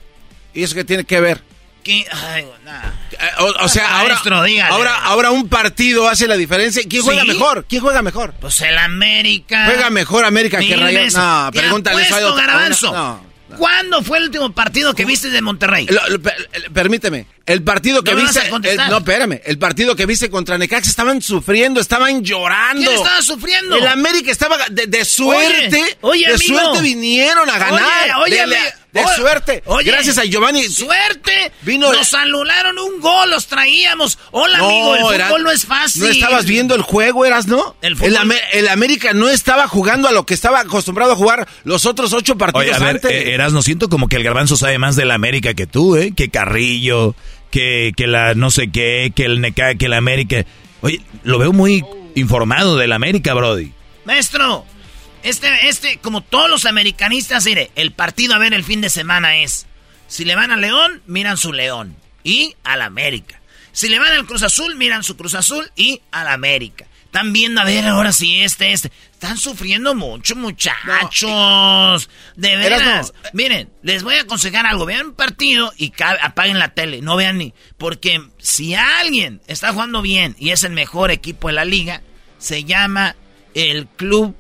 y 0.54 0.64
eso 0.64 0.76
qué 0.76 0.84
tiene 0.84 1.06
que 1.06 1.20
ver? 1.22 1.42
Que, 1.84 2.06
ay, 2.12 2.46
nada. 2.66 2.94
Eh, 3.12 3.18
O, 3.40 3.46
o 3.64 3.68
sea, 3.70 4.00
ahora, 4.00 4.16
Maestro, 4.16 4.44
ahora, 4.70 4.96
ahora 5.04 5.32
un 5.32 5.48
partido 5.48 6.08
hace 6.10 6.28
la 6.28 6.36
diferencia. 6.36 6.84
¿Quién 6.90 7.04
juega 7.04 7.22
¿Sí? 7.22 7.28
mejor? 7.30 7.66
¿Quién 7.70 7.82
juega 7.82 8.02
mejor? 8.02 8.34
Pues 8.40 8.60
el 8.62 8.78
América. 8.78 9.66
Juega 9.66 9.90
mejor 9.90 10.26
América 10.26 10.60
que 10.60 10.76
Rayados. 10.76 11.14
No, 11.16 11.50
pregúntale 11.54 12.02
eso 12.04 12.36
Garbanzo. 12.36 12.92
No. 12.94 13.30
¿Cuándo 13.58 14.04
fue 14.04 14.20
el 14.20 14.26
último 14.26 14.52
partido 14.52 14.94
que 14.94 15.06
viste 15.06 15.32
de 15.32 15.42
Monterrey? 15.42 15.88
Lo- 15.90 16.08
lo- 16.08 16.22
per- 16.22 16.36
permíteme, 16.72 17.26
el 17.48 17.64
partido 17.64 18.04
que 18.04 18.12
¿No 18.12 18.18
me 18.18 18.24
vas 18.26 18.36
viste, 18.36 18.72
el- 18.72 18.78
no, 18.90 18.98
espérame, 18.98 19.42
el 19.44 19.58
partido 19.58 19.96
que 19.96 20.06
viste 20.06 20.30
contra 20.30 20.56
Necaxa 20.60 20.88
estaban 20.88 21.20
sufriendo, 21.20 21.80
estaban 21.82 22.24
llorando. 22.24 22.84
¿Quién 22.86 22.94
estaba 22.96 23.22
sufriendo? 23.24 23.76
El 23.78 23.88
América 23.88 24.30
estaba 24.32 24.56
de, 24.70 24.86
de 24.86 25.04
suerte, 25.04 25.98
oye, 26.02 26.28
de 26.28 26.36
amigo. 26.36 26.60
suerte 26.60 26.82
vinieron 26.84 27.50
a 27.50 27.58
ganar. 27.58 27.82
Oye, 27.82 28.14
oye, 28.22 28.36
de, 28.36 28.42
amigo. 28.44 28.62
De 28.92 29.02
Oye, 29.02 29.16
suerte. 29.16 29.64
oye, 29.68 29.92
Gracias 29.92 30.18
a 30.18 30.24
Giovanni. 30.26 30.64
Suerte. 30.64 31.52
Vino- 31.62 31.92
Nos 31.94 32.14
anularon 32.14 32.78
un 32.80 33.00
gol, 33.00 33.30
los 33.30 33.46
traíamos. 33.48 34.18
Hola, 34.32 34.58
No, 34.58 34.66
amigo, 34.70 34.96
el 34.96 35.02
fútbol 35.02 35.14
era- 35.16 35.38
no 35.38 35.52
es 35.52 35.66
fácil. 35.66 36.02
¿No 36.04 36.08
estabas 36.10 36.46
viendo 36.46 36.74
el 36.76 36.82
juego, 36.82 37.26
eras, 37.26 37.46
no? 37.48 37.76
El 37.82 37.96
fútbol- 37.96 38.36
el 38.54 38.68
América 38.68 39.14
no 39.14 39.30
estaba 39.30 39.68
jugando 39.68 40.08
a 40.08 40.12
lo 40.12 40.26
que 40.26 40.34
estaba 40.34 40.60
acostumbrado 40.62 41.14
a 41.14 41.16
jugar 41.16 41.48
los 41.64 41.86
otros 41.86 42.14
ocho 42.14 42.38
partidos 42.38 42.66
Oye, 42.66 42.76
a 42.76 42.80
ver, 42.80 42.96
antes. 42.96 43.12
eh, 43.12 43.34
Erasmo, 43.34 43.62
siento 43.62 43.90
como 43.90 44.08
que 44.08 44.16
el 44.16 44.24
garbanzo 44.24 44.58
sabe 44.58 44.80
más 44.80 44.96
de 44.96 45.06
la 45.06 45.14
América 45.14 45.54
que 45.54 45.68
tú, 45.68 45.96
¿eh? 45.96 46.14
Que 46.16 46.30
Carrillo, 46.30 47.16
que, 47.52 47.92
que 47.96 48.08
la 48.08 48.34
no 48.34 48.50
sé 48.52 48.72
qué, 48.72 49.12
que 49.16 49.26
el 49.26 49.40
Neca, 49.42 49.76
que 49.76 49.86
el 49.86 49.94
América. 49.94 50.46
Oye, 50.82 51.02
lo 51.24 51.38
veo 51.38 51.52
muy 51.54 51.84
informado 52.16 52.76
del 52.78 52.92
América, 52.94 53.34
Brody. 53.34 53.72
Maestro, 54.06 54.66
este, 55.24 55.68
este, 55.68 55.98
como 55.98 56.22
todos 56.22 56.50
los 56.50 56.66
americanistas, 56.66 57.46
mire, 57.46 57.72
el 57.76 57.92
partido 57.92 58.36
a 58.36 58.40
ver 58.40 58.54
el 58.54 58.64
fin 58.64 58.82
de 58.82 58.90
semana 58.90 59.38
es, 59.38 59.66
si 60.08 60.26
le 60.26 60.36
van 60.36 60.52
al 60.52 60.62
León, 60.62 61.02
miran 61.06 61.38
su 61.38 61.54
León 61.54 61.96
y 62.24 62.56
al 62.64 62.82
América. 62.82 63.42
Si 63.72 63.90
le 63.90 64.00
van 64.00 64.12
al 64.14 64.26
Cruz 64.26 64.44
Azul, 64.44 64.76
miran 64.76 65.04
su 65.04 65.16
Cruz 65.16 65.36
Azul 65.36 65.72
y 65.76 66.02
al 66.12 66.28
América. 66.28 66.86
Están 67.10 67.34
viendo 67.34 67.60
a 67.60 67.64
ver 67.64 67.88
ahora 67.88 68.12
si 68.12 68.42
este, 68.42 68.72
este. 68.72 68.92
Están 69.14 69.38
sufriendo 69.38 69.96
mucho, 69.96 70.36
muchachos. 70.36 72.08
De 72.36 72.56
veras. 72.56 73.14
Miren, 73.34 73.68
les 73.82 74.04
voy 74.04 74.16
a 74.16 74.22
aconsejar 74.22 74.68
algo. 74.68 74.86
Vean 74.86 75.08
un 75.08 75.14
partido 75.14 75.74
y 75.76 75.92
apaguen 76.22 76.60
la 76.60 76.76
tele. 76.76 77.02
No 77.02 77.16
vean 77.16 77.40
ni. 77.40 77.54
Porque 77.80 78.22
si 78.38 78.76
alguien 78.76 79.42
está 79.48 79.74
jugando 79.74 80.04
bien 80.04 80.36
y 80.38 80.52
es 80.52 80.64
el 80.64 80.72
mejor 80.74 81.10
equipo 81.10 81.48
de 81.48 81.56
la 81.56 81.66
liga, 81.66 82.04
se 82.38 82.64
llama 82.64 83.16
el 83.56 83.88
Club 83.88 84.36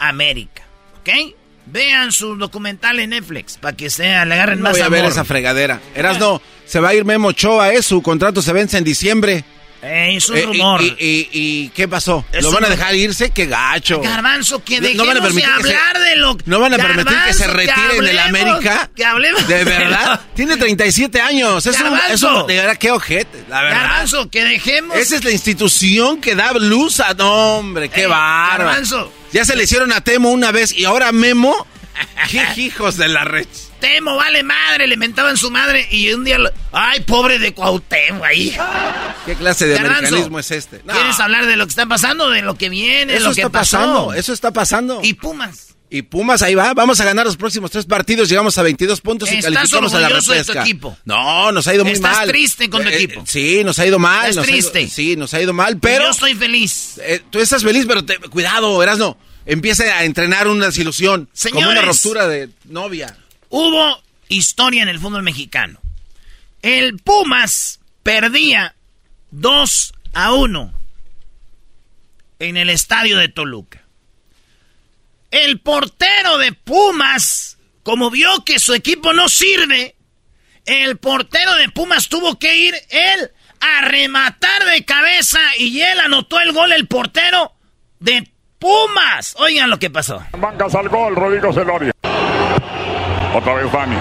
América. 0.00 0.62
¿Ok? 1.00 1.34
Vean 1.66 2.10
su 2.10 2.36
documental 2.36 2.98
en 2.98 3.10
Netflix 3.10 3.56
para 3.56 3.76
que 3.76 3.90
sea, 3.90 4.24
le 4.24 4.34
agarren 4.34 4.58
No 4.58 4.64
más 4.64 4.72
voy 4.72 4.80
a 4.80 4.88
ver 4.88 5.04
esa 5.04 5.24
fregadera. 5.24 5.80
Erasno, 5.94 6.42
se 6.64 6.80
va 6.80 6.88
a 6.88 6.94
ir 6.94 7.04
Memo 7.04 7.28
Ochoa, 7.28 7.72
¿eh? 7.72 7.82
Su 7.82 8.02
contrato 8.02 8.42
se 8.42 8.52
vence 8.52 8.76
en 8.78 8.84
diciembre. 8.84 9.44
Eh, 9.82 10.14
es 10.16 10.28
un 10.28 10.36
Eh, 10.36 10.42
rumor. 10.42 10.82
Y, 10.82 10.88
y- 10.98 11.28
y 11.32 11.68
qué 11.70 11.88
pasó? 11.88 12.24
Es 12.32 12.42
¿Lo 12.44 12.52
van 12.52 12.64
a 12.66 12.68
dejar 12.68 12.94
irse? 12.94 13.30
¡Qué 13.30 13.46
gacho! 13.46 14.00
Garbanzo, 14.02 14.62
que 14.62 14.76
No- 14.80 14.82
dejemos 14.88 15.06
no 15.06 15.08
van 15.08 15.16
a 15.16 15.20
de 15.20 15.26
permitir 15.26 15.50
que 15.56 15.62
se- 15.62 15.74
hablar 15.76 15.98
de 16.00 16.16
lo 16.16 16.36
¿No 16.44 16.60
van 16.60 16.74
a 16.74 16.76
permitir 16.76 17.16
que 17.26 17.32
se 17.34 17.46
retire 17.46 17.96
en 17.96 18.06
el 18.06 18.18
hablemos, 18.18 18.50
América? 18.50 18.90
Que 18.94 19.04
hablemos. 19.06 19.48
¿De 19.48 19.64
verdad? 19.64 20.20
Tiene 20.34 20.56
37 20.58 21.20
años. 21.20 21.64
Es 21.64 21.78
Garbanzo. 21.80 22.12
es 22.12 22.22
un- 22.22 22.46
De 22.46 22.56
verdad, 22.56 22.76
qué 22.76 22.90
ojete, 22.90 23.44
la 23.48 23.62
verdad. 23.62 23.80
Garbanzo, 23.80 24.30
que 24.30 24.44
dejemos. 24.44 24.96
Esa 24.96 25.16
es 25.16 25.24
la 25.24 25.30
institución 25.30 26.20
que 26.20 26.34
da 26.34 26.52
luz 26.52 27.00
a... 27.00 27.14
No, 27.14 27.56
hombre, 27.58 27.88
qué 27.88 28.02
Eh, 28.02 28.06
bárbaro. 28.06 28.64
Garbanzo. 28.66 29.12
Ya 29.32 29.44
se 29.46 29.56
le 29.56 29.64
hicieron 29.64 29.92
a 29.92 30.02
Temo 30.02 30.30
una 30.30 30.52
vez 30.52 30.72
y 30.72 30.84
ahora 30.84 31.10
Memo... 31.12 31.66
¡Qué 32.30 32.46
hijos 32.56 32.96
de 32.96 33.08
la 33.08 33.24
red! 33.24 33.46
Temo, 33.80 34.16
vale 34.16 34.42
madre, 34.42 34.86
le 34.86 34.96
mentaban 34.96 35.36
su 35.36 35.50
madre 35.50 35.88
y 35.90 36.12
un 36.12 36.24
día 36.24 36.38
lo... 36.38 36.50
Ay, 36.72 37.00
pobre 37.00 37.38
de 37.38 37.52
Cuauhtémoc 37.54 38.24
ahí. 38.24 38.56
¿Qué 39.26 39.34
clase 39.34 39.66
de 39.66 39.74
Garbanzo, 39.74 39.98
americanismo 40.00 40.38
es 40.38 40.50
este? 40.50 40.82
No. 40.84 40.92
¿Quieres 40.92 41.18
hablar 41.18 41.46
de 41.46 41.56
lo 41.56 41.66
que 41.66 41.70
está 41.70 41.86
pasando, 41.86 42.30
de 42.30 42.42
lo 42.42 42.54
que 42.56 42.68
viene, 42.68 43.14
Eso 43.16 43.28
lo 43.30 43.34
que 43.34 43.40
está 43.40 43.50
pasó? 43.52 43.78
pasando, 43.78 44.14
eso 44.14 44.32
está 44.32 44.52
pasando. 44.52 45.00
Y 45.02 45.14
Pumas. 45.14 45.68
Y 45.92 46.02
Pumas 46.02 46.42
ahí 46.42 46.54
va, 46.54 46.72
vamos 46.72 47.00
a 47.00 47.04
ganar 47.04 47.26
los 47.26 47.36
próximos 47.36 47.70
tres 47.72 47.84
partidos, 47.84 48.28
llegamos 48.28 48.56
a 48.58 48.62
22 48.62 49.00
puntos 49.00 49.28
y 49.32 49.36
¿Estás 49.38 49.52
calificamos 49.52 49.92
a 49.94 49.98
la 49.98 50.06
orgulloso 50.06 50.32
de 50.32 50.38
tu 50.44 50.52
repesca. 50.52 50.62
equipo? 50.62 50.96
No, 51.04 51.50
nos 51.50 51.66
ha 51.66 51.74
ido 51.74 51.84
muy 51.84 51.94
¿Estás 51.94 52.16
mal. 52.18 52.28
triste 52.28 52.70
con 52.70 52.82
tu 52.84 52.88
Eh, 52.90 52.94
equipo? 52.94 53.24
sí, 53.26 53.64
nos 53.64 53.76
ha 53.80 53.86
ido 53.86 53.98
mal. 53.98 54.28
¿Estás 54.30 54.46
ha 54.46 54.50
ido- 54.50 54.70
triste? 54.70 54.88
sí, 54.88 55.16
nos 55.16 55.34
ha 55.34 55.40
ido 55.42 55.52
mal, 55.52 55.78
pero 55.78 56.04
Yo 56.04 56.10
estoy 56.10 56.34
feliz. 56.36 57.00
eh, 57.02 57.20
tú 57.30 57.40
estás 57.40 57.64
feliz, 57.64 57.86
pero 57.88 58.04
te- 58.04 58.18
cuidado, 58.18 58.80
Erasno. 58.82 59.18
Empieza 59.46 59.82
a 59.82 60.04
entrenar 60.04 60.46
una 60.46 60.66
desilusión, 60.66 61.28
como 61.50 61.58
una 61.60 61.70
Señores. 61.70 61.84
ruptura 61.86 62.28
de 62.28 62.50
novia. 62.66 63.16
Hubo 63.50 64.00
historia 64.28 64.82
en 64.82 64.88
el 64.88 65.00
fútbol 65.00 65.22
mexicano. 65.22 65.80
El 66.62 66.98
Pumas 66.98 67.80
perdía 68.02 68.74
2 69.32 69.92
a 70.14 70.32
1 70.32 70.72
en 72.38 72.56
el 72.56 72.70
estadio 72.70 73.18
de 73.18 73.28
Toluca. 73.28 73.82
El 75.30 75.60
portero 75.60 76.38
de 76.38 76.52
Pumas, 76.52 77.58
como 77.82 78.10
vio 78.10 78.44
que 78.44 78.58
su 78.58 78.72
equipo 78.72 79.12
no 79.12 79.28
sirve, 79.28 79.96
el 80.64 80.96
portero 80.98 81.54
de 81.56 81.68
Pumas 81.70 82.08
tuvo 82.08 82.38
que 82.38 82.54
ir 82.56 82.74
él 82.88 83.32
a 83.60 83.82
rematar 83.82 84.64
de 84.64 84.84
cabeza 84.84 85.40
y 85.58 85.80
él 85.80 85.98
anotó 85.98 86.40
el 86.40 86.52
gol, 86.52 86.72
el 86.72 86.86
portero 86.86 87.52
de 87.98 88.30
Pumas. 88.60 89.34
Oigan 89.38 89.70
lo 89.70 89.78
que 89.78 89.90
pasó. 89.90 90.22
Bancas 90.38 90.74
al 90.76 90.88
gol, 90.88 91.16
Rodrigo 91.16 91.52
Celoria. 91.52 91.92
Otra 93.34 93.54
vez 93.54 93.70
Dani. 93.72 93.96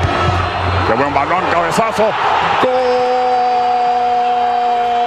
Qué 0.87 0.93
buen 0.93 1.13
balón, 1.13 1.43
cabezazo. 1.51 2.09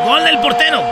Gol 0.05 0.25
del 0.25 0.39
portero. 0.39 0.83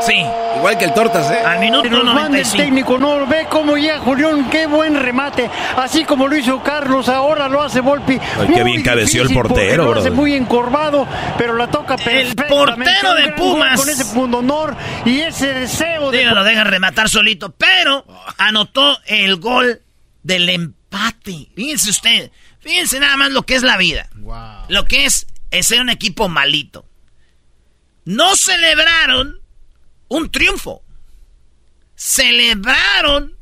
Sí. 0.00 0.24
Igual 0.56 0.78
que 0.78 0.84
el 0.86 0.94
Tortas, 0.94 1.30
¿eh? 1.30 1.38
Al 1.44 1.58
minuto 1.58 1.82
Que 1.82 1.90
nos 1.90 2.04
mande 2.04 2.40
el 2.40 2.44
95. 2.46 2.56
técnico, 2.62 2.98
no 2.98 3.26
ve 3.26 3.46
cómo 3.48 3.76
llega 3.76 3.98
Julián, 3.98 4.50
qué 4.50 4.66
buen 4.66 4.98
remate, 5.00 5.48
así 5.76 6.04
como 6.04 6.26
lo 6.26 6.36
hizo 6.36 6.62
Carlos, 6.62 7.08
ahora 7.08 7.48
lo 7.48 7.62
hace 7.62 7.80
Volpi. 7.80 8.18
Ay, 8.38 8.48
qué 8.54 8.64
bien 8.64 8.82
cabeció 8.82 9.22
el 9.22 9.32
portero, 9.32 9.84
lo 9.84 9.92
hace 9.92 10.00
brother. 10.00 10.12
muy 10.12 10.34
encorvado, 10.34 11.06
pero 11.38 11.54
la 11.54 11.68
toca 11.68 11.96
perfectamente. 11.96 12.44
portero 12.44 13.14
de 13.14 13.28
Pumas. 13.32 13.80
Con 13.80 13.88
ese 13.88 14.04
pundonor 14.06 14.76
y 15.04 15.20
ese 15.20 15.54
deseo 15.54 16.10
de... 16.10 16.18
Digo, 16.18 16.34
lo 16.34 16.44
dejan 16.44 16.66
rematar 16.66 17.08
solito, 17.08 17.54
pero 17.56 18.04
anotó 18.36 18.98
el 19.06 19.36
gol 19.36 19.80
del 20.22 20.48
empate. 20.48 20.79
Fíjense 21.54 21.90
usted, 21.90 22.30
Fíjense 22.60 23.00
nada 23.00 23.16
más 23.16 23.30
lo 23.32 23.42
que 23.44 23.54
es 23.54 23.62
la 23.62 23.76
vida. 23.78 24.08
Lo 24.68 24.84
que 24.84 25.06
es, 25.06 25.26
es 25.50 25.66
ser 25.66 25.80
un 25.80 25.88
equipo 25.88 26.28
malito. 26.28 26.86
No 28.04 28.36
celebraron 28.36 29.40
un 30.08 30.30
triunfo. 30.30 30.82
Celebraron 31.94 33.36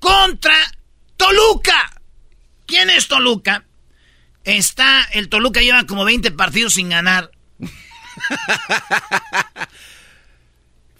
contra 0.00 0.56
Toluca. 1.16 1.92
¿Quién 2.66 2.90
es 2.90 3.06
Toluca? 3.06 3.64
Está, 4.44 5.04
el 5.12 5.28
Toluca 5.28 5.60
lleva 5.60 5.86
como 5.86 6.04
20 6.04 6.32
partidos 6.32 6.74
sin 6.74 6.88
ganar. 6.88 7.30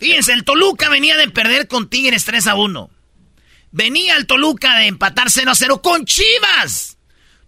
Fíjense, 0.02 0.32
el 0.32 0.42
Toluca 0.42 0.88
venía 0.88 1.16
de 1.16 1.28
perder 1.28 1.68
con 1.68 1.88
Tigres 1.88 2.24
3 2.24 2.48
a 2.48 2.56
1. 2.56 2.90
Venía 3.70 4.16
el 4.16 4.26
Toluca 4.26 4.76
de 4.76 4.88
empatar 4.88 5.30
0 5.30 5.52
a 5.52 5.54
0 5.54 5.80
con 5.80 6.04
Chivas. 6.06 6.98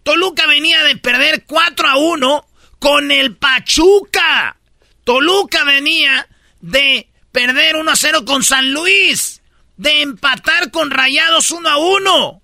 Toluca 0.04 0.46
venía 0.46 0.84
de 0.84 0.96
perder 0.96 1.46
4 1.46 1.88
a 1.88 1.96
1 1.96 2.46
con 2.78 3.10
el 3.10 3.34
Pachuca. 3.34 4.56
Toluca 5.02 5.64
venía 5.64 6.28
de 6.60 7.08
perder 7.32 7.74
1 7.74 7.90
a 7.90 7.96
0 7.96 8.24
con 8.24 8.44
San 8.44 8.70
Luis. 8.70 9.42
De 9.76 10.02
empatar 10.02 10.70
con 10.70 10.92
Rayados 10.92 11.50
1 11.50 11.68
a 11.68 11.76
1. 11.76 12.42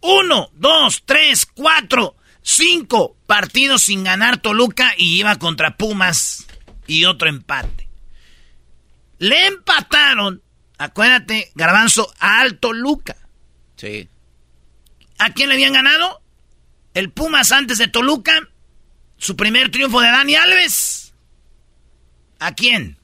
1, 0.00 0.50
2, 0.52 1.02
3, 1.06 1.46
4, 1.54 2.16
5 2.42 3.16
partidos 3.28 3.82
sin 3.82 4.02
ganar 4.02 4.38
Toluca 4.38 4.94
y 4.96 5.20
iba 5.20 5.36
contra 5.36 5.76
Pumas 5.76 6.44
y 6.88 7.04
otro 7.04 7.28
empate. 7.28 7.83
Le 9.24 9.46
empataron, 9.46 10.42
acuérdate, 10.76 11.50
Garbanzo, 11.54 12.12
a 12.20 12.44
Toluca. 12.60 13.16
Sí. 13.74 14.06
¿A 15.18 15.30
quién 15.30 15.48
le 15.48 15.54
habían 15.54 15.72
ganado? 15.72 16.20
El 16.92 17.10
Pumas 17.10 17.50
antes 17.50 17.78
de 17.78 17.88
Toluca. 17.88 18.50
Su 19.16 19.34
primer 19.34 19.70
triunfo 19.70 20.02
de 20.02 20.08
Dani 20.08 20.34
Alves. 20.34 21.14
¿A 22.38 22.54
quién? 22.54 22.98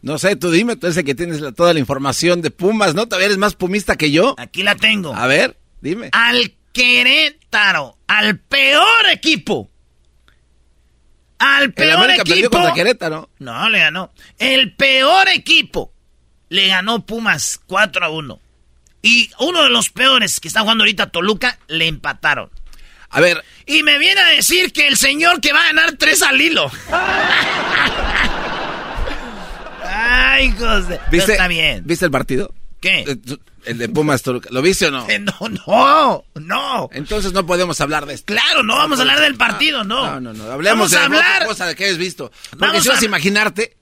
No 0.00 0.16
sé, 0.16 0.34
tú 0.34 0.50
dime, 0.50 0.76
tú 0.76 0.86
eres 0.86 0.96
el 0.96 1.04
que 1.04 1.14
tienes 1.14 1.42
toda 1.54 1.74
la 1.74 1.80
información 1.80 2.40
de 2.40 2.50
Pumas, 2.50 2.94
¿no? 2.94 3.04
¿Todavía 3.06 3.26
eres 3.26 3.36
más 3.36 3.54
pumista 3.54 3.96
que 3.96 4.12
yo? 4.12 4.34
Aquí 4.38 4.62
la 4.62 4.76
tengo. 4.76 5.14
A 5.14 5.26
ver, 5.26 5.58
dime. 5.82 6.08
Al 6.12 6.54
Querétaro, 6.72 7.98
al 8.06 8.38
peor 8.38 9.10
equipo. 9.12 9.70
Al 11.42 11.72
peor 11.72 12.04
América 12.04 12.22
equipo. 12.22 12.72
Querétaro. 12.72 13.28
No, 13.40 13.68
le 13.68 13.80
ganó. 13.80 14.12
El 14.38 14.72
peor 14.74 15.28
equipo 15.28 15.92
le 16.48 16.68
ganó 16.68 17.04
Pumas 17.04 17.60
4 17.66 18.04
a 18.04 18.10
1. 18.10 18.40
Y 19.02 19.28
uno 19.40 19.64
de 19.64 19.70
los 19.70 19.90
peores 19.90 20.38
que 20.38 20.46
está 20.46 20.60
jugando 20.60 20.84
ahorita 20.84 21.10
Toluca 21.10 21.58
le 21.66 21.88
empataron. 21.88 22.48
A 23.10 23.20
ver. 23.20 23.42
Y 23.66 23.82
me 23.82 23.98
viene 23.98 24.20
a 24.20 24.26
decir 24.26 24.72
que 24.72 24.86
el 24.86 24.96
señor 24.96 25.40
que 25.40 25.52
va 25.52 25.64
a 25.64 25.66
ganar 25.66 25.96
tres 25.98 26.22
al 26.22 26.40
hilo. 26.40 26.70
Ay, 29.84 30.52
José. 30.52 31.00
¿Viste, 31.10 31.32
está 31.32 31.48
bien. 31.48 31.82
¿Viste 31.84 32.04
el 32.04 32.12
partido? 32.12 32.54
¿Qué? 32.82 33.00
Eh, 33.08 33.16
El 33.64 33.78
de 33.78 33.88
Pumas 33.88 34.22
Toluca. 34.22 34.48
¿Lo 34.52 34.60
viste 34.60 34.86
o 34.86 34.90
no? 34.90 35.06
No, 35.06 35.48
no, 35.48 36.24
no. 36.34 36.90
Entonces 36.92 37.32
no 37.32 37.46
podemos 37.46 37.80
hablar 37.80 38.04
de 38.06 38.14
esto. 38.14 38.34
Claro, 38.34 38.62
no 38.62 38.76
vamos 38.76 38.98
a 38.98 39.02
hablar 39.02 39.20
del 39.20 39.36
partido, 39.36 39.84
no. 39.84 40.04
No, 40.04 40.20
no, 40.20 40.32
no. 40.34 40.50
Hablemos 40.52 40.90
Vamos 40.90 40.94
a 40.94 40.98
de 40.98 41.04
hablar. 41.06 41.34
otra 41.36 41.46
cosa 41.46 41.74
que 41.74 41.84
hayas 41.84 41.96
visto. 41.98 42.30
Porque 42.50 42.66
Vamos 42.66 42.82
si 42.82 42.88
vas 42.90 42.98
a- 42.98 43.02
a 43.02 43.04
imaginarte. 43.04 43.76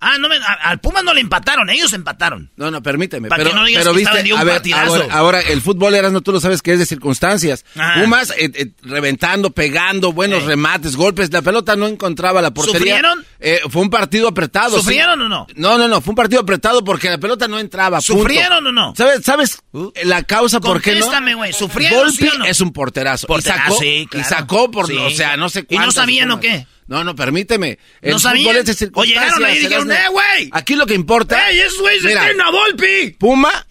Ah, 0.00 0.16
no, 0.18 0.28
me- 0.28 0.36
a- 0.36 0.54
al 0.70 0.80
Pumas 0.80 1.04
no 1.04 1.12
le 1.12 1.20
empataron, 1.20 1.68
ellos 1.68 1.92
empataron. 1.92 2.50
No, 2.56 2.70
no, 2.70 2.82
permíteme. 2.82 3.28
Para 3.28 3.42
pero 3.42 3.50
que 3.50 3.56
no 3.56 3.64
digas 3.66 3.82
pero 3.82 3.92
que 3.94 4.00
viste, 4.00 4.22
de 4.22 4.32
un 4.32 4.38
a 4.40 4.44
ver, 4.44 4.54
partidazo. 4.54 4.94
ahora, 4.94 5.14
ahora, 5.14 5.40
el 5.42 5.60
fútbol 5.60 5.94
eras 5.94 6.10
no 6.12 6.22
tú 6.22 6.32
lo 6.32 6.40
sabes 6.40 6.62
que 6.62 6.72
es 6.72 6.78
de 6.78 6.86
circunstancias. 6.86 7.64
Ajá. 7.76 8.00
Pumas 8.00 8.30
eh, 8.38 8.50
eh, 8.54 8.70
reventando, 8.82 9.50
pegando, 9.50 10.12
buenos 10.12 10.44
remates, 10.44 10.96
golpes. 10.96 11.30
La 11.32 11.42
pelota 11.42 11.76
no 11.76 11.86
encontraba 11.86 12.40
la 12.40 12.50
portería. 12.52 12.78
¿Sufrieron? 12.96 13.26
Eh, 13.40 13.60
fue 13.68 13.82
un 13.82 13.90
partido 13.90 14.28
apretado. 14.28 14.76
sí. 14.78 14.82
¿Sufrieron 14.84 15.20
o 15.20 15.28
no? 15.28 15.46
No, 15.56 15.76
no, 15.78 15.86
no. 15.88 16.00
Fue 16.00 16.12
un 16.12 16.16
partido 16.16 16.40
apretado 16.40 16.82
porque 16.82 17.10
la 17.10 17.18
pelota 17.18 17.46
no 17.46 17.58
entraba. 17.58 17.98
punto. 17.98 18.22
¿Sufrieron 18.22 18.66
o 18.66 18.72
no? 18.72 18.94
¿Sabes, 18.96 19.24
sabes 19.24 19.58
la 20.04 20.22
causa 20.22 20.60
por 20.60 20.80
qué 20.80 20.92
no? 20.94 21.00
Contéstame, 21.00 21.34
güey. 21.34 21.52
¿Sufrieron, 21.52 22.10
sí 22.12 22.26
o 22.28 22.38
no? 22.38 22.44
es 22.46 22.60
un 22.60 22.72
porterazo. 22.72 23.26
Porterazo, 23.26 23.60
y 23.64 23.68
sacó, 23.68 23.78
sí, 23.80 24.06
claro. 24.10 24.26
y 24.26 24.28
sacó 24.30 24.70
por, 24.70 24.86
Sí. 24.86 24.96
o 24.96 25.10
sea, 25.10 25.36
no 25.36 25.48
sé 25.50 25.66
¿Y 25.68 25.76
no 25.78 25.92
sabían 25.92 26.30
o 26.30 26.40
qué? 26.40 26.66
No, 26.90 27.04
no, 27.04 27.14
permíteme. 27.14 27.78
El 28.02 28.10
¿No 28.14 28.18
de 28.18 28.90
O 28.94 29.04
llegaron 29.04 29.44
ahí 29.44 29.58
y 29.58 29.60
dijeron. 29.60 29.92
¡eh, 29.92 30.08
güey! 30.10 30.50
Aquí 30.50 30.74
lo 30.74 30.86
que 30.86 30.94
importa. 30.94 31.48
¡Ey, 31.48 31.60
esos 31.60 31.80
güeyes 31.80 32.02
tienen 32.02 32.40
a 32.40 32.50
Volpi! 32.50 33.12
Puma, 33.16 33.64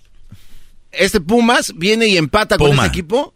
este 0.89 1.19
Pumas 1.19 1.73
viene 1.75 2.07
y 2.07 2.15
empata 2.15 2.57
con 2.57 2.69
Puma. 2.71 2.83
ese 2.83 2.89
equipo. 2.89 3.35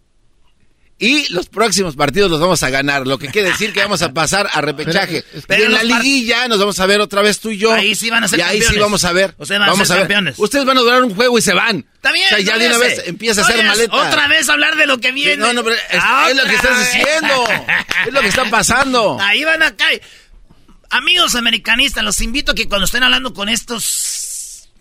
Y 1.04 1.28
los 1.34 1.48
próximos 1.50 1.96
partidos 1.96 2.32
los 2.32 2.40
vamos 2.40 2.64
a 2.64 2.70
ganar, 2.70 3.06
lo 3.06 3.18
que 3.18 3.28
quiere 3.28 3.50
decir 3.50 3.74
que 3.74 3.82
vamos 3.82 4.02
a 4.02 4.14
pasar 4.14 4.50
a 4.54 4.62
repechaje. 4.62 5.24
Pero- 5.48 5.66
en 5.66 5.74
la 5.74 5.84
liguilla 5.84 6.48
nos 6.48 6.60
vamos 6.60 6.80
a 6.80 6.86
ver 6.86 7.02
otra 7.02 7.22
vez 7.22 7.40
tú 7.40 7.50
y 7.50 7.58
yo. 7.58 7.74
Ahí 7.74 7.94
sí 7.94 8.10
van 8.10 8.24
a 8.24 8.28
ser 8.28 8.40
Y 8.40 8.42
ahí 8.42 8.62
sí 8.62 8.78
vamos 8.80 9.04
a 9.04 9.12
ver. 9.12 9.36
Ustedes 9.38 9.60
van 9.60 9.68
a 9.70 9.72
vamos 9.74 9.88
ser 9.88 9.98
ver. 9.98 10.04
campeones. 10.04 10.36
Ustedes 10.38 10.64
van 10.66 10.78
a 10.78 10.82
durar 10.82 11.04
un 11.04 11.14
juego 11.14 11.38
y 11.38 11.42
se 11.42 11.54
van. 11.54 11.86
Está 11.96 12.12
bien. 12.14 12.26
O 12.28 12.30
sea, 12.30 12.40
ya 12.40 12.58
de 12.58 12.68
una 12.68 12.78
vez 12.78 13.02
empieza 13.06 13.42
a 13.42 13.44
hacer 13.44 13.58
le 13.58 13.64
hace. 13.64 13.88
maleta. 13.88 13.96
Otra 14.10 14.28
vez 14.28 14.48
hablar 14.48 14.76
de 14.78 14.86
lo 14.88 15.00
que 15.00 15.12
viene. 15.12 15.38
No, 15.38 15.52
no, 15.52 15.64
pero 15.64 15.76
es, 15.76 15.82
es 16.30 16.36
lo 16.38 16.44
que 16.46 16.56
estás 16.56 16.78
vez. 16.80 16.94
diciendo. 16.94 17.46
Es 18.08 18.14
lo 18.14 18.22
que 18.22 18.28
está 18.28 18.50
pasando. 18.50 19.18
Ahí 19.22 19.44
van 19.44 19.62
a 19.62 19.76
caer. 19.76 20.02
Amigos 20.90 21.34
americanistas, 21.36 22.04
los 22.04 22.22
invito 22.22 22.52
a 22.52 22.56
que 22.56 22.68
cuando 22.68 22.86
estén 22.86 23.02
hablando 23.02 23.34
con 23.34 23.50
estos 23.50 23.84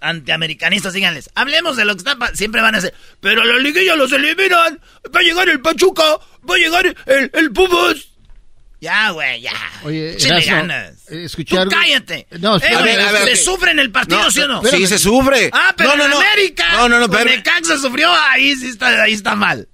antiamericanistas, 0.02 0.92
díganles, 0.92 1.30
hablemos 1.34 1.76
de 1.76 1.84
lo 1.84 1.94
que 1.94 1.98
está 1.98 2.16
pasando. 2.16 2.36
Siempre 2.36 2.60
van 2.60 2.74
a 2.74 2.80
decir, 2.80 2.94
pero 3.20 3.44
la 3.44 3.58
liguilla 3.58 3.96
los 3.96 4.12
eliminan. 4.12 4.80
Va 5.14 5.20
a 5.20 5.22
llegar 5.22 5.48
el 5.48 5.60
Pachuca, 5.60 6.02
va 6.48 6.54
a 6.54 6.58
llegar 6.58 6.86
el, 7.06 7.30
el 7.32 7.52
Pumas. 7.52 7.96
Ya, 8.80 9.10
güey, 9.10 9.40
ya. 9.42 9.52
Oye, 9.84 10.16
Erasmo, 10.16 10.56
ganas. 10.56 10.94
eh, 11.08 11.28
Tú 11.48 11.56
algo- 11.56 11.70
cállate. 11.70 12.26
No, 12.40 12.56
Eh, 12.56 12.58
espérame, 12.58 12.80
güey, 12.82 12.92
a 12.94 12.96
ver, 12.96 13.06
a 13.06 13.12
ver, 13.24 13.36
¿Se 13.36 13.44
sufre 13.44 13.70
en 13.70 13.78
el 13.78 13.92
partido, 13.92 14.20
No, 14.20 14.30
sí 14.32 14.40
o 14.40 14.48
no? 14.48 14.62
sí, 14.64 14.86
se 14.88 14.98
sufre. 14.98 15.50
Ah, 15.52 15.72
pero 15.76 15.90
No, 15.90 15.96
no, 15.98 16.04
en 16.06 16.10
no. 16.10 16.16
América. 16.20 16.64
No, 16.72 16.88
no, 16.88 16.98
no, 16.98 17.08
pero- 17.08 17.26
Necaxa 17.30 17.78
sufrió, 17.78 18.10
ahí 18.12 18.56
sí 18.56 18.68
está, 18.70 19.04
ahí 19.04 19.12
está 19.12 19.36
mal. 19.36 19.68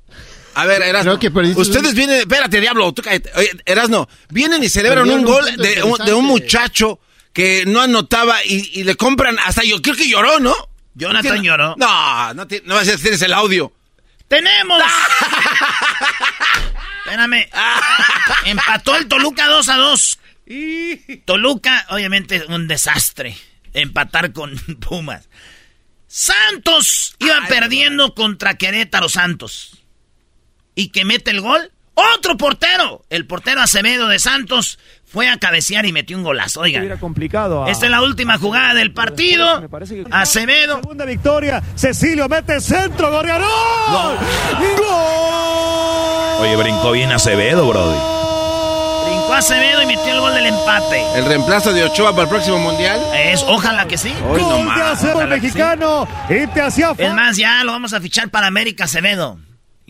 A 0.55 0.67
ver, 0.67 0.83
Erasno, 0.83 1.13
Creo 1.13 1.21
que 1.21 1.31
perdiste 1.31 1.59
ustedes 1.61 1.91
un- 1.91 1.95
vienen, 1.95 2.17
espérate, 2.21 2.61
diablo, 2.61 2.93
tú 2.93 3.01
cállate. 3.01 3.31
Oye, 3.37 3.51
Erasno, 3.65 4.09
vienen 4.29 4.63
y 4.63 4.69
celebran 4.69 5.09
un 5.09 5.21
un 5.21 5.25
gol 5.25 5.57
de, 5.57 5.83
un- 5.85 6.05
de 6.05 6.13
un 6.13 6.27
muchacho 6.27 7.01
que 7.39 7.63
no 7.69 7.81
anotaba 7.81 8.45
y, 8.45 8.69
y 8.81 8.83
le 8.83 8.97
compran, 8.97 9.39
hasta 9.39 9.63
yo 9.63 9.81
creo 9.81 9.95
que 9.95 10.09
lloró, 10.09 10.41
¿no? 10.41 10.53
Jonathan 10.95 11.35
¿Quién- 11.35 11.45
lloró. 11.45 11.77
No, 11.79 12.35
no, 12.35 12.49
ti- 12.49 12.63
no 12.65 12.75
vas 12.75 12.89
a 12.89 12.97
decir 12.97 13.17
el 13.23 13.33
audio. 13.33 13.73
¡Tenemos! 14.27 14.83
Espérame. 17.05 17.49
Empató 18.45 18.97
el 18.97 19.07
Toluca 19.07 19.47
2 19.47 19.69
a 19.69 19.77
2. 19.77 20.19
Toluca, 21.25 21.87
obviamente, 21.91 22.45
un 22.49 22.67
desastre. 22.67 23.37
Empatar 23.73 24.33
con 24.33 24.59
Pumas. 24.81 25.29
Santos 26.09 27.15
iba 27.21 27.39
perdiendo 27.49 28.17
contra 28.17 28.59
Querétaro 28.59 29.09
Santos. 29.09 29.79
Y 30.75 30.89
que 30.89 31.05
mete 31.05 31.31
el 31.31 31.41
gol. 31.41 31.71
Otro 31.95 32.37
portero. 32.37 33.05
El 33.11 33.27
portero 33.27 33.61
Acevedo 33.61 34.09
de 34.09 34.19
Santos 34.19 34.81
fue 35.11 35.29
a 35.29 35.39
cabecear 35.39 35.87
y 35.87 35.93
metió 35.93 36.17
un 36.17 36.23
golazo. 36.23 36.61
Oigan. 36.61 36.99
complicado. 36.99 37.67
Esta 37.67 37.87
es 37.87 37.91
la 37.91 38.03
última 38.03 38.39
jugada 38.39 38.75
del 38.75 38.93
partido. 38.93 39.67
Acevedo. 40.11 40.77
Segunda 40.77 41.05
victoria. 41.05 41.63
Cecilio 41.75 42.29
mete 42.29 42.61
centro. 42.61 43.11
Gorriarón. 43.11 43.49
¡Gol! 43.91 44.17
Oye, 46.41 46.57
brincó 46.57 46.93
bien 46.93 47.11
Acevedo, 47.11 47.67
Brody. 47.67 47.99
Brincó 49.07 49.35
Acevedo 49.35 49.83
y 49.83 49.87
metió 49.87 50.15
el 50.15 50.21
gol 50.21 50.35
del 50.35 50.47
empate. 50.47 51.03
El 51.17 51.25
reemplazo 51.25 51.73
de 51.73 51.85
Ochoa 51.85 52.13
para 52.13 52.25
el 52.25 52.29
próximo 52.29 52.59
mundial. 52.59 53.01
Es, 53.15 53.43
ojalá 53.43 53.89
que 53.89 53.97
sí. 53.97 54.13
Hoy 54.29 54.43
no 54.43 54.49
Gol 54.49 54.59
de 54.59 54.65
más. 54.65 55.01
Que 55.01 55.27
mexicano. 55.27 56.07
Y 56.29 56.47
te 56.49 56.61
hacía 56.61 56.93
Es 56.97 57.15
más, 57.15 57.37
ya 57.37 57.65
lo 57.65 57.73
vamos 57.73 57.93
a 57.95 58.01
fichar 58.01 58.29
para 58.29 58.47
América 58.47 58.85
Acevedo. 58.85 59.39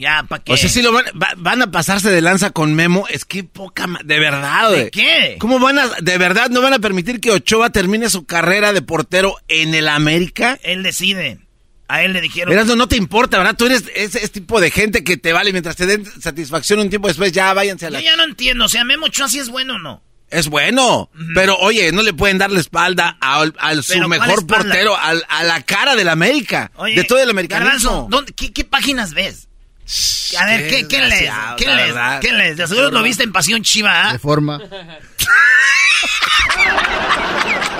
Ya, 0.01 0.22
¿para 0.28 0.44
qué? 0.44 0.53
O 0.53 0.57
sea, 0.57 0.68
sí 0.70 0.80
lo 0.80 0.92
van, 0.92 1.05
va- 1.20 1.34
van 1.36 1.61
a 1.61 1.72
pasarse 1.72 2.09
de 2.11 2.20
lanza 2.22 2.51
con 2.51 2.72
Memo. 2.72 3.07
Es 3.11 3.24
que 3.24 3.42
poca, 3.42 3.86
de 4.05 4.18
verdad. 4.20 4.70
¿De 4.70 4.90
qué? 4.92 5.36
¿Cómo 5.40 5.59
van 5.59 5.76
a, 5.80 5.88
de 6.01 6.18
verdad, 6.18 6.51
no 6.51 6.62
van 6.62 6.72
a 6.72 6.78
permitir 6.78 7.20
que 7.20 7.32
Ochoa 7.32 7.70
termine 7.70 8.09
su 8.09 8.24
carrera 8.24 8.72
de 8.72 8.80
portero 8.80 9.34
en 9.49 9.74
el 9.74 9.88
América? 9.88 10.57
Él 10.62 10.84
decide. 10.84 11.40
A 11.88 12.03
él 12.05 12.12
le 12.12 12.20
dijeron. 12.20 12.53
Erasno, 12.53 12.76
no 12.76 12.86
te 12.86 12.94
importa, 12.96 13.38
¿verdad? 13.38 13.57
Tú 13.57 13.66
eres 13.66 13.84
ese, 13.94 14.18
ese 14.18 14.28
tipo 14.28 14.61
de 14.61 14.70
gente 14.70 15.03
que 15.03 15.16
te 15.16 15.32
vale 15.32 15.51
mientras 15.53 15.74
te 15.74 15.86
den 15.86 16.05
satisfacción 16.20 16.78
un 16.78 16.90
tiempo 16.90 17.09
después, 17.09 17.32
ya 17.32 17.53
váyanse 17.53 17.86
a 17.86 17.88
Yo 17.88 17.94
la... 17.94 18.01
ya 18.03 18.14
no 18.16 18.22
entiendo. 18.24 18.66
O 18.66 18.68
sea, 18.68 18.84
Memo 18.84 19.07
Ochoa 19.07 19.28
sí 19.28 19.40
es 19.40 19.49
bueno 19.49 19.74
o 19.74 19.78
no. 19.78 20.05
Es 20.30 20.49
bueno, 20.49 21.11
pero 21.34 21.57
oye, 21.57 21.90
no 21.90 22.03
le 22.03 22.12
pueden 22.12 22.36
dar 22.36 22.51
la 22.51 22.61
espalda 22.61 23.16
al, 23.18 23.55
al 23.59 23.82
su 23.82 23.94
¿Pero 23.94 24.07
cuál 24.09 24.20
mejor 24.20 24.46
portero, 24.46 24.94
al- 24.94 25.24
a 25.30 25.42
la 25.42 25.62
cara 25.62 25.96
del 25.96 26.11
América, 26.11 26.70
Oye, 26.76 26.94
de 26.96 27.05
todo 27.05 27.18
el 27.18 27.24
Garbanzo, 27.28 27.57
americanismo. 27.57 28.07
¿dónde- 28.11 28.32
qué, 28.34 28.53
qué 28.53 28.62
páginas 28.64 29.14
ves? 29.14 29.47
A 30.39 30.45
ver, 30.45 30.68
¿qué, 30.68 30.86
¿Qué 30.86 30.99
la 30.99 31.07
lees? 31.09 31.22
verdad. 31.22 32.20
¿Qué 32.20 32.32
lees? 32.32 32.57
De 32.57 32.66
seguro 32.68 32.91
lo 32.91 33.03
viste 33.03 33.22
en 33.24 33.32
Pasión 33.32 33.62
Chiva, 33.62 34.09
¿ah? 34.09 34.12
De 34.12 34.18
forma. 34.18 34.61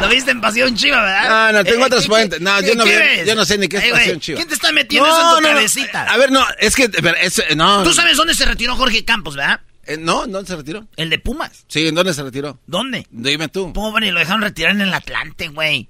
Lo 0.01 0.09
viste 0.09 0.31
en 0.31 0.41
Pasión 0.41 0.77
Chiva, 0.77 1.03
¿verdad? 1.03 1.29
No, 1.53 1.59
no, 1.59 1.65
tengo 1.65 1.83
Eh, 1.83 1.87
otras 1.87 2.03
¿qué- 2.03 2.09
fuentes. 2.09 2.41
No, 2.41 2.61
yo 2.61 2.75
no, 2.77 2.85
ves? 2.85 3.27
yo 3.27 3.35
no 3.35 3.45
sé 3.45 3.59
ni 3.59 3.69
qué 3.69 3.79
es 3.79 3.85
Eh, 3.85 3.91
pasión 3.91 4.21
chiva. 4.21 4.37
¿Quién 4.37 4.49
te 4.49 4.55
está 4.55 4.71
metiendo 4.71 5.09
eso 5.09 5.39
en 5.39 5.43
tu 5.45 5.49
cabecita? 5.51 6.05
A 6.05 6.17
ver, 6.17 6.31
no, 6.31 6.45
es 6.59 6.77
que, 6.77 6.89
pero 6.89 7.17
eso, 7.21 7.43
no. 7.57 7.83
Tú 7.83 7.93
sabes 7.93 8.17
dónde 8.17 8.35
se 8.35 8.45
retiró 8.45 8.77
Jorge 8.77 9.05
Campos, 9.05 9.35
¿verdad? 9.35 9.61
Eh, 9.87 9.97
no, 9.99 10.27
¿dónde 10.27 10.47
se 10.47 10.55
retiró? 10.57 10.87
El 10.97 11.11
de 11.11 11.19
Pumas. 11.19 11.65
Sí, 11.67 11.89
¿en 11.89 11.95
dónde 11.97 12.15
se 12.15 12.23
retiró? 12.23 12.61
¿Dónde? 12.67 13.07
Dime 13.11 13.49
tú. 13.49 13.73
Pobre, 13.73 14.13
lo 14.13 14.21
dejaron 14.21 14.43
retirar 14.43 14.71
en 14.73 14.83
el 14.83 14.95
Atlante, 14.95 15.49
güey. 15.49 15.89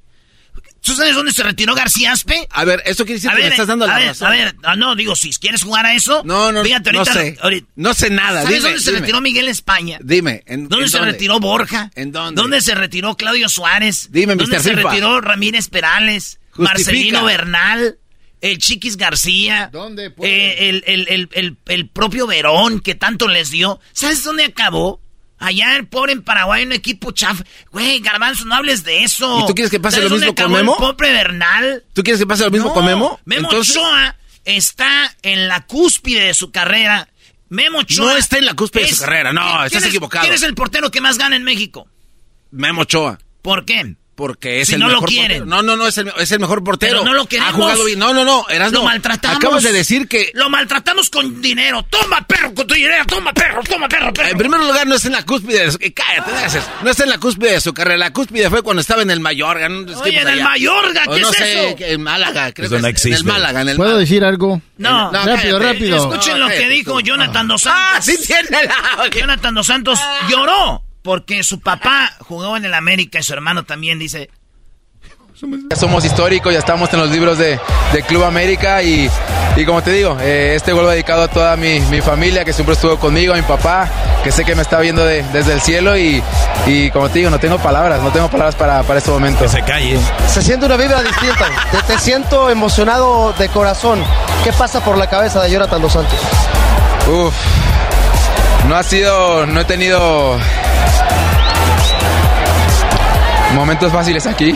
¿Tú 0.81 0.95
sabes 0.95 1.14
dónde 1.14 1.33
se 1.33 1.43
retiró 1.43 1.74
García 1.74 2.12
Aspe? 2.12 2.47
A 2.51 2.64
ver, 2.64 2.83
eso 2.87 3.05
quiere 3.05 3.16
decir 3.16 3.31
A 3.31 3.35
que 3.35 3.41
ver, 3.41 3.49
me 3.51 3.55
estás 3.55 3.66
dando 3.66 3.85
a 3.85 3.89
la 3.89 3.97
ver, 3.99 4.07
razón. 4.09 4.29
A 4.29 4.31
ver, 4.31 4.57
ah, 4.62 4.76
no, 4.76 4.95
digo, 4.95 5.16
si 5.16 5.31
quieres 5.33 5.62
jugar 5.62 5.85
a 5.87 5.95
eso. 5.95 6.22
No, 6.24 6.51
no, 6.53 6.62
fíjate, 6.62 6.93
no 6.93 7.05
sé. 7.05 7.37
ahorita- 7.41 7.68
No 7.76 7.93
sé 7.95 8.11
nada, 8.11 8.43
¿Sabes 8.43 8.59
dime, 8.59 8.68
dónde 8.70 8.85
se 8.85 8.91
retiró 8.93 9.20
Miguel 9.20 9.49
España? 9.49 9.99
Dime, 10.03 10.43
¿en, 10.47 10.68
¿Dónde 10.68 10.87
en 10.87 10.91
se 10.91 10.99
retiró 11.01 11.41
Borja? 11.41 11.91
¿En 11.95 12.12
dónde? 12.12 12.41
¿Dónde 12.41 12.61
se 12.61 12.74
retiró 12.74 13.16
Claudio 13.16 13.49
Suárez? 13.49 14.09
Dime, 14.12 14.37
¿Dónde 14.37 14.57
Mr. 14.57 14.62
se 14.62 14.74
FIFA. 14.76 14.89
retiró 14.89 15.20
Ramírez 15.20 15.68
Perales? 15.68 16.39
Justifica. 16.53 16.72
Marcelino 16.93 17.24
Bernal, 17.24 17.99
el 18.41 18.59
Chiquis 18.59 18.97
García. 18.97 19.68
¿Dónde, 19.72 20.12
Eh, 20.22 20.57
el, 20.70 20.85
el, 20.87 21.07
el, 21.09 21.29
el, 21.33 21.57
el 21.66 21.89
propio 21.89 22.26
Verón, 22.26 22.81
que 22.81 22.95
tanto 22.95 23.26
les 23.29 23.51
dio. 23.51 23.81
¿Sabes 23.93 24.22
dónde 24.24 24.45
acabó? 24.45 25.01
Allá, 25.39 25.76
el 25.76 25.86
pobre 25.86 26.12
en 26.12 26.22
Paraguay, 26.22 26.64
un 26.64 26.72
equipo 26.72 27.12
chaf. 27.12 27.43
Güey, 27.70 28.01
Garbanzo, 28.01 28.45
no 28.45 28.55
hables 28.57 28.82
de 28.84 29.05
eso. 29.05 29.41
¿Y 29.41 29.47
tú 29.47 29.55
quieres 29.55 29.70
que 29.70 29.78
pase 29.80 29.97
¿Sabes 29.97 30.11
lo 30.11 30.16
mismo 30.16 30.34
con 30.34 30.51
Memo? 30.53 30.72
El 30.72 30.78
pobre 30.78 31.12
Bernal. 31.12 31.84
¿Tú 31.93 32.03
quieres 32.03 32.20
que 32.20 32.26
pase 32.26 32.45
lo 32.45 32.51
mismo 32.51 32.68
No, 32.68 32.74
con 32.74 32.84
Memo? 32.84 33.20
Memo 33.24 33.49
Entonces- 33.49 33.76
Ochoa 33.76 34.16
está 34.45 35.14
en 35.22 35.47
la 35.49 35.64
cúspide 35.66 36.22
de 36.24 36.34
su 36.34 36.51
carrera. 36.51 37.09
Memo 37.51 37.78
Ochoa. 37.78 38.07
No 38.12 38.16
está 38.16 38.39
en 38.39 38.47
la 38.47 38.55
cúspide 38.55 38.82
de 38.84 38.93
su 38.95 39.01
carrera, 39.05 39.32
no, 39.32 39.41
¿quién 39.41 39.64
estás 39.66 39.82
es- 39.84 39.89
equivocado. 39.89 40.22
¿Quién 40.22 40.34
es 40.34 40.43
el 40.43 40.55
portero 40.55 40.91
que 40.91 41.01
más 41.01 41.18
gana 41.18 41.36
en 41.36 41.45
México? 41.45 41.86
Memo 42.51 42.82
Ochoa. 42.82 43.18
¿Por 43.43 43.64
qué? 43.64 43.95
Porque 44.19 44.61
es 44.61 44.66
Si 44.66 44.75
el 44.75 44.81
no 44.81 44.89
lo 44.89 44.95
mejor 44.95 45.09
quieren. 45.11 45.39
portero. 45.45 45.47
No, 45.47 45.62
no, 45.62 45.77
no, 45.77 45.87
es 45.87 45.97
el, 45.97 46.12
es 46.19 46.33
el 46.33 46.41
mejor 46.41 46.64
portero. 46.64 46.99
Pero 46.99 47.05
no 47.05 47.14
lo 47.14 47.27
queremos. 47.27 47.51
Ha 47.53 47.55
jugado 47.55 47.85
bien. 47.85 48.01
No, 48.01 48.12
no, 48.12 48.25
no, 48.25 48.45
Erasmo. 48.49 48.79
Lo 48.81 48.85
maltratamos. 48.87 49.37
Acabas 49.37 49.62
de 49.62 49.73
decir 49.73 50.09
que... 50.09 50.33
Lo 50.35 50.51
maltratamos 50.51 51.09
con 51.09 51.41
dinero. 51.41 51.85
Toma, 51.89 52.27
perro, 52.27 52.53
con 52.53 52.66
tu 52.66 52.75
dinero. 52.75 53.05
Toma, 53.07 53.33
perro, 53.33 53.62
toma, 53.62 53.89
perro, 53.89 54.12
perro. 54.12 54.31
En 54.31 54.37
primer 54.37 54.59
lugar, 54.59 54.89
no 54.89 54.97
está 54.97 55.07
en 55.07 55.14
la 55.14 55.25
cúspide 55.25 55.66
de 55.66 55.71
su... 55.71 55.79
eh, 55.81 55.93
Cállate, 55.93 56.33
no 56.83 56.91
está 56.91 57.05
en 57.05 57.11
la 57.11 57.19
cúspide 57.19 57.53
de 57.53 57.61
su 57.61 57.73
carrera. 57.73 57.97
La 57.97 58.12
cúspide 58.12 58.51
fue 58.51 58.62
cuando 58.62 58.81
estaba 58.81 59.03
en 59.03 59.11
el 59.12 59.21
Mayorga. 59.21 59.66
en 59.66 59.89
Oye, 59.89 60.19
el. 60.21 60.43
Mayorga, 60.43 61.05
O 61.07 61.14
¿qué 61.14 61.21
no 61.21 61.31
es 61.31 61.37
sé, 61.37 61.69
eso? 61.71 61.77
en 61.79 62.03
Málaga, 62.03 62.51
creo 62.53 62.66
Eso 62.66 62.75
que 62.75 62.83
no 62.83 62.89
es- 62.89 62.93
existe. 62.95 63.21
En 63.21 63.27
el 63.29 63.33
Málaga, 63.33 63.61
en 63.61 63.69
el 63.69 63.77
¿Puedo 63.77 63.91
Málaga. 63.91 64.01
decir 64.01 64.25
algo? 64.25 64.61
No, 64.79 65.12
No, 65.12 65.25
rápido, 65.25 65.59
cállate. 65.61 65.75
rápido. 65.75 65.97
Escuchen 65.97 66.39
No, 66.41 66.49
lo 66.49 66.49
que 66.49 66.69
dijo 66.69 66.93
tú. 66.95 67.01
Jonathan 67.03 67.47
Dos 67.47 67.62
Santos. 67.62 67.83
Ah, 67.95 68.03
sí 68.03 68.16
tiene 68.27 68.49
la... 68.51 69.09
Jonathan 69.16 69.55
Dos 69.55 69.66
Santos 69.69 70.01
lloró 70.29 70.83
porque 71.03 71.43
su 71.43 71.61
papá 71.61 72.13
jugó 72.21 72.57
en 72.57 72.65
el 72.65 72.75
América 72.75 73.19
y 73.19 73.23
su 73.23 73.33
hermano 73.33 73.65
también 73.65 73.99
dice. 73.99 74.31
Ya 75.71 75.77
somos 75.77 76.05
históricos, 76.05 76.53
ya 76.53 76.59
estamos 76.59 76.93
en 76.93 76.99
los 76.99 77.11
libros 77.11 77.39
de, 77.39 77.61
de 77.93 78.03
Club 78.03 78.25
América 78.25 78.83
y, 78.83 79.09
y 79.57 79.65
como 79.65 79.81
te 79.83 79.93
digo, 79.93 80.17
eh, 80.21 80.55
este 80.57 80.73
gol 80.73 80.85
va 80.85 80.91
dedicado 80.91 81.23
a 81.23 81.29
toda 81.29 81.57
mi, 81.57 81.79
mi 81.79 82.01
familia 82.01 82.45
que 82.45 82.53
siempre 82.53 82.75
estuvo 82.75 82.99
conmigo, 82.99 83.35
a 83.35 83.37
mi 83.37 83.43
papá, 83.43 83.89
que 84.25 84.33
sé 84.33 84.45
que 84.45 84.57
me 84.57 84.63
está 84.63 84.81
viendo 84.81 85.05
de- 85.05 85.23
desde 85.33 85.53
el 85.53 85.61
cielo 85.61 85.97
y, 85.97 86.21
y 86.67 86.91
como 86.91 87.09
te 87.09 87.21
digo, 87.21 87.31
no 87.31 87.39
tengo 87.39 87.57
palabras, 87.59 88.03
no 88.03 88.11
tengo 88.11 88.29
palabras 88.29 88.57
para, 88.57 88.83
para 88.83 88.99
este 88.99 89.13
momento. 89.13 89.45
Que 89.45 89.49
se 89.49 89.63
calle. 89.63 89.97
Se 90.27 90.43
siente 90.43 90.67
una 90.67 90.77
vibra 90.77 91.01
distinta. 91.05 91.47
Te, 91.71 91.83
te 91.95 91.99
siento 92.01 92.51
emocionado 92.51 93.33
de 93.39 93.49
corazón. 93.51 94.03
¿Qué 94.43 94.53
pasa 94.53 94.85
por 94.85 94.99
la 94.99 95.09
cabeza 95.09 95.41
de 95.41 95.53
Jonathan 95.53 95.81
Dos 95.81 95.93
Santos? 95.93 96.19
Uf, 97.09 97.33
no 98.69 98.77
ha 98.77 98.83
sido, 98.83 99.47
no 99.47 99.61
he 99.61 99.64
tenido 99.64 100.39
momentos 103.55 103.91
fáciles 103.91 104.27
aquí. 104.27 104.55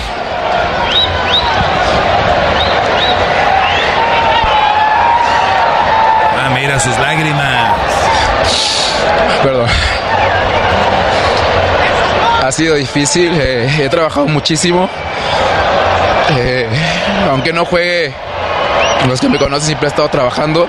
Ah, 6.39 6.51
mira 6.55 6.79
sus 6.79 6.97
lágrimas. 6.99 7.75
Perdón. 9.43 9.69
Ha 12.45 12.53
sido 12.53 12.75
difícil, 12.75 13.33
eh, 13.41 13.71
he 13.81 13.89
trabajado 13.89 14.27
muchísimo. 14.27 14.91
Eh, 16.37 16.69
aunque 17.31 17.53
no 17.53 17.65
juegue, 17.65 18.13
los 19.09 19.21
que 19.21 19.29
me 19.29 19.39
conocen 19.39 19.67
siempre 19.67 19.89
he 19.89 19.91
estado 19.91 20.09
trabajando. 20.09 20.69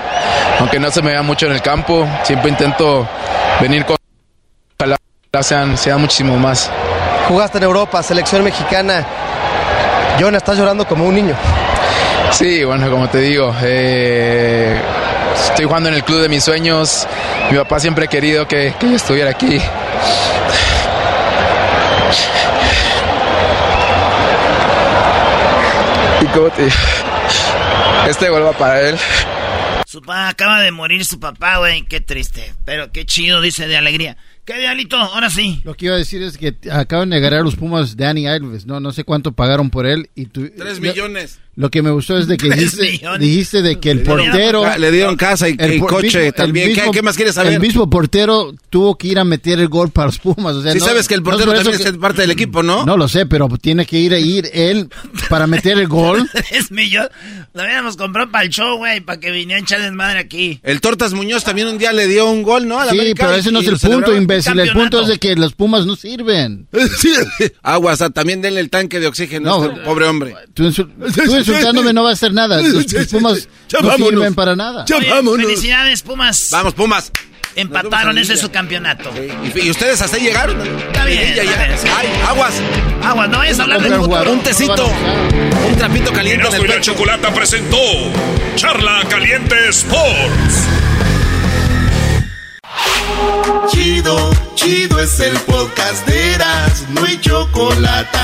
Aunque 0.60 0.78
no 0.78 0.90
se 0.90 1.02
me 1.02 1.10
vea 1.12 1.22
mucho 1.22 1.46
en 1.46 1.52
el 1.52 1.62
campo, 1.62 2.06
siempre 2.22 2.50
intento 2.50 3.06
venir 3.60 3.84
con... 3.84 3.96
Ojalá 4.78 4.96
sean, 5.42 5.76
sean 5.76 6.00
muchísimo 6.00 6.36
más. 6.36 6.70
Jugaste 7.28 7.58
en 7.58 7.64
Europa, 7.64 8.02
selección 8.02 8.44
mexicana. 8.44 9.04
Jonah, 10.20 10.38
estás 10.38 10.56
llorando 10.56 10.86
como 10.86 11.06
un 11.06 11.14
niño. 11.14 11.34
Sí, 12.30 12.64
bueno, 12.64 12.90
como 12.90 13.08
te 13.08 13.18
digo, 13.18 13.54
eh, 13.62 14.80
estoy 15.48 15.64
jugando 15.66 15.88
en 15.88 15.96
el 15.96 16.04
club 16.04 16.20
de 16.20 16.28
mis 16.28 16.42
sueños. 16.44 17.06
Mi 17.50 17.56
papá 17.58 17.80
siempre 17.80 18.04
ha 18.04 18.08
querido 18.08 18.46
que, 18.46 18.74
que 18.78 18.90
yo 18.90 18.96
estuviera 18.96 19.30
aquí. 19.30 19.60
Y 26.20 26.26
como 26.26 26.48
te 26.50 26.62
digo, 26.62 26.76
este 28.08 28.28
gol 28.28 28.42
va 28.44 28.52
para 28.52 28.80
él. 28.88 28.96
Su 29.86 30.00
papá 30.00 30.28
acaba 30.28 30.60
de 30.60 30.70
morir 30.70 31.04
su 31.04 31.20
papá, 31.20 31.58
güey. 31.58 31.82
Qué 31.86 32.00
triste. 32.00 32.54
Pero 32.64 32.90
qué 32.92 33.04
chido, 33.06 33.40
dice 33.40 33.66
de 33.68 33.76
alegría. 33.76 34.16
¿Qué 34.44 34.58
diablito? 34.58 34.96
Ahora 34.96 35.30
sí. 35.30 35.60
Lo 35.64 35.74
que 35.74 35.86
iba 35.86 35.94
a 35.94 35.98
decir 35.98 36.22
es 36.22 36.36
que 36.36 36.54
acaban 36.70 37.10
de 37.10 37.16
agarrar 37.16 37.42
los 37.42 37.56
Pumas 37.56 37.96
Danny 37.96 38.26
Alves, 38.26 38.66
no 38.66 38.78
no 38.80 38.92
sé 38.92 39.04
cuánto 39.04 39.32
pagaron 39.32 39.70
por 39.70 39.86
él 39.86 40.10
y 40.14 40.26
tú 40.26 40.50
Tres 40.56 40.76
lo- 40.80 40.88
millones. 40.88 41.40
Lo 41.56 41.70
que 41.70 41.82
me 41.82 41.90
gustó 41.90 42.18
es 42.18 42.26
de 42.26 42.36
que 42.36 42.48
dijiste, 43.18 43.62
de 43.62 43.78
que 43.78 43.90
el 43.90 44.02
portero 44.02 44.64
le 44.78 44.90
dieron 44.90 45.16
casa 45.16 45.48
y- 45.48 45.54
por- 45.78 45.90
coche 45.90 46.32
también. 46.32 46.74
¿Qué- 46.74 46.90
qué 46.92 47.02
más 47.02 47.16
quieres 47.16 47.34
saber? 47.36 47.52
El 47.54 47.60
mismo 47.60 47.88
portero 47.88 48.52
tuvo 48.70 48.96
que 48.98 49.08
ir 49.08 49.18
a 49.18 49.24
meter 49.24 49.60
el 49.60 49.68
gol 49.68 49.90
para 49.90 50.06
los 50.06 50.18
Pumas, 50.18 50.54
o 50.56 50.62
sea, 50.62 50.72
Sí 50.72 50.78
no- 50.78 50.84
sabes 50.86 51.06
que 51.06 51.14
el 51.14 51.22
no 51.22 51.30
es 51.30 51.34
portero 51.36 51.50
por 51.52 51.60
eso 51.60 51.70
también 51.70 51.82
que- 51.90 51.96
es 51.96 52.00
parte 52.00 52.22
del 52.22 52.30
equipo, 52.32 52.62
¿no? 52.62 52.84
No 52.84 52.96
lo 52.96 53.06
sé, 53.08 53.26
pero 53.26 53.48
tiene 53.60 53.86
que 53.86 53.98
ir 53.98 54.12
a 54.14 54.18
ir 54.18 54.48
él 54.52 54.88
para 55.28 55.46
meter 55.46 55.78
el 55.78 55.86
gol. 55.88 56.28
Es 56.50 56.70
millón. 56.72 57.08
Lo 57.52 57.62
habíamos 57.62 57.96
comprado 57.96 58.30
para 58.30 58.44
el 58.44 58.50
show, 58.50 58.76
güey, 58.76 59.00
para 59.00 59.20
que 59.20 59.30
viniera 59.30 59.60
a 59.60 59.62
echar 59.62 59.80
desmadre 59.80 60.18
aquí. 60.18 60.60
El 60.62 60.80
Tortas 60.80 61.12
Muñoz 61.14 61.44
también 61.44 61.68
un 61.68 61.78
día 61.78 61.92
le 61.92 62.06
dio 62.08 62.28
un 62.30 62.42
gol, 62.42 62.66
¿no? 62.66 62.82
Sí, 62.84 62.88
América 62.90 63.26
pero 63.26 63.36
ese 63.38 63.52
no 63.52 63.60
es 63.60 63.68
el 63.68 63.78
punto, 63.78 64.14
imbécil. 64.16 64.58
El 64.58 64.72
punto 64.72 65.02
es 65.02 65.08
de 65.08 65.18
que 65.18 65.36
los 65.36 65.52
Pumas 65.54 65.86
no 65.86 65.94
sirven. 65.96 66.66
Sí. 66.98 67.12
Aguas, 67.62 68.02
también 68.14 68.40
denle 68.42 68.60
el 68.60 68.70
tanque 68.70 69.00
de 69.00 69.06
oxígeno 69.06 69.58
No, 69.58 69.64
este 69.64 69.80
pobre 69.82 70.06
hombre. 70.06 70.34
Tú, 70.54 70.70
tú 70.72 70.84
insultándome 71.48 71.92
no 71.92 72.02
va 72.04 72.10
a 72.10 72.12
hacer 72.14 72.32
nada. 72.32 72.60
Los, 72.62 72.86
Pumas 73.10 73.48
Ya 73.68 73.80
no 73.80 73.88
vámonos. 73.88 74.08
sirven 74.10 74.34
para 74.34 74.56
nada. 74.56 74.84
Ya 74.86 74.96
Oye, 74.96 75.10
vámonos. 75.10 75.46
Felicidades, 75.46 76.02
Pumas. 76.02 76.48
Vamos, 76.50 76.74
Pumas. 76.74 77.10
Empataron, 77.56 78.18
ese 78.18 78.32
es 78.34 78.40
su 78.40 78.50
campeonato. 78.50 79.10
Y, 79.54 79.60
y 79.66 79.70
ustedes 79.70 80.02
hasta 80.02 80.16
ahí 80.16 80.24
llegaron. 80.24 80.60
Está 80.60 81.04
bien, 81.04 81.34
Ya, 81.36 81.44
ya. 81.44 81.78
sí. 81.78 81.86
Ay, 81.96 82.08
aguas. 82.26 82.54
Aguas, 83.04 83.28
no 83.28 83.38
vayas 83.38 83.60
a 83.60 83.62
hablar 83.62 83.80
de 83.80 83.88
Comprar 83.90 84.00
fútbol. 84.00 84.18
jugador. 84.18 84.28
Un 84.38 84.42
tecito. 84.42 84.92
Un 85.68 85.76
trapito 85.76 86.12
caliente 86.12 86.48
en 86.48 86.54
el 86.54 86.60
y 86.64 86.66
la 86.66 86.74
pecho. 86.74 86.92
Chocolata 86.92 87.32
presentó 87.32 87.76
Charla 88.56 89.02
Caliente 89.08 89.54
Sports. 89.68 90.64
Chido, 93.70 94.30
chido 94.56 94.98
es 95.00 95.20
el 95.20 95.36
podcast 95.40 96.06
de 96.08 96.32
Eras, 96.34 96.84
no 96.90 97.04
hay 97.04 97.18
chocolate. 97.20 98.18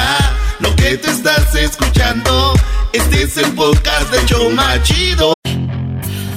Lo 0.61 0.75
que 0.77 0.97
te 0.99 1.11
estás 1.11 1.55
escuchando, 1.55 2.53
este 2.93 3.23
es 3.23 3.37
el 3.37 3.53
podcast 3.53 4.11
de 4.13 4.25
Choma 4.27 4.83
Chido. 4.83 5.35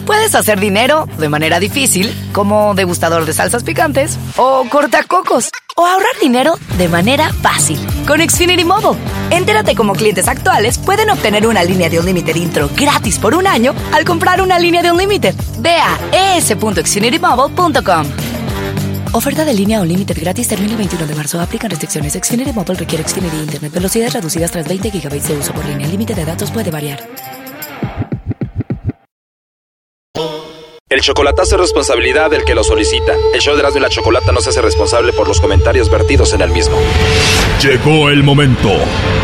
Puedes 0.05 0.35
hacer 0.35 0.59
dinero 0.59 1.07
de 1.17 1.29
manera 1.29 1.59
difícil, 1.59 2.13
como 2.33 2.73
degustador 2.75 3.25
de 3.25 3.33
salsas 3.33 3.63
picantes, 3.63 4.17
o 4.35 4.65
cortacocos, 4.69 5.49
o 5.75 5.85
ahorrar 5.85 6.11
dinero 6.21 6.55
de 6.77 6.89
manera 6.89 7.31
fácil 7.41 7.79
con 8.05 8.19
Xfinity 8.19 8.65
Mobile. 8.65 8.99
Entérate 9.31 9.75
cómo 9.75 9.93
clientes 9.93 10.27
actuales 10.27 10.77
pueden 10.77 11.09
obtener 11.09 11.47
una 11.47 11.63
línea 11.63 11.89
de 11.89 11.99
un 11.99 12.05
límite 12.05 12.37
intro 12.37 12.69
gratis 12.75 13.17
por 13.17 13.33
un 13.33 13.47
año 13.47 13.73
al 13.93 14.03
comprar 14.03 14.41
una 14.41 14.59
línea 14.59 14.81
de 14.81 14.91
un 14.91 14.97
límite. 14.97 15.33
Ve 15.59 15.77
a 15.77 16.37
es.xfinitymobile.com. 16.37 18.32
Oferta 19.15 19.45
de 19.45 19.53
línea 19.53 19.79
o 19.79 19.85
límite 19.85 20.15
gratis 20.15 20.47
termina 20.47 20.71
el 20.71 20.77
21 20.77 21.05
de 21.05 21.13
marzo. 21.13 21.39
Aplican 21.39 21.69
restricciones. 21.69 22.13
Xfinity 22.13 22.51
Mobile 22.51 22.79
requiere 22.79 23.07
Xfinity 23.07 23.37
Internet. 23.37 23.71
Velocidades 23.71 24.11
reducidas 24.11 24.51
tras 24.51 24.67
20 24.67 24.89
GB 24.89 25.21
de 25.21 25.37
uso 25.37 25.53
por 25.53 25.63
línea. 25.65 25.85
El 25.85 25.91
límite 25.91 26.15
de 26.15 26.25
datos 26.25 26.49
puede 26.49 26.71
variar. 26.71 27.07
El 30.89 31.01
chocolatazo 31.01 31.55
es 31.55 31.61
responsabilidad 31.61 32.31
del 32.31 32.43
que 32.43 32.55
lo 32.55 32.63
solicita. 32.63 33.13
El 33.35 33.39
show 33.39 33.53
de 33.53 33.59
Erasmo 33.59 33.77
y 33.77 33.81
la 33.81 33.89
Chocolata 33.89 34.31
no 34.31 34.41
se 34.41 34.49
hace 34.49 34.63
responsable 34.63 35.13
por 35.13 35.27
los 35.27 35.39
comentarios 35.39 35.91
vertidos 35.91 36.33
en 36.33 36.41
el 36.41 36.49
mismo. 36.49 36.75
Llegó 37.61 38.09
el 38.09 38.23
momento 38.23 38.71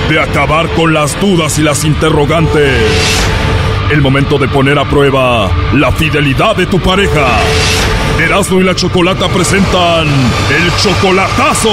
de 0.07 0.19
acabar 0.19 0.69
con 0.75 0.93
las 0.93 1.19
dudas 1.19 1.57
y 1.57 1.63
las 1.63 1.83
interrogantes. 1.83 2.79
El 3.91 4.01
momento 4.01 4.37
de 4.37 4.47
poner 4.49 4.77
a 4.77 4.87
prueba 4.87 5.51
la 5.73 5.91
fidelidad 5.91 6.55
de 6.55 6.67
tu 6.67 6.79
pareja. 6.79 7.39
Erasmo 8.19 8.59
y 8.59 8.63
la 8.63 8.75
Chocolata 8.75 9.27
presentan 9.29 10.07
el 10.07 10.75
chocolatazo. 10.77 11.69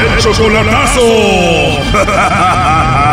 El 0.00 0.18
chocolatazo. 0.18 1.02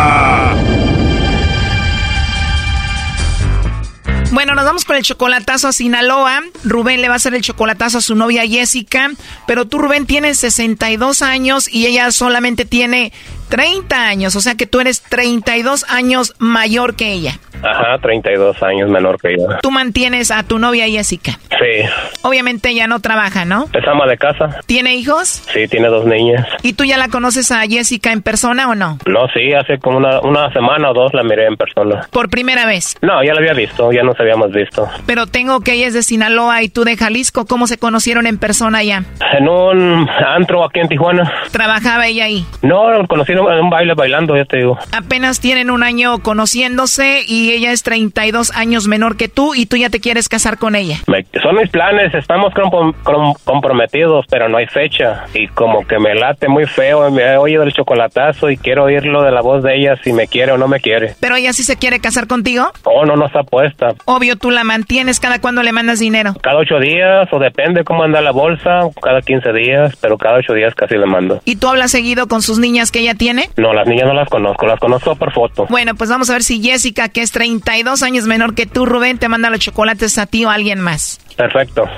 Bueno, 4.32 4.54
nos 4.54 4.64
vamos 4.64 4.86
con 4.86 4.96
el 4.96 5.02
chocolatazo 5.02 5.68
a 5.68 5.74
Sinaloa. 5.74 6.44
Rubén 6.64 7.02
le 7.02 7.08
va 7.08 7.16
a 7.16 7.18
hacer 7.18 7.34
el 7.34 7.42
chocolatazo 7.42 7.98
a 7.98 8.02
su 8.02 8.16
novia 8.16 8.48
Jessica. 8.48 9.12
Pero 9.48 9.68
tú, 9.68 9.80
Rubén, 9.80 10.06
tienes 10.06 10.38
62 10.38 11.24
años 11.24 11.68
y 11.68 11.88
ella 11.88 12.12
solamente 12.12 12.64
tiene 12.64 13.12
30 13.50 14.08
años. 14.08 14.36
O 14.36 14.42
sea 14.42 14.56
que 14.56 14.66
tú 14.68 14.80
eres 14.80 15.02
32 15.02 15.86
años 15.90 16.36
mayor 16.40 16.96
que 16.96 17.12
ella. 17.12 17.40
Ajá, 17.62 17.98
32 18.02 18.62
años 18.64 18.90
menor 18.90 19.20
que 19.20 19.36
yo. 19.38 19.46
Tú 19.62 19.70
mantienes 19.72 20.32
a 20.32 20.44
tu 20.44 20.60
novia 20.60 20.88
Jessica. 20.88 21.40
Sí. 21.50 21.86
Obviamente 22.22 22.70
ella 22.70 22.88
no 22.88 23.02
trabaja, 23.02 23.44
¿no? 23.44 23.66
Es 23.74 23.86
ama 23.86 24.06
de 24.08 24.18
casa. 24.18 24.62
¿Tiene 24.66 24.96
hijos? 24.96 25.44
Sí, 25.54 25.68
tiene 25.68 25.90
dos 25.90 26.06
niñas. 26.06 26.48
¿Y 26.64 26.74
tú 26.74 26.86
ya 26.86 26.98
la 26.98 27.10
conoces 27.10 27.52
a 27.52 27.62
Jessica 27.68 28.14
en 28.14 28.22
persona 28.22 28.70
o 28.70 28.76
no? 28.76 28.98
No, 29.06 29.28
sí, 29.34 29.54
hace 29.54 29.78
como 29.78 29.98
una, 29.98 30.22
una 30.22 30.52
semana 30.54 30.92
o 30.92 30.94
dos 30.94 31.14
la 31.14 31.24
miré 31.24 31.48
en 31.48 31.58
persona. 31.58 32.08
Por 32.12 32.30
primera 32.30 32.66
vez. 32.66 32.96
No, 33.02 33.22
ya 33.24 33.34
la 33.34 33.40
había 33.40 33.54
visto, 33.54 33.92
ya 33.92 34.04
nos 34.04 34.18
habíamos 34.20 34.52
visto. 34.52 34.88
Pero 35.06 35.28
tengo 35.28 35.60
que 35.60 35.74
ella 35.74 35.88
es 35.88 35.94
de 35.94 36.04
Sinaloa 36.04 36.64
y 36.64 36.70
tú 36.70 36.86
de 36.86 36.96
Jalisco. 36.96 37.46
¿Cómo 37.46 37.68
se 37.68 37.78
conocieron 37.78 38.26
en 38.26 38.38
persona 38.38 38.84
ya? 38.84 39.04
En 39.38 39.50
un 39.50 40.08
antro 40.10 40.64
aquí 40.64 40.80
en 40.80 40.88
Tijuana. 40.88 41.30
¿Trabajaba 41.52 42.08
ella 42.08 42.24
ahí? 42.26 42.46
No, 42.62 43.06
conocí 43.08 43.34
en 43.52 43.60
un 43.64 43.70
baile 43.70 43.94
bailando, 43.94 44.36
ya 44.36 44.45
te 44.45 44.57
digo. 44.57 44.78
Apenas 44.91 45.40
tienen 45.40 45.70
un 45.72 45.84
año 45.84 46.20
conociéndose 46.20 47.22
y 47.28 47.52
ella 47.52 47.72
es 47.72 47.84
32 47.84 48.52
años 48.56 48.88
menor 48.88 49.16
que 49.18 49.28
tú 49.30 49.53
y 49.56 49.66
tú 49.66 49.78
ya 49.78 49.90
te 49.90 49.99
quieres 49.99 50.28
casar 50.30 50.57
con 50.57 50.76
ella. 50.76 50.98
Me- 51.07 51.26
son 51.41 51.56
mis 51.56 51.70
planes, 51.70 52.14
estamos 52.14 52.53
com- 52.53 52.94
com- 53.03 53.34
comprometidos, 53.45 54.26
pero 54.30 54.49
no 54.49 54.57
hay 54.57 54.68
fecha. 54.68 55.26
Y 55.34 55.48
como 55.48 55.86
que 55.88 55.99
me 55.99 56.16
late 56.16 56.48
muy 56.48 56.66
feo, 56.66 57.10
me 57.11 57.22
he 57.24 57.38
oído 57.38 57.64
el 57.64 57.72
chocolatazo 57.74 58.49
y 58.49 58.57
quiero 58.57 58.86
oírlo 58.86 59.22
de 59.24 59.32
la 59.32 59.41
voz 59.41 59.64
de 59.64 59.76
ella 59.78 59.95
si 60.03 60.11
me 60.14 60.28
quiere 60.28 60.52
o 60.52 60.57
no 60.57 60.68
me 60.68 60.80
quiere. 60.80 61.16
Pero 61.20 61.36
ella 61.36 61.53
sí 61.53 61.64
se 61.64 61.78
quiere 61.78 61.99
casar 61.99 62.28
contigo. 62.28 62.72
Oh, 62.84 63.06
no, 63.06 63.16
no 63.16 63.28
está 63.28 63.44
puesta. 63.44 63.90
Obvio, 64.06 64.36
tú 64.36 64.52
la 64.52 64.64
mantienes 64.64 65.20
cada 65.20 65.40
cuando 65.40 65.64
le 65.64 65.72
mandas 65.72 65.99
dinero. 65.99 66.34
Cada 66.41 66.57
ocho 66.57 66.80
días, 66.80 67.28
o 67.32 67.40
depende 67.40 67.84
cómo 67.84 68.03
anda 68.03 68.22
la 68.22 68.32
bolsa, 68.32 68.82
cada 69.02 69.22
15 69.22 69.53
días, 69.53 69.95
pero 70.02 70.18
cada 70.18 70.38
ocho 70.40 70.53
días 70.53 70.74
casi 70.76 70.95
le 70.95 71.06
mando. 71.06 71.41
¿Y 71.45 71.57
tú 71.57 71.68
hablas 71.68 71.91
seguido 71.91 72.28
con 72.28 72.41
sus 72.41 72.60
niñas 72.60 72.91
que 72.91 72.99
ella 72.99 73.14
tiene? 73.16 73.29
No, 73.58 73.74
las 73.74 73.88
niñas 73.88 74.08
no 74.08 74.14
las 74.14 74.30
conozco, 74.30 74.66
las 74.66 74.80
conozco 74.80 75.16
por 75.16 75.32
foto. 75.32 75.66
Bueno, 75.70 75.96
pues 75.96 76.10
vamos 76.10 76.30
a 76.30 76.34
ver 76.34 76.44
si 76.44 76.62
Jessica, 76.62 77.10
que 77.10 77.22
es 77.22 77.32
32 77.32 78.04
años 78.04 78.26
menor 78.26 78.56
que 78.56 78.66
tú, 78.66 78.86
Rubén, 78.86 79.18
te 79.18 79.30
manda 79.30 79.50
los 79.50 79.60
chocolates 79.60 80.18
a 80.18 80.26
ti 80.26 80.46
o 80.46 80.50
a 80.50 80.54
alguien 80.54 80.80
más. 80.80 81.20
Perfecto. 81.36 81.90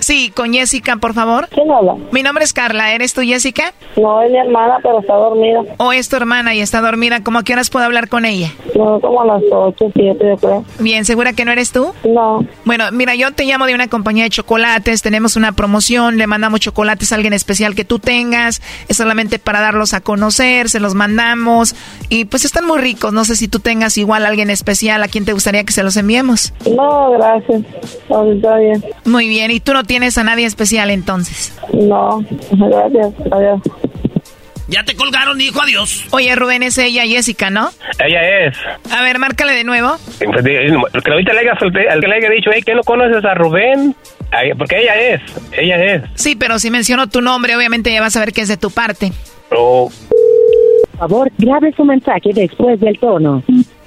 Sí, 0.00 0.30
con 0.34 0.52
Jessica, 0.52 0.96
por 0.96 1.14
favor. 1.14 1.48
¿Quién 1.48 1.70
habla? 1.70 1.96
Mi 2.10 2.22
nombre 2.22 2.44
es 2.44 2.52
Carla. 2.52 2.92
¿Eres 2.92 3.14
tú, 3.14 3.22
Jessica? 3.22 3.72
No, 3.96 4.22
es 4.22 4.30
mi 4.30 4.38
hermana, 4.38 4.78
pero 4.82 5.00
está 5.00 5.14
dormida. 5.14 5.60
¿O 5.78 5.92
es 5.92 6.08
tu 6.08 6.16
hermana 6.16 6.54
y 6.54 6.60
está 6.60 6.80
dormida? 6.80 7.22
¿Cómo 7.22 7.38
a 7.38 7.44
qué 7.44 7.52
horas 7.52 7.70
puedo 7.70 7.84
hablar 7.84 8.08
con 8.08 8.24
ella? 8.24 8.52
No, 8.74 9.00
como 9.00 9.22
a 9.22 9.26
las 9.26 9.42
8, 9.50 9.90
7, 9.94 10.18
yo 10.26 10.36
creo. 10.36 10.64
Bien, 10.78 11.04
¿segura 11.04 11.32
que 11.32 11.44
no 11.44 11.52
eres 11.52 11.72
tú? 11.72 11.92
No. 12.04 12.44
Bueno, 12.64 12.84
mira, 12.92 13.14
yo 13.14 13.32
te 13.32 13.44
llamo 13.44 13.66
de 13.66 13.74
una 13.74 13.88
compañía 13.88 14.24
de 14.24 14.30
chocolates, 14.30 15.02
tenemos 15.02 15.36
una 15.36 15.52
promoción, 15.52 16.18
le 16.18 16.26
mandamos 16.26 16.60
chocolates 16.60 17.12
a 17.12 17.16
alguien 17.16 17.32
especial 17.32 17.74
que 17.74 17.84
tú 17.84 17.98
tengas, 17.98 18.62
es 18.88 18.96
solamente 18.96 19.38
para 19.38 19.60
darlos 19.60 19.94
a 19.94 20.00
conocer, 20.00 20.68
se 20.68 20.80
los 20.80 20.94
mandamos 20.94 21.74
y 22.08 22.24
pues 22.24 22.44
están 22.44 22.66
muy 22.66 22.78
ricos, 22.78 23.12
no 23.12 23.24
sé 23.24 23.36
si 23.36 23.48
tú 23.48 23.60
tengas 23.60 23.98
igual 23.98 24.24
a 24.24 24.28
alguien 24.28 24.50
especial 24.50 25.02
a 25.02 25.08
quien 25.08 25.24
te 25.24 25.32
gustaría 25.32 25.64
que 25.64 25.72
se 25.72 25.82
los 25.82 25.96
enviemos. 25.96 26.52
No, 26.70 27.10
gracias. 27.12 27.62
No, 28.08 28.30
está 28.30 28.56
bien. 28.56 28.84
Muy 29.04 29.28
bien, 29.28 29.31
¿y 29.32 29.60
tú 29.60 29.72
no 29.72 29.84
tienes 29.84 30.18
a 30.18 30.24
nadie 30.24 30.46
especial 30.46 30.90
entonces? 30.90 31.52
No, 31.72 32.24
gracias. 32.52 33.08
Adiós. 33.30 33.60
Ya 34.68 34.84
te 34.84 34.94
colgaron, 34.96 35.36
dijo 35.36 35.60
adiós. 35.60 36.04
Oye, 36.12 36.34
Rubén, 36.34 36.62
es 36.62 36.78
ella, 36.78 37.02
Jessica, 37.04 37.50
¿no? 37.50 37.68
Ella 37.98 38.46
es. 38.46 38.56
A 38.90 39.02
ver, 39.02 39.18
márcale 39.18 39.52
de 39.52 39.64
nuevo. 39.64 39.96
Pues, 40.18 40.42
que 40.44 41.10
ahorita 41.10 41.32
le 41.34 41.40
haya, 41.40 41.54
solte- 41.58 41.92
el 41.92 42.00
que 42.00 42.06
le 42.06 42.14
haya 42.16 42.30
dicho, 42.30 42.50
hey, 42.54 42.62
¿qué 42.64 42.74
no 42.74 42.82
conoces 42.82 43.22
a 43.24 43.34
Rubén? 43.34 43.94
Porque 44.56 44.78
ella 44.80 44.94
es, 44.98 45.20
ella 45.58 45.76
es. 45.94 46.02
Sí, 46.14 46.36
pero 46.36 46.58
si 46.58 46.70
menciono 46.70 47.06
tu 47.08 47.20
nombre, 47.20 47.54
obviamente 47.54 47.92
ya 47.92 48.00
vas 48.00 48.16
a 48.16 48.20
ver 48.20 48.32
que 48.32 48.40
es 48.40 48.48
de 48.48 48.56
tu 48.56 48.70
parte. 48.70 49.12
Oh, 49.54 49.90
Por 50.92 50.98
favor, 51.00 51.30
grabe 51.36 51.72
su 51.76 51.84
mensaje 51.84 52.30
después 52.32 52.80
del 52.80 52.98
tono. 52.98 53.42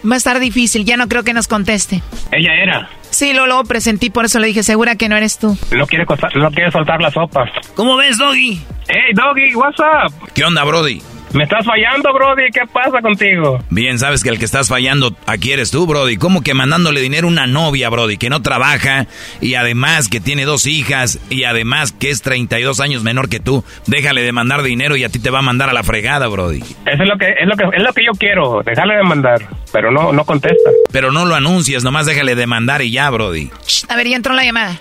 Va 0.07 0.13
a 0.13 0.17
estar 0.17 0.39
difícil, 0.39 0.85
ya 0.85 0.97
no 0.97 1.07
creo 1.07 1.23
que 1.23 1.33
nos 1.33 1.47
conteste. 1.47 2.03
ella 2.31 2.53
era. 2.61 2.89
Sí, 3.15 3.31
lo, 3.33 3.47
lo 3.47 3.63
presentí, 3.63 4.09
por 4.09 4.25
eso 4.25 4.39
le 4.39 4.47
dije, 4.47 4.61
segura 4.61 4.97
que 4.97 5.07
no 5.07 5.15
eres 5.15 5.39
tú. 5.39 5.57
No 5.71 5.87
quiere, 5.87 6.05
costa- 6.05 6.27
no 6.35 6.51
quiere 6.51 6.69
soltar 6.69 6.99
la 7.01 7.09
sopa. 7.11 7.45
¿Cómo 7.73 7.95
ves, 7.95 8.17
Doggy? 8.17 8.59
Hey, 8.89 9.13
Doggy, 9.13 9.55
what's 9.55 9.79
up? 9.79 10.13
¿Qué 10.33 10.43
onda, 10.43 10.65
Brody? 10.65 11.01
Me 11.35 11.43
estás 11.43 11.65
fallando, 11.65 12.13
Brody. 12.13 12.49
¿Qué 12.49 12.61
pasa 12.71 13.01
contigo? 13.01 13.59
Bien, 13.69 13.99
sabes 13.99 14.23
que 14.23 14.29
el 14.29 14.39
que 14.39 14.45
estás 14.45 14.69
fallando 14.69 15.13
aquí 15.27 15.51
eres 15.51 15.69
tú, 15.69 15.85
Brody. 15.85 16.15
¿Cómo 16.15 16.41
que 16.41 16.53
mandándole 16.53 17.01
dinero 17.01 17.27
a 17.27 17.31
una 17.31 17.45
novia, 17.45 17.89
Brody, 17.89 18.15
que 18.15 18.29
no 18.29 18.41
trabaja 18.41 19.07
y 19.41 19.55
además 19.55 20.07
que 20.07 20.21
tiene 20.21 20.45
dos 20.45 20.65
hijas 20.65 21.19
y 21.29 21.43
además 21.43 21.91
que 21.91 22.09
es 22.09 22.21
32 22.21 22.79
años 22.79 23.03
menor 23.03 23.27
que 23.27 23.41
tú? 23.41 23.65
Déjale 23.85 24.21
de 24.21 24.31
mandar 24.31 24.63
dinero 24.63 24.95
y 24.95 25.03
a 25.03 25.09
ti 25.09 25.19
te 25.19 25.29
va 25.29 25.39
a 25.39 25.41
mandar 25.41 25.69
a 25.69 25.73
la 25.73 25.83
fregada, 25.83 26.27
Brody. 26.27 26.59
Eso 26.59 27.03
es 27.03 27.09
lo 27.09 27.17
que 27.17 27.31
es 27.37 27.45
lo 27.45 27.57
que 27.57 27.65
es 27.75 27.83
lo 27.83 27.91
que 27.91 28.05
yo 28.05 28.13
quiero. 28.17 28.61
Dejarle 28.63 28.95
de 28.95 29.03
mandar, 29.03 29.45
pero 29.73 29.91
no 29.91 30.13
no 30.13 30.23
contesta. 30.23 30.69
Pero 30.93 31.11
no 31.11 31.25
lo 31.25 31.35
anuncias, 31.35 31.83
nomás 31.83 32.05
déjale 32.05 32.35
de 32.35 32.47
mandar 32.47 32.81
y 32.81 32.91
ya, 32.91 33.09
Brody. 33.09 33.51
A 33.89 33.97
ver, 33.97 34.07
ya 34.07 34.15
entró 34.15 34.33
la 34.33 34.45
llamada. 34.45 34.79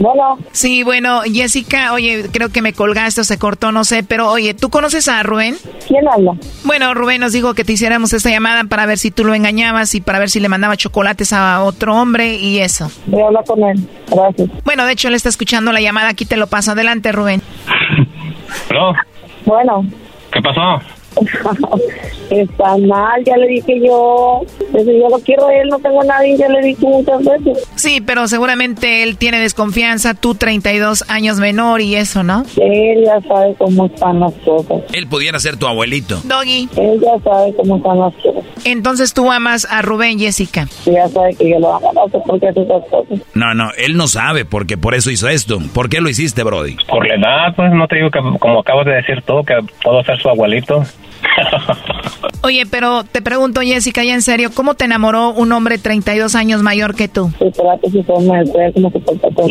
Bueno. 0.00 0.38
Sí, 0.52 0.82
bueno, 0.82 1.20
Jessica, 1.30 1.92
oye, 1.92 2.30
creo 2.32 2.48
que 2.48 2.62
me 2.62 2.72
colgaste 2.72 3.20
o 3.20 3.24
se 3.24 3.38
cortó, 3.38 3.70
no 3.70 3.84
sé, 3.84 4.02
pero 4.02 4.30
oye, 4.30 4.54
¿tú 4.54 4.70
conoces 4.70 5.08
a 5.08 5.22
Rubén? 5.22 5.56
¿Quién 5.86 6.08
habla? 6.08 6.32
Bueno, 6.64 6.94
Rubén 6.94 7.20
nos 7.20 7.32
dijo 7.32 7.52
que 7.52 7.64
te 7.64 7.72
hiciéramos 7.74 8.12
esta 8.14 8.30
llamada 8.30 8.64
para 8.64 8.86
ver 8.86 8.96
si 8.96 9.10
tú 9.10 9.24
lo 9.24 9.34
engañabas 9.34 9.94
y 9.94 10.00
para 10.00 10.18
ver 10.18 10.30
si 10.30 10.40
le 10.40 10.48
mandaba 10.48 10.76
chocolates 10.78 11.34
a 11.34 11.62
otro 11.62 11.94
hombre 11.94 12.36
y 12.36 12.60
eso. 12.60 12.90
Voy 13.06 13.20
a 13.20 13.26
hablar 13.26 13.44
con 13.44 13.62
él. 13.62 13.78
Gracias. 14.10 14.48
Bueno, 14.64 14.86
de 14.86 14.92
hecho, 14.92 15.08
él 15.08 15.14
está 15.14 15.28
escuchando 15.28 15.70
la 15.70 15.82
llamada, 15.82 16.08
aquí 16.08 16.24
te 16.24 16.38
lo 16.38 16.46
paso. 16.46 16.72
Adelante, 16.72 17.12
Rubén. 17.12 17.42
¿Aló? 18.70 18.94
Bueno. 19.44 19.84
¿Qué 20.32 20.40
pasó? 20.40 20.82
Está 22.30 22.76
mal, 22.76 23.24
ya 23.24 23.36
le 23.36 23.48
dije 23.48 23.80
yo. 23.84 24.42
Desde 24.72 25.00
yo 25.00 25.08
lo 25.08 25.18
quiero 25.18 25.48
a 25.48 25.54
él, 25.54 25.68
no 25.68 25.78
tengo 25.80 26.00
a 26.02 26.04
nadie, 26.04 26.36
ya 26.36 26.48
le 26.48 26.60
dije 26.60 26.86
muchas 26.86 27.24
veces. 27.24 27.68
Sí, 27.74 28.00
pero 28.00 28.28
seguramente 28.28 29.02
él 29.02 29.16
tiene 29.16 29.40
desconfianza, 29.40 30.14
tú 30.14 30.34
32 30.36 31.04
años 31.08 31.40
menor 31.40 31.80
y 31.80 31.96
eso, 31.96 32.22
¿no? 32.22 32.44
Él 32.56 33.04
ya 33.04 33.20
sabe 33.22 33.54
cómo 33.58 33.86
están 33.86 34.20
las 34.20 34.32
cosas. 34.44 34.82
Él 34.92 35.08
pudiera 35.08 35.40
ser 35.40 35.56
tu 35.56 35.66
abuelito. 35.66 36.20
Doggy. 36.24 36.68
Él 36.76 37.00
ya 37.00 37.18
sabe 37.24 37.52
cómo 37.56 37.76
están 37.76 37.98
las 37.98 38.14
cosas. 38.14 38.44
Entonces 38.64 39.12
tú 39.12 39.30
amas 39.30 39.66
a 39.70 39.82
Rubén, 39.82 40.18
Jessica. 40.18 40.68
Y 40.86 40.92
ya 40.92 41.08
sabe 41.08 41.34
que 41.34 41.50
yo 41.50 41.58
lo 41.58 41.74
amo, 41.74 41.92
no 41.92 42.08
sé 42.08 42.18
por 42.24 42.38
qué 42.38 42.48
hace 42.48 42.62
esas 42.62 42.84
cosas. 42.88 43.18
No, 43.34 43.54
no, 43.54 43.70
él 43.76 43.96
no 43.96 44.06
sabe 44.06 44.44
porque 44.44 44.78
por 44.78 44.94
eso 44.94 45.10
hizo 45.10 45.28
esto. 45.28 45.58
¿Por 45.74 45.88
qué 45.88 46.00
lo 46.00 46.08
hiciste, 46.08 46.42
Brody? 46.44 46.76
Por 46.88 47.06
la 47.06 47.14
edad, 47.14 47.54
pues 47.56 47.72
no 47.72 47.88
te 47.88 47.96
digo 47.96 48.10
que 48.10 48.20
como 48.38 48.60
acabas 48.60 48.86
de 48.86 48.92
decir 48.92 49.22
tú 49.26 49.42
que 49.44 49.54
puedo 49.82 50.02
ser 50.04 50.18
su 50.18 50.28
abuelito. 50.28 50.84
Oye, 52.42 52.64
pero 52.70 53.04
te 53.04 53.20
pregunto, 53.20 53.60
Jessica, 53.60 54.02
ya 54.02 54.14
en 54.14 54.22
serio, 54.22 54.50
¿cómo 54.54 54.74
te 54.74 54.86
enamoró 54.86 55.30
un 55.30 55.52
hombre 55.52 55.76
32 55.78 56.34
años 56.34 56.62
mayor 56.62 56.94
que 56.94 57.06
tú? 57.06 57.30
El 57.38 57.52
trato, 57.52 57.90
su 57.90 58.02
forma 58.02 58.38
de 58.38 58.46
ser, 58.46 58.72
cómo 58.72 58.90
se 58.90 58.98
porta 59.00 59.28
con 59.34 59.48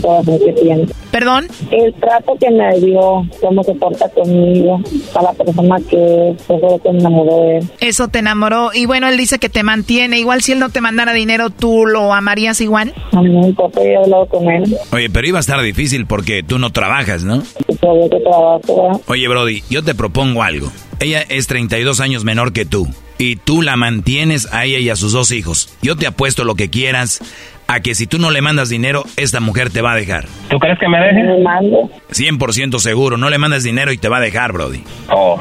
todas 0.00 0.26
las 0.26 0.38
que 0.40 0.52
tiene. 0.52 0.86
¿Perdón? 1.10 1.48
El 1.70 1.94
trato 1.94 2.36
que 2.38 2.50
me 2.50 2.78
dio, 2.78 3.26
cómo 3.40 3.64
se 3.64 3.74
porta 3.74 4.08
conmigo, 4.10 4.80
a 5.14 5.22
la 5.22 5.32
persona 5.32 5.76
que 5.88 6.36
lo 6.48 6.78
que 6.78 6.92
me 6.92 6.98
enamoró 6.98 7.40
de 7.40 7.58
él. 7.58 7.68
Eso 7.80 8.08
te 8.08 8.20
enamoró. 8.20 8.70
Y 8.72 8.86
bueno, 8.86 9.08
él 9.08 9.16
dice 9.16 9.38
que 9.38 9.48
te 9.48 9.62
mantiene. 9.62 10.18
Igual 10.18 10.42
si 10.42 10.52
él 10.52 10.60
no 10.60 10.70
te 10.70 10.80
mandara 10.80 11.12
dinero, 11.12 11.50
¿tú 11.50 11.86
lo 11.86 12.12
amarías 12.12 12.60
igual? 12.60 12.94
A 13.12 13.20
mí 13.20 13.30
no 13.30 13.48
importa, 13.48 13.82
yo 13.82 13.88
he 13.88 13.96
hablado 13.96 14.26
con 14.26 14.48
él. 14.48 14.76
Oye, 14.92 15.10
pero 15.10 15.26
iba 15.26 15.38
a 15.38 15.40
estar 15.40 15.60
difícil 15.60 16.06
porque 16.06 16.42
tú 16.42 16.58
no 16.58 16.70
trabajas, 16.70 17.24
¿no? 17.24 17.42
Todavía 17.80 18.08
que 18.10 18.20
trabajo, 18.20 18.60
¿verdad? 18.82 19.00
Oye, 19.08 19.28
Brody, 19.28 19.62
yo 19.68 19.82
te 19.82 19.94
propongo 19.94 20.42
algo. 20.42 20.70
Ella 21.00 21.22
es 21.28 21.46
32 21.46 22.00
años 22.00 22.24
menor 22.24 22.52
que 22.52 22.64
tú. 22.64 22.88
Y 23.18 23.36
tú 23.36 23.62
la 23.62 23.76
mantienes 23.76 24.52
a 24.52 24.64
ella 24.64 24.78
y 24.78 24.90
a 24.90 24.96
sus 24.96 25.12
dos 25.12 25.32
hijos. 25.32 25.74
Yo 25.82 25.96
te 25.96 26.06
apuesto 26.06 26.44
lo 26.44 26.54
que 26.54 26.68
quieras 26.68 27.20
a 27.66 27.80
que 27.80 27.94
si 27.94 28.06
tú 28.06 28.18
no 28.18 28.30
le 28.30 28.42
mandas 28.42 28.68
dinero, 28.68 29.04
esta 29.16 29.40
mujer 29.40 29.70
te 29.70 29.82
va 29.82 29.92
a 29.92 29.96
dejar. 29.96 30.26
¿Tú 30.48 30.58
crees 30.58 30.78
que 30.78 30.88
me 30.88 30.98
deje? 30.98 31.22
Me 31.22 31.42
mando. 31.42 31.90
100% 32.10 32.78
seguro. 32.78 33.16
No 33.16 33.30
le 33.30 33.38
mandas 33.38 33.62
dinero 33.62 33.92
y 33.92 33.98
te 33.98 34.08
va 34.08 34.18
a 34.18 34.20
dejar, 34.20 34.52
Brody. 34.52 34.82
Oh. 35.10 35.40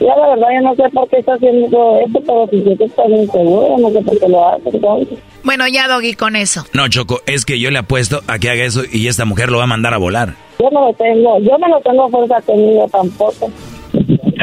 Ya 0.00 0.14
la 0.16 0.28
verdad 0.28 0.46
yo 0.54 0.60
no 0.62 0.74
sé 0.76 0.82
por 0.94 1.08
qué 1.08 1.18
está 1.18 1.34
haciendo 1.34 1.68
todo 1.68 2.00
esto, 2.00 2.20
pero 2.20 2.46
si 2.50 2.64
yo 2.70 2.76
que 2.76 2.84
está 2.84 3.06
bien 3.06 3.28
seguro, 3.30 3.76
no 3.78 3.90
sé 3.90 4.00
por 4.04 4.18
qué 4.18 4.28
lo 4.28 4.48
hace. 4.48 4.68
entonces. 4.72 5.18
Bueno, 5.42 5.66
ya, 5.66 5.88
Doggy, 5.88 6.14
con 6.14 6.36
eso. 6.36 6.64
No, 6.72 6.88
Choco, 6.88 7.20
es 7.26 7.44
que 7.44 7.58
yo 7.58 7.70
le 7.70 7.78
apuesto 7.78 8.22
a 8.28 8.38
que 8.38 8.50
haga 8.50 8.64
eso 8.64 8.82
y 8.90 9.08
esta 9.08 9.24
mujer 9.24 9.50
lo 9.50 9.58
va 9.58 9.64
a 9.64 9.68
mandar 9.68 9.94
a 9.94 9.98
volar. 9.98 10.34
Yo 10.60 10.70
no 10.70 10.86
lo 10.86 10.92
tengo, 10.94 11.38
yo 11.40 11.56
no 11.58 11.68
lo 11.68 11.80
tengo 11.80 12.08
fuerza 12.10 12.40
conmigo 12.42 12.88
tampoco. 12.90 13.50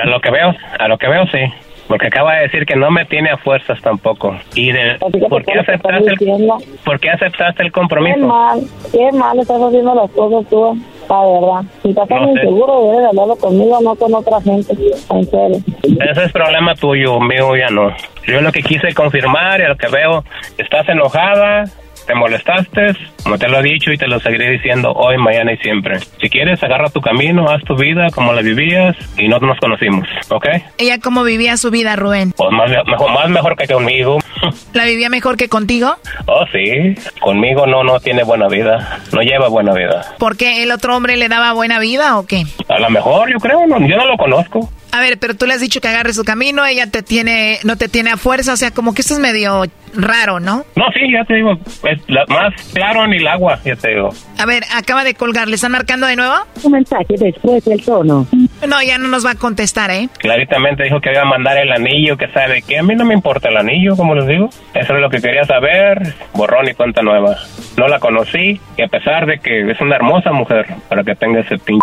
A 0.02 0.06
lo 0.08 0.20
que 0.22 0.32
veo, 0.32 0.54
a 0.80 0.88
lo 0.88 0.98
que 0.98 1.08
veo 1.08 1.26
sí. 1.28 1.40
Porque 1.88 2.08
acaba 2.08 2.36
de 2.36 2.42
decir 2.44 2.66
que 2.66 2.76
no 2.76 2.90
me 2.90 3.06
tiene 3.06 3.30
a 3.30 3.38
fuerzas 3.38 3.80
tampoco. 3.82 4.36
¿Y 4.56 4.72
de, 4.72 4.98
por, 5.30 5.46
qué 5.46 5.60
aceptaste 5.60 6.14
el, 6.14 6.50
por 6.84 7.00
qué 7.00 7.12
aceptaste 7.12 7.62
el 7.62 7.72
compromiso? 7.72 8.16
Qué 8.16 8.26
mal, 8.26 8.60
qué 8.92 9.12
mal 9.12 9.40
estás 9.40 9.62
haciendo 9.62 9.94
las 9.94 10.10
cosas 10.12 10.50
tú, 10.50 10.82
la 11.08 11.22
verdad. 11.22 11.72
Si 11.84 11.90
estás 11.90 12.08
tan 12.08 12.30
inseguro, 12.30 12.92
debes 12.92 13.06
hablarlo 13.06 13.36
conmigo, 13.36 13.80
no 13.84 13.96
con 13.96 14.16
otra 14.16 14.42
gente, 14.42 14.74
en 15.12 15.26
serio. 15.26 15.58
Ese 15.84 16.24
es 16.24 16.32
problema 16.32 16.74
tuyo, 16.74 17.20
mío 17.20 17.56
ya 17.56 17.70
no. 17.70 17.92
Yo 18.26 18.42
lo 18.42 18.52
que 18.52 18.64
quise 18.64 18.92
confirmar 18.96 19.62
y 19.62 19.68
lo 19.68 19.78
que 19.78 19.88
veo, 19.88 20.24
estás 20.58 20.90
enojada, 20.90 21.66
te 22.06 22.16
molestaste, 22.16 22.96
como 23.24 23.38
te 23.38 23.48
lo 23.48 23.60
he 23.60 23.64
dicho 23.64 23.92
y 23.92 23.98
te 23.98 24.08
lo 24.08 24.20
seguiré 24.20 24.52
diciendo 24.52 24.92
hoy, 24.92 25.18
mañana 25.18 25.54
y 25.54 25.58
siempre. 25.58 26.00
Si 26.00 26.30
quieres, 26.30 26.62
agarra 26.64 26.90
tu 26.90 27.02
camino, 27.02 27.50
haz 27.50 27.64
tu 27.64 27.76
vida 27.76 28.08
como 28.14 28.34
la 28.34 28.42
vivías 28.42 28.96
y 29.18 29.28
no 29.28 29.40
nos 29.40 29.58
conocimos, 29.60 30.08
¿ok? 30.30 30.48
¿Ella 30.78 31.00
cómo 31.00 31.24
vivía 31.24 31.58
su 31.58 31.72
vida, 31.72 31.96
Rubén? 31.96 32.34
Pues 32.36 32.52
más 32.52 32.70
mejor, 32.70 33.12
más 33.12 33.30
mejor 33.30 33.56
que 33.58 33.68
conmigo. 33.68 34.20
¿La 34.74 34.86
vivía 34.86 35.10
mejor 35.10 35.38
que 35.38 35.50
contigo? 35.50 35.96
Oh, 36.26 36.46
sí. 36.52 36.96
Conmigo 37.20 37.66
no, 37.66 37.84
no 37.84 38.00
tiene 38.00 38.24
buena 38.24 38.48
vida. 38.48 39.00
No 39.14 39.22
lleva 39.22 39.48
buena 39.48 39.74
vida. 39.74 40.14
¿Por 40.18 40.38
qué 40.38 40.64
el 40.64 40.72
otro 40.72 40.96
hombre 40.96 41.18
le 41.18 41.30
daba 41.30 41.54
buena 41.54 41.80
vida 41.80 42.18
o 42.18 42.26
qué? 42.26 42.44
A 42.70 42.80
lo 42.80 42.90
mejor, 42.90 43.32
yo 43.32 43.40
creo, 43.40 43.66
no, 43.68 43.80
yo 43.80 43.98
no 43.98 44.06
lo 44.06 44.18
conozco. 44.18 44.70
A 44.96 45.02
ver, 45.02 45.18
pero 45.20 45.34
tú 45.34 45.46
le 45.46 45.54
has 45.54 45.60
dicho 45.60 45.82
que 45.82 45.90
agarre 45.90 46.14
su 46.14 46.24
camino, 46.24 46.66
ella 46.66 46.90
te 46.90 47.04
tiene, 47.04 47.60
no 47.66 47.76
te 47.76 47.90
tiene 47.90 48.12
a 48.12 48.18
fuerza, 48.18 48.54
o 48.54 48.56
sea, 48.56 48.72
como 48.72 48.94
que 48.94 49.02
esto 49.02 49.16
es 49.16 49.20
medio 49.20 49.66
raro, 49.94 50.40
¿no? 50.40 50.64
No, 50.78 50.86
sí, 50.94 51.12
ya 51.12 51.26
te 51.26 51.36
digo, 51.36 51.52
es 51.52 52.00
más 52.30 52.54
claro 52.74 53.04
en 53.04 53.12
el 53.12 53.28
agua, 53.28 53.60
ya 53.66 53.76
te 53.76 53.90
digo. 53.90 54.12
A 54.40 54.46
ver, 54.46 54.64
acaba 54.74 55.04
de 55.04 55.14
colgar, 55.14 55.50
¿le 55.50 55.56
están 55.56 55.74
marcando 55.74 56.08
de 56.08 56.16
nuevo? 56.16 56.36
Un 56.64 56.72
mensaje 56.72 57.14
después 57.20 57.66
del 57.66 57.84
tono. 57.84 58.26
No, 58.66 58.82
ya 58.82 58.98
no 58.98 59.10
nos 59.10 59.26
va 59.26 59.32
a 59.32 59.36
contestar, 59.36 59.92
¿eh? 59.92 60.08
Claritamente 60.18 60.84
dijo 60.84 61.02
que 61.02 61.12
iba 61.12 61.24
a 61.24 61.26
mandar 61.26 61.58
el 61.58 61.74
anillo, 61.74 62.16
que 62.16 62.30
sabe 62.30 62.62
qué. 62.62 62.80
A 62.80 62.84
mí 62.84 62.96
no 62.96 63.04
me 63.04 63.16
importa 63.16 63.50
el 63.50 63.58
anillo, 63.58 63.98
como 63.98 64.16
les 64.16 64.28
digo. 64.28 64.50
Eso 64.74 64.96
es 64.96 65.02
lo 65.02 65.10
que 65.10 65.20
quería 65.20 65.44
saber. 65.44 66.16
Borrón 66.34 66.70
y 66.70 66.74
cuenta 66.74 67.02
nueva. 67.02 67.36
No 67.76 67.90
la 67.90 68.00
conocí 68.00 68.62
y 68.78 68.82
a 68.82 68.88
pesar 68.88 69.26
de 69.26 69.40
que 69.40 69.70
es 69.70 69.82
una 69.82 69.98
hermosa 69.98 70.32
mujer, 70.32 70.68
para 70.88 71.04
que 71.04 71.16
tenga 71.16 71.42
ese 71.42 71.58
pinche 71.58 71.82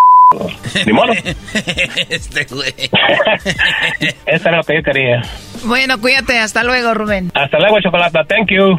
Ni 0.87 0.93
modo. 0.93 1.13
este 2.09 2.45
güey. 2.45 2.73
Eso 4.27 4.49
es 4.49 4.57
lo 4.57 4.63
que 4.63 4.75
yo 4.77 4.83
quería. 4.83 5.23
Bueno, 5.65 6.01
cuídate. 6.01 6.39
Hasta 6.39 6.65
luego, 6.65 6.95
Rubén. 6.95 7.31
Hasta 7.35 7.59
luego, 7.59 7.81
Chocolata. 7.81 8.25
Thank 8.25 8.51
you. 8.51 8.79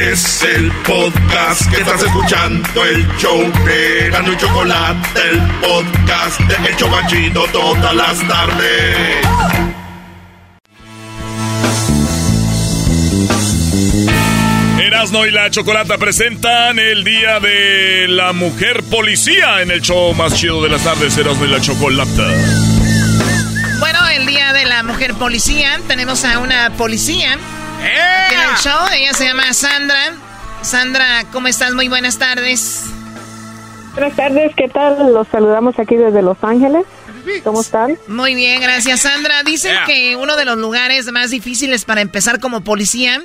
Es 0.00 0.42
el 0.42 0.70
podcast 0.86 1.70
que 1.70 1.80
estás 1.80 2.02
escuchando, 2.02 2.84
el 2.84 3.06
show 3.16 3.40
de 3.64 4.10
Gano 4.10 4.30
y 4.30 4.36
Chocolate, 4.36 5.20
el 5.30 5.40
podcast 5.66 6.38
de 6.40 6.68
El 6.68 6.76
Chobachito 6.76 7.46
todas 7.50 7.94
las 7.94 8.28
tardes. 8.28 9.26
Erasno 14.78 15.24
y 15.24 15.30
la 15.30 15.50
Chocolata 15.50 15.96
presentan 15.96 16.78
el 16.78 17.02
Día 17.02 17.40
de 17.40 18.06
la 18.08 18.34
Mujer 18.34 18.82
Policía 18.90 19.62
en 19.62 19.70
el 19.70 19.80
show 19.80 20.12
más 20.12 20.34
chido 20.34 20.62
de 20.62 20.68
las 20.68 20.84
tardes, 20.84 21.16
Erasno 21.16 21.46
y 21.46 21.48
la 21.48 21.60
Chocolata. 21.60 22.28
Bueno, 23.78 23.98
el 24.08 24.26
Día 24.26 24.52
de 24.52 24.66
la 24.66 24.82
Mujer 24.82 25.14
Policía, 25.14 25.80
tenemos 25.88 26.24
a 26.26 26.38
una 26.38 26.70
policía 26.76 27.38
en 27.82 28.40
el 28.40 28.56
show. 28.56 28.86
Ella 28.92 29.12
se 29.12 29.24
llama 29.24 29.52
Sandra. 29.52 30.14
Sandra, 30.62 31.24
¿cómo 31.32 31.48
estás? 31.48 31.74
Muy 31.74 31.88
buenas 31.88 32.18
tardes. 32.18 32.92
Buenas 33.94 34.16
tardes, 34.16 34.54
¿qué 34.56 34.68
tal? 34.68 35.12
Los 35.12 35.26
saludamos 35.28 35.78
aquí 35.78 35.96
desde 35.96 36.22
Los 36.22 36.42
Ángeles. 36.42 36.84
¿Cómo 37.42 37.60
están? 37.60 37.96
Muy 38.08 38.34
bien, 38.34 38.60
gracias 38.60 39.00
Sandra. 39.00 39.42
Dicen 39.42 39.74
que 39.86 40.16
uno 40.16 40.36
de 40.36 40.44
los 40.44 40.58
lugares 40.58 41.10
más 41.12 41.30
difíciles 41.30 41.84
para 41.84 42.00
empezar 42.00 42.40
como 42.40 42.62
policía 42.62 43.20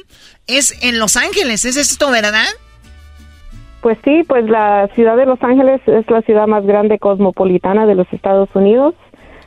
es 0.47 0.81
en 0.81 0.97
Los 0.97 1.17
Ángeles. 1.17 1.65
¿Es 1.65 1.77
esto 1.77 2.09
verdad? 2.09 2.47
Pues 3.81 3.97
sí, 4.03 4.23
pues 4.27 4.45
la 4.49 4.89
ciudad 4.95 5.17
de 5.17 5.25
Los 5.25 5.41
Ángeles 5.43 5.81
es 5.87 6.09
la 6.09 6.21
ciudad 6.21 6.47
más 6.47 6.65
grande 6.65 6.99
cosmopolitana 6.99 7.85
de 7.85 7.95
los 7.95 8.07
Estados 8.13 8.49
Unidos, 8.53 8.95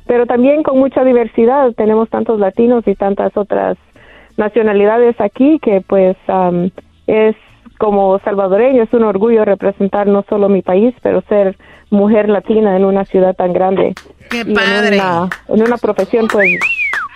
pero 0.06 0.26
también 0.26 0.62
con 0.62 0.78
mucha 0.78 1.04
diversidad. 1.04 1.72
Tenemos 1.76 2.10
tantos 2.10 2.40
latinos 2.40 2.82
y 2.86 2.94
tantas 2.94 3.36
otras 3.36 3.76
nacionalidades 4.36 5.20
aquí 5.20 5.58
que 5.62 5.80
pues 5.86 6.16
am, 6.28 6.70
es 7.06 7.36
como 7.78 8.18
salvadoreño, 8.20 8.82
es 8.82 8.92
un 8.92 9.04
orgullo 9.04 9.44
representar 9.44 10.06
no 10.06 10.24
solo 10.28 10.48
mi 10.48 10.62
país, 10.62 10.94
pero 11.02 11.22
ser 11.28 11.56
mujer 11.90 12.28
latina 12.28 12.76
en 12.76 12.84
una 12.84 13.04
ciudad 13.04 13.34
tan 13.34 13.52
grande. 13.52 13.94
¡Qué 14.30 14.44
padre! 14.44 14.96
En 14.96 15.02
una, 15.02 15.28
en 15.48 15.62
una 15.62 15.76
profesión 15.78 16.28
pues 16.28 16.58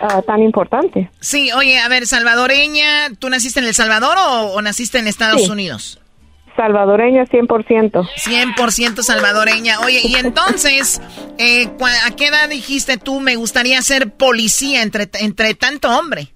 ah, 0.00 0.20
tan 0.22 0.42
importante. 0.42 1.10
Sí, 1.20 1.50
oye, 1.52 1.78
a 1.78 1.88
ver, 1.88 2.06
salvadoreña, 2.06 3.10
¿tú 3.18 3.28
naciste 3.30 3.60
en 3.60 3.66
El 3.66 3.74
Salvador 3.74 4.16
o, 4.18 4.52
o 4.54 4.62
naciste 4.62 4.98
en 4.98 5.06
Estados 5.08 5.44
Sí. 5.44 5.50
Unidos? 5.50 6.00
Salvadoreña 6.56 7.24
100%. 7.24 7.92
100% 7.92 9.02
salvadoreña. 9.02 9.78
Oye, 9.84 10.00
y 10.04 10.16
entonces, 10.16 11.00
eh, 11.38 11.68
¿a 12.04 12.10
qué 12.16 12.26
edad 12.26 12.48
dijiste 12.48 12.96
tú 12.96 13.20
me 13.20 13.36
gustaría 13.36 13.80
ser 13.80 14.10
policía 14.10 14.82
entre, 14.82 15.08
entre 15.20 15.54
tanto 15.54 15.88
hombre? 15.96 16.32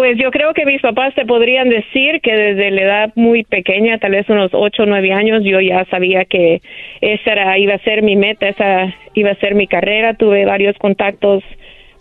Pues 0.00 0.16
yo 0.16 0.30
creo 0.30 0.54
que 0.54 0.64
mis 0.64 0.80
papás 0.80 1.14
te 1.14 1.26
podrían 1.26 1.68
decir 1.68 2.22
que 2.22 2.34
desde 2.34 2.70
la 2.70 2.80
edad 2.80 3.12
muy 3.16 3.44
pequeña, 3.44 3.98
tal 3.98 4.12
vez 4.12 4.26
unos 4.30 4.50
ocho 4.54 4.84
o 4.84 4.86
nueve 4.86 5.12
años, 5.12 5.44
yo 5.44 5.60
ya 5.60 5.84
sabía 5.90 6.24
que 6.24 6.62
esa 7.02 7.32
era, 7.32 7.58
iba 7.58 7.74
a 7.74 7.78
ser 7.80 8.02
mi 8.02 8.16
meta, 8.16 8.48
esa 8.48 8.94
iba 9.12 9.30
a 9.30 9.34
ser 9.34 9.54
mi 9.54 9.66
carrera. 9.66 10.14
Tuve 10.14 10.46
varios 10.46 10.74
contactos 10.78 11.44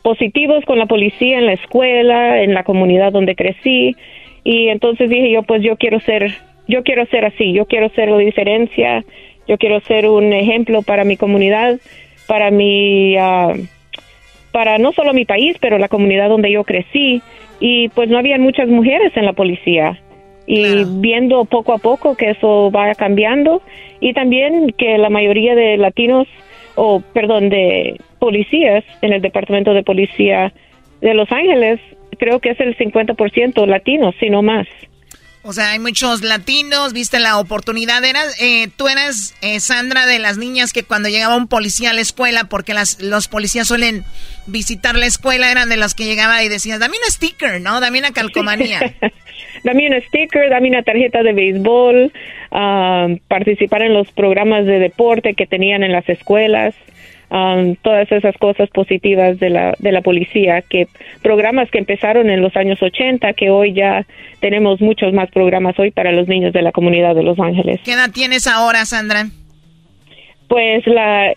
positivos 0.02 0.64
con 0.64 0.80
la 0.80 0.86
policía 0.86 1.40
en 1.40 1.46
la 1.46 1.52
escuela, 1.52 2.42
en 2.42 2.54
la 2.54 2.64
comunidad 2.64 3.12
donde 3.12 3.36
crecí, 3.36 3.98
y 4.46 4.70
entonces 4.70 5.10
dije 5.10 5.30
yo, 5.34 5.44
pues 5.44 5.62
yo 5.62 5.76
quiero 5.76 6.00
ser, 6.00 6.32
yo 6.70 6.84
quiero 6.84 7.06
ser 7.08 7.26
así, 7.26 7.52
yo 7.52 7.66
quiero 7.66 7.90
ser 7.90 8.12
la 8.12 8.18
diferencia, 8.18 9.04
yo 9.46 9.58
quiero 9.58 9.82
ser 9.82 10.08
un 10.08 10.32
ejemplo 10.32 10.84
para 10.84 11.04
mi 11.04 11.18
comunidad, 11.18 11.82
para 12.30 12.50
mi 12.50 13.18
ah, 13.18 13.56
para 14.54 14.78
no 14.78 14.94
solo 14.94 15.14
mi 15.14 15.26
país, 15.26 15.58
pero 15.60 15.78
la 15.78 15.90
comunidad 15.90 16.30
donde 16.30 16.50
yo 16.50 16.64
crecí. 16.64 17.22
Y 17.60 17.90
pues 17.90 18.10
no 18.10 18.18
habían 18.18 18.42
muchas 18.42 18.68
mujeres 18.68 19.12
en 19.16 19.26
la 19.26 19.34
policía. 19.34 20.00
Y 20.46 20.84
viendo 21.00 21.46
poco 21.46 21.74
a 21.74 21.78
poco 21.78 22.16
que 22.16 22.32
eso 22.32 22.72
va 22.72 22.96
cambiando 22.96 23.62
y 24.00 24.14
también 24.14 24.74
que 24.78 24.98
la 24.98 25.10
mayoría 25.10 25.54
de 25.54 25.78
latinos, 25.78 26.28
o 26.76 27.02
perdón, 27.14 27.50
de 27.50 28.00
policías 28.18 28.84
en 29.02 29.14
el 29.14 29.22
Departamento 29.22 29.74
de 29.74 29.84
Policía 29.84 30.52
de 31.02 31.14
Los 31.14 31.32
Ángeles, 31.32 31.80
creo 32.18 32.40
que 32.40 32.50
es 32.52 32.60
el 32.60 32.76
50% 32.78 33.66
latinos, 33.68 34.16
si 34.20 34.30
no 34.30 34.42
más. 34.42 34.68
O 35.42 35.54
sea, 35.54 35.72
hay 35.72 35.80
muchos 35.80 36.22
latinos, 36.22 36.92
viste 36.92 37.18
la 37.20 37.40
oportunidad. 37.40 38.04
Eras, 38.04 38.36
eh, 38.42 38.68
tú 38.76 38.90
eras, 38.90 39.36
eh, 39.42 39.62
Sandra, 39.62 40.06
de 40.06 40.20
las 40.20 40.38
niñas 40.38 40.74
que 40.74 40.84
cuando 40.84 41.08
llegaba 41.08 41.38
un 41.38 41.48
policía 41.48 41.92
a 41.92 41.94
la 41.94 42.02
escuela, 42.02 42.46
porque 42.50 42.74
las, 42.74 43.02
los 43.02 43.30
policías 43.30 43.66
suelen 43.66 44.04
visitar 44.48 44.96
la 44.96 45.06
escuela, 45.06 45.50
eran 45.50 45.70
de 45.70 45.78
las 45.78 45.96
que 45.96 46.04
llegaba 46.04 46.44
y 46.44 46.50
decías, 46.50 46.80
dame 46.80 46.98
un 46.98 47.12
sticker, 47.12 47.62
¿no? 47.62 47.80
Dame 47.80 48.00
una 48.00 48.12
calcomanía. 48.12 48.96
dame 49.64 49.90
un 49.90 50.02
sticker, 50.02 50.50
dame 50.50 50.68
una 50.70 50.84
tarjeta 50.84 51.24
de 51.24 51.32
béisbol, 51.32 52.12
ah, 52.52 53.08
participar 53.30 53.84
en 53.84 53.94
los 53.94 54.12
programas 54.12 54.66
de 54.66 54.80
deporte 54.80 55.36
que 55.36 55.48
tenían 55.48 55.84
en 55.84 55.94
las 55.94 56.08
escuelas, 56.10 56.76
ah, 57.32 57.64
todas 57.82 58.12
esas 58.12 58.36
cosas 58.38 58.70
positivas 58.70 59.40
de 59.40 59.50
la, 59.50 59.76
de 59.80 59.92
la 59.92 60.02
policía, 60.02 60.62
que 60.62 60.88
programas 61.22 61.70
que 61.72 61.78
empezaron 61.78 62.30
en 62.30 62.42
los 62.42 62.56
años 62.56 62.82
80, 62.82 63.34
que 63.34 63.50
hoy 63.50 63.74
ya 63.74 64.06
tenemos 64.40 64.82
muchos 64.82 65.14
más 65.14 65.30
programas 65.32 65.78
hoy 65.80 65.92
para 65.92 66.12
los 66.12 66.28
niños 66.28 66.54
de 66.54 66.62
la 66.62 66.72
comunidad 66.72 67.16
de 67.16 67.24
Los 67.24 67.40
Ángeles. 67.40 67.80
¿Qué 67.84 67.94
edad 67.94 68.12
tienes 68.12 68.48
ahora, 68.48 68.86
Sandra? 68.86 69.28
Pues 70.48 70.86
la, 70.88 71.32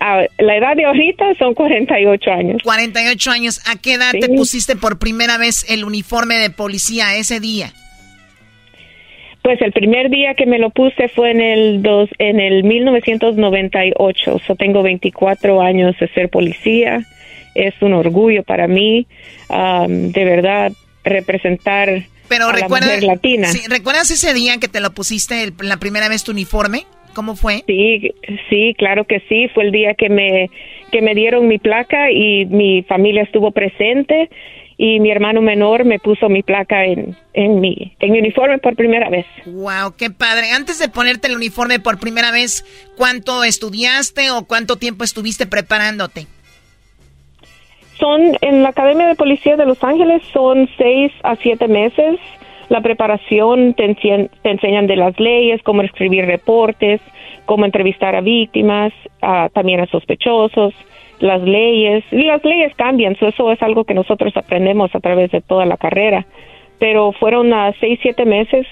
a- 0.00 0.26
la 0.38 0.56
edad 0.56 0.76
de 0.76 0.84
ahorita 0.84 1.34
son 1.38 1.54
48 1.54 2.30
años. 2.30 2.62
48 2.62 3.30
años. 3.30 3.60
¿A 3.66 3.76
qué 3.80 3.94
edad 3.94 4.12
te 4.12 4.28
pusiste 4.28 4.76
por 4.76 4.98
primera 4.98 5.38
vez 5.38 5.64
el 5.70 5.84
uniforme 5.84 6.34
de 6.36 6.50
policía 6.50 7.16
ese 7.16 7.40
día? 7.40 7.72
Pues 9.44 9.60
el 9.60 9.72
primer 9.72 10.08
día 10.08 10.32
que 10.32 10.46
me 10.46 10.58
lo 10.58 10.70
puse 10.70 11.08
fue 11.08 11.30
en 11.30 11.42
el 11.42 11.82
dos, 11.82 12.08
en 12.18 12.40
el 12.40 12.64
1998. 12.64 14.40
So 14.46 14.54
tengo 14.56 14.82
24 14.82 15.60
años 15.60 15.94
de 16.00 16.08
ser 16.08 16.30
policía. 16.30 17.02
Es 17.54 17.74
un 17.82 17.92
orgullo 17.92 18.42
para 18.42 18.66
mí, 18.66 19.06
um, 19.50 20.10
de 20.12 20.24
verdad, 20.24 20.72
representar 21.04 21.90
Pero 22.26 22.46
a 22.46 22.52
recuerda, 22.52 22.86
la 22.86 22.92
mujer 22.94 23.04
latina. 23.04 23.48
sí, 23.48 23.60
¿recuerdas 23.68 24.10
ese 24.10 24.32
día 24.32 24.56
que 24.58 24.68
te 24.68 24.80
lo 24.80 24.92
pusiste 24.94 25.42
el- 25.42 25.52
la 25.60 25.76
primera 25.76 26.08
vez 26.08 26.24
tu 26.24 26.32
uniforme? 26.32 26.84
¿Cómo 27.14 27.36
fue? 27.36 27.62
Sí, 27.66 28.12
sí, 28.48 28.74
claro 28.78 29.04
que 29.04 29.20
sí. 29.28 29.48
Fue 29.54 29.64
el 29.64 29.72
día 29.72 29.92
que 29.94 30.08
me 30.08 30.48
que 30.90 31.02
me 31.02 31.14
dieron 31.14 31.48
mi 31.48 31.58
placa 31.58 32.10
y 32.10 32.46
mi 32.46 32.82
familia 32.84 33.22
estuvo 33.22 33.50
presente 33.50 34.30
y 34.76 34.98
mi 35.00 35.10
hermano 35.10 35.40
menor 35.40 35.84
me 35.84 35.98
puso 35.98 36.28
mi 36.28 36.42
placa 36.42 36.84
en, 36.84 37.16
en 37.32 37.60
mi 37.60 37.94
en 38.00 38.12
mi 38.12 38.18
uniforme 38.18 38.58
por 38.58 38.74
primera 38.76 39.08
vez. 39.08 39.26
Wow, 39.46 39.94
qué 39.96 40.10
padre. 40.10 40.50
Antes 40.50 40.78
de 40.78 40.88
ponerte 40.88 41.28
el 41.28 41.36
uniforme 41.36 41.78
por 41.80 41.98
primera 42.00 42.30
vez, 42.32 42.64
¿cuánto 42.96 43.44
estudiaste 43.44 44.30
o 44.30 44.44
cuánto 44.46 44.76
tiempo 44.76 45.04
estuviste 45.04 45.46
preparándote? 45.46 46.26
Son 47.98 48.20
en 48.40 48.62
la 48.62 48.70
Academia 48.70 49.06
de 49.06 49.14
Policía 49.14 49.56
de 49.56 49.66
Los 49.66 49.82
Ángeles 49.84 50.22
son 50.32 50.68
seis 50.76 51.12
a 51.22 51.36
siete 51.36 51.68
meses. 51.68 52.18
La 52.68 52.80
preparación 52.80 53.74
te, 53.74 53.84
encien- 53.84 54.30
te 54.42 54.50
enseñan 54.50 54.86
de 54.86 54.96
las 54.96 55.18
leyes, 55.20 55.62
cómo 55.62 55.82
escribir 55.82 56.24
reportes, 56.26 57.00
cómo 57.44 57.64
entrevistar 57.64 58.16
a 58.16 58.20
víctimas, 58.20 58.92
a- 59.22 59.48
también 59.50 59.80
a 59.80 59.86
sospechosos, 59.86 60.74
las 61.20 61.42
leyes. 61.42 62.04
Y 62.10 62.24
las 62.24 62.44
leyes 62.44 62.74
cambian, 62.76 63.16
so 63.16 63.28
eso 63.28 63.50
es 63.52 63.62
algo 63.62 63.84
que 63.84 63.94
nosotros 63.94 64.36
aprendemos 64.36 64.94
a 64.94 65.00
través 65.00 65.30
de 65.30 65.40
toda 65.40 65.66
la 65.66 65.76
carrera. 65.76 66.26
Pero 66.78 67.12
fueron 67.12 67.52
a 67.52 67.72
seis, 67.80 67.98
siete 68.02 68.24
meses 68.24 68.66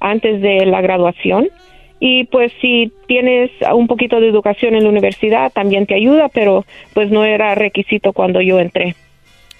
antes 0.00 0.40
de 0.40 0.66
la 0.66 0.80
graduación. 0.80 1.48
Y 2.00 2.24
pues 2.24 2.52
si 2.60 2.92
tienes 3.08 3.50
un 3.74 3.88
poquito 3.88 4.20
de 4.20 4.28
educación 4.28 4.74
en 4.74 4.84
la 4.84 4.88
universidad 4.88 5.52
también 5.52 5.86
te 5.86 5.94
ayuda, 5.94 6.28
pero 6.28 6.64
pues 6.94 7.10
no 7.10 7.24
era 7.24 7.54
requisito 7.54 8.12
cuando 8.12 8.40
yo 8.40 8.60
entré. 8.60 8.94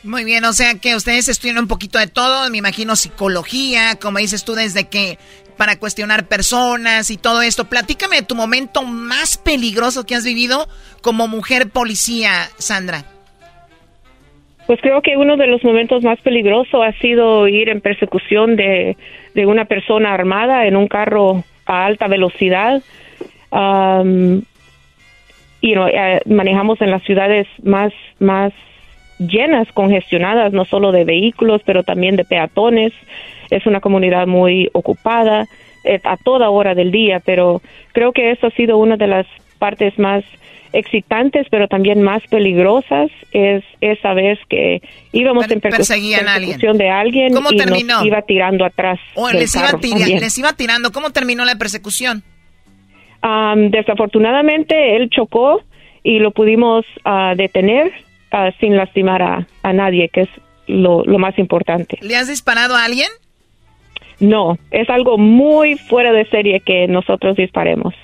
Muy 0.04 0.22
bien, 0.22 0.44
o 0.44 0.52
sea 0.52 0.74
que 0.76 0.94
ustedes 0.94 1.28
estudian 1.28 1.58
un 1.58 1.66
poquito 1.66 1.98
de 1.98 2.06
todo, 2.06 2.48
me 2.50 2.58
imagino 2.58 2.94
psicología, 2.94 3.96
como 4.00 4.18
dices 4.18 4.44
tú, 4.44 4.54
desde 4.54 4.88
que 4.88 5.18
para 5.58 5.78
cuestionar 5.78 6.26
personas 6.26 7.10
y 7.10 7.18
todo 7.18 7.42
esto. 7.42 7.66
Platícame 7.66 8.16
de 8.16 8.22
tu 8.22 8.34
momento 8.34 8.82
más 8.82 9.36
peligroso 9.36 10.06
que 10.06 10.14
has 10.14 10.24
vivido 10.24 10.66
como 11.02 11.28
mujer 11.28 11.68
policía, 11.68 12.30
Sandra. 12.56 13.04
Pues 14.66 14.80
creo 14.80 15.02
que 15.02 15.16
uno 15.16 15.36
de 15.36 15.46
los 15.46 15.64
momentos 15.64 16.02
más 16.02 16.20
peligrosos 16.20 16.80
ha 16.82 16.92
sido 17.00 17.48
ir 17.48 17.68
en 17.68 17.80
persecución 17.80 18.56
de, 18.56 18.96
una 19.34 19.64
persona 19.64 20.12
armada 20.14 20.66
en 20.66 20.76
un 20.76 20.88
carro 20.88 21.44
a 21.66 21.86
alta 21.86 22.06
velocidad. 22.06 22.82
Um, 23.50 24.42
y 25.60 25.74
eh, 25.74 26.20
manejamos 26.26 26.80
en 26.80 26.90
las 26.90 27.02
ciudades 27.02 27.46
más, 27.62 27.92
más 28.20 28.52
llenas, 29.18 29.68
congestionadas, 29.72 30.52
no 30.52 30.64
solo 30.64 30.92
de 30.92 31.04
vehículos, 31.04 31.62
pero 31.64 31.82
también 31.82 32.16
de 32.16 32.24
peatones. 32.24 32.92
Es 33.50 33.66
una 33.66 33.80
comunidad 33.80 34.26
muy 34.26 34.68
ocupada 34.72 35.46
eh, 35.84 36.00
a 36.04 36.16
toda 36.16 36.50
hora 36.50 36.74
del 36.74 36.90
día, 36.90 37.20
pero 37.24 37.62
creo 37.92 38.12
que 38.12 38.30
eso 38.32 38.48
ha 38.48 38.50
sido 38.50 38.78
una 38.78 38.96
de 38.96 39.06
las 39.06 39.26
partes 39.58 39.98
más 39.98 40.24
excitantes, 40.72 41.46
pero 41.50 41.66
también 41.66 42.02
más 42.02 42.22
peligrosas, 42.28 43.10
es 43.32 43.64
esa 43.80 44.12
vez 44.12 44.38
que 44.50 44.82
íbamos 45.12 45.50
en 45.50 45.60
persecu- 45.62 45.76
perseguían 45.78 46.28
alguien. 46.28 46.50
persecución 46.52 46.76
de 46.78 46.90
alguien 46.90 47.32
¿Cómo 47.32 47.50
y 47.52 47.56
terminó? 47.56 47.94
nos 47.96 48.04
iba 48.04 48.20
tirando 48.22 48.64
atrás. 48.66 49.00
O 49.14 49.30
les 49.30 49.54
iba, 49.56 49.68
tira- 49.80 49.96
también. 49.98 50.20
les 50.20 50.36
iba 50.38 50.52
tirando. 50.52 50.92
¿Cómo 50.92 51.10
terminó 51.10 51.44
la 51.46 51.56
persecución? 51.56 52.22
Am, 53.22 53.70
desafortunadamente 53.70 54.96
él 54.96 55.10
chocó 55.10 55.62
y 56.04 56.18
lo 56.20 56.30
pudimos 56.32 56.84
ah, 57.04 57.32
detener 57.36 57.90
ah, 58.30 58.50
sin 58.60 58.76
lastimar 58.76 59.22
a, 59.22 59.46
a 59.62 59.72
nadie, 59.72 60.08
que 60.10 60.22
es 60.22 60.28
lo, 60.66 61.02
lo 61.04 61.18
más 61.18 61.38
importante. 61.38 61.98
¿Le 62.02 62.14
has 62.16 62.28
disparado 62.28 62.76
a 62.76 62.84
alguien? 62.84 63.08
No, 64.20 64.58
es 64.70 64.88
algo 64.90 65.16
muy 65.18 65.76
fuera 65.76 66.12
de 66.12 66.24
serie 66.26 66.60
que 66.60 66.88
nosotros 66.88 67.36
disparemos. 67.36 67.94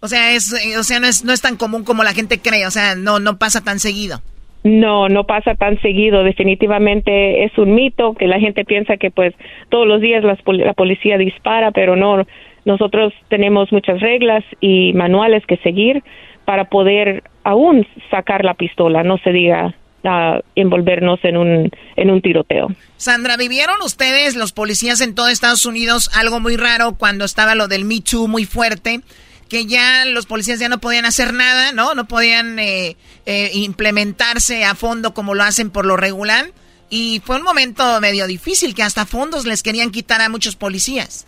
O 0.00 0.06
sea, 0.06 0.32
es, 0.32 0.52
eh, 0.52 0.76
o 0.78 0.82
sea, 0.82 1.00
no 1.00 1.06
es, 1.06 1.24
no 1.24 1.32
es 1.32 1.40
tan 1.40 1.56
común 1.56 1.82
como 1.84 2.04
la 2.04 2.12
gente 2.12 2.38
cree. 2.38 2.66
O 2.66 2.70
sea, 2.70 2.94
no, 2.94 3.18
no 3.20 3.38
pasa 3.38 3.62
tan 3.62 3.78
seguido. 3.80 4.20
No, 4.62 5.08
no 5.08 5.24
pasa 5.24 5.54
tan 5.54 5.80
seguido. 5.80 6.22
Definitivamente 6.24 7.44
es 7.44 7.56
un 7.58 7.74
mito 7.74 8.14
que 8.14 8.26
la 8.26 8.38
gente 8.38 8.64
piensa 8.64 8.96
que 8.96 9.10
pues 9.10 9.34
todos 9.68 9.86
los 9.86 10.00
días 10.00 10.22
las 10.24 10.40
pol- 10.42 10.58
la 10.58 10.74
policía 10.74 11.18
dispara, 11.18 11.70
pero 11.70 11.96
no. 11.96 12.24
Nosotros 12.64 13.12
tenemos 13.28 13.72
muchas 13.72 14.00
reglas 14.00 14.44
y 14.60 14.92
manuales 14.94 15.44
que 15.46 15.56
seguir 15.58 16.02
para 16.44 16.66
poder 16.70 17.22
aún 17.42 17.86
sacar 18.10 18.44
la 18.44 18.54
pistola, 18.54 19.02
no 19.02 19.18
se 19.18 19.32
diga 19.32 19.74
ah, 20.04 20.40
envolvernos 20.54 21.20
en 21.24 21.36
un 21.36 21.70
en 21.96 22.10
un 22.10 22.20
tiroteo. 22.20 22.68
Sandra, 22.96 23.36
¿vivieron 23.36 23.76
ustedes, 23.82 24.36
los 24.36 24.52
policías 24.52 25.00
en 25.00 25.14
todo 25.14 25.28
Estados 25.28 25.66
Unidos, 25.66 26.10
algo 26.14 26.40
muy 26.40 26.56
raro 26.56 26.96
cuando 26.96 27.24
estaba 27.24 27.54
lo 27.54 27.68
del 27.68 27.84
Me 27.84 28.00
Too 28.00 28.28
muy 28.28 28.44
fuerte? 28.44 29.00
Que 29.48 29.66
ya 29.66 30.04
los 30.06 30.26
policías 30.26 30.58
ya 30.58 30.68
no 30.68 30.78
podían 30.78 31.04
hacer 31.04 31.32
nada, 31.32 31.72
¿no? 31.72 31.94
No 31.94 32.06
podían 32.06 32.58
eh, 32.58 32.96
eh, 33.26 33.50
implementarse 33.54 34.64
a 34.64 34.74
fondo 34.74 35.12
como 35.14 35.34
lo 35.34 35.42
hacen 35.42 35.70
por 35.70 35.84
lo 35.84 35.96
regular. 35.96 36.46
Y 36.90 37.20
fue 37.24 37.36
un 37.36 37.42
momento 37.42 37.82
medio 38.00 38.26
difícil 38.26 38.74
que 38.74 38.82
hasta 38.82 39.04
fondos 39.06 39.46
les 39.46 39.62
querían 39.62 39.90
quitar 39.90 40.20
a 40.20 40.28
muchos 40.28 40.56
policías. 40.56 41.26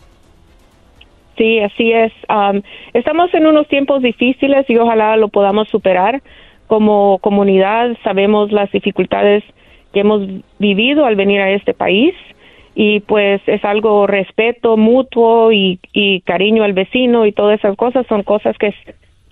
Sí, 1.37 1.59
así 1.59 1.91
es. 1.91 2.11
Am, 2.27 2.63
estamos 2.93 3.31
en 3.33 3.45
unos 3.45 3.67
tiempos 3.67 4.01
difíciles 4.01 4.65
y 4.69 4.77
ojalá 4.77 5.15
lo 5.17 5.29
podamos 5.29 5.67
superar. 5.69 6.21
Como 6.67 7.19
comunidad 7.19 7.97
sabemos 8.03 8.51
las 8.51 8.71
dificultades 8.71 9.43
que 9.93 10.01
hemos 10.01 10.27
vivido 10.59 11.05
al 11.05 11.15
venir 11.15 11.41
a 11.41 11.51
este 11.51 11.73
país 11.73 12.13
y 12.75 12.99
pues 12.99 13.41
es 13.47 13.63
algo 13.65 14.05
respeto 14.05 14.77
mutuo 14.77 15.51
y, 15.51 15.79
y 15.93 16.21
cariño 16.21 16.63
al 16.63 16.73
vecino 16.73 17.25
y 17.25 17.31
todas 17.31 17.59
esas 17.59 17.75
cosas 17.75 18.05
son 18.07 18.23
cosas 18.23 18.55
que 18.57 18.73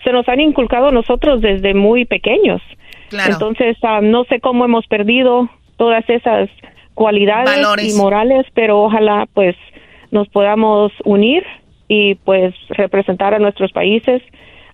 se 0.04 0.12
nos 0.12 0.28
han 0.30 0.40
inculcado 0.40 0.92
nosotros 0.92 1.42
desde 1.42 1.74
muy 1.74 2.06
pequeños. 2.06 2.62
Claro. 3.10 3.34
Entonces, 3.34 3.78
am, 3.84 4.10
no 4.10 4.24
sé 4.26 4.40
cómo 4.40 4.66
hemos 4.66 4.88
perdido 4.88 5.50
todas 5.78 6.08
esas 6.10 6.50
cualidades 6.94 7.56
Valores. 7.56 7.94
y 7.94 7.98
morales, 8.00 8.46
pero 8.54 8.82
ojalá 8.82 9.28
pues 9.34 9.56
nos 10.12 10.28
podamos 10.30 10.92
unir 11.04 11.44
y 11.88 12.16
pues 12.16 12.56
representar 12.70 13.34
a 13.34 13.40
nuestros 13.40 13.72
países 13.72 14.22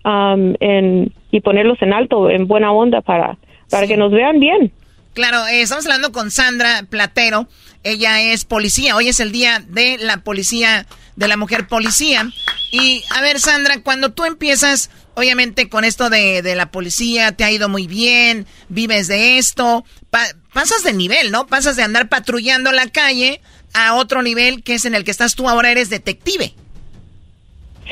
am, 0.04 0.54
en, 0.60 1.12
y 1.30 1.40
ponerlos 1.40 1.80
en 1.82 1.92
alto, 1.92 2.30
en 2.30 2.46
buena 2.46 2.72
onda 2.72 3.00
para, 3.00 3.38
para 3.70 3.86
que 3.86 3.96
nos 3.96 4.12
vean 4.12 4.38
bien. 4.40 4.72
Claro, 5.14 5.46
eh, 5.46 5.62
estamos 5.62 5.84
hablando 5.86 6.10
con 6.12 6.30
Sandra 6.30 6.84
Platero. 6.88 7.46
Ella 7.84 8.22
es 8.22 8.44
policía. 8.44 8.96
Hoy 8.96 9.08
es 9.08 9.20
el 9.20 9.32
día 9.32 9.62
de 9.68 9.98
la 9.98 10.18
policía, 10.18 10.86
de 11.16 11.28
la 11.28 11.36
mujer 11.36 11.66
policía. 11.66 12.30
Y 12.70 13.02
a 13.14 13.20
ver, 13.20 13.38
Sandra, 13.40 13.82
cuando 13.82 14.12
tú 14.12 14.24
empiezas, 14.24 14.90
obviamente 15.14 15.68
con 15.68 15.84
esto 15.84 16.08
de, 16.08 16.40
de 16.40 16.54
la 16.54 16.70
policía, 16.70 17.32
te 17.32 17.44
ha 17.44 17.50
ido 17.50 17.68
muy 17.68 17.86
bien, 17.86 18.46
vives 18.70 19.08
de 19.08 19.36
esto, 19.36 19.84
pa- 20.10 20.34
pasas 20.54 20.82
de 20.82 20.94
nivel, 20.94 21.30
¿no? 21.30 21.46
Pasas 21.46 21.76
de 21.76 21.82
andar 21.82 22.08
patrullando 22.08 22.72
la 22.72 22.86
calle 22.88 23.40
a 23.74 23.94
otro 23.94 24.22
nivel 24.22 24.62
que 24.62 24.74
es 24.74 24.84
en 24.86 24.94
el 24.94 25.04
que 25.04 25.10
estás 25.10 25.34
tú 25.34 25.48
ahora, 25.48 25.70
eres 25.70 25.90
detective. 25.90 26.54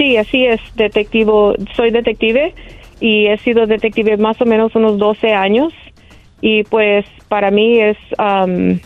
Sí, 0.01 0.17
así 0.17 0.47
es, 0.47 0.63
detectivo, 0.77 1.53
soy 1.77 1.91
detective 1.91 2.55
y 3.01 3.27
he 3.27 3.37
sido 3.37 3.67
detective 3.67 4.17
más 4.17 4.41
o 4.41 4.47
menos 4.47 4.75
unos 4.75 4.97
12 4.97 5.35
años. 5.35 5.75
Y 6.41 6.63
pues 6.63 7.05
para 7.29 7.51
mí 7.51 7.79
es 7.79 7.99
am, 8.17 8.81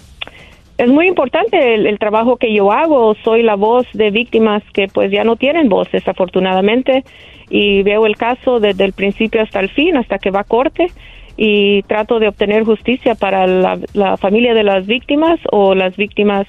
es 0.76 0.88
muy 0.88 1.06
importante 1.06 1.76
el, 1.76 1.98
trabajo 2.00 2.36
que 2.36 2.52
yo 2.52 2.72
hago, 2.72 3.14
soy 3.22 3.44
la 3.44 3.54
voz 3.54 3.86
de 3.92 4.10
víctimas 4.10 4.64
que 4.72 4.88
pues 4.88 5.12
ya 5.12 5.22
no 5.22 5.36
tienen 5.36 5.68
voz 5.68 5.88
desafortunadamente. 5.92 7.04
Y 7.48 7.84
veo 7.84 8.06
el 8.06 8.16
caso 8.16 8.58
desde 8.58 8.84
el 8.84 8.92
principio 8.92 9.40
hasta 9.40 9.60
el 9.60 9.68
fin, 9.68 9.96
hasta 9.96 10.18
que 10.18 10.32
va 10.32 10.40
a 10.40 10.44
corte. 10.44 10.88
Y 11.36 11.82
trato 11.84 12.18
de 12.18 12.26
obtener 12.26 12.64
justicia 12.64 13.14
para 13.14 13.46
la, 13.46 13.78
la 13.92 14.16
familia 14.16 14.52
de 14.52 14.64
las 14.64 14.84
víctimas 14.84 15.38
o 15.52 15.76
las 15.76 15.96
víctimas 15.96 16.48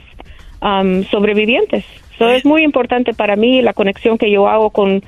am, 0.59 1.03
sobrevivientes. 1.03 1.85
So, 2.17 2.29
es 2.29 2.45
muy 2.45 2.63
importante 2.63 3.13
para 3.13 3.35
mí 3.35 3.61
la 3.61 3.73
conexión 3.73 4.17
que 4.17 4.31
yo 4.31 4.47
hago 4.47 4.69
con, 4.69 5.03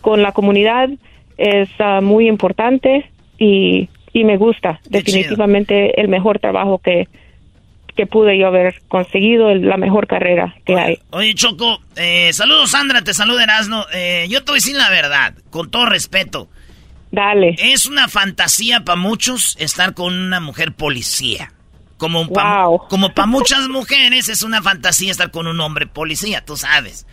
con 0.00 0.22
la 0.22 0.32
comunidad 0.32 0.90
es 1.36 1.68
ah, 1.78 2.00
muy 2.00 2.28
importante 2.28 3.10
y, 3.38 3.88
y 4.12 4.24
me 4.24 4.36
gusta 4.36 4.80
definitivamente 4.88 6.00
el 6.00 6.08
mejor 6.08 6.40
trabajo 6.40 6.78
que, 6.78 7.08
que 7.98 8.06
pude 8.06 8.38
yo 8.38 8.46
haber 8.46 8.80
conseguido, 8.88 9.54
la 9.54 9.76
mejor 9.76 10.06
carrera 10.06 10.56
que 10.64 10.74
hay. 10.74 10.98
Oye, 11.10 11.34
Choco, 11.34 11.80
eh, 11.96 12.32
saludos, 12.32 12.70
Sandra, 12.70 13.02
te 13.02 13.12
saluda 13.12 13.44
Erasno. 13.44 13.84
Eh, 13.92 14.26
yo 14.28 14.44
te 14.44 14.52
voy 14.52 14.58
a 14.58 14.62
decir 14.62 14.76
la 14.76 14.90
verdad, 14.90 15.34
con 15.50 15.70
todo 15.70 15.86
respeto. 15.86 16.48
Dale. 17.10 17.56
Es 17.58 17.86
una 17.86 18.06
fantasía 18.06 18.84
para 18.84 18.96
muchos 18.96 19.56
estar 19.58 19.94
con 19.94 20.14
una 20.14 20.40
mujer 20.40 20.74
policía. 20.74 21.52
Como 21.98 22.28
para 22.28 22.64
como 22.88 23.12
pa 23.12 23.26
muchas 23.26 23.68
mujeres 23.68 24.28
es 24.28 24.42
una 24.42 24.62
fantasía 24.62 25.10
estar 25.10 25.30
con 25.30 25.46
un 25.46 25.60
hombre 25.60 25.86
policía, 25.86 26.44
tú 26.44 26.56
sabes. 26.56 27.06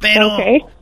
Pero, 0.00 0.36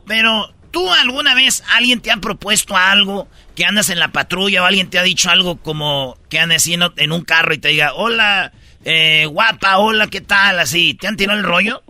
pero, 0.07 0.49
¿tú 0.71 0.89
alguna 0.91 1.35
vez 1.35 1.63
alguien 1.75 1.99
te 2.01 2.09
ha 2.11 2.17
propuesto 2.17 2.75
algo 2.75 3.27
que 3.55 3.65
andas 3.65 3.89
en 3.89 3.99
la 3.99 4.07
patrulla 4.07 4.63
o 4.63 4.65
alguien 4.65 4.89
te 4.89 4.97
ha 4.97 5.03
dicho 5.03 5.29
algo 5.29 5.57
como 5.57 6.15
que 6.29 6.39
andes 6.39 6.65
en, 6.67 6.81
en 6.97 7.11
un 7.11 7.23
carro 7.23 7.53
y 7.53 7.57
te 7.59 7.67
diga, 7.67 7.93
hola, 7.93 8.51
eh, 8.85 9.25
guapa, 9.27 9.77
hola, 9.77 10.07
¿qué 10.07 10.21
tal? 10.21 10.57
Así, 10.59 10.93
¿te 10.95 11.07
han 11.07 11.17
tirado 11.17 11.37
el 11.37 11.45
rollo? 11.45 11.83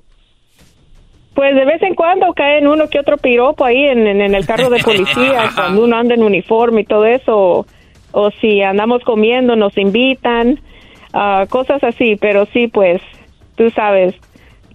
Pues 1.35 1.55
de 1.55 1.63
vez 1.63 1.81
en 1.83 1.95
cuando 1.95 2.33
caen 2.33 2.67
uno 2.67 2.89
que 2.89 2.99
otro 2.99 3.17
piropo 3.17 3.63
ahí 3.63 3.85
en, 3.85 4.05
en- 4.05 4.21
en 4.21 4.35
el 4.35 4.45
carro 4.45 4.69
de 4.69 4.83
policía 4.83 5.51
cuando 5.55 5.83
uno 5.83 5.95
anda 5.95 6.15
en 6.15 6.23
uniforme 6.23 6.81
y 6.81 6.85
todo 6.85 7.05
eso. 7.05 7.37
O, 7.37 7.65
o 8.11 8.31
si 8.41 8.61
andamos 8.61 9.01
comiendo, 9.05 9.55
nos 9.55 9.77
invitan, 9.77 10.59
ah, 11.13 11.45
cosas 11.49 11.83
así. 11.83 12.15
Pero 12.19 12.47
sí, 12.53 12.67
pues, 12.67 13.01
tú 13.55 13.69
sabes, 13.71 14.15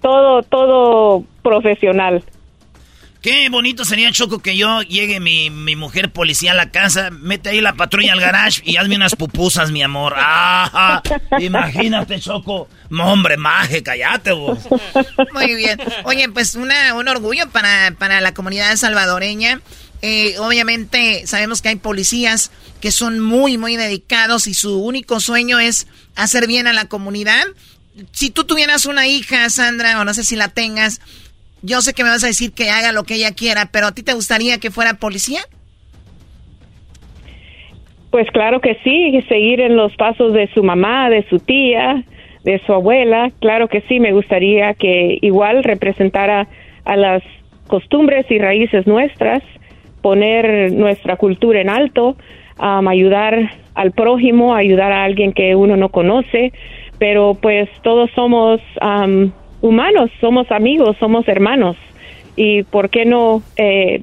todo, 0.00 0.42
todo 0.42 1.24
profesional. 1.42 2.22
Qué 3.26 3.48
bonito 3.48 3.84
sería, 3.84 4.12
Choco, 4.12 4.38
que 4.38 4.56
yo 4.56 4.82
llegue 4.82 5.18
mi, 5.18 5.50
mi 5.50 5.74
mujer 5.74 6.12
policía 6.12 6.52
a 6.52 6.54
la 6.54 6.70
casa, 6.70 7.10
mete 7.10 7.48
ahí 7.48 7.60
la 7.60 7.72
patrulla 7.72 8.12
al 8.12 8.20
garage 8.20 8.62
y 8.64 8.76
hazme 8.76 8.94
unas 8.94 9.16
pupusas, 9.16 9.72
mi 9.72 9.82
amor. 9.82 10.14
Ah, 10.16 11.02
imagínate, 11.40 12.20
Choco. 12.20 12.68
No, 12.88 13.12
hombre, 13.12 13.36
maje, 13.36 13.82
cállate 13.82 14.30
vos. 14.30 14.68
Muy 15.34 15.56
bien. 15.56 15.76
Oye, 16.04 16.28
pues 16.28 16.54
una, 16.54 16.94
un 16.94 17.08
orgullo 17.08 17.50
para, 17.50 17.92
para 17.98 18.20
la 18.20 18.32
comunidad 18.32 18.76
salvadoreña. 18.76 19.60
Eh, 20.02 20.38
obviamente 20.38 21.26
sabemos 21.26 21.62
que 21.62 21.70
hay 21.70 21.76
policías 21.76 22.52
que 22.80 22.90
son 22.90 23.20
muy, 23.20 23.58
muy 23.58 23.76
dedicados 23.76 24.46
y 24.46 24.54
su 24.54 24.82
único 24.82 25.20
sueño 25.20 25.58
es 25.58 25.86
hacer 26.14 26.46
bien 26.46 26.66
a 26.66 26.72
la 26.72 26.86
comunidad. 26.86 27.44
Si 28.12 28.30
tú 28.30 28.44
tuvieras 28.44 28.86
una 28.86 29.06
hija, 29.06 29.48
Sandra, 29.48 30.00
o 30.00 30.04
no 30.04 30.12
sé 30.12 30.22
si 30.22 30.36
la 30.36 30.48
tengas, 30.48 31.00
yo 31.62 31.80
sé 31.80 31.94
que 31.94 32.04
me 32.04 32.10
vas 32.10 32.24
a 32.24 32.28
decir 32.28 32.52
que 32.52 32.70
haga 32.70 32.92
lo 32.92 33.04
que 33.04 33.14
ella 33.14 33.34
quiera, 33.34 33.70
pero 33.72 33.86
¿a 33.86 33.92
ti 33.92 34.02
te 34.02 34.12
gustaría 34.12 34.58
que 34.58 34.70
fuera 34.70 34.94
policía? 34.94 35.40
Pues 38.10 38.30
claro 38.30 38.60
que 38.60 38.78
sí, 38.84 39.20
seguir 39.28 39.60
en 39.60 39.76
los 39.76 39.94
pasos 39.96 40.32
de 40.32 40.48
su 40.54 40.62
mamá, 40.62 41.10
de 41.10 41.26
su 41.28 41.38
tía, 41.38 42.04
de 42.44 42.60
su 42.64 42.72
abuela. 42.72 43.30
Claro 43.40 43.68
que 43.68 43.82
sí, 43.82 44.00
me 44.00 44.12
gustaría 44.12 44.74
que 44.74 45.18
igual 45.20 45.64
representara 45.64 46.46
a 46.84 46.96
las 46.96 47.22
costumbres 47.66 48.24
y 48.30 48.38
raíces 48.38 48.86
nuestras, 48.86 49.42
poner 50.02 50.72
nuestra 50.72 51.16
cultura 51.16 51.60
en 51.60 51.68
alto, 51.68 52.16
ayudar 52.58 53.50
al 53.74 53.92
prójimo, 53.92 54.54
ayudar 54.54 54.92
a 54.92 55.04
alguien 55.04 55.32
que 55.32 55.54
uno 55.54 55.76
no 55.76 55.90
conoce, 55.90 56.52
pero 56.98 57.36
pues 57.40 57.68
todos 57.82 58.10
somos 58.14 58.60
am, 58.80 59.32
humanos, 59.60 60.10
somos 60.20 60.50
amigos, 60.50 60.96
somos 60.98 61.28
hermanos. 61.28 61.76
Y 62.36 62.62
por 62.64 62.90
qué 62.90 63.04
no 63.04 63.42
eh, 63.56 64.02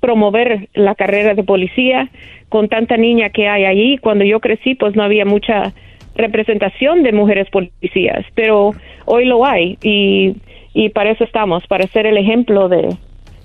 promover 0.00 0.68
la 0.74 0.94
carrera 0.94 1.34
de 1.34 1.42
policía 1.42 2.08
con 2.48 2.68
tanta 2.68 2.96
niña 2.96 3.30
que 3.30 3.48
hay 3.48 3.64
allí. 3.64 3.98
Cuando 3.98 4.24
yo 4.24 4.40
crecí, 4.40 4.74
pues 4.74 4.94
no 4.94 5.02
había 5.02 5.24
mucha 5.24 5.72
representación 6.14 7.02
de 7.02 7.12
mujeres 7.12 7.48
policías, 7.50 8.24
pero 8.34 8.72
hoy 9.04 9.24
lo 9.24 9.44
hay 9.44 9.78
y 9.82 10.88
para 10.90 11.10
eso 11.10 11.24
estamos, 11.24 11.66
para 11.66 11.88
ser 11.88 12.06
el 12.06 12.16
ejemplo 12.18 12.68
de, 12.68 12.96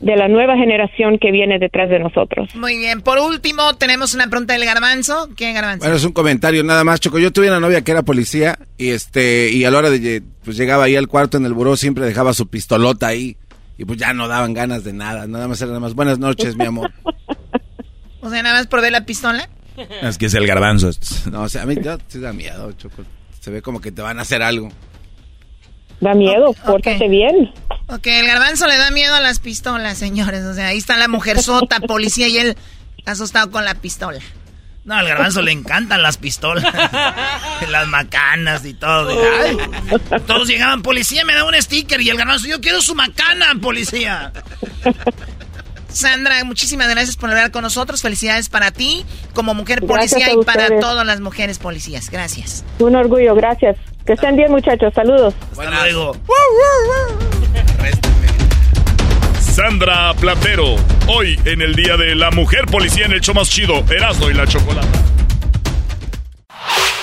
de 0.01 0.15
la 0.15 0.27
nueva 0.27 0.55
generación 0.55 1.17
que 1.19 1.31
viene 1.31 1.59
detrás 1.59 1.89
de 1.89 1.99
nosotros. 1.99 2.55
Muy 2.55 2.77
bien. 2.77 3.01
Por 3.01 3.19
último, 3.19 3.75
tenemos 3.75 4.13
una 4.13 4.27
pregunta 4.27 4.53
del 4.53 4.65
garbanzo. 4.65 5.29
¿Qué 5.35 5.51
garbanzo? 5.53 5.79
Bueno, 5.79 5.95
es 5.95 6.03
un 6.03 6.13
comentario 6.13 6.63
nada 6.63 6.83
más, 6.83 6.99
Choco. 6.99 7.19
Yo 7.19 7.31
tuve 7.31 7.47
una 7.47 7.59
novia 7.59 7.81
que 7.81 7.91
era 7.91 8.03
policía 8.03 8.57
y 8.77 8.89
este 8.89 9.51
y 9.51 9.65
a 9.65 9.71
la 9.71 9.77
hora 9.79 9.89
de 9.89 10.23
pues 10.43 10.57
llegaba 10.57 10.85
ahí 10.85 10.95
al 10.95 11.07
cuarto 11.07 11.37
en 11.37 11.45
el 11.45 11.53
buró 11.53 11.75
siempre 11.75 12.05
dejaba 12.05 12.33
su 12.33 12.47
pistolota 12.47 13.07
ahí 13.07 13.35
y 13.77 13.85
pues 13.85 13.99
ya 13.99 14.13
no 14.13 14.27
daban 14.27 14.53
ganas 14.53 14.83
de 14.83 14.93
nada, 14.93 15.25
nada 15.27 15.47
más 15.47 15.61
era 15.61 15.69
nada 15.69 15.79
más 15.79 15.93
buenas 15.93 16.19
noches, 16.19 16.55
mi 16.55 16.65
amor. 16.65 16.91
O 18.21 18.29
sea, 18.29 18.43
nada 18.43 18.57
más 18.57 18.67
por 18.67 18.81
ver 18.81 18.91
la 18.91 19.05
pistola. 19.05 19.49
Es 20.01 20.17
que 20.17 20.25
es 20.25 20.33
el 20.33 20.45
garbanzo. 20.45 20.91
No, 21.31 21.43
o 21.43 21.49
sea, 21.49 21.63
a 21.63 21.65
mí 21.65 21.75
ya 21.81 21.97
sí 22.09 22.19
da 22.19 22.33
miedo, 22.33 22.69
Choco. 22.73 23.03
Se 23.39 23.49
ve 23.49 23.61
como 23.61 23.79
que 23.79 23.93
te 23.93 24.01
van 24.01 24.19
a 24.19 24.23
hacer 24.23 24.41
algo. 24.43 24.69
Da 26.01 26.13
miedo, 26.13 26.53
pórtate 26.65 27.09
bien. 27.09 27.53
Ok, 27.87 28.07
el 28.07 28.27
garbanzo 28.27 28.67
le 28.67 28.77
da 28.77 28.91
miedo 28.91 29.15
a 29.15 29.19
las 29.19 29.39
pistolas, 29.39 29.97
señores. 29.97 30.43
O 30.45 30.53
sea, 30.53 30.67
ahí 30.67 30.77
está 30.77 30.97
la 30.97 31.07
mujer 31.07 31.41
sota, 31.41 31.79
policía, 31.87 32.27
y 32.27 32.37
él 32.37 32.57
asustado 33.05 33.51
con 33.51 33.65
la 33.65 33.75
pistola. 33.75 34.19
No, 34.85 34.95
al 34.95 35.07
garbanzo 35.07 35.41
le 35.41 35.51
encantan 35.51 36.01
las 36.01 36.17
pistolas, 36.17 36.63
las 37.69 37.87
macanas 37.87 38.65
y 38.65 38.73
todo. 38.73 39.09
Ay, 39.43 39.57
todos 40.25 40.47
llegaban, 40.47 40.81
policía, 40.81 41.25
me 41.25 41.35
da 41.35 41.43
un 41.43 41.53
sticker. 41.61 41.99
Y 42.01 42.09
el 42.09 42.17
garbanzo, 42.17 42.47
yo 42.47 42.61
quiero 42.61 42.81
su 42.81 42.95
macana, 42.95 43.53
policía. 43.61 44.31
Sandra, 45.89 46.43
muchísimas 46.43 46.89
gracias 46.89 47.15
por 47.17 47.29
hablar 47.29 47.51
con 47.51 47.63
nosotros. 47.63 48.01
Felicidades 48.01 48.49
para 48.49 48.71
ti 48.71 49.05
como 49.33 49.53
mujer 49.53 49.85
policía 49.85 50.31
y 50.33 50.43
para 50.45 50.79
todas 50.79 51.05
las 51.05 51.19
mujeres 51.19 51.59
policías. 51.59 52.09
Gracias. 52.09 52.63
Un 52.79 52.95
orgullo, 52.95 53.35
gracias. 53.35 53.77
Que 54.05 54.13
estén 54.13 54.35
bien, 54.35 54.51
muchachos. 54.51 54.93
Saludos. 54.93 55.33
Luego. 55.55 56.15
Sandra 59.39 60.13
Platero, 60.13 60.75
hoy 61.07 61.37
en 61.43 61.61
el 61.61 61.75
Día 61.75 61.97
de 61.97 62.15
la 62.15 62.31
Mujer 62.31 62.65
Policía 62.65 63.05
en 63.05 63.11
el 63.11 63.19
show 63.19 63.35
más 63.35 63.49
chido, 63.49 63.83
Erasmo 63.89 64.29
y 64.29 64.33
la 64.33 64.47
Chocolata. 64.47 64.87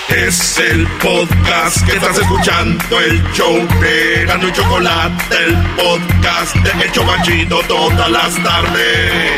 Es 0.09 0.59
el 0.59 0.87
podcast 1.03 1.85
que 1.85 1.97
estás 1.97 2.17
escuchando, 2.19 3.01
el 3.01 3.23
show 3.33 3.57
de 3.81 4.25
Gano 4.27 4.49
y 4.49 4.53
Chocolate, 4.53 5.37
el 5.45 5.57
podcast 5.75 6.55
de 6.55 6.85
El 6.85 6.93
Chocachito 6.93 7.61
todas 7.67 8.11
las 8.11 8.35
tardes. 8.43 9.33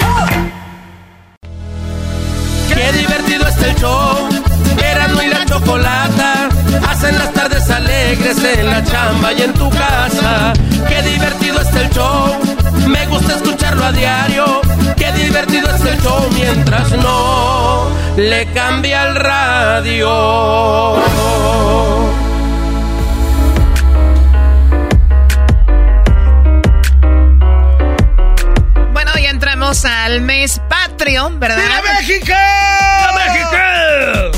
Qué 2.69 2.93
divertido 2.93 3.49
está 3.49 3.70
el 3.70 3.77
show. 3.77 4.28
Erasmo 4.99 5.23
y 5.23 5.29
la 5.29 5.47
chocolata 5.47 6.49
hacen 6.89 7.16
las 7.16 7.33
tardes 7.33 7.70
alegres 7.70 8.37
en 8.43 8.66
la 8.66 8.83
chamba 8.83 9.33
y 9.33 9.43
en 9.43 9.53
tu 9.55 9.70
casa. 9.70 10.53
Qué 10.89 11.03
divertido 11.03 11.61
está 11.61 11.83
el 11.83 11.91
show. 11.91 12.37
Me 12.89 13.07
gusta 13.07 13.37
escucharlo 13.37 13.85
a 13.85 13.93
diario. 13.93 14.61
Qué 14.97 15.12
divertido 15.12 15.70
es 15.73 15.81
el 15.83 16.01
show 16.03 16.29
mientras 16.35 16.91
no 16.93 17.89
le 18.16 18.47
cambia 18.53 19.05
el 19.07 19.15
radio. 19.15 20.09
Bueno, 28.93 29.12
ya 29.23 29.31
entramos 29.31 29.85
al 29.85 30.23
mes 30.23 30.61
patrio, 30.69 31.31
¿verdad? 31.39 31.62
México! 32.01 32.35
México! 33.15 34.38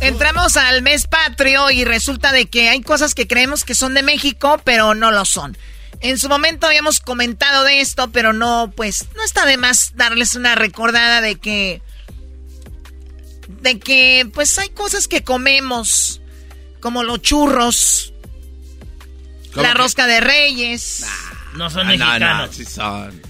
Entramos 0.00 0.56
al 0.56 0.82
mes 0.82 1.06
patrio 1.06 1.70
y 1.70 1.84
resulta 1.84 2.32
de 2.32 2.46
que 2.46 2.68
hay 2.68 2.80
cosas 2.82 3.14
que 3.14 3.26
creemos 3.26 3.64
que 3.64 3.74
son 3.74 3.94
de 3.94 4.02
México, 4.02 4.60
pero 4.64 4.94
no 4.94 5.10
lo 5.12 5.24
son. 5.24 5.56
En 6.00 6.18
su 6.18 6.28
momento 6.28 6.66
habíamos 6.66 7.00
comentado 7.00 7.64
de 7.64 7.80
esto, 7.80 8.10
pero 8.10 8.32
no, 8.32 8.72
pues, 8.76 9.06
no 9.16 9.22
está 9.24 9.46
de 9.46 9.56
más 9.56 9.92
darles 9.96 10.34
una 10.34 10.54
recordada 10.54 11.20
de 11.20 11.36
que. 11.36 11.80
de 13.62 13.78
que, 13.78 14.28
pues, 14.34 14.58
hay 14.58 14.68
cosas 14.70 15.08
que 15.08 15.24
comemos, 15.24 16.20
como 16.80 17.02
los 17.02 17.22
churros, 17.22 18.12
la 19.54 19.72
rosca 19.74 20.06
de 20.06 20.20
reyes. 20.20 21.06
No 21.54 21.70
son 21.70 21.80
Ah, 21.80 21.84
no, 21.84 21.88
mexicanos. 21.90 22.46
no, 22.48 22.52
sí 22.52 22.64
son. 22.66 23.22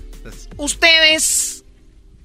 Ustedes 0.57 1.65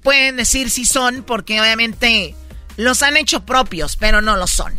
pueden 0.02 0.36
decir 0.36 0.70
si 0.70 0.84
son, 0.84 1.22
porque 1.22 1.60
obviamente 1.60 2.34
los 2.76 3.02
han 3.02 3.16
hecho 3.16 3.44
propios, 3.44 3.96
pero 3.96 4.20
no 4.20 4.36
lo 4.36 4.46
son. 4.46 4.74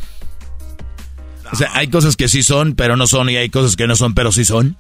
O 1.52 1.56
sea, 1.56 1.70
hay 1.74 1.88
cosas 1.88 2.16
que 2.16 2.28
sí 2.28 2.42
son, 2.42 2.74
pero 2.74 2.98
no 2.98 3.06
son, 3.06 3.30
y 3.30 3.36
hay 3.38 3.50
cosas 3.50 3.76
que 3.76 3.86
no 3.86 3.96
son, 3.96 4.16
pero 4.16 4.32
sí 4.32 4.44
son. 4.44 4.76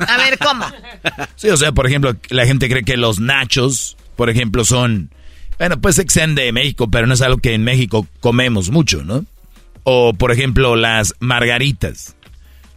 A 0.00 0.16
ver, 0.16 0.38
¿cómo? 0.38 0.66
Sí, 1.36 1.48
o 1.50 1.56
sea, 1.56 1.72
por 1.72 1.86
ejemplo, 1.86 2.16
la 2.30 2.46
gente 2.46 2.68
cree 2.68 2.82
que 2.82 2.96
los 2.96 3.20
nachos, 3.20 3.96
por 4.16 4.28
ejemplo, 4.28 4.64
son... 4.64 5.10
Bueno, 5.58 5.80
pues 5.80 6.02
sean 6.08 6.34
de 6.34 6.50
México, 6.52 6.90
pero 6.90 7.06
no 7.06 7.14
es 7.14 7.22
algo 7.22 7.38
que 7.38 7.54
en 7.54 7.62
México 7.62 8.06
comemos 8.20 8.70
mucho, 8.70 9.04
¿no? 9.04 9.24
O, 9.84 10.14
por 10.14 10.32
ejemplo, 10.32 10.74
las 10.74 11.14
margaritas. 11.20 12.16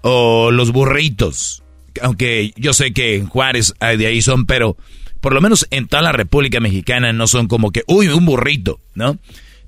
O 0.01 0.51
los 0.51 0.71
burritos. 0.71 1.63
Aunque 2.01 2.53
yo 2.55 2.73
sé 2.73 2.93
que 2.93 3.15
en 3.15 3.27
Juárez 3.27 3.73
de 3.79 4.05
ahí 4.05 4.21
son, 4.21 4.45
pero 4.45 4.77
por 5.21 5.33
lo 5.33 5.41
menos 5.41 5.67
en 5.71 5.87
toda 5.87 6.03
la 6.03 6.11
República 6.11 6.59
Mexicana 6.59 7.11
no 7.13 7.27
son 7.27 7.47
como 7.47 7.71
que, 7.71 7.83
uy, 7.87 8.07
un 8.07 8.25
burrito, 8.25 8.79
¿no? 8.93 9.17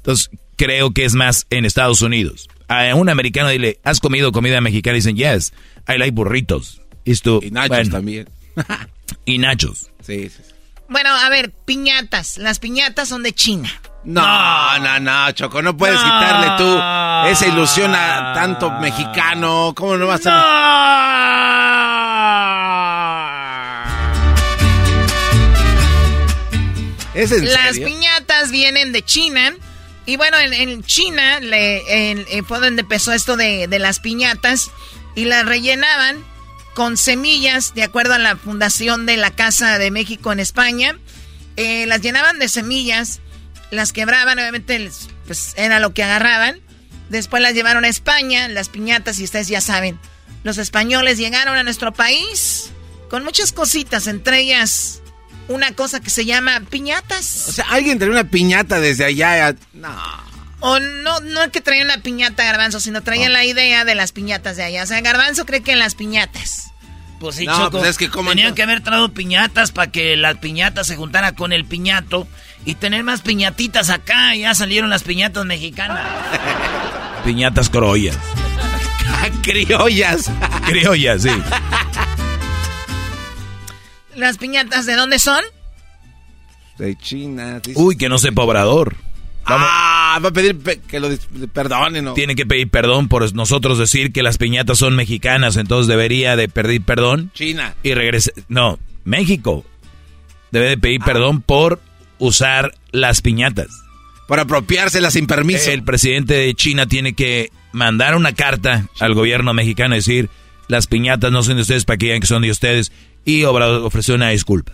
Entonces, 0.01 0.29
creo 0.57 0.91
que 0.91 1.05
es 1.05 1.13
más 1.13 1.45
en 1.49 1.65
Estados 1.65 2.01
Unidos. 2.01 2.49
A 2.67 2.93
un 2.95 3.09
americano 3.09 3.49
dile, 3.49 3.79
¿has 3.83 3.99
comido 3.99 4.31
comida 4.31 4.61
mexicana? 4.61 4.97
Y 4.97 5.01
dicen, 5.01 5.15
yes, 5.15 5.53
I 5.87 5.97
like 5.97 6.11
burritos. 6.11 6.81
Y, 7.03 7.15
tú, 7.15 7.39
Y 7.43 7.51
nachos 7.51 7.69
bueno, 7.69 7.91
también. 7.91 8.29
y 9.25 9.37
nachos. 9.37 9.89
Sí, 10.05 10.29
sí. 10.29 10.41
Bueno, 10.87 11.09
a 11.13 11.29
ver, 11.29 11.51
piñatas. 11.65 12.37
Las 12.37 12.59
piñatas 12.59 13.07
son 13.09 13.23
de 13.23 13.33
China. 13.33 13.69
No, 14.03 14.79
no, 14.79 14.99
no, 14.99 15.31
Choco, 15.31 15.61
no 15.61 15.77
puedes 15.77 15.95
No. 15.97 16.03
quitarle 16.03 16.47
tú 16.57 17.29
esa 17.29 17.47
ilusión 17.47 17.93
a 17.93 18.33
tanto 18.33 18.71
mexicano. 18.79 19.73
¿Cómo 19.75 19.95
no 19.97 20.07
vas 20.07 20.21
a...? 20.25 21.47
¿Es 27.13 27.31
en 27.31 27.45
Las 27.51 27.73
serio? 27.75 27.87
piñatas 27.87 28.51
vienen 28.51 28.91
de 28.91 29.03
China. 29.03 29.53
Y 30.05 30.17
bueno, 30.17 30.37
en, 30.39 30.53
en 30.53 30.83
China 30.83 31.39
le, 31.39 32.11
en- 32.11 32.25
eh, 32.29 32.43
fue 32.43 32.59
donde 32.59 32.81
empezó 32.81 33.13
esto 33.13 33.37
de, 33.37 33.67
de 33.67 33.79
las 33.79 33.99
piñatas. 33.99 34.71
Y 35.15 35.25
las 35.25 35.45
rellenaban 35.45 36.23
con 36.73 36.95
semillas, 36.97 37.73
de 37.75 37.83
acuerdo 37.83 38.13
a 38.13 38.17
la 38.19 38.37
fundación 38.37 39.05
de 39.05 39.17
la 39.17 39.31
Casa 39.31 39.77
de 39.77 39.91
México 39.91 40.31
en 40.31 40.39
España. 40.39 40.97
Eh, 41.57 41.85
las 41.85 42.01
llenaban 42.01 42.39
de 42.39 42.47
semillas, 42.47 43.19
las 43.71 43.91
quebraban, 43.91 44.39
obviamente 44.39 44.89
pues 45.27 45.53
era 45.57 45.79
lo 45.79 45.93
que 45.93 46.03
agarraban. 46.03 46.61
Después 47.09 47.43
las 47.43 47.53
llevaron 47.53 47.83
a 47.83 47.89
España, 47.89 48.47
las 48.47 48.69
piñatas, 48.69 49.19
y 49.19 49.25
ustedes 49.25 49.49
ya 49.49 49.59
saben, 49.59 49.99
los 50.43 50.57
españoles 50.57 51.17
llegaron 51.17 51.57
a 51.57 51.63
nuestro 51.63 51.91
país 51.91 52.71
con 53.09 53.25
muchas 53.25 53.51
cositas, 53.51 54.07
entre 54.07 54.39
ellas 54.39 55.00
una 55.51 55.73
cosa 55.73 55.99
que 55.99 56.09
se 56.09 56.25
llama 56.25 56.61
piñatas. 56.69 57.47
O 57.49 57.51
sea, 57.51 57.65
alguien 57.69 57.99
trae 57.99 58.09
una 58.09 58.25
piñata 58.25 58.79
desde 58.79 59.05
allá. 59.05 59.55
No. 59.73 59.95
O 60.59 60.79
no, 60.79 61.19
no 61.21 61.43
es 61.43 61.49
que 61.51 61.61
traía 61.61 61.83
una 61.83 61.97
piñata 61.97 62.43
Garbanzo, 62.43 62.79
sino 62.79 63.01
traía 63.01 63.29
la 63.29 63.43
idea 63.43 63.83
de 63.83 63.95
las 63.95 64.11
piñatas 64.11 64.57
de 64.57 64.63
allá. 64.63 64.83
O 64.83 64.85
sea, 64.85 65.01
Garbanzo 65.01 65.45
cree 65.45 65.61
que 65.61 65.71
en 65.71 65.79
las 65.79 65.95
piñatas. 65.95 66.71
Pues 67.19 67.35
sí, 67.35 67.45
No, 67.45 67.55
Choco, 67.57 67.77
pues 67.79 67.91
es 67.91 67.97
que 67.97 68.09
¿cómo 68.09 68.29
tenían 68.31 68.55
que 68.55 68.63
haber 68.63 68.81
traído 68.81 69.13
piñatas 69.13 69.71
para 69.71 69.91
que 69.91 70.17
la 70.17 70.33
piñata 70.35 70.83
se 70.83 70.95
juntara 70.95 71.33
con 71.33 71.53
el 71.53 71.65
piñato 71.65 72.27
y 72.65 72.75
tener 72.75 73.03
más 73.03 73.21
piñatitas 73.21 73.89
acá. 73.89 74.35
Ya 74.35 74.53
salieron 74.55 74.89
las 74.89 75.03
piñatas 75.03 75.45
mexicanas. 75.45 76.07
Piñatas 77.23 77.69
criollas. 77.69 78.17
Criollas. 79.43 80.31
Criollas, 80.65 81.23
sí. 81.23 81.29
¿Las 84.21 84.37
piñatas 84.37 84.85
de 84.85 84.95
dónde 84.95 85.17
son? 85.19 85.43
De 86.77 86.95
China. 86.95 87.59
dice. 87.59 87.79
Uy, 87.79 87.97
que 87.97 88.07
no 88.07 88.17
sepa 88.17 88.43
Obrador. 88.43 88.95
Ah, 89.45 90.19
va 90.23 90.29
a 90.29 90.31
pedir 90.31 90.57
pe- 90.59 90.79
que 90.87 90.99
lo 90.99 91.09
perdonen. 91.51 92.05
¿no? 92.05 92.13
Tiene 92.13 92.35
que 92.35 92.45
pedir 92.45 92.69
perdón 92.69 93.07
por 93.07 93.33
nosotros 93.33 93.79
decir 93.79 94.13
que 94.13 94.21
las 94.21 94.37
piñatas 94.37 94.77
son 94.77 94.95
mexicanas, 94.95 95.57
entonces 95.57 95.87
debería 95.87 96.35
de 96.35 96.47
pedir 96.47 96.83
perdón. 96.83 97.31
China. 97.33 97.73
Y 97.81 97.93
regrese. 97.95 98.31
No, 98.47 98.77
México. 99.03 99.65
Debe 100.51 100.67
de 100.67 100.73
Ah. 100.73 100.79
pedir 100.81 101.01
perdón 101.01 101.41
por 101.41 101.81
usar 102.19 102.73
las 102.91 103.21
piñatas. 103.21 103.69
Por 104.27 104.39
apropiárselas 104.39 105.13
sin 105.13 105.25
permiso. 105.25 105.71
El 105.71 105.83
presidente 105.83 106.35
de 106.35 106.53
China 106.53 106.85
tiene 106.85 107.13
que 107.13 107.49
mandar 107.71 108.15
una 108.15 108.33
carta 108.33 108.87
al 108.99 109.15
gobierno 109.15 109.53
mexicano 109.55 109.95
y 109.95 109.97
decir, 109.97 110.29
las 110.67 110.85
piñatas 110.87 111.31
no 111.31 111.41
son 111.43 111.55
de 111.55 111.63
ustedes 111.63 111.83
para 111.85 111.97
que 111.97 112.05
digan 112.05 112.21
que 112.21 112.27
son 112.27 112.43
de 112.43 112.51
ustedes. 112.51 112.91
Y 113.25 113.43
Obrador 113.43 113.83
ofreció 113.85 114.15
una 114.15 114.29
disculpa. 114.29 114.71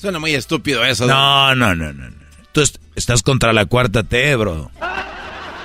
Suena 0.00 0.18
muy 0.18 0.34
estúpido 0.34 0.84
eso. 0.84 1.06
No, 1.06 1.54
no, 1.54 1.74
no, 1.74 1.92
no. 1.92 2.10
no. 2.10 2.16
Tú 2.52 2.60
est- 2.60 2.76
estás 2.94 3.22
contra 3.22 3.52
la 3.52 3.66
cuarta 3.66 4.02
T, 4.02 4.36
bro. 4.36 4.70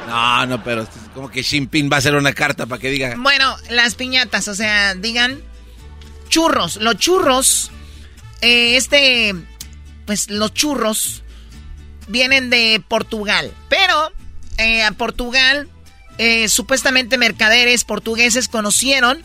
No, 0.07 0.45
no, 0.47 0.63
pero 0.63 0.83
es 0.83 0.89
como 1.13 1.29
que 1.29 1.41
Xi 1.41 1.57
Jinping 1.57 1.89
va 1.91 1.97
a 1.97 1.99
hacer 1.99 2.15
una 2.15 2.33
carta 2.33 2.65
para 2.65 2.81
que 2.81 2.89
diga. 2.89 3.15
Bueno, 3.17 3.55
las 3.69 3.95
piñatas, 3.95 4.47
o 4.47 4.55
sea, 4.55 4.95
digan 4.95 5.39
churros. 6.29 6.77
Los 6.77 6.97
churros, 6.97 7.71
eh, 8.41 8.75
este, 8.75 9.35
pues 10.05 10.29
los 10.31 10.53
churros 10.53 11.21
vienen 12.07 12.49
de 12.49 12.81
Portugal, 12.87 13.51
pero 13.69 14.11
eh, 14.57 14.81
a 14.83 14.91
Portugal, 14.93 15.67
eh, 16.17 16.49
supuestamente 16.49 17.17
mercaderes 17.19 17.83
portugueses 17.83 18.47
conocieron 18.47 19.21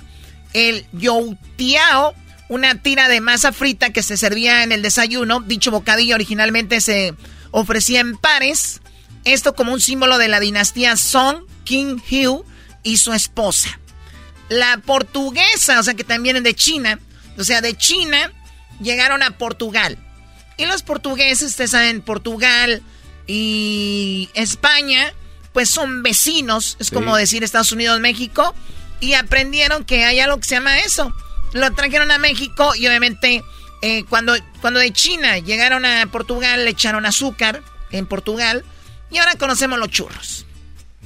el 0.53 0.85
youtiao, 0.93 2.15
una 2.55 2.81
tira 2.81 3.09
de 3.09 3.21
masa 3.21 3.53
frita 3.53 3.91
que 3.91 4.03
se 4.03 4.17
servía 4.17 4.63
en 4.63 4.73
el 4.73 4.81
desayuno. 4.83 5.41
Dicho 5.41 5.71
bocadillo 5.71 6.15
originalmente 6.15 6.81
se 6.81 7.15
ofrecía 7.51 8.01
en 8.01 8.17
pares. 8.17 8.81
Esto 9.25 9.55
como 9.55 9.73
un 9.73 9.81
símbolo 9.81 10.19
de 10.19 10.29
la 10.29 10.41
dinastía 10.41 10.97
Song 10.97 11.45
King 11.65 11.97
Hugh 12.11 12.45
y 12.83 12.99
su 12.99 13.13
esposa. 13.13 13.79
La 14.49 14.79
portuguesa, 14.85 15.81
o 15.81 15.83
sea 15.83 15.95
que 15.95 16.05
también 16.05 16.23
vienen 16.35 16.43
de 16.45 16.55
China, 16.55 16.99
o 17.39 17.45
sea, 17.45 17.61
de 17.61 17.77
China 17.77 18.31
llegaron 18.81 19.23
a 19.23 19.31
Portugal. 19.39 19.99
Y 20.57 20.67
los 20.67 20.83
portugueses, 20.83 21.51
ustedes 21.51 21.71
saben, 21.73 22.03
Portugal 22.03 22.83
y 23.27 24.29
España, 24.35 25.13
pues 25.53 25.71
son 25.71 26.03
vecinos, 26.03 26.77
es 26.79 26.89
Sí. 26.89 26.95
como 26.95 27.17
decir 27.17 27.43
Estados 27.43 27.73
Unidos, 27.73 27.99
México, 28.01 28.55
y 29.01 29.15
aprendieron 29.15 29.85
que 29.85 30.05
hay 30.05 30.21
algo 30.21 30.37
que 30.39 30.45
se 30.49 30.55
llama 30.57 30.79
eso. 30.81 31.13
Lo 31.55 31.73
trajeron 31.73 32.11
a 32.11 32.19
México 32.19 32.75
y 32.77 32.87
obviamente 32.87 33.43
eh, 33.81 34.05
cuando, 34.11 34.35
cuando 34.61 34.81
de 34.81 34.93
China 34.93 35.39
llegaron 35.39 35.85
a 35.87 36.05
Portugal 36.07 36.65
le 36.65 36.71
echaron 36.71 37.07
azúcar 37.07 37.63
en 37.91 38.07
Portugal 38.07 38.65
y 39.11 39.17
ahora 39.19 39.37
conocemos 39.37 39.79
los 39.79 39.89
churros. 39.89 40.45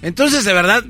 Entonces, 0.03 0.45
de 0.45 0.53
verdad. 0.53 0.83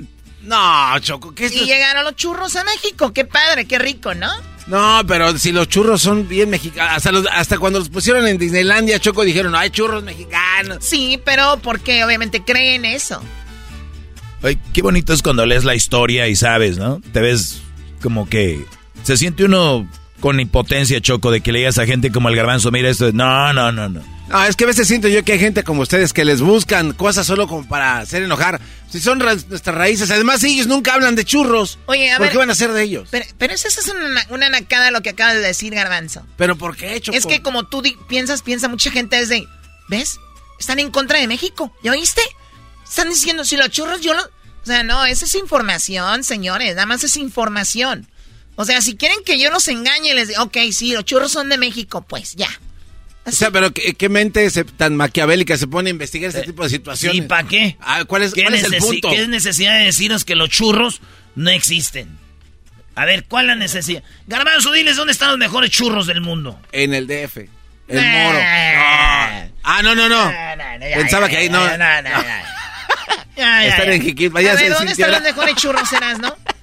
No, 0.42 0.98
Choco, 1.00 1.34
¿qué 1.34 1.46
es 1.46 1.52
Y 1.52 1.64
llegaron 1.66 2.04
los 2.04 2.14
churros 2.16 2.54
a 2.56 2.64
México, 2.64 3.12
qué 3.12 3.24
padre, 3.24 3.66
qué 3.66 3.78
rico, 3.78 4.14
¿no? 4.14 4.30
No, 4.68 5.02
pero 5.08 5.36
si 5.38 5.50
los 5.50 5.66
churros 5.68 6.00
son 6.02 6.28
bien 6.28 6.50
mexicanos. 6.50 6.92
Hasta, 6.96 7.10
los- 7.10 7.26
hasta 7.32 7.58
cuando 7.58 7.78
los 7.80 7.88
pusieron 7.88 8.26
en 8.26 8.38
Disneylandia, 8.38 8.98
Choco, 9.00 9.24
dijeron, 9.24 9.54
hay 9.54 9.70
churros 9.70 10.04
mexicanos. 10.04 10.78
Sí, 10.84 11.20
pero 11.24 11.58
porque 11.62 12.04
obviamente 12.04 12.44
creen 12.44 12.84
eso. 12.84 13.20
Ay, 14.42 14.58
qué 14.72 14.82
bonito 14.82 15.12
es 15.12 15.22
cuando 15.22 15.44
lees 15.46 15.64
la 15.64 15.74
historia 15.74 16.28
y 16.28 16.36
sabes, 16.36 16.76
¿no? 16.78 17.00
Te 17.12 17.20
ves 17.20 17.60
como 18.02 18.28
que 18.28 18.64
se 19.02 19.16
siente 19.16 19.44
uno 19.44 19.88
con 20.20 20.40
impotencia, 20.40 21.00
Choco, 21.00 21.30
de 21.30 21.40
que 21.40 21.52
le 21.52 21.60
digas 21.60 21.78
a 21.78 21.86
gente 21.86 22.10
como 22.10 22.28
el 22.28 22.36
garbanzo, 22.36 22.70
mira 22.70 22.88
esto. 22.88 23.12
No, 23.12 23.52
no, 23.52 23.70
no, 23.72 23.88
no. 23.88 24.02
No, 24.28 24.44
es 24.44 24.56
que 24.56 24.64
a 24.64 24.66
veces 24.66 24.86
siento 24.86 25.08
yo 25.08 25.24
que 25.24 25.32
hay 25.32 25.38
gente 25.38 25.64
como 25.64 25.80
ustedes 25.82 26.12
que 26.12 26.22
les 26.24 26.42
buscan 26.42 26.92
cosas 26.92 27.26
solo 27.26 27.46
como 27.48 27.66
para 27.66 28.00
hacer 28.00 28.22
enojar. 28.22 28.60
Si 28.90 29.00
son 29.00 29.20
ra- 29.20 29.36
nuestras 29.48 29.74
raíces, 29.74 30.10
además 30.10 30.42
ellos 30.44 30.66
nunca 30.66 30.92
hablan 30.92 31.14
de 31.14 31.24
churros. 31.24 31.78
Oye, 31.86 32.10
a 32.12 32.16
¿Por 32.18 32.26
ver. 32.26 32.32
qué 32.32 32.38
van 32.38 32.50
a 32.50 32.54
ser 32.54 32.72
de 32.72 32.82
ellos? 32.82 33.08
Pero, 33.10 33.24
pero 33.38 33.54
eso 33.54 33.68
es 33.68 33.88
una, 33.88 34.26
una 34.28 34.48
nacada 34.50 34.90
lo 34.90 35.00
que 35.00 35.10
acabas 35.10 35.34
de 35.34 35.40
decir, 35.40 35.74
Garbanzo. 35.74 36.26
¿Pero 36.36 36.56
por 36.56 36.76
qué, 36.76 37.00
Choco? 37.00 37.16
Es 37.16 37.24
que 37.24 37.40
como 37.40 37.64
tú 37.68 37.82
piensas, 38.08 38.42
piensa 38.42 38.68
mucha 38.68 38.90
gente 38.90 39.18
es 39.18 39.30
de, 39.30 39.46
¿ves? 39.88 40.18
Están 40.60 40.78
en 40.78 40.90
contra 40.90 41.18
de 41.20 41.26
México, 41.28 41.72
¿ya 41.82 41.92
oíste? 41.92 42.20
Están 42.86 43.08
diciendo, 43.08 43.44
si 43.44 43.56
los 43.56 43.70
churros 43.70 44.00
yo 44.02 44.12
lo... 44.12 44.22
O 44.22 44.66
sea, 44.66 44.82
no, 44.82 45.06
esa 45.06 45.24
es 45.24 45.34
información, 45.36 46.22
señores, 46.24 46.74
nada 46.74 46.84
más 46.86 47.02
es 47.04 47.16
información. 47.16 48.06
O 48.60 48.64
sea, 48.64 48.80
si 48.82 48.96
quieren 48.96 49.18
que 49.24 49.38
yo 49.38 49.50
los 49.52 49.68
engañe, 49.68 50.14
les 50.14 50.28
digo, 50.28 50.42
ok, 50.42 50.56
sí, 50.72 50.90
los 50.92 51.04
churros 51.04 51.30
son 51.30 51.48
de 51.48 51.56
México, 51.58 52.02
pues 52.02 52.34
ya. 52.34 52.48
O 53.24 53.30
sea, 53.30 53.52
pero 53.52 53.72
¿qué, 53.72 53.94
qué 53.94 54.08
mente 54.08 54.50
se- 54.50 54.64
tan 54.64 54.96
maquiavélica 54.96 55.56
se 55.56 55.68
pone 55.68 55.90
a 55.90 55.92
investigar 55.92 56.30
este 56.30 56.42
tipo 56.42 56.64
de 56.64 56.70
situaciones? 56.70 57.18
¿Y 57.18 57.22
para 57.22 57.46
qué? 57.46 57.76
Ah, 57.80 58.04
¿Cuál 58.04 58.22
es, 58.22 58.32
¿Qué, 58.34 58.42
cuál 58.42 58.54
es 58.54 58.64
el 58.64 58.76
punto? 58.78 59.10
qué 59.10 59.28
necesidad 59.28 59.78
de 59.78 59.84
deciros 59.84 60.24
que 60.24 60.34
los 60.34 60.48
churros 60.50 61.00
no 61.36 61.50
existen? 61.50 62.18
A 62.96 63.04
ver, 63.04 63.26
¿cuál 63.28 63.44
es 63.44 63.48
la 63.50 63.54
necesidad? 63.54 64.02
Garbanzo, 64.26 64.72
diles 64.72 64.96
dónde 64.96 65.12
están 65.12 65.28
los 65.28 65.38
mejores 65.38 65.70
churros 65.70 66.08
del 66.08 66.20
mundo. 66.20 66.60
En 66.72 66.94
el 66.94 67.06
DF. 67.06 67.36
El 67.86 68.04
moro. 68.04 68.38
No. 68.38 68.44
Ah, 69.62 69.80
no, 69.84 69.94
no, 69.94 70.08
no. 70.08 70.32
Pensaba 70.96 71.28
que 71.28 71.36
ahí 71.36 71.48
no. 71.48 71.64
Ya, 73.36 73.62
ya, 73.62 73.68
Están 73.68 73.86
ya. 73.86 73.92
en 73.92 74.02
Jiquilpan, 74.02 74.42
¿dónde 74.42 74.92
están 74.92 75.12
los 75.12 75.22
mejores 75.22 75.54
churros, 75.54 75.88
serás, 75.88 76.18
no? 76.18 76.34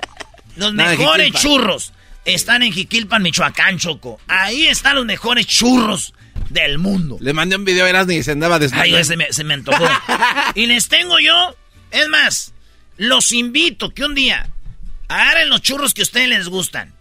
Los 0.56 0.74
Nada, 0.74 0.92
mejores 0.92 1.32
churros 1.34 1.94
están 2.26 2.64
en 2.64 2.72
Jiquilpan, 2.72 3.22
Michoacán, 3.22 3.78
Choco. 3.78 4.20
Ahí 4.28 4.68
están 4.68 4.96
los 4.96 5.06
mejores 5.06 5.46
churros 5.46 6.14
del 6.50 6.78
mundo. 6.78 7.18
Le 7.20 7.34
mandé 7.34 7.56
un 7.56 7.66
video 7.66 7.86
a 7.86 7.90
Erasmo 7.90 8.14
y 8.14 8.24
se 8.24 8.32
andaba. 8.32 8.60
Ay, 8.74 9.04
se 9.04 9.18
me, 9.18 9.32
se 9.32 9.44
me 9.44 9.54
antojó. 9.54 9.86
y 10.56 10.66
les 10.66 10.88
tengo 10.88 11.20
yo, 11.20 11.56
es 11.92 12.08
más, 12.10 12.54
los 12.98 13.32
invito 13.32 13.94
que 13.94 14.04
un 14.04 14.16
día 14.16 14.50
agarren 15.08 15.50
los 15.50 15.62
churros 15.62 15.94
que 15.94 16.02
a 16.02 16.04
ustedes 16.04 16.30
les 16.30 16.48
gustan 16.48 16.94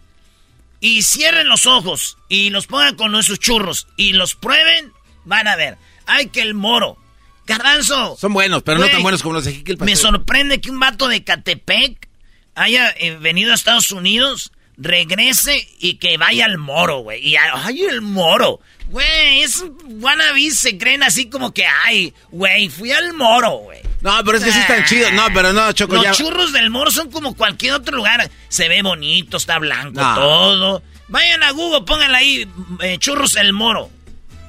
y 0.80 1.02
cierren 1.02 1.48
los 1.48 1.66
ojos 1.66 2.18
y 2.28 2.50
los 2.50 2.66
pongan 2.66 2.96
con 2.96 3.10
nuestros 3.10 3.38
churros 3.38 3.86
y 3.96 4.12
los 4.12 4.34
prueben, 4.34 4.92
van 5.24 5.48
a 5.48 5.56
ver. 5.56 5.78
Ay, 6.06 6.28
que 6.28 6.42
el 6.42 6.54
moro. 6.54 6.98
Garbanzo. 7.46 8.16
Son 8.18 8.32
buenos, 8.32 8.62
pero 8.62 8.78
no 8.78 8.88
tan 8.88 9.02
buenos 9.02 9.22
como 9.22 9.34
los 9.34 9.44
de 9.44 9.54
Jiquilpan. 9.54 9.86
Me 9.86 9.96
sorprende 9.96 10.60
que 10.60 10.70
un 10.70 10.80
vato 10.80 11.08
de 11.08 11.24
Catepec 11.24 12.08
haya 12.54 12.90
eh, 12.98 13.16
venido 13.20 13.52
a 13.52 13.54
Estados 13.54 13.90
Unidos, 13.92 14.52
regrese 14.76 15.68
y 15.78 15.94
que 15.96 16.16
vaya 16.16 16.44
al 16.46 16.58
moro, 16.58 16.98
güey. 16.98 17.26
Y 17.26 17.36
ay, 17.36 17.82
el 17.82 18.00
moro. 18.02 18.60
Güey, 18.88 19.42
es 19.42 19.64
wannabe, 19.86 20.50
se 20.50 20.76
creen 20.76 21.02
así 21.02 21.30
como 21.30 21.54
que, 21.54 21.64
ay, 21.66 22.12
güey, 22.30 22.68
fui 22.68 22.92
al 22.92 23.14
moro, 23.14 23.50
güey. 23.58 23.80
No, 24.02 24.22
pero 24.24 24.36
es 24.36 24.44
que 24.44 24.52
sí 24.52 24.58
están 24.58 24.84
chidos. 24.84 25.12
No, 25.12 25.26
pero 25.32 25.52
no, 25.54 25.72
Choco, 25.72 25.94
Los 25.94 26.04
ya. 26.04 26.12
churros 26.12 26.52
del 26.52 26.68
moro 26.68 26.90
son 26.90 27.10
como 27.10 27.34
cualquier 27.34 27.72
otro 27.74 27.96
lugar. 27.96 28.30
Se 28.48 28.68
ve 28.68 28.82
bonito, 28.82 29.38
está 29.38 29.58
blanco, 29.58 30.00
No. 30.00 30.14
todo. 30.14 30.82
Vayan 31.08 31.42
a 31.42 31.50
Google, 31.52 31.82
pónganle 31.86 32.16
ahí, 32.16 32.48
eh, 32.82 32.98
churros 32.98 33.36
el 33.36 33.52
moro. 33.54 33.90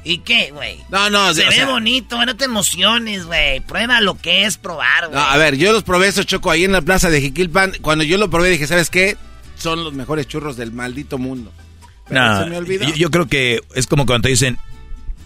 ¿Y 0.06 0.20
qué, 0.20 0.52
güey? 0.52 0.78
No, 0.90 1.10
no, 1.10 1.34
Se 1.34 1.44
o 1.44 1.50
ve 1.50 1.56
sea- 1.56 1.66
bonito, 1.66 2.24
no 2.26 2.36
te 2.38 2.46
emociones, 2.46 3.26
güey. 3.26 3.60
Prueba 3.62 4.00
lo 4.02 4.16
que 4.16 4.46
es 4.46 4.58
probar, 4.58 5.08
güey. 5.08 5.20
No, 5.20 5.26
a 5.26 5.36
ver, 5.38 5.58
yo 5.58 5.74
los 5.74 5.84
probé 5.84 6.08
esos 6.08 6.26
Choco 6.28 6.52
ahí 6.52 6.64
en 6.64 6.72
la 6.72 6.82
plaza 6.82 7.10
de 7.10 7.20
Jiquilpan. 7.22 7.74
Cuando 7.82 8.04
yo 8.04 8.18
lo 8.20 8.30
probé 8.30 8.50
dije, 8.52 8.68
¿sabes 8.68 8.90
qué? 8.92 9.18
Son 9.58 9.84
los 9.84 9.94
mejores 9.94 10.28
churros 10.28 10.58
del 10.58 10.72
maldito 10.72 11.18
mundo. 11.18 11.52
Pero 12.08 12.22
No, 12.22 12.44
se 12.44 12.50
me 12.52 12.58
olvidó. 12.58 12.86
yo, 12.88 12.94
yo 12.96 13.10
creo 13.12 13.28
que 13.28 13.62
es 13.74 13.88
como 13.88 14.06
cuando 14.06 14.24
te 14.28 14.30
dicen, 14.30 14.60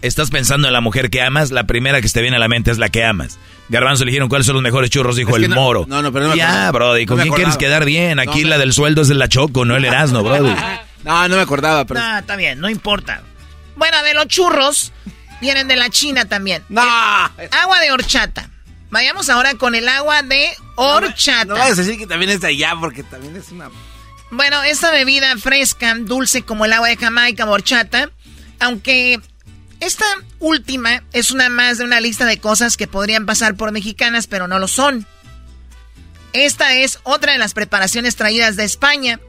estás 0.00 0.30
pensando 0.30 0.66
en 0.66 0.72
la 0.72 0.80
mujer 0.80 1.10
que 1.10 1.20
amas, 1.20 1.50
la 1.50 1.64
primera 1.64 2.00
que 2.00 2.08
se 2.08 2.14
te 2.14 2.22
viene 2.22 2.36
a 2.38 2.40
la 2.40 2.48
mente 2.48 2.70
es 2.70 2.78
la 2.78 2.88
que 2.88 3.04
amas. 3.04 3.38
Garbanzo 3.68 4.06
le 4.06 4.12
dijeron 4.12 4.30
cuáles 4.30 4.46
son 4.46 4.54
los 4.54 4.62
mejores 4.62 4.88
churros, 4.88 5.14
dijo 5.14 5.32
Es 5.32 5.36
que 5.36 5.44
el 5.44 5.50
no- 5.50 5.56
moro. 5.56 5.84
no, 5.86 6.00
no, 6.00 6.10
pero 6.10 6.24
no 6.24 6.30
me 6.30 6.36
Ya, 6.38 6.48
acordaba. 6.68 6.72
bro, 6.72 6.98
¿y 6.98 7.04
No 7.04 7.08
con 7.16 7.20
quién 7.20 7.34
quieres 7.34 7.58
quedar 7.58 7.84
bien? 7.84 8.18
Aquí 8.18 8.44
la 8.44 8.56
del 8.56 8.72
sueldo 8.72 9.02
es 9.02 9.08
de 9.08 9.14
la 9.14 9.28
Choco, 9.28 9.66
no 9.66 9.76
el 9.76 9.84
Erasmo, 9.84 10.22
bro. 10.22 10.38
No, 11.04 11.28
no 11.28 11.36
me 11.36 11.40
acordaba, 11.42 11.86
pero... 11.86 11.98
No, 11.98 12.18
está 12.18 12.36
bien, 12.36 12.60
no 12.60 12.68
importa. 12.68 13.22
Bueno, 13.80 14.02
de 14.02 14.12
los 14.12 14.26
churros 14.26 14.92
vienen 15.40 15.66
de 15.66 15.74
la 15.74 15.88
China 15.88 16.26
también. 16.26 16.62
No. 16.68 16.82
agua 16.82 17.80
de 17.80 17.90
horchata. 17.90 18.50
Vayamos 18.90 19.30
ahora 19.30 19.54
con 19.54 19.74
el 19.74 19.88
agua 19.88 20.22
de 20.22 20.50
horchata. 20.74 21.46
No, 21.46 21.54
vas 21.54 21.70
a 21.70 21.74
decir 21.76 21.96
que 21.96 22.06
también 22.06 22.30
es 22.30 22.42
de 22.42 22.48
allá, 22.48 22.74
porque 22.78 23.02
también 23.02 23.34
es 23.36 23.50
una... 23.50 23.70
Bueno, 24.30 24.62
esta 24.64 24.90
bebida 24.90 25.34
fresca, 25.38 25.94
dulce 25.98 26.42
como 26.42 26.66
el 26.66 26.74
agua 26.74 26.88
de 26.88 26.98
Jamaica, 26.98 27.46
horchata, 27.46 28.10
aunque 28.58 29.18
esta 29.80 30.04
última 30.40 31.02
es 31.14 31.30
una 31.30 31.48
más 31.48 31.78
de 31.78 31.84
una 31.84 32.02
lista 32.02 32.26
de 32.26 32.38
cosas 32.38 32.76
que 32.76 32.86
podrían 32.86 33.24
pasar 33.24 33.54
por 33.54 33.72
mexicanas, 33.72 34.26
pero 34.26 34.46
no 34.46 34.58
lo 34.58 34.68
son. 34.68 35.06
Esta 36.34 36.74
es 36.74 36.98
otra 37.04 37.32
de 37.32 37.38
las 37.38 37.54
preparaciones 37.54 38.14
traídas 38.14 38.56
de 38.56 38.64
España. 38.64 39.20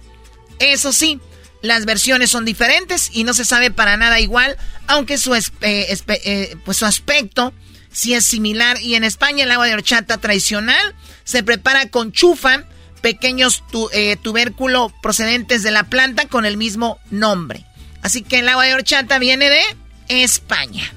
Eso 0.59 0.91
sí, 0.91 1.21
las 1.61 1.85
versiones 1.85 2.31
son 2.31 2.45
diferentes 2.45 3.09
y 3.13 3.23
no 3.23 3.33
se 3.33 3.45
sabe 3.45 3.71
para 3.71 3.97
nada 3.97 4.19
igual, 4.19 4.57
aunque 4.87 5.17
su, 5.17 5.33
eh, 5.35 5.45
eh, 5.61 6.55
pues 6.65 6.77
su 6.77 6.85
aspecto 6.85 7.53
sí 7.91 8.13
es 8.13 8.25
similar. 8.25 8.81
Y 8.81 8.95
en 8.95 9.03
España 9.03 9.43
el 9.43 9.51
agua 9.51 9.67
de 9.67 9.73
horchata 9.73 10.17
tradicional 10.17 10.95
se 11.23 11.43
prepara 11.43 11.89
con 11.89 12.11
chufa, 12.11 12.63
pequeños 13.01 13.63
eh, 13.93 14.15
tubérculos 14.21 14.91
procedentes 15.01 15.63
de 15.63 15.71
la 15.71 15.83
planta 15.83 16.27
con 16.27 16.45
el 16.45 16.57
mismo 16.57 16.99
nombre. 17.09 17.65
Así 18.01 18.23
que 18.23 18.39
el 18.39 18.49
agua 18.49 18.65
de 18.65 18.73
horchata 18.73 19.19
viene 19.19 19.49
de 19.49 19.63
España. 20.07 20.91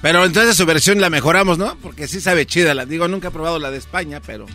Pero 0.00 0.24
entonces 0.24 0.56
su 0.56 0.64
versión 0.64 1.00
la 1.00 1.10
mejoramos, 1.10 1.58
¿no? 1.58 1.76
Porque 1.82 2.06
sí 2.06 2.20
sabe 2.20 2.46
chida. 2.46 2.74
La 2.74 2.86
digo, 2.86 3.08
nunca 3.08 3.28
he 3.28 3.30
probado 3.30 3.58
la 3.58 3.70
de 3.70 3.78
España, 3.78 4.20
pero... 4.24 4.46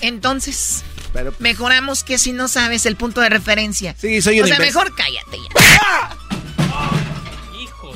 Entonces, 0.00 0.84
pero, 1.12 1.34
mejoramos 1.38 2.04
que 2.04 2.18
si 2.18 2.32
no 2.32 2.48
sabes 2.48 2.86
el 2.86 2.96
punto 2.96 3.20
de 3.20 3.28
referencia. 3.28 3.94
Sí, 3.98 4.22
soy 4.22 4.40
un 4.40 4.44
O 4.44 4.48
sea, 4.48 4.58
mejor 4.58 4.94
cállate 4.94 5.38
ya. 5.38 5.48
Hijo. 7.60 7.92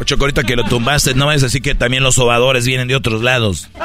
Ocho, 0.00 0.16
ahorita 0.18 0.42
que 0.44 0.56
lo 0.56 0.64
tumbaste, 0.64 1.14
no 1.14 1.30
es 1.32 1.42
así 1.42 1.60
que 1.60 1.74
también 1.74 2.02
los 2.02 2.16
sobadores 2.16 2.66
vienen 2.66 2.88
de 2.88 2.96
otros 2.96 3.22
lados. 3.22 3.68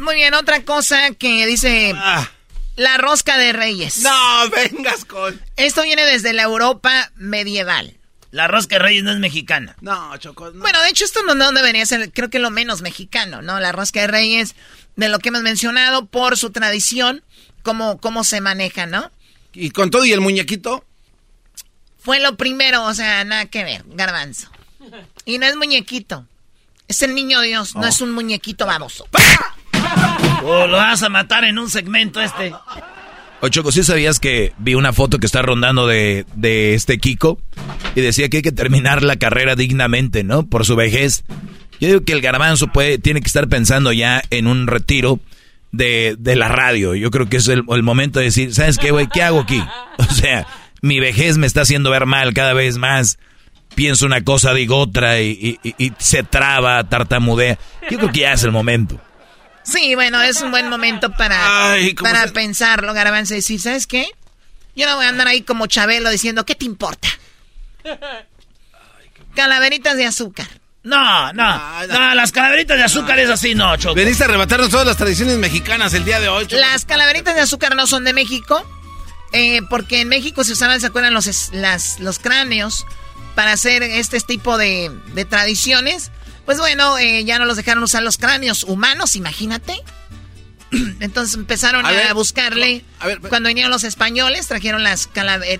Muy 0.00 0.14
bien, 0.14 0.34
otra 0.34 0.62
cosa 0.62 1.10
que 1.18 1.46
dice 1.46 1.92
ah. 1.96 2.28
la 2.76 2.96
rosca 2.96 3.38
de 3.38 3.52
reyes. 3.52 4.02
No, 4.02 4.50
vengas 4.50 5.04
con... 5.04 5.40
Esto 5.56 5.82
viene 5.82 6.04
desde 6.04 6.32
la 6.32 6.44
Europa 6.44 7.10
medieval. 7.16 7.95
La 8.30 8.48
rosca 8.48 8.76
de 8.76 8.80
reyes 8.80 9.04
no 9.04 9.12
es 9.12 9.18
mexicana. 9.18 9.76
No, 9.80 10.16
Choco. 10.18 10.52
Bueno, 10.52 10.80
de 10.82 10.88
hecho 10.90 11.04
esto 11.04 11.22
no, 11.22 11.34
no, 11.34 11.52
debería 11.52 11.86
ser, 11.86 12.12
creo 12.12 12.28
que 12.28 12.38
lo 12.38 12.50
menos 12.50 12.82
mexicano, 12.82 13.42
¿no? 13.42 13.60
La 13.60 13.72
rosca 13.72 14.00
de 14.00 14.08
reyes, 14.08 14.54
de 14.96 15.08
lo 15.08 15.18
que 15.18 15.28
hemos 15.28 15.42
mencionado, 15.42 16.06
por 16.06 16.36
su 16.36 16.50
tradición, 16.50 17.22
cómo, 17.62 17.98
cómo 17.98 18.24
se 18.24 18.40
maneja, 18.40 18.86
¿no? 18.86 19.10
¿Y 19.52 19.70
con 19.70 19.90
todo 19.90 20.04
y 20.04 20.12
el 20.12 20.20
muñequito? 20.20 20.84
Fue 21.98 22.20
lo 22.20 22.36
primero, 22.36 22.84
o 22.84 22.94
sea, 22.94 23.24
nada 23.24 23.46
que 23.46 23.64
ver, 23.64 23.84
garbanzo. 23.88 24.50
Y 25.24 25.38
no 25.38 25.46
es 25.46 25.56
muñequito. 25.56 26.26
Es 26.88 27.02
el 27.02 27.14
niño 27.14 27.40
Dios, 27.40 27.74
no 27.74 27.82
oh. 27.82 27.86
es 27.86 28.00
un 28.00 28.12
muñequito 28.12 28.66
baboso. 28.66 29.08
Oh, 30.42 30.66
lo 30.66 30.76
vas 30.76 31.02
a 31.02 31.08
matar 31.08 31.44
en 31.44 31.58
un 31.58 31.68
segmento 31.68 32.20
este. 32.20 32.54
Ochoco, 33.40 33.70
¿sí 33.70 33.84
sabías 33.84 34.18
que 34.18 34.52
vi 34.58 34.74
una 34.74 34.92
foto 34.92 35.18
que 35.18 35.26
está 35.26 35.42
rondando 35.42 35.86
de, 35.86 36.24
de, 36.34 36.74
este 36.74 36.98
Kiko? 36.98 37.38
Y 37.94 38.00
decía 38.00 38.28
que 38.28 38.38
hay 38.38 38.42
que 38.42 38.52
terminar 38.52 39.02
la 39.02 39.16
carrera 39.16 39.54
dignamente, 39.54 40.24
¿no? 40.24 40.46
Por 40.46 40.64
su 40.64 40.76
vejez. 40.76 41.24
Yo 41.80 41.88
digo 41.88 42.00
que 42.02 42.12
el 42.12 42.22
garbanzo 42.22 42.68
puede, 42.68 42.98
tiene 42.98 43.20
que 43.20 43.26
estar 43.26 43.48
pensando 43.48 43.92
ya 43.92 44.22
en 44.30 44.46
un 44.46 44.66
retiro 44.66 45.20
de, 45.72 46.16
de 46.18 46.36
la 46.36 46.48
radio. 46.48 46.94
Yo 46.94 47.10
creo 47.10 47.28
que 47.28 47.36
es 47.36 47.48
el, 47.48 47.64
el 47.68 47.82
momento 47.82 48.18
de 48.18 48.26
decir, 48.26 48.54
¿sabes 48.54 48.78
qué, 48.78 48.90
güey? 48.90 49.08
¿Qué 49.08 49.22
hago 49.22 49.40
aquí? 49.40 49.62
O 49.98 50.12
sea, 50.12 50.46
mi 50.82 51.00
vejez 51.00 51.38
me 51.38 51.46
está 51.46 51.62
haciendo 51.62 51.90
ver 51.90 52.04
mal 52.04 52.34
cada 52.34 52.52
vez 52.52 52.76
más 52.76 53.18
pienso 53.76 54.06
una 54.06 54.24
cosa, 54.24 54.54
digo 54.54 54.78
otra 54.78 55.20
y, 55.20 55.58
se 55.98 56.24
traba, 56.24 56.82
tartamudea. 56.88 57.58
Yo 57.88 57.98
creo 57.98 58.10
que 58.10 58.20
ya 58.20 58.32
es 58.32 58.42
el 58.42 58.50
momento. 58.50 58.98
Sí, 59.66 59.94
bueno, 59.94 60.22
es 60.22 60.40
un 60.40 60.50
buen 60.50 60.68
momento 60.68 61.10
para, 61.12 61.74
para 62.00 62.26
pensarlo, 62.28 62.94
Garbanzo, 62.94 63.34
y 63.34 63.38
decir, 63.38 63.60
¿sabes 63.60 63.86
qué? 63.86 64.08
Yo 64.76 64.86
no 64.86 64.96
voy 64.96 65.06
a 65.06 65.08
andar 65.08 65.26
ahí 65.26 65.42
como 65.42 65.66
Chabelo 65.66 66.10
diciendo, 66.10 66.46
¿qué 66.46 66.54
te 66.54 66.64
importa? 66.64 67.08
Calaveritas 69.34 69.96
de 69.96 70.06
azúcar. 70.06 70.46
No, 70.82 71.32
no, 71.32 71.86
no, 71.88 72.14
las 72.14 72.30
calaveritas 72.30 72.76
de 72.76 72.84
azúcar 72.84 73.18
es 73.18 73.28
así, 73.28 73.56
no, 73.56 73.76
Choco. 73.76 73.96
Veniste 73.96 74.22
a 74.22 74.26
arrebatarnos 74.26 74.70
todas 74.70 74.86
las 74.86 74.96
tradiciones 74.96 75.36
mexicanas 75.36 75.92
el 75.94 76.04
día 76.04 76.20
de 76.20 76.28
hoy, 76.28 76.46
Las 76.50 76.84
calaveritas 76.84 77.34
de 77.34 77.40
azúcar 77.40 77.74
no 77.74 77.88
son 77.88 78.04
de 78.04 78.12
México, 78.12 78.64
eh, 79.32 79.62
porque 79.68 80.02
en 80.02 80.08
México 80.08 80.44
se 80.44 80.52
usaban, 80.52 80.80
¿se 80.80 80.86
acuerdan? 80.86 81.12
Los, 81.12 81.52
las, 81.52 81.98
los 81.98 82.20
cráneos 82.20 82.86
para 83.34 83.52
hacer 83.52 83.82
este 83.82 84.20
tipo 84.20 84.58
de, 84.58 84.90
tradiciones. 85.28 86.10
Pues 86.46 86.58
bueno, 86.58 86.96
eh, 86.98 87.24
ya 87.24 87.38
no 87.38 87.44
los 87.44 87.56
dejaron 87.56 87.82
usar 87.82 88.02
los 88.02 88.16
cráneos 88.16 88.64
humanos, 88.64 89.16
imagínate. 89.16 89.74
Entonces 91.00 91.34
empezaron 91.34 91.84
a, 91.84 92.12
buscarle. 92.14 92.84
Cuando 93.28 93.48
vinieron 93.48 93.70
los 93.70 93.84
españoles, 93.84 94.46
trajeron 94.46 94.82
las, 94.84 95.10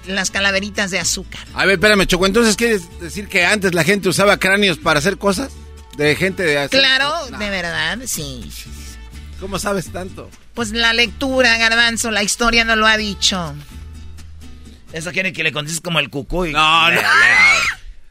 las 0.06 0.30
calaveritas 0.30 0.90
de 0.90 1.00
azúcar. 1.00 1.40
A 1.54 1.66
ver, 1.66 1.74
espérame, 1.74 2.06
Choco. 2.06 2.26
Entonces, 2.26 2.56
¿quieres 2.56 3.00
decir 3.00 3.28
que 3.28 3.44
antes 3.44 3.74
la 3.74 3.84
gente 3.84 4.08
usaba 4.08 4.38
cráneos 4.38 4.78
para 4.78 5.00
hacer 5.00 5.18
cosas? 5.18 5.52
De 5.96 6.14
gente 6.14 6.42
de 6.42 6.68
Claro, 6.68 7.26
de 7.38 7.50
verdad, 7.50 7.98
sí. 8.06 8.48
¿Cómo 9.40 9.58
sabes 9.58 9.90
tanto? 9.92 10.30
Pues 10.54 10.70
la 10.70 10.92
lectura, 10.92 11.58
Garbanzo, 11.58 12.10
la 12.10 12.22
historia 12.22 12.64
no 12.64 12.76
lo 12.76 12.86
ha 12.86 12.96
dicho. 12.96 13.54
Eso 14.92 15.12
quiere 15.12 15.32
que 15.32 15.42
le 15.42 15.52
contestes 15.52 15.80
como 15.80 15.98
el 15.98 16.10
cucuy. 16.10 16.52
No, 16.52 16.90
no. 16.90 17.00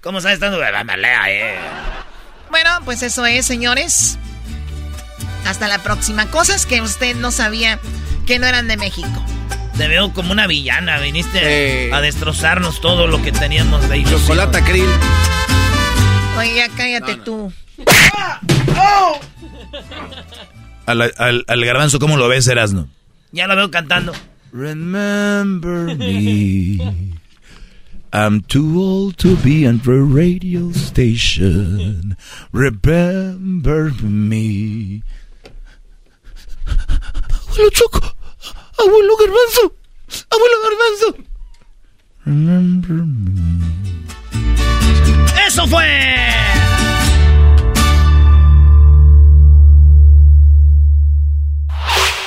¿Cómo 0.01 0.21
sabes 0.21 0.39
tanto? 0.39 0.59
Lea, 0.59 1.25
eh. 1.29 1.57
Bueno, 2.49 2.69
pues 2.85 3.03
eso 3.03 3.25
es, 3.25 3.45
señores. 3.45 4.17
Hasta 5.45 5.67
la 5.67 5.79
próxima. 5.79 6.29
Cosas 6.31 6.65
que 6.65 6.81
usted 6.81 7.15
no 7.15 7.31
sabía 7.31 7.79
que 8.25 8.39
no 8.39 8.47
eran 8.47 8.67
de 8.67 8.77
México. 8.77 9.25
Te 9.77 9.87
veo 9.87 10.13
como 10.13 10.31
una 10.31 10.47
villana. 10.47 10.99
Viniste 10.99 11.93
a 11.93 12.01
destrozarnos 12.01 12.81
todo 12.81 13.07
lo 13.07 13.21
que 13.21 13.31
teníamos 13.31 13.87
de 13.89 13.97
ilusión. 13.97 14.21
Chocolate 14.21 14.61
krill. 14.63 14.89
Oye, 16.37 16.55
ya 16.55 16.69
cállate 16.69 17.15
tú. 17.17 17.53
Al, 20.85 21.01
al, 21.01 21.45
al, 21.47 21.65
garbanzo, 21.65 21.97
¿cómo 21.97 22.15
lo 22.15 22.27
ves, 22.27 22.47
Erasno? 22.47 22.87
Ya 23.31 23.47
lo 23.47 23.55
veo 23.55 23.71
cantando. 23.71 24.13
Remember 24.53 25.97
me. 25.97 26.77
I'm 28.15 28.43
too 28.43 28.79
old 28.79 29.17
to 29.17 29.35
be 29.35 29.67
on 29.67 29.79
the 29.79 29.99
radio 29.99 30.71
station. 30.71 32.15
Remember 32.53 33.91
me. 34.01 35.03
Abuelo 36.65 37.69
Choco. 37.73 37.99
Abuelo 38.79 39.17
Garbanzo. 39.19 39.69
Abuelo 40.31 40.57
Garbanzo. 40.63 41.25
Remember 42.25 43.03
me. 43.03 44.05
Eso 45.45 45.67
fue. 45.67 46.15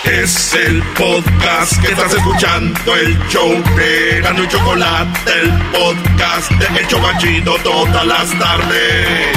Es 0.04 0.54
el 0.54 0.82
podcast 0.96 1.76
que 1.82 1.88
estás 1.88 2.14
escuchando, 2.14 2.94
el 2.94 3.18
show 3.28 3.50
de 3.76 4.20
Gano 4.22 4.44
y 4.44 4.48
Chocolate, 4.48 5.32
el 5.42 5.52
podcast 5.72 6.50
de 6.52 6.80
Hecho 6.80 6.98
Machito 7.00 7.56
todas 7.62 8.06
las 8.06 8.38
tardes. 8.38 9.36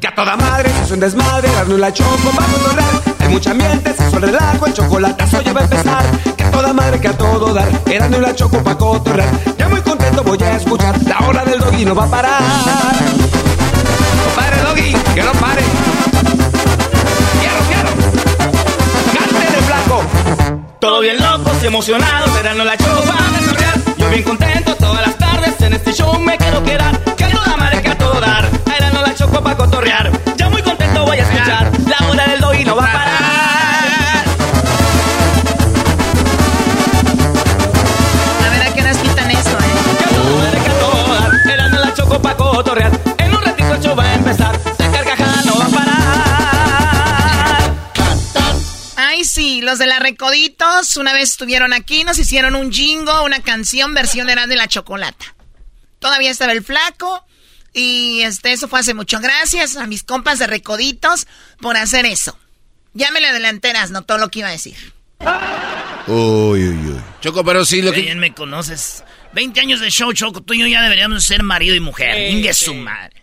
Que 0.00 0.06
a 0.06 0.14
toda 0.14 0.36
madre 0.36 0.70
es 0.82 0.90
un 0.90 1.00
desmadre, 1.00 1.48
y 1.68 1.72
la 1.78 1.92
Choco 1.92 2.30
va 2.38 2.44
a 2.44 2.48
controlar. 2.48 3.02
Hay 3.18 3.28
mucha 3.28 3.50
ambiente, 3.50 3.92
se 3.92 4.10
suele 4.10 4.26
relajo, 4.28 4.66
el 4.66 4.72
chocolatazo 4.72 5.42
ya 5.42 5.52
va 5.52 5.60
a 5.60 5.64
empezar. 5.64 6.04
Que 6.36 6.44
a 6.44 6.50
toda 6.50 6.72
madre, 6.72 7.00
que 7.00 7.08
a 7.08 7.18
todo 7.18 7.52
dar, 7.52 7.68
Erasmo 7.86 8.16
y 8.16 8.20
la 8.20 8.34
Choco 8.34 8.62
pa' 8.62 8.78
cotorrear. 8.78 9.28
Ya 9.58 9.68
muy 9.68 9.80
contento 9.80 10.22
voy 10.22 10.38
a 10.42 10.56
escuchar, 10.56 11.02
la 11.02 11.18
hora 11.26 11.44
del 11.44 11.58
doggy 11.60 11.84
no 11.84 11.94
va 11.94 12.04
a 12.04 12.10
parar 12.10 13.31
que 14.90 15.22
no 15.22 15.32
pare. 15.32 15.62
Quiero, 17.40 17.58
quiero. 17.68 17.90
Cántele, 19.14 19.62
flaco. 19.66 20.02
Todo 20.80 21.00
bien 21.00 21.18
locos 21.18 21.62
y 21.62 21.66
emocionados, 21.66 22.30
no 22.56 22.64
la 22.64 22.76
show 22.76 23.04
va 23.08 23.26
a 23.26 23.40
desarrollar. 23.40 23.78
Yo 23.96 24.08
bien 24.10 24.22
contento 24.22 24.51
Recoditos 50.12 50.98
una 50.98 51.14
vez 51.14 51.30
estuvieron 51.30 51.72
aquí, 51.72 52.04
nos 52.04 52.18
hicieron 52.18 52.54
un 52.54 52.70
jingo, 52.70 53.24
una 53.24 53.40
canción, 53.40 53.94
versión 53.94 54.26
de 54.26 54.34
de 54.34 54.56
la 54.56 54.68
Chocolata. 54.68 55.34
Todavía 56.00 56.30
estaba 56.30 56.52
el 56.52 56.62
flaco 56.62 57.24
y 57.72 58.20
este, 58.20 58.52
eso 58.52 58.68
fue 58.68 58.80
hace 58.80 58.92
mucho. 58.92 59.20
Gracias 59.20 59.76
a 59.76 59.86
mis 59.86 60.02
compas 60.02 60.38
de 60.38 60.46
Recoditos 60.46 61.26
por 61.62 61.78
hacer 61.78 62.04
eso. 62.04 62.38
Ya 62.92 63.10
me 63.10 63.22
le 63.22 63.28
adelanteras, 63.28 63.90
no 63.90 64.02
todo 64.02 64.18
lo 64.18 64.28
que 64.28 64.40
iba 64.40 64.48
a 64.48 64.52
decir. 64.52 64.76
Uy, 66.08 66.68
uy, 66.68 66.90
uy. 66.90 67.00
Choco, 67.22 67.42
pero 67.42 67.64
sí 67.64 67.80
lo 67.80 67.90
que... 67.90 68.02
Bien 68.02 68.18
me 68.18 68.34
conoces. 68.34 69.04
20 69.32 69.60
años 69.60 69.80
de 69.80 69.90
show, 69.90 70.12
Choco. 70.12 70.42
Tú 70.42 70.52
y 70.52 70.58
yo 70.58 70.66
ya 70.66 70.82
deberíamos 70.82 71.24
ser 71.24 71.42
marido 71.42 71.74
y 71.74 71.80
mujer. 71.80 72.30
Ingue 72.32 72.52
su 72.52 72.74
madre. 72.74 73.22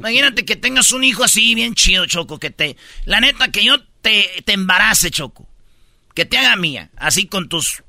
Imagínate 0.00 0.44
que 0.44 0.56
tengas 0.56 0.90
un 0.90 1.04
hijo 1.04 1.22
así, 1.22 1.54
bien 1.54 1.76
chido, 1.76 2.06
Choco, 2.06 2.40
que 2.40 2.50
te... 2.50 2.76
La 3.04 3.20
neta, 3.20 3.52
que 3.52 3.64
yo 3.64 3.80
te, 4.00 4.42
te 4.44 4.54
embarace, 4.54 5.12
Choco. 5.12 5.51
Que 6.14 6.24
te 6.24 6.38
haga 6.38 6.56
mía. 6.56 6.90
Así 6.96 7.26
con 7.26 7.48
tus... 7.48 7.82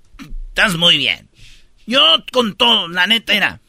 Estás 0.49 0.75
muy 0.75 0.97
bien. 0.97 1.29
Yo 1.85 2.01
con 2.31 2.55
todo, 2.55 2.87
la 2.87 3.07
neta 3.07 3.33
era... 3.33 3.59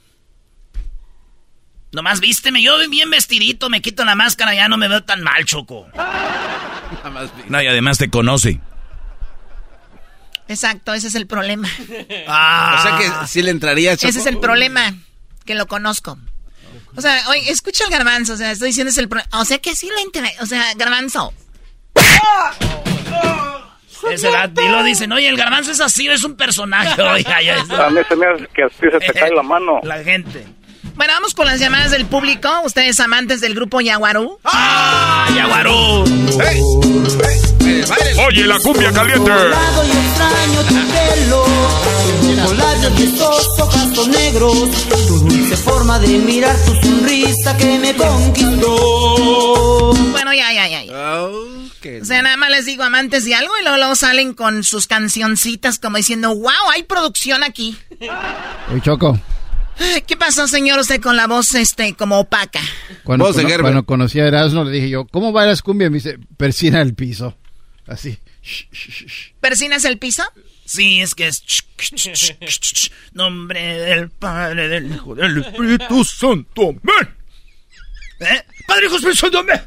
Nomás 1.93 2.19
vísteme, 2.19 2.61
yo 2.61 2.77
bien 2.89 3.09
vestidito, 3.09 3.71
me 3.71 3.81
quito 3.81 4.05
la 4.05 4.17
máscara, 4.17 4.53
ya 4.53 4.69
no 4.69 4.77
me 4.77 4.89
veo 4.89 5.05
tan 5.05 5.23
mal, 5.23 5.45
Choco. 5.45 5.87
No, 7.49 7.63
y 7.63 7.67
además 7.69 7.99
te 7.99 8.11
conoce. 8.11 8.61
Exacto, 10.49 10.93
ese 10.93 11.07
es 11.07 11.15
el 11.15 11.29
problema. 11.29 11.69
Ah, 12.27 12.77
o 12.79 12.83
sea 12.83 12.99
que 12.99 13.29
sí 13.29 13.43
le 13.43 13.53
entraría, 13.53 13.97
Choco. 13.97 14.09
Ese 14.09 14.19
es 14.19 14.27
el 14.27 14.41
problema, 14.41 14.93
que 15.45 15.55
lo 15.55 15.69
conozco. 15.69 16.19
O 16.97 17.01
sea, 17.01 17.29
oye, 17.29 17.49
escucha 17.49 17.85
el 17.85 17.91
garbanzo, 17.91 18.33
o 18.33 18.37
sea, 18.37 18.51
estoy 18.51 18.71
diciendo 18.71 18.91
es 18.91 18.99
el 18.99 19.09
problema. 19.09 19.31
O 19.39 19.45
sea 19.45 19.59
que 19.59 19.77
sí 19.77 19.89
le 19.89 20.03
entra, 20.03 20.29
o 20.43 20.47
sea, 20.47 20.75
garbanzo. 20.75 21.33
Ese 24.11 24.29
y 24.29 24.69
lo 24.69 24.83
dicen, 24.83 25.13
oye, 25.13 25.29
el 25.29 25.37
garbanzo 25.37 25.71
es 25.73 25.81
así, 25.81 26.09
es 26.09 26.25
un 26.25 26.37
personaje. 26.37 27.01
Oiga, 27.03 27.43
ya 27.43 27.57
es... 27.57 27.71
A 27.71 27.91
mí 27.91 28.01
se 28.09 28.17
me 28.17 28.27
hace 28.27 28.47
que 28.55 28.63
así 28.65 28.77
se 28.81 28.99
te 28.99 29.13
cae 29.19 29.31
la 29.35 29.43
mano. 29.43 29.81
La 29.83 30.03
gente. 30.03 30.47
Bueno, 30.95 31.13
vamos 31.15 31.35
con 31.35 31.47
las 31.47 31.59
llamadas 31.59 31.91
del 31.91 32.07
público. 32.07 32.49
Ustedes 32.65 33.01
amantes 33.01 33.41
del 33.41 33.55
grupo 33.55 33.81
Yaguarú. 33.81 34.39
¡Ah! 34.45 35.27
¡Yaguarú! 35.35 36.05
Oye, 38.27 38.47
la 38.47 38.59
cumbia 38.61 38.93
caliente. 38.93 39.31
y 39.31 39.91
extraño 39.91 40.61
tu 40.69 40.75
pelo, 40.75 41.45
tus 42.47 42.57
labios 42.57 43.01
estos 43.01 43.59
ojos 43.59 44.09
negros, 44.09 44.71
tu 44.89 44.97
dulce 45.19 45.57
forma 45.57 45.99
de 45.99 46.19
mirar, 46.19 46.57
tu 46.65 46.75
sonrisa 46.87 47.57
que 47.57 47.79
me 47.79 47.95
conquistó. 47.95 49.93
Bueno, 50.13 50.33
ya, 50.33 50.53
ya, 50.53 50.69
ya. 50.69 50.85
ya. 50.85 51.21
O 52.03 52.05
sea, 52.05 52.23
nada 52.23 52.37
más 52.37 52.51
les 52.51 52.67
digo 52.67 52.83
amantes 52.83 53.25
de 53.25 53.35
algo 53.35 53.53
y 53.59 53.63
luego, 53.63 53.77
luego 53.79 53.97
salen 53.97 54.35
con 54.35 54.65
sus 54.65 54.87
cancioncitas 54.87 55.79
como 55.79 55.97
diciendo, 55.97 56.35
wow, 56.35 56.71
hay 56.73 56.83
producción 56.85 57.43
aquí. 57.43 57.77
Oye, 58.71 58.81
Choco. 58.83 59.19
¿Qué 60.07 60.17
pasó, 60.17 60.47
señor, 60.47 60.79
usted 60.79 61.01
con 61.01 61.17
la 61.17 61.27
voz 61.27 61.55
este 61.57 61.95
como 61.95 62.21
opaca? 62.21 62.61
Cuando, 63.03 63.25
cono- 63.33 63.61
cuando 63.61 63.85
conocí 63.85 64.21
a 64.21 64.29
Erasmo 64.29 64.63
le 64.65 64.71
dije 64.71 64.89
yo, 64.89 65.05
¿cómo 65.07 65.33
bailas 65.33 65.63
cumbia? 65.63 65.91
Me 65.91 65.97
dice, 65.97 66.19
persina 66.37 66.81
el 66.81 66.95
piso. 66.95 67.37
Así. 67.87 68.19
¿Persinas 69.41 69.85
el 69.85 69.99
piso? 69.99 70.23
Sí, 70.65 71.01
es 71.01 71.15
que 71.15 71.27
es... 71.29 71.43
Nombre 73.13 73.79
del 73.79 74.11
Padre, 74.11 74.69
del 74.69 74.93
Hijo, 74.95 75.15
del 75.15 75.39
Espíritu 75.45 76.05
Santo. 76.05 76.63
Amén. 76.71 77.15
¿Eh? 78.21 78.43
Padre, 78.67 78.87
Hijo, 78.87 78.97
Espíritu 78.97 79.19
Santo. 79.21 79.39
Amén. 79.41 79.61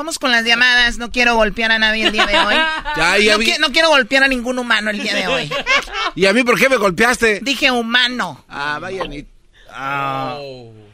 Vamos 0.00 0.18
con 0.18 0.30
las 0.30 0.46
llamadas. 0.46 0.96
No 0.96 1.10
quiero 1.10 1.34
golpear 1.34 1.72
a 1.72 1.78
nadie 1.78 2.06
el 2.06 2.12
día 2.12 2.24
de 2.24 2.38
hoy. 2.38 2.54
Ya, 2.96 3.18
ya 3.18 3.32
no, 3.32 3.38
vi- 3.38 3.52
qui- 3.52 3.58
no 3.58 3.68
quiero 3.70 3.90
golpear 3.90 4.24
a 4.24 4.28
ningún 4.28 4.58
humano 4.58 4.88
el 4.88 4.98
día 5.02 5.14
de 5.14 5.26
hoy. 5.28 5.52
¿Y 6.14 6.24
a 6.24 6.32
mí 6.32 6.42
por 6.42 6.58
qué 6.58 6.70
me 6.70 6.76
golpeaste? 6.76 7.40
Dije 7.42 7.70
humano. 7.70 8.42
Ah, 8.48 8.78
vaya 8.80 9.04
ni... 9.04 9.26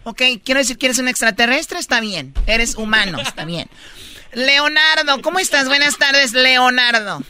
Ok, 0.02 0.22
quiero 0.44 0.58
decir 0.58 0.76
que 0.76 0.86
eres 0.86 0.98
un 0.98 1.06
extraterrestre, 1.06 1.78
está 1.78 2.00
bien. 2.00 2.34
Eres 2.48 2.74
humano, 2.74 3.18
está 3.20 3.44
bien. 3.44 3.68
Leonardo, 4.32 5.22
¿cómo 5.22 5.38
estás? 5.38 5.68
Buenas 5.68 5.96
tardes, 5.98 6.32
Leonardo. 6.32 7.20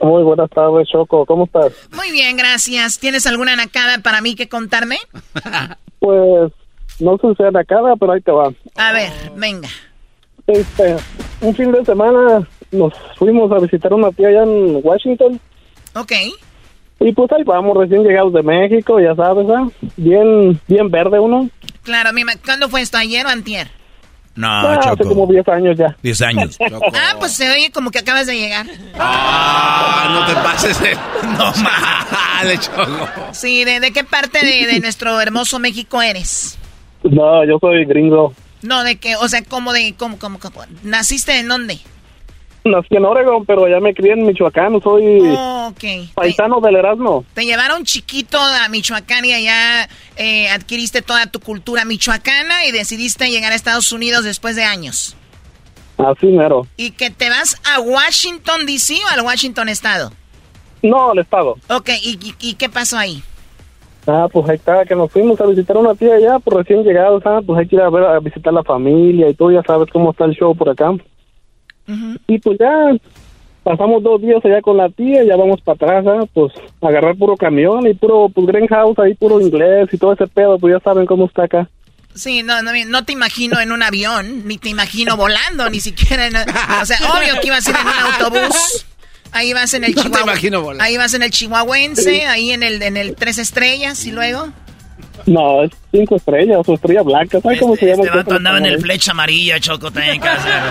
Muy 0.00 0.22
buenas 0.22 0.50
tardes, 0.50 0.88
Choco. 0.88 1.26
¿Cómo 1.26 1.46
estás? 1.46 1.72
Muy 1.90 2.12
bien, 2.12 2.36
gracias. 2.36 3.00
¿Tienes 3.00 3.26
alguna 3.26 3.56
nacada 3.56 3.98
para 3.98 4.20
mí 4.20 4.36
que 4.36 4.48
contarme? 4.48 4.98
Pues 5.98 6.52
no 7.00 7.18
sé 7.18 7.26
si 7.36 7.42
era 7.42 7.64
cada, 7.64 7.96
pero 7.96 8.12
ahí 8.12 8.20
te 8.20 8.30
va. 8.30 8.52
A 8.76 8.92
ver, 8.92 9.12
venga. 9.36 9.68
Este, 10.46 10.96
un 11.40 11.54
fin 11.54 11.72
de 11.72 11.84
semana 11.84 12.46
nos 12.72 12.92
fuimos 13.16 13.50
a 13.52 13.58
visitar 13.58 13.92
una 13.92 14.10
tía 14.10 14.28
allá 14.28 14.42
en 14.42 14.80
Washington. 14.82 15.40
Ok. 15.94 16.12
Y 17.00 17.12
pues 17.12 17.30
ahí 17.32 17.42
vamos, 17.44 17.76
recién 17.76 18.02
llegados 18.02 18.32
de 18.32 18.42
México, 18.42 19.00
ya 19.00 19.14
sabes, 19.14 19.46
¿ah? 19.50 19.66
Bien, 19.96 20.58
bien 20.68 20.90
verde 20.90 21.18
uno. 21.18 21.48
Claro, 21.82 22.12
mi 22.12 22.24
ma- 22.24 22.34
¿cuándo 22.44 22.68
fue 22.68 22.80
esto? 22.80 22.96
¿Ayer 22.98 23.26
o 23.26 23.28
antier? 23.28 23.68
No, 24.34 24.48
Ah, 24.48 24.78
hace 24.92 25.04
como 25.04 25.26
10 25.26 25.46
años 25.48 25.76
ya. 25.76 25.94
10 26.02 26.22
años. 26.22 26.56
Ah, 26.94 27.16
pues 27.18 27.32
se 27.32 27.50
oye 27.50 27.70
como 27.70 27.90
que 27.90 27.98
acabas 27.98 28.26
de 28.26 28.34
llegar. 28.38 28.66
Ah, 28.98 30.08
no 30.12 30.26
te 30.26 30.34
pases 30.40 30.80
de... 30.80 30.94
No 31.22 31.52
mal, 31.62 32.58
Choco. 32.58 33.08
Sí, 33.32 33.64
¿de, 33.64 33.80
de 33.80 33.92
qué 33.92 34.04
parte 34.04 34.44
de, 34.44 34.66
de 34.66 34.80
nuestro 34.80 35.20
hermoso 35.20 35.58
México 35.58 36.00
eres? 36.00 36.56
No, 37.02 37.44
yo 37.44 37.58
soy 37.60 37.84
gringo. 37.84 38.32
No, 38.62 38.84
de 38.84 38.96
qué, 38.96 39.16
o 39.16 39.28
sea, 39.28 39.42
¿cómo 39.42 39.72
de, 39.72 39.94
cómo, 39.96 40.18
cómo, 40.18 40.38
cómo? 40.38 40.64
¿Naciste 40.82 41.38
en 41.38 41.48
dónde? 41.48 41.78
Nací 42.64 42.94
en 42.94 43.04
Oregon, 43.04 43.44
pero 43.44 43.66
ya 43.68 43.80
me 43.80 43.92
crié 43.92 44.12
en 44.12 44.24
Michoacán. 44.24 44.80
Soy 44.80 45.02
Oh, 45.36 45.74
paisano 46.14 46.60
del 46.60 46.76
Erasmo. 46.76 47.24
Te 47.34 47.44
llevaron 47.44 47.84
chiquito 47.84 48.38
a 48.38 48.68
Michoacán 48.68 49.24
y 49.24 49.32
allá 49.32 49.88
eh, 50.16 50.48
adquiriste 50.48 51.02
toda 51.02 51.26
tu 51.26 51.40
cultura 51.40 51.84
michoacana 51.84 52.64
y 52.66 52.70
decidiste 52.70 53.30
llegar 53.30 53.50
a 53.52 53.56
Estados 53.56 53.90
Unidos 53.90 54.22
después 54.22 54.54
de 54.54 54.62
años. 54.62 55.16
Así 55.98 56.26
mero. 56.26 56.66
¿Y 56.76 56.92
que 56.92 57.10
te 57.10 57.28
vas 57.28 57.60
a 57.64 57.80
Washington, 57.80 58.64
D.C. 58.66 58.94
o 59.06 59.08
al 59.12 59.22
Washington 59.22 59.68
Estado? 59.68 60.12
No, 60.82 61.10
al 61.10 61.18
estado. 61.18 61.56
Ok, 61.68 61.90
¿y, 62.02 62.18
y, 62.22 62.34
y 62.50 62.54
qué 62.54 62.68
pasó 62.68 62.96
ahí? 62.96 63.22
Ah, 64.06 64.26
pues 64.32 64.48
ahí 64.48 64.56
está, 64.56 64.84
que 64.84 64.96
nos 64.96 65.12
fuimos 65.12 65.40
a 65.40 65.46
visitar 65.46 65.76
a 65.76 65.80
una 65.80 65.94
tía 65.94 66.14
allá, 66.14 66.38
pues 66.40 66.56
recién 66.56 66.82
llegados, 66.82 67.22
ah, 67.24 67.40
pues 67.46 67.58
hay 67.58 67.68
que 67.68 67.76
ir 67.76 67.82
a 67.82 67.90
ver, 67.90 68.04
a 68.04 68.18
visitar 68.18 68.52
la 68.52 68.64
familia 68.64 69.28
y 69.28 69.34
tú 69.34 69.52
ya 69.52 69.62
sabes 69.62 69.88
cómo 69.92 70.10
está 70.10 70.24
el 70.24 70.34
show 70.34 70.54
por 70.56 70.70
acá. 70.70 70.92
Y 72.26 72.38
pues 72.38 72.58
ya 72.58 72.96
pasamos 73.62 74.02
dos 74.02 74.20
días 74.20 74.44
allá 74.44 74.60
con 74.60 74.76
la 74.76 74.88
tía, 74.88 75.22
ya 75.24 75.36
vamos 75.36 75.60
para 75.60 75.76
atrás, 75.76 76.04
ah, 76.08 76.26
pues 76.34 76.52
agarrar 76.80 77.16
puro 77.16 77.36
camión 77.36 77.86
y 77.86 77.94
puro, 77.94 78.28
pues 78.28 78.46
greenhouse 78.46 78.98
ahí, 78.98 79.14
puro 79.14 79.40
inglés 79.40 79.88
y 79.92 79.98
todo 79.98 80.14
ese 80.14 80.26
pedo, 80.26 80.58
pues 80.58 80.74
ya 80.74 80.80
saben 80.80 81.06
cómo 81.06 81.26
está 81.26 81.44
acá. 81.44 81.68
Sí, 82.14 82.42
no, 82.42 82.60
no, 82.62 82.72
no 82.88 83.04
te 83.04 83.12
imagino 83.12 83.60
en 83.60 83.72
un 83.72 83.82
avión, 83.82 84.46
ni 84.46 84.58
te 84.58 84.68
imagino 84.68 85.16
volando, 85.16 85.70
ni 85.70 85.80
siquiera 85.80 86.26
en... 86.26 86.34
O 86.36 86.84
sea, 86.84 86.98
obvio 87.16 87.40
que 87.40 87.46
ibas 87.46 87.66
a 87.66 87.70
ir 87.70 87.76
en 87.76 87.86
un 87.86 88.12
autobús. 88.12 88.86
Ahí 89.32 89.52
vas 89.52 89.74
en 89.74 89.84
el 89.84 89.94
No 89.96 90.10
te 90.10 90.20
imagino. 90.20 90.70
Ahí 90.78 90.96
vas 90.96 91.14
en 91.14 91.22
el 91.22 91.30
Chihuahuense, 91.30 92.26
ahí 92.26 92.50
en 92.50 92.62
el, 92.62 92.82
en 92.82 92.96
el 92.96 93.14
Tres 93.16 93.38
Estrellas 93.38 94.06
y 94.06 94.12
luego... 94.12 94.48
No, 95.26 95.62
es 95.62 95.70
cinco 95.92 96.16
estrellas, 96.16 96.66
o 96.66 96.74
estrella 96.74 97.02
blanca, 97.02 97.40
¿sabes 97.40 97.60
cómo 97.60 97.76
se 97.76 97.86
llama? 97.86 98.04
Este 98.04 98.16
vato 98.16 98.34
andaba 98.34 98.58
en 98.58 98.66
el 98.66 98.80
flecha 98.80 99.12
amarilla, 99.12 99.60
Choco, 99.60 99.90
también 99.90 100.20
que 100.20 100.28
hacer. 100.28 100.62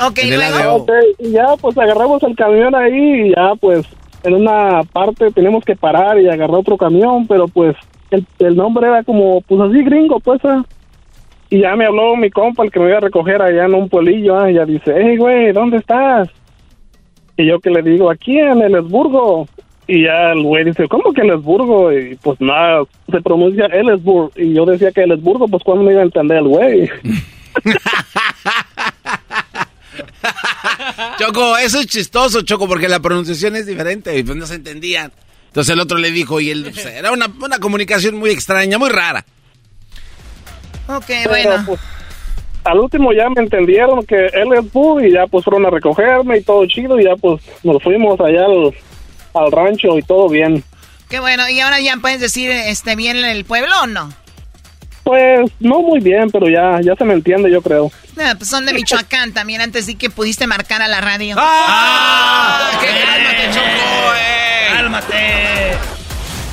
Ok, 0.00 0.18
Ah, 0.42 0.76
ok, 0.76 0.90
y 1.18 1.30
ya 1.32 1.56
pues 1.60 1.76
agarramos 1.76 2.22
el 2.22 2.34
camión 2.34 2.74
ahí 2.74 3.26
y 3.26 3.34
ya 3.34 3.54
pues 3.60 3.86
en 4.22 4.34
una 4.34 4.82
parte 4.84 5.30
tenemos 5.30 5.62
que 5.64 5.76
parar 5.76 6.18
y 6.18 6.28
agarrar 6.28 6.56
otro 6.56 6.78
camión, 6.78 7.26
pero 7.26 7.46
pues 7.48 7.76
el, 8.10 8.26
el 8.38 8.56
nombre 8.56 8.86
era 8.88 9.02
como 9.04 9.42
pues 9.42 9.60
así 9.60 9.82
gringo 9.84 10.20
pues 10.20 10.40
ah. 10.44 10.64
y 11.50 11.60
ya 11.60 11.76
me 11.76 11.84
habló 11.84 12.16
mi 12.16 12.30
compa 12.30 12.64
el 12.64 12.70
que 12.70 12.80
me 12.80 12.88
iba 12.88 12.96
a 12.96 13.02
recoger 13.02 13.42
allá 13.42 13.66
en 13.66 13.74
un 13.74 13.88
pueblillo 13.90 14.38
ah, 14.38 14.50
y 14.50 14.54
ya 14.54 14.64
dice, 14.64 14.94
hey 14.96 15.18
güey, 15.18 15.52
¿dónde 15.52 15.76
estás? 15.76 16.28
Y 17.36 17.46
yo 17.46 17.60
que 17.60 17.70
le 17.70 17.82
digo, 17.82 18.10
aquí 18.10 18.38
en 18.38 18.62
el 18.62 18.74
Esburgo. 18.76 19.46
Y 19.86 20.04
ya 20.04 20.32
el 20.32 20.42
güey 20.42 20.64
dice, 20.64 20.88
¿cómo 20.88 21.12
que 21.12 21.20
el 21.20 21.30
Esburgo? 21.30 21.92
Y 21.92 22.16
pues 22.22 22.40
nada, 22.40 22.84
se 23.10 23.20
pronuncia 23.20 23.66
Elesburg. 23.66 24.32
Y 24.36 24.54
yo 24.54 24.64
decía 24.64 24.90
que 24.92 25.02
el 25.02 25.12
Esburgo, 25.12 25.46
pues 25.46 25.62
cuando 25.62 25.84
me 25.84 25.92
iba 25.92 26.00
a 26.00 26.04
entender 26.04 26.38
el 26.38 26.48
güey. 26.48 26.90
Choco, 31.18 31.56
eso 31.58 31.80
es 31.80 31.86
chistoso, 31.86 32.42
Choco, 32.42 32.66
porque 32.66 32.88
la 32.88 33.00
pronunciación 33.00 33.56
es 33.56 33.66
diferente 33.66 34.16
y 34.18 34.22
pues 34.22 34.36
no 34.36 34.46
se 34.46 34.54
entendían. 34.54 35.12
Entonces 35.48 35.72
el 35.72 35.80
otro 35.80 35.98
le 35.98 36.10
dijo 36.10 36.40
y 36.40 36.50
él, 36.50 36.64
pues, 36.72 36.86
era 36.86 37.12
una, 37.12 37.26
una 37.40 37.58
comunicación 37.58 38.16
muy 38.16 38.30
extraña, 38.30 38.78
muy 38.78 38.90
rara. 38.90 39.24
Ok, 40.88 41.04
Pero, 41.06 41.30
bueno. 41.30 41.62
pues, 41.66 41.80
al 42.64 42.78
último 42.78 43.12
ya 43.12 43.28
me 43.28 43.42
entendieron 43.42 44.04
que 44.06 44.26
él 44.26 44.52
es 44.56 44.72
Boo 44.72 45.00
y 45.00 45.12
ya 45.12 45.26
pues 45.26 45.44
fueron 45.44 45.66
a 45.66 45.70
recogerme 45.70 46.38
y 46.38 46.42
todo 46.42 46.66
chido 46.66 46.98
y 46.98 47.04
ya 47.04 47.14
pues 47.16 47.42
nos 47.62 47.82
fuimos 47.82 48.18
allá 48.20 48.46
al, 48.46 48.74
al 49.34 49.52
rancho 49.52 49.98
y 49.98 50.02
todo 50.02 50.28
bien. 50.28 50.64
Qué 51.08 51.20
bueno, 51.20 51.48
y 51.48 51.60
ahora 51.60 51.80
ya 51.80 51.96
puedes 52.00 52.20
decir 52.20 52.50
este 52.50 52.96
bien 52.96 53.18
el 53.18 53.44
pueblo 53.44 53.72
o 53.82 53.86
no? 53.86 54.10
Pues 55.04 55.50
no 55.60 55.82
muy 55.82 56.00
bien, 56.00 56.30
pero 56.30 56.48
ya, 56.48 56.80
ya 56.82 56.96
se 56.96 57.04
me 57.04 57.12
entiende, 57.12 57.50
yo 57.50 57.60
creo. 57.60 57.92
Ah, 58.18 58.34
pues 58.38 58.48
son 58.48 58.64
de 58.64 58.72
Michoacán 58.72 59.34
también, 59.34 59.60
antes 59.60 59.86
de 59.86 59.96
que 59.96 60.08
pudiste 60.08 60.46
marcar 60.46 60.80
a 60.80 60.88
la 60.88 61.02
radio. 61.02 61.36
¡Ah! 61.38 62.70
¡Qué 62.80 62.86
cálmate, 62.86 63.50
Choco! 63.52 64.14
Eh! 64.16 64.68
¡Cálmate! 64.72 65.14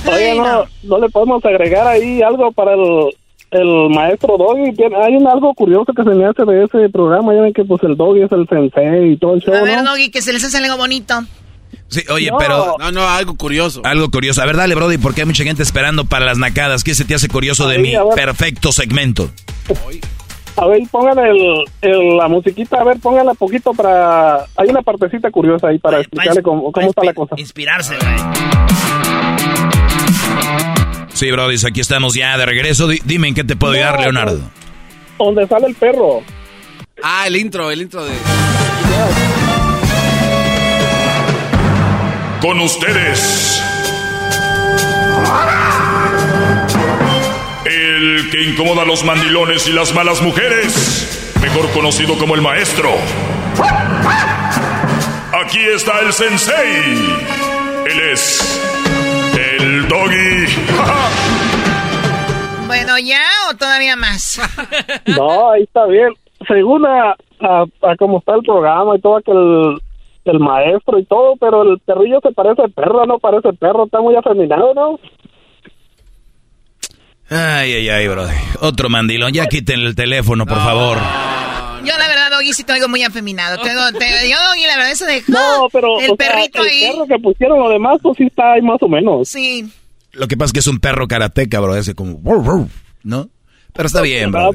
Oye, 0.06 0.36
no, 0.36 0.66
no 0.84 1.00
le 1.00 1.10
podemos 1.10 1.46
agregar 1.46 1.88
ahí 1.88 2.22
algo 2.22 2.52
para 2.52 2.74
el, 2.74 3.16
el 3.52 3.90
maestro 3.90 4.38
Doggy. 4.38 4.74
Tiene- 4.76 4.96
Hay 5.04 5.16
un 5.16 5.28
algo 5.28 5.54
curioso 5.54 5.94
que 5.94 6.04
se 6.04 6.10
me 6.10 6.26
hace 6.26 6.44
de 6.46 6.64
ese 6.64 6.90
programa. 6.90 7.34
Ya 7.36 7.42
ven 7.42 7.54
que 7.54 7.64
pues 7.66 7.84
el 7.84 7.96
Doggy 7.96 8.24
es 8.24 8.32
el 8.32 8.48
sensei 8.48 9.12
y 9.14 9.18
todo 9.18 9.34
el 9.36 9.42
show, 9.42 9.54
A 9.54 9.62
ver, 9.64 9.84
¿no? 9.84 9.92
Doggy, 9.92 10.10
que 10.10 10.22
se 10.22 10.34
les 10.34 10.44
hace 10.44 10.58
algo 10.58 10.78
bonito. 10.78 11.14
Sí, 11.88 12.02
oye, 12.10 12.30
No. 12.32 12.38
pero... 12.38 12.76
No, 12.80 12.92
no, 12.92 13.08
algo 13.08 13.36
curioso. 13.36 13.82
Algo 13.84 14.10
curioso. 14.10 14.42
A 14.42 14.46
ver, 14.46 14.56
dale, 14.58 14.76
Brody, 14.76 14.98
porque 14.98 15.22
hay 15.22 15.28
mucha 15.28 15.44
gente 15.44 15.62
esperando 15.64 16.06
para 16.06 16.26
las 16.26 16.38
nacadas. 16.38 16.84
¿Qué 16.84 16.96
se 16.96 17.04
te 17.06 17.14
hace 17.16 17.28
curioso 17.28 17.68
de 17.68 17.80
mi 17.80 17.94
perfecto 18.16 18.72
segmento? 18.72 19.30
A 20.58 20.68
ver, 20.68 20.82
pongan 20.92 21.18
el, 21.20 21.64
el- 21.82 22.18
la 22.18 22.28
musiquita, 22.28 22.80
a 22.82 22.84
ver, 22.84 23.00
pónganla 23.00 23.34
poquito 23.36 23.74
para... 23.74 24.46
Hay 24.58 24.70
una 24.70 24.82
partecita 24.82 25.32
curiosa 25.32 25.68
ahí 25.70 25.80
para 25.80 26.00
explicarle 26.00 26.42
cómo, 26.42 26.72
cómo 26.72 26.90
está 26.90 27.04
la 27.04 27.14
cosa. 27.14 27.36
Inspirarse, 27.38 27.96
güey. 27.98 28.16
Sí, 31.22 31.30
Brody, 31.30 31.56
aquí 31.68 31.80
estamos 31.82 32.16
ya 32.16 32.36
de 32.36 32.48
regreso. 32.48 32.88
Di- 32.88 33.00
dime 33.06 33.28
en 33.28 33.36
qué 33.36 33.44
te 33.44 33.56
puedo 33.56 33.74
ayudar, 33.74 33.98
No, 33.98 34.02
Leonardo. 34.02 34.40
Donde 35.20 35.48
sale 35.48 35.68
el 35.68 35.76
perro. 35.76 36.24
Ah, 37.04 37.28
el 37.28 37.36
intro, 37.36 37.70
el 37.70 37.80
intro 37.84 38.04
de... 38.04 38.12
Con 42.42 42.60
ustedes. 42.60 43.62
El 47.66 48.30
que 48.32 48.42
incomoda 48.42 48.82
a 48.82 48.86
los 48.86 49.04
mandilones 49.04 49.68
y 49.68 49.74
las 49.74 49.94
malas 49.94 50.24
mujeres. 50.24 51.30
Mejor 51.40 51.70
conocido 51.70 52.18
como 52.18 52.34
el 52.34 52.42
maestro. 52.42 52.90
Aquí 55.46 55.60
está 55.72 56.00
el 56.00 56.12
sensei. 56.14 57.14
Él 57.86 58.00
es 58.12 58.60
el 59.62 59.88
doggy. 59.88 60.48
Bueno, 62.78 63.00
¿ya 63.00 63.22
o 63.50 63.56
todavía 63.56 63.96
más? 63.96 64.40
No, 65.08 65.52
ahí 65.52 65.64
está 65.64 65.86
bien. 65.86 66.10
Según 66.48 66.86
a, 66.86 67.12
a, 67.40 67.64
a 67.84 67.96
cómo 67.98 68.20
está 68.20 68.36
el 68.36 68.42
programa 68.42 68.96
y 68.98 69.02
todo 69.02 69.22
que 69.22 69.32
el, 69.32 69.82
el 70.34 70.40
maestro 70.40 70.98
y 71.00 71.06
todo, 71.06 71.36
pero 71.40 71.64
el 71.64 71.80
perrillo 71.80 72.20
se 72.24 72.32
parece 72.32 72.64
perro, 72.76 73.06
no 73.06 73.20
parece 73.20 73.54
perro, 73.54 73.86
está 73.86 74.00
muy 74.02 74.16
afeminado, 74.16 74.74
¿no? 74.74 75.00
Ay, 77.30 77.74
ay, 77.74 77.90
ay, 77.90 78.08
Brody. 78.08 78.34
Otro 78.62 78.90
mandilón. 78.90 79.32
Ya 79.34 79.46
quiten 79.48 79.80
el 79.82 79.96
teléfono, 79.96 80.46
por 80.46 80.58
favor. 80.58 80.98
Yo, 81.84 81.98
la 81.98 82.08
verdad, 82.08 82.30
Doggy, 82.32 82.54
sí 82.54 82.64
te 82.64 82.74
oigo 82.74 82.88
muy 82.90 83.04
afeminado. 83.04 83.58
Te 83.58 83.70
te- 84.00 84.30
yo, 84.30 84.36
Doggy, 84.50 84.66
la 84.68 84.76
verdad, 84.78 84.92
eso 84.92 85.06
de... 85.06 85.24
No, 85.30 85.68
pero 85.72 86.00
El 86.00 86.12
o 86.12 86.16
sea, 86.16 86.28
perrito 86.28 86.62
el 86.62 86.68
ahí. 86.70 86.92
perro 86.92 87.06
que 87.08 87.20
pusieron 87.20 87.60
lo 87.60 87.70
demás, 87.70 87.98
pues 88.04 88.18
sí 88.18 88.26
está 88.26 88.54
ahí 88.54 88.62
más 88.62 88.82
o 88.82 88.88
menos. 88.88 89.30
Sí. 89.30 89.72
Lo 90.14 90.28
que 90.28 90.38
pasa 90.38 90.48
es 90.48 90.54
que 90.54 90.60
es 90.60 90.68
un 90.68 90.80
perro 90.80 91.08
karateca, 91.08 91.60
bro. 91.60 91.76
Ese 91.76 91.96
como... 91.96 92.20
¿No? 93.04 93.30
Pero 93.74 93.88
está 93.88 94.02
bien, 94.02 94.32
bro. 94.32 94.52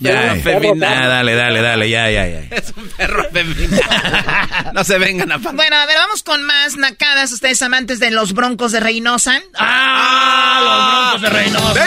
Ya, 0.00 0.32
ah, 0.32 1.08
dale, 1.08 1.34
dale, 1.34 1.62
dale, 1.62 1.88
ya, 1.88 2.10
ya, 2.10 2.26
ya. 2.26 2.40
Es 2.50 2.72
un 2.76 2.88
perro 2.88 3.24
femenino. 3.30 3.78
no 4.74 4.84
se 4.84 4.98
vengan 4.98 5.32
a... 5.32 5.38
Bueno, 5.38 5.76
a 5.76 5.86
ver, 5.86 5.96
vamos 5.96 6.22
con 6.22 6.42
más 6.42 6.76
nacadas. 6.76 7.32
Ustedes 7.32 7.62
amantes 7.62 8.00
de 8.00 8.10
los 8.10 8.34
broncos 8.34 8.72
de 8.72 8.80
Reynosa. 8.80 9.40
¡Ah! 9.58 11.12
Los 11.14 11.22
broncos 11.22 11.22
de 11.22 11.30
Reynosa. 11.30 11.84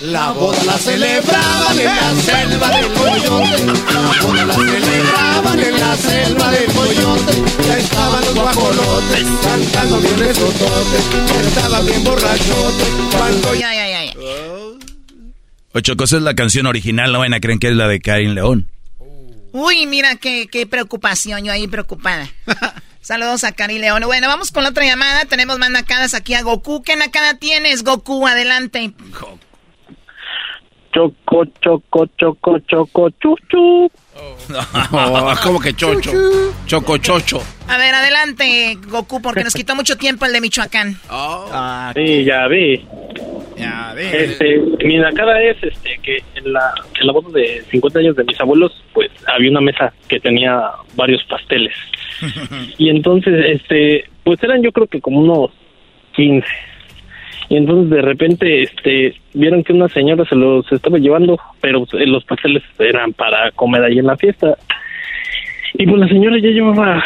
La 0.00 0.30
boda 0.32 0.62
la 0.64 0.76
celebraban 0.76 1.78
en 1.78 1.86
la 1.86 2.22
selva 2.22 2.68
de 2.68 2.86
Coyote. 2.88 3.66
La 3.94 4.22
boda 4.22 4.44
la 4.44 4.54
celebraban 4.54 5.60
en 5.60 5.80
la 5.80 5.96
selva 5.96 6.50
de 6.50 6.64
Coyote. 6.66 7.42
Ya 7.66 7.78
estaban 7.78 8.20
los 8.20 8.34
guajolotes 8.34 9.26
cantando 9.42 9.98
bien 10.00 10.18
resototes. 10.18 11.10
Ya 11.32 11.40
estaban 11.40 11.86
bien 11.86 12.04
borrachotes. 12.04 12.88
Cuando 13.10 13.54
Ya, 13.54 13.74
ya, 13.74 13.88
ya, 13.88 14.04
ya. 14.04 14.12
Ocho 15.76 15.94
cosas 15.94 16.20
es 16.20 16.22
la 16.22 16.32
canción 16.32 16.64
original, 16.64 17.12
no 17.12 17.18
van 17.18 17.34
a 17.34 17.40
creer 17.40 17.58
que 17.58 17.68
es 17.68 17.74
la 17.74 17.86
de 17.86 18.00
Karin 18.00 18.34
León. 18.34 18.66
Uy, 19.52 19.84
mira 19.84 20.16
qué, 20.16 20.48
qué 20.50 20.66
preocupación, 20.66 21.44
yo 21.44 21.52
ahí 21.52 21.68
preocupada. 21.68 22.30
Saludos 23.02 23.44
a 23.44 23.52
Cari 23.52 23.78
León. 23.78 24.02
Bueno, 24.06 24.26
vamos 24.26 24.50
con 24.52 24.62
la 24.62 24.70
otra 24.70 24.86
llamada. 24.86 25.26
Tenemos 25.26 25.58
más 25.58 25.68
nacadas 25.68 26.14
aquí 26.14 26.32
a 26.32 26.40
Goku. 26.40 26.82
¿Qué 26.82 26.96
nacada 26.96 27.34
tienes, 27.34 27.84
Goku? 27.84 28.26
Adelante. 28.26 28.94
Choco, 30.94 31.44
choco, 31.60 32.06
choco, 32.18 32.58
choco, 32.60 33.10
chuchu. 33.10 33.90
No, 34.48 35.32
es 35.32 35.40
como 35.40 35.60
que 35.60 35.74
chocho. 35.74 36.12
Choco, 36.66 36.98
chocho. 36.98 37.42
A 37.68 37.76
ver, 37.78 37.94
adelante, 37.94 38.78
Goku, 38.88 39.20
porque 39.20 39.44
nos 39.44 39.54
quitó 39.54 39.74
mucho 39.74 39.96
tiempo 39.96 40.24
el 40.24 40.32
de 40.32 40.40
Michoacán. 40.40 40.96
Sí, 41.94 42.24
ya 42.24 42.46
vi. 42.48 42.86
Ya 43.56 43.94
Este, 43.96 44.58
mi 44.84 44.98
nacada 44.98 45.40
es 45.40 45.56
este 45.62 45.98
que 46.02 46.22
en 46.34 46.52
la, 46.52 46.74
en 47.00 47.06
la 47.06 47.12
boda 47.12 47.30
de 47.32 47.64
50 47.70 47.98
años 48.00 48.16
de 48.16 48.24
mis 48.24 48.38
abuelos, 48.38 48.72
pues 48.92 49.10
había 49.26 49.50
una 49.50 49.62
mesa 49.62 49.92
que 50.08 50.20
tenía 50.20 50.70
varios 50.94 51.22
pasteles. 51.24 51.74
Y 52.78 52.90
entonces, 52.90 53.34
este, 53.46 54.04
pues 54.24 54.42
eran 54.42 54.62
yo 54.62 54.72
creo 54.72 54.86
que 54.86 55.00
como 55.00 55.20
unos 55.20 55.50
15. 56.14 56.46
Y 57.48 57.56
entonces 57.56 57.90
de 57.90 58.02
repente, 58.02 58.62
este, 58.62 59.14
vieron 59.34 59.62
que 59.62 59.72
una 59.72 59.88
señora 59.88 60.24
se 60.24 60.34
los 60.34 60.70
estaba 60.72 60.98
llevando, 60.98 61.38
pero 61.60 61.86
los 61.92 62.24
pasteles 62.24 62.62
eran 62.78 63.12
para 63.12 63.50
comer 63.52 63.84
ahí 63.84 63.98
en 63.98 64.06
la 64.06 64.16
fiesta. 64.16 64.56
Y 65.74 65.86
pues 65.86 65.98
la 65.98 66.08
señora 66.08 66.38
ya 66.38 66.48
llevaba, 66.48 67.04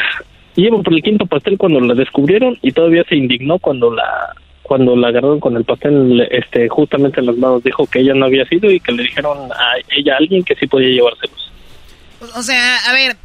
lleva 0.54 0.82
por 0.82 0.94
el 0.94 1.02
quinto 1.02 1.26
pastel 1.26 1.58
cuando 1.58 1.80
la 1.80 1.94
descubrieron 1.94 2.58
y 2.62 2.72
todavía 2.72 3.04
se 3.08 3.16
indignó 3.16 3.58
cuando 3.58 3.92
la 3.92 4.34
cuando 4.62 4.94
la 4.94 5.08
agarraron 5.08 5.40
con 5.40 5.56
el 5.56 5.64
pastel 5.64 6.28
este 6.30 6.68
justamente 6.68 7.18
en 7.18 7.26
las 7.26 7.36
manos 7.36 7.64
dijo 7.64 7.88
que 7.88 7.98
ella 7.98 8.14
no 8.14 8.26
había 8.26 8.44
sido 8.44 8.70
y 8.70 8.78
que 8.78 8.92
le 8.92 9.02
dijeron 9.02 9.50
a 9.50 9.72
ella 9.96 10.14
a 10.14 10.18
alguien 10.18 10.44
que 10.44 10.54
sí 10.54 10.68
podía 10.68 10.90
llevárselos. 10.90 11.50
O 12.36 12.42
sea, 12.42 12.76
a 12.88 12.92
ver, 12.92 13.16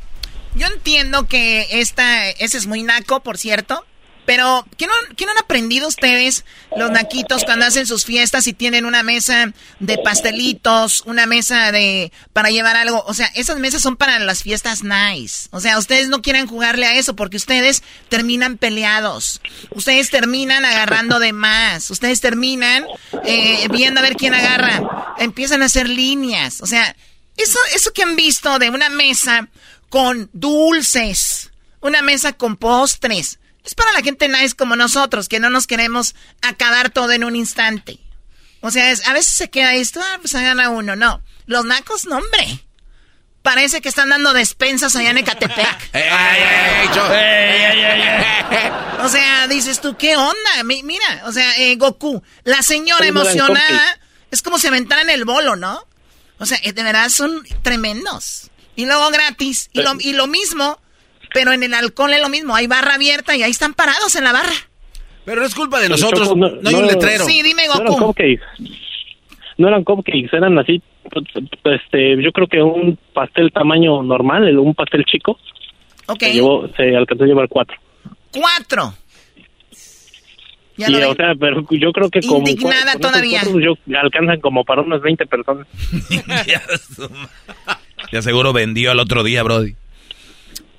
yo 0.56 0.68
entiendo 0.68 1.28
que 1.28 1.66
esta, 1.72 2.30
ese 2.30 2.58
es 2.58 2.66
muy 2.66 2.82
naco, 2.82 3.20
por 3.20 3.38
cierto. 3.38 3.84
Pero, 4.26 4.66
¿qué 4.78 4.88
no, 4.88 4.94
qué 5.16 5.26
no 5.26 5.32
han 5.32 5.38
aprendido 5.38 5.88
ustedes, 5.88 6.46
los 6.76 6.92
naquitos, 6.92 7.44
cuando 7.44 7.66
hacen 7.66 7.86
sus 7.86 8.06
fiestas 8.06 8.48
y 8.48 8.54
tienen 8.54 8.86
una 8.86 9.04
mesa 9.04 9.54
de 9.80 9.98
pastelitos, 10.00 11.04
una 11.06 11.26
mesa 11.26 11.72
de 11.72 12.12
para 12.34 12.50
llevar 12.50 12.76
algo? 12.76 13.04
O 13.08 13.14
sea, 13.14 13.28
esas 13.36 13.60
mesas 13.60 13.82
son 13.82 13.98
para 13.98 14.18
las 14.20 14.44
fiestas 14.44 14.84
nice. 14.84 15.48
O 15.52 15.60
sea, 15.60 15.78
ustedes 15.78 16.10
no 16.10 16.22
quieren 16.22 16.48
jugarle 16.48 16.88
a 16.88 16.96
eso 16.96 17.16
porque 17.16 17.38
ustedes 17.38 17.84
terminan 18.10 18.58
peleados. 18.58 19.42
Ustedes 19.72 20.10
terminan 20.10 20.66
agarrando 20.66 21.20
de 21.20 21.34
más. 21.34 21.90
Ustedes 21.92 22.22
terminan 22.22 22.86
eh, 23.26 23.68
viendo 23.72 24.00
a 24.00 24.04
ver 24.04 24.16
quién 24.16 24.34
agarra. 24.34 25.16
Empiezan 25.20 25.62
a 25.62 25.66
hacer 25.66 25.88
líneas. 25.88 26.62
O 26.62 26.66
sea, 26.66 26.96
eso, 27.38 27.60
eso 27.74 27.92
que 27.92 28.04
han 28.04 28.16
visto 28.16 28.60
de 28.60 28.70
una 28.70 28.90
mesa 28.90 29.50
con 29.90 30.30
dulces, 30.34 31.52
una 31.82 32.02
mesa 32.02 32.34
con 32.34 32.58
postres. 32.58 33.40
Es 33.66 33.74
para 33.76 33.92
la 33.94 34.02
gente 34.02 34.28
nice 34.30 34.56
como 34.56 34.76
nosotros, 34.76 35.28
que 35.28 35.40
no 35.40 35.50
nos 35.50 35.66
queremos 35.68 36.16
acabar 36.42 36.92
todo 36.92 37.12
en 37.12 37.24
un 37.24 37.36
instante. 37.36 38.00
O 38.62 38.72
sea, 38.72 38.92
es- 38.92 39.08
a 39.08 39.14
veces 39.14 39.36
se 39.36 39.50
queda 39.50 39.74
esto, 39.74 40.02
ah, 40.04 40.18
pues 40.22 40.34
gana 40.34 40.70
uno. 40.70 40.96
No, 40.96 41.22
los 41.48 41.66
nacos, 41.66 42.06
no, 42.06 42.18
hombre. 42.18 42.62
Parece 43.42 43.80
que 43.82 43.90
están 43.90 44.10
dando 44.10 44.34
despensas 44.34 44.96
allá 44.96 45.12
en 45.12 45.20
Ecatepec. 45.20 45.90
O 49.04 49.10
sea, 49.10 49.48
dices 49.48 49.82
tú, 49.82 49.96
¿qué 49.98 50.16
onda? 50.16 50.64
Mi- 50.64 50.82
mira, 50.84 51.24
o 51.26 51.32
sea, 51.32 51.56
eh, 51.58 51.76
Goku, 51.76 52.24
la 52.44 52.64
señora 52.64 53.06
emocionada, 53.06 54.00
es 54.32 54.42
como 54.42 54.58
si 54.58 54.66
aventaran 54.68 55.10
el 55.12 55.26
bolo, 55.26 55.56
¿no? 55.56 55.86
O 56.40 56.46
sea, 56.46 56.60
eh, 56.64 56.74
de 56.74 56.84
verdad 56.84 57.10
son 57.10 57.44
tremendos. 57.62 58.50
Y 58.76 58.86
luego 58.86 59.10
gratis. 59.12 59.70
Y 59.74 59.82
lo, 59.82 59.94
y 60.00 60.14
lo 60.14 60.26
mismo, 60.28 60.82
pero 61.36 61.52
en 61.52 61.62
el 61.64 61.74
alcohol 61.74 62.14
es 62.14 62.22
lo 62.22 62.30
mismo. 62.30 62.56
Hay 62.56 62.66
barra 62.66 62.96
abierta 62.96 63.36
y 63.36 63.44
ahí 63.44 63.52
están 63.52 63.74
parados 63.74 64.16
en 64.16 64.24
la 64.24 64.32
barra. 64.32 64.54
Pero 65.26 65.42
no 65.42 65.48
es 65.48 65.54
culpa 65.54 65.82
de 65.82 65.90
nosotros. 65.90 66.30
Choco, 66.30 66.40
No, 66.40 66.50
no- 66.50 66.70
hay 66.70 66.76
un 66.76 66.82
no- 66.84 66.88
letrero. 66.88 67.26
Sí, 67.26 67.42
dime, 67.44 67.64
No 67.68 67.74
eran 67.76 67.88
Goku. 67.88 68.06
cupcakes. 68.08 68.42
No 69.58 69.68
eran 69.68 69.84
cupcakes, 69.84 70.30
eran 70.34 70.58
así, 70.60 70.82
este, 71.66 72.22
yo 72.24 72.32
creo 72.32 72.48
que 72.48 72.62
un 72.62 72.98
pastel 73.14 73.52
tamaño 73.52 74.02
normal, 74.04 74.58
un 74.60 74.74
pastel 74.76 75.04
chico, 75.06 75.40
Ok. 76.08 76.20
se, 76.20 76.34
llevó, 76.34 76.68
se 76.76 76.96
alcanzó 76.96 77.24
a 77.24 77.28
llevar 77.28 77.48
cuatro. 77.50 77.76
Cuatro. 78.32 78.94
Ya 80.78 80.88
y, 80.90 80.92
lo 80.92 81.12
o 81.12 81.16
sea, 81.16 81.34
pero 81.40 81.66
yo 81.72 81.92
creo 81.94 82.10
que 82.10 82.20
como... 82.20 82.40
Indignada 82.40 82.92
esos 82.92 83.02
todavía. 83.02 83.40
cuatro, 83.44 83.62
yo, 83.62 83.78
alcanzan 83.98 84.42
como 84.42 84.66
para 84.66 84.82
unas 84.82 85.02
20 85.02 85.26
personas. 85.26 85.68
Ya 88.12 88.22
seguro 88.22 88.54
vendió 88.54 88.92
al 88.92 89.00
otro 89.00 89.24
día, 89.24 89.42
Brody. 89.42 89.76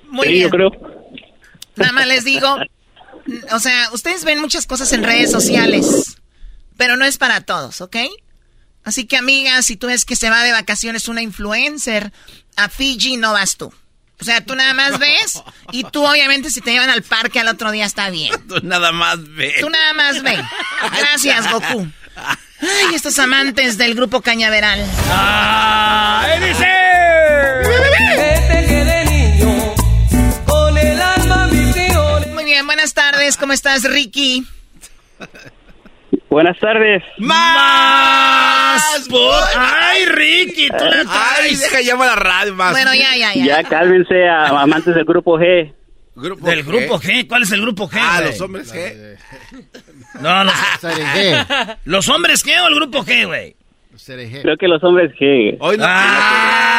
Muy 0.09 0.27
sí, 0.27 0.33
bien. 0.33 0.43
yo 0.43 0.49
creo. 0.49 0.71
Nada 1.75 1.91
más 1.91 2.07
les 2.07 2.23
digo, 2.23 2.57
o 3.51 3.59
sea, 3.59 3.89
ustedes 3.91 4.23
ven 4.23 4.39
muchas 4.39 4.65
cosas 4.65 4.91
en 4.93 5.03
redes 5.03 5.31
sociales, 5.31 6.17
pero 6.75 6.97
no 6.97 7.05
es 7.05 7.17
para 7.17 7.41
todos, 7.41 7.81
¿ok? 7.81 7.97
Así 8.83 9.05
que, 9.05 9.17
amiga, 9.17 9.61
si 9.61 9.75
tú 9.75 9.87
ves 9.87 10.05
que 10.05 10.15
se 10.15 10.29
va 10.29 10.43
de 10.43 10.51
vacaciones 10.53 11.07
una 11.07 11.21
influencer, 11.21 12.11
a 12.55 12.69
Fiji 12.69 13.17
no 13.17 13.33
vas 13.33 13.57
tú. 13.57 13.71
O 14.19 14.23
sea, 14.23 14.43
tú 14.43 14.55
nada 14.55 14.73
más 14.73 14.97
ves 14.97 15.43
y 15.71 15.83
tú 15.83 16.03
obviamente 16.03 16.49
si 16.49 16.61
te 16.61 16.71
llevan 16.71 16.89
al 16.89 17.03
parque 17.03 17.39
al 17.39 17.49
otro 17.49 17.69
día 17.71 17.85
está 17.85 18.09
bien. 18.09 18.33
Tú 18.47 18.59
nada 18.63 18.91
más 18.91 19.19
ves. 19.35 19.61
Tú 19.61 19.69
nada 19.69 19.93
más 19.93 20.23
ve. 20.23 20.43
Gracias, 20.97 21.51
Goku. 21.51 21.87
Ay, 22.15 22.95
estos 22.95 23.19
amantes 23.19 23.77
del 23.77 23.93
grupo 23.93 24.21
Cañaveral. 24.21 24.83
¡Ay, 25.11 26.39
dice! 26.47 26.86
Tardes. 33.27 33.37
¿Cómo 33.37 33.53
estás, 33.53 33.83
Ricky? 33.83 34.45
Buenas 36.29 36.57
tardes. 36.59 37.03
¡Más! 37.17 39.07
¡Ay, 39.57 40.05
Ricky! 40.05 40.67
¡Tú 40.69 40.75
la 40.85 41.03
Ay, 41.39 41.55
deja 41.55 41.81
llamar 41.81 42.09
a 42.09 42.15
la 42.15 42.21
radio 42.21 42.53
más. 42.55 42.71
Bueno, 42.71 42.93
ya, 42.93 43.15
ya, 43.17 43.33
ya. 43.33 43.45
Ya 43.45 43.63
cálmense, 43.63 44.27
a- 44.27 44.47
amantes 44.61 44.93
del 44.95 45.05
grupo 45.05 45.37
G. 45.37 45.73
¿Del 46.15 46.63
grupo 46.63 46.99
G? 46.99 47.27
¿Cuál 47.27 47.43
es 47.43 47.51
el 47.51 47.61
grupo 47.61 47.89
G? 47.89 47.97
Ah, 48.01 48.17
güey? 48.19 48.31
los 48.31 48.41
hombres 48.41 48.73
G. 48.73 49.17
No, 50.21 50.43
los, 50.45 50.53
G. 50.81 51.77
¿Los 51.85 52.07
hombres 52.09 52.45
G 52.45 52.59
o 52.63 52.67
el 52.67 52.75
grupo 52.75 53.03
G, 53.03 53.25
güey? 53.25 53.55
Creo 54.05 54.57
que 54.57 54.67
los 54.67 54.83
hombres 54.83 55.11
G. 55.19 55.57
Hoy 55.59 55.77
no. 55.77 55.85
Ah. 55.87 56.73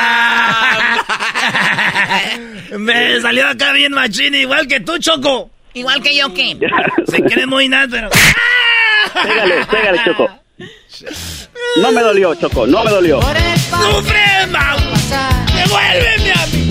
Me 2.79 3.21
salió 3.21 3.49
acá 3.49 3.73
bien 3.73 3.93
machín, 3.93 4.35
igual 4.35 4.67
que 4.67 4.81
tú, 4.81 4.99
Choco. 4.99 5.51
Igual 5.79 6.03
que 6.03 6.17
yo, 6.17 6.35
¿qué? 6.35 6.59
Se 7.07 7.23
cree 7.23 7.47
muy 7.47 7.69
nada, 7.69 7.87
pero... 7.89 8.11
Pégale, 9.23 9.65
pégale, 9.67 10.01
Choco. 10.05 10.29
No 11.77 11.93
me 11.93 12.01
dolió, 12.03 12.35
Choco, 12.35 12.67
no 12.67 12.83
me 12.83 12.91
dolió. 12.91 13.21
¡Sufre, 13.21 14.47
Mau! 14.49 14.77
¡Devuélveme 15.55 16.33
a 16.33 16.47
mí! 16.47 16.69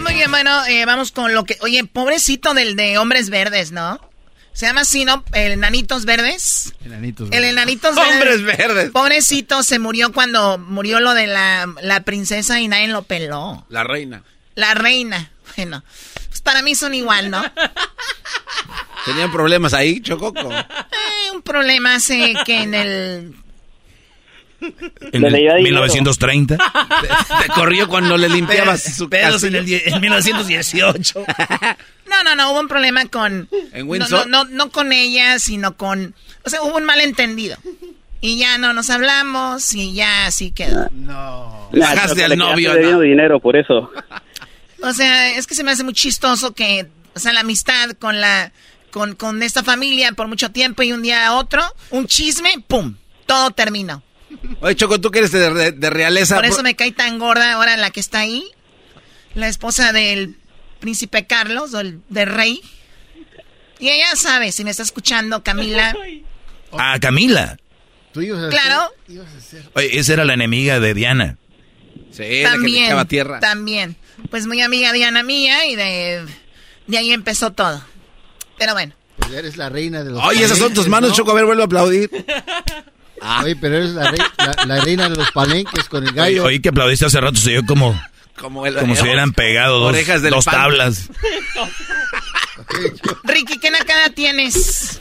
Muy 0.00 0.14
bien, 0.14 0.30
bueno, 0.30 0.66
eh, 0.66 0.84
vamos 0.84 1.10
con 1.10 1.32
lo 1.34 1.44
que... 1.44 1.56
Oye, 1.62 1.84
pobrecito 1.84 2.52
del 2.52 2.76
de 2.76 2.98
Hombres 2.98 3.30
Verdes, 3.30 3.72
¿no? 3.72 3.98
Se 4.52 4.66
llama 4.66 4.82
así, 4.82 5.06
¿no? 5.06 5.24
El 5.32 5.52
Enanitos 5.52 6.04
Verdes. 6.04 6.74
Enanitos. 6.84 7.30
El 7.32 7.44
Enanitos 7.44 7.96
Verdes. 7.96 8.12
Hombres 8.12 8.42
verdes. 8.42 8.90
Pobrecito, 8.90 9.62
se 9.62 9.78
murió 9.78 10.12
cuando 10.12 10.58
murió 10.58 11.00
lo 11.00 11.14
de 11.14 11.26
la, 11.26 11.66
la 11.80 12.00
princesa 12.02 12.60
y 12.60 12.68
nadie 12.68 12.88
lo 12.88 13.02
peló. 13.04 13.64
La 13.70 13.84
reina. 13.84 14.22
La 14.54 14.74
reina. 14.74 15.30
Bueno, 15.56 15.82
pues 16.28 16.40
para 16.40 16.62
mí 16.62 16.74
son 16.74 16.94
igual, 16.94 17.30
¿no? 17.30 17.42
Tenían 19.04 19.32
problemas 19.32 19.72
ahí, 19.74 20.00
Chococo. 20.00 20.50
Eh, 20.52 21.30
un 21.32 21.42
problema 21.42 21.94
hace 21.96 22.34
que 22.44 22.62
en 22.62 22.74
el... 22.74 23.34
En 25.12 25.24
el 25.24 25.62
1930. 25.62 26.56
Te 26.58 27.48
corrió 27.54 27.88
cuando 27.88 28.18
le 28.18 28.28
limpiabas 28.28 28.82
Pe- 28.82 28.90
su 28.92 29.08
pedos 29.08 29.42
en, 29.44 29.54
el, 29.54 29.66
en 29.72 30.00
1918. 30.00 31.24
No, 32.06 32.22
no, 32.24 32.34
no, 32.36 32.52
hubo 32.52 32.60
un 32.60 32.68
problema 32.68 33.06
con... 33.06 33.48
¿En 33.72 33.86
no, 33.86 33.90
Windsor? 33.92 34.26
no, 34.28 34.44
no, 34.44 34.50
no 34.50 34.70
con 34.70 34.92
ella, 34.92 35.38
sino 35.38 35.76
con... 35.78 36.14
O 36.44 36.50
sea, 36.50 36.60
hubo 36.62 36.76
un 36.76 36.84
malentendido. 36.84 37.56
Y 38.20 38.36
ya 38.38 38.58
no 38.58 38.74
nos 38.74 38.90
hablamos 38.90 39.74
y 39.74 39.94
ya 39.94 40.26
así 40.26 40.50
quedó. 40.50 40.88
No. 40.92 41.70
Dejaste 41.72 42.22
al 42.24 42.36
novio, 42.36 42.74
¿no? 42.78 43.00
dinero, 43.00 43.40
por 43.40 43.56
eso. 43.56 43.90
O 44.82 44.92
sea, 44.92 45.30
es 45.36 45.46
que 45.46 45.54
se 45.54 45.64
me 45.64 45.70
hace 45.70 45.84
muy 45.84 45.94
chistoso 45.94 46.52
que... 46.54 46.88
O 47.14 47.18
sea, 47.18 47.32
la 47.32 47.40
amistad 47.40 47.90
con 47.98 48.20
la... 48.20 48.52
Con, 48.90 49.14
con 49.14 49.40
esta 49.44 49.62
familia 49.62 50.10
por 50.12 50.26
mucho 50.26 50.50
tiempo 50.50 50.82
y 50.82 50.90
un 50.92 51.00
día 51.02 51.28
a 51.28 51.34
otro, 51.34 51.62
un 51.90 52.08
chisme, 52.08 52.50
¡pum! 52.66 52.96
Todo 53.24 53.52
terminó. 53.52 54.02
Oye, 54.60 54.74
Choco, 54.74 55.00
tú 55.00 55.12
que 55.12 55.20
eres 55.20 55.30
de, 55.30 55.48
de- 55.54 55.70
de 55.70 55.90
realeza. 55.90 56.34
Por 56.34 56.44
eso 56.44 56.64
me 56.64 56.74
cae 56.74 56.90
tan 56.90 57.20
gorda 57.20 57.52
ahora 57.52 57.76
la 57.76 57.90
que 57.92 58.00
está 58.00 58.18
ahí. 58.18 58.44
La 59.36 59.46
esposa 59.46 59.92
del 59.92 60.36
príncipe 60.80 61.24
Carlos, 61.24 61.72
o 61.72 61.78
el 61.78 62.00
del 62.08 62.28
rey. 62.30 62.60
Y 63.78 63.90
ella 63.90 64.16
sabe, 64.16 64.50
si 64.50 64.64
me 64.64 64.70
está 64.72 64.82
escuchando, 64.82 65.44
Camila. 65.44 65.94
Ah, 66.72 66.98
Camila. 67.00 67.58
Tú 68.12 68.22
ibas 68.22 68.42
a 68.42 68.48
Claro, 68.48 68.90
Oye, 69.74 70.00
esa 70.00 70.14
era 70.14 70.24
la 70.24 70.34
enemiga 70.34 70.80
de 70.80 70.94
Diana. 70.94 71.38
Sí, 72.10 72.22
la 72.22 72.24
que 72.24 72.32
le 72.32 72.42
también. 72.88 73.06
tierra. 73.06 73.38
También. 73.38 73.96
Pues 74.30 74.46
muy 74.46 74.60
amiga 74.62 74.92
Diana 74.92 75.22
mía 75.22 75.66
y 75.66 75.76
de, 75.76 76.24
de 76.86 76.98
ahí 76.98 77.12
empezó 77.12 77.50
todo. 77.52 77.82
Pero 78.58 78.72
bueno. 78.74 78.92
Pues 79.16 79.32
eres 79.32 79.56
la 79.56 79.68
reina 79.68 80.02
de 80.04 80.10
los 80.10 80.22
Oye, 80.24 80.44
esas 80.44 80.58
son 80.58 80.72
tus 80.74 80.88
manos, 80.88 81.10
¿no? 81.10 81.16
Choco. 81.16 81.30
A 81.30 81.34
ver, 81.34 81.44
vuelve 81.44 81.62
a 81.62 81.66
aplaudir. 81.66 82.10
Oye, 83.42 83.56
pero 83.56 83.76
eres 83.76 83.90
la, 83.90 84.10
rei- 84.10 84.18
la- 84.38 84.64
la 84.66 84.80
reina 84.84 85.08
de 85.08 85.16
los 85.16 85.30
palenques 85.32 85.88
con 85.88 86.06
el 86.06 86.12
gallo. 86.12 86.44
Oye, 86.44 86.60
que 86.62 86.70
aplaudiste 86.70 87.04
hace 87.06 87.20
rato, 87.20 87.36
se 87.36 87.50
oyó 87.58 87.66
como, 87.66 88.00
Como, 88.40 88.66
el- 88.66 88.76
como 88.76 88.94
si 88.96 89.02
hubieran 89.02 89.32
pegado 89.32 89.78
dos, 89.78 89.90
Orejas 89.90 90.22
de 90.22 90.30
dos 90.30 90.44
tablas. 90.46 91.10
Ricky, 93.24 93.58
¿qué 93.58 93.70
nacada 93.70 94.10
tienes? 94.10 95.00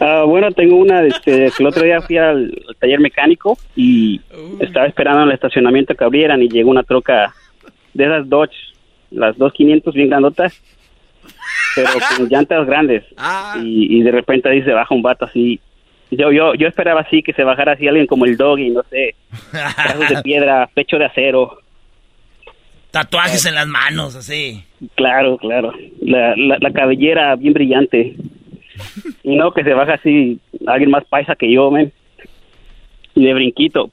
Ah, 0.00 0.24
bueno, 0.26 0.50
tengo 0.52 0.76
una, 0.76 1.02
este, 1.06 1.46
el 1.58 1.66
otro 1.66 1.84
día 1.84 2.00
fui 2.02 2.18
al, 2.18 2.52
al 2.68 2.76
taller 2.78 3.00
mecánico 3.00 3.58
y 3.76 4.20
estaba 4.60 4.86
esperando 4.86 5.22
en 5.22 5.28
el 5.28 5.34
estacionamiento 5.34 5.94
que 5.94 6.04
abrieran 6.04 6.42
y 6.42 6.48
llegó 6.48 6.70
una 6.70 6.82
troca 6.82 7.34
de 7.94 8.04
esas 8.04 8.28
Dodge, 8.28 8.54
las 9.10 9.36
2500 9.38 9.94
bien 9.94 10.08
grandotas, 10.08 10.60
pero 11.74 11.88
con 12.16 12.28
llantas 12.28 12.66
grandes. 12.66 13.04
Y, 13.62 13.98
y 13.98 14.02
de 14.02 14.10
repente 14.10 14.48
ahí 14.48 14.62
se 14.62 14.72
baja 14.72 14.94
un 14.94 15.02
vato 15.02 15.24
así. 15.24 15.60
Yo, 16.10 16.30
yo, 16.30 16.54
yo 16.54 16.68
esperaba 16.68 17.00
así, 17.00 17.22
que 17.22 17.32
se 17.32 17.42
bajara 17.42 17.72
así 17.72 17.88
alguien 17.88 18.06
como 18.06 18.24
el 18.24 18.36
doggy, 18.36 18.70
no 18.70 18.82
sé, 18.90 19.14
brazos 19.52 20.08
de 20.08 20.22
piedra, 20.22 20.68
pecho 20.74 20.98
de 20.98 21.06
acero. 21.06 21.58
Tatuajes 22.90 23.44
en 23.46 23.56
las 23.56 23.66
manos, 23.66 24.14
así. 24.14 24.62
Claro, 24.94 25.36
claro. 25.38 25.72
La, 26.00 26.36
la, 26.36 26.58
la 26.60 26.72
cabellera 26.72 27.34
bien 27.34 27.52
brillante. 27.52 28.14
Y 29.24 29.34
no, 29.36 29.52
que 29.52 29.64
se 29.64 29.74
baja 29.74 29.94
así 29.94 30.38
alguien 30.66 30.90
más 30.90 31.04
paisa 31.04 31.34
que 31.34 31.50
yo, 31.50 31.70
men. 31.70 31.92
Y 33.16 33.24
de 33.24 33.34
brinquito. 33.34 33.90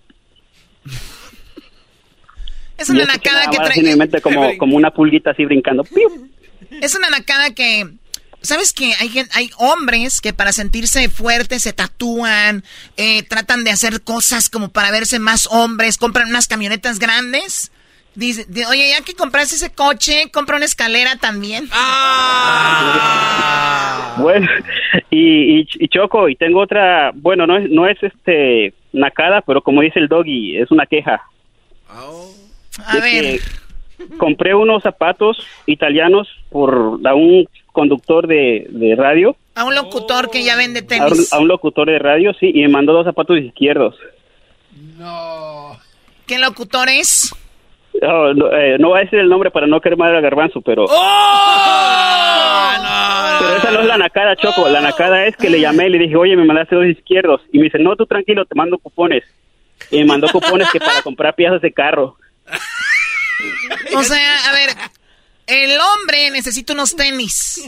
Es 2.82 2.90
una 2.90 3.06
nacada 3.06 3.49
que 3.49 3.58
trae. 3.58 3.70
así 3.70 3.80
en 3.82 3.86
mi 3.86 3.95
mente 3.95 4.22
como, 4.22 4.58
como 4.58 4.76
una 4.76 4.91
pulguita 4.91 5.32
así 5.32 5.45
brincando. 5.45 5.84
¡Piu! 5.84 6.30
Es 6.82 6.95
una 6.95 7.10
nacada 7.10 7.53
que. 7.53 7.88
¿Sabes 8.44 8.74
que 8.74 8.91
hay, 8.99 9.24
hay 9.34 9.52
hombres 9.58 10.20
que 10.20 10.34
para 10.34 10.52
sentirse 10.52 11.10
fuertes 11.10 11.62
se 11.62 11.74
tatúan, 11.74 12.64
eh, 12.98 13.22
tratan 13.22 13.64
de 13.64 13.70
hacer 13.70 14.02
cosas 14.02 14.49
como 14.49 14.70
para 14.70 14.90
verse 14.90 15.20
más 15.20 15.48
hombres, 15.52 15.98
compran 15.98 16.30
unas 16.30 16.48
camionetas 16.48 16.98
grandes? 16.98 17.72
Dice, 18.16 18.45
di- 18.49 18.64
oye, 18.66 18.90
ya 18.90 19.06
que 19.06 19.14
compraste 19.14 19.56
ese 19.56 19.70
coche, 19.72 20.32
compra 20.34 20.56
una 20.58 20.66
escalera 20.66 21.16
también. 21.18 21.70
Bueno, 24.18 24.48
y, 25.10 25.62
y, 25.62 25.68
y 25.80 25.88
Choco, 25.88 26.28
y 26.28 26.36
tengo 26.36 26.60
otra, 26.62 27.12
bueno, 27.16 27.48
no 27.48 27.58
es, 27.58 27.70
no 27.70 27.88
es 27.88 27.98
este 28.03 28.74
nacada, 28.91 29.41
pero 29.41 29.62
como 29.62 29.82
dice 29.82 29.99
el 29.99 30.08
doggy, 30.10 30.58
es 30.58 30.70
una 30.72 30.86
queja. 30.86 31.22
A 32.85 32.95
ver. 32.99 33.39
que 33.39 34.18
compré 34.18 34.56
unos 34.56 34.84
zapatos 34.84 35.38
italianos 35.65 36.27
por 36.49 36.99
a 37.06 37.14
un 37.14 37.48
conductor 37.72 38.27
de, 38.27 38.68
de 38.69 38.95
radio, 38.95 39.35
A 39.56 39.64
un 39.65 39.76
locutor 39.76 40.30
que 40.30 40.43
ya 40.43 40.56
vende 40.56 40.80
a 40.80 40.81
un, 40.81 40.88
tenis. 40.88 41.34
a 41.34 41.39
un 41.39 41.48
locutor 41.48 41.89
de 41.89 41.99
radio, 41.99 42.34
sí, 42.39 42.52
y 42.53 42.61
me 42.61 42.69
mandó 42.69 42.93
dos 42.93 43.06
zapatos 43.06 43.38
izquierdos. 43.38 43.95
¿Qué 46.26 46.39
locutor 46.39 46.89
es? 46.89 47.34
No, 48.02 48.34
no, 48.34 48.52
eh, 48.53 48.77
no 48.80 48.89
voy 48.89 48.99
a 48.99 49.03
decir 49.03 49.19
el 49.19 49.30
nombre 49.30 49.52
para 49.52 49.68
no 49.68 49.81
quemar 49.81 50.15
al 50.15 50.22
garbanzo, 50.22 50.61
pero... 50.61 50.85
Pero 53.41 53.56
esa 53.57 53.72
no 53.72 53.80
es 53.80 53.88
la 53.88 53.98
nacada, 53.98 54.35
Choco. 54.35 54.69
La 54.69 54.81
nacada 54.81 55.26
es 55.26 55.35
que 55.35 55.49
le 55.49 55.60
llamé 55.60 55.88
y 55.88 55.89
le 55.89 55.98
dije, 55.98 56.15
oye, 56.15 56.35
me 56.35 56.45
mandaste 56.45 56.76
dos 56.76 56.85
izquierdos. 56.85 57.41
Y 57.52 57.57
me 57.57 57.65
dice, 57.65 57.80
no, 57.80 57.95
tú 57.95 58.06
tranquilo, 58.06 58.45
te 58.45 58.53
mando 58.56 58.77
cupones. 58.77 59.23
Y 59.89 59.98
me 59.99 60.06
mandó 60.06 60.27
cupones 60.31 60.69
que 60.72 60.80
para 60.80 61.02
comprar 61.02 61.34
piezas 61.34 61.61
de 61.61 61.72
carro. 61.72 62.18
O 63.95 64.03
sea, 64.03 64.49
a 64.49 64.52
ver, 64.52 64.78
el 65.48 65.80
hombre 65.80 66.30
necesita 66.32 66.73
unos 66.73 66.95
tenis. 66.95 67.61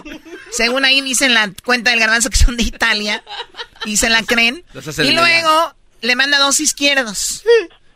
Según 0.51 0.85
ahí 0.85 1.01
dicen 1.01 1.33
la 1.33 1.51
cuenta 1.65 1.89
del 1.91 1.99
garbanzo 1.99 2.29
que 2.29 2.37
son 2.37 2.55
de 2.57 2.63
Italia. 2.63 3.23
Y 3.85 3.97
se 3.97 4.09
la 4.09 4.23
creen. 4.23 4.63
Y 4.99 5.11
luego 5.11 5.75
le 6.01 6.15
manda 6.15 6.37
dos 6.37 6.59
izquierdos. 6.59 7.43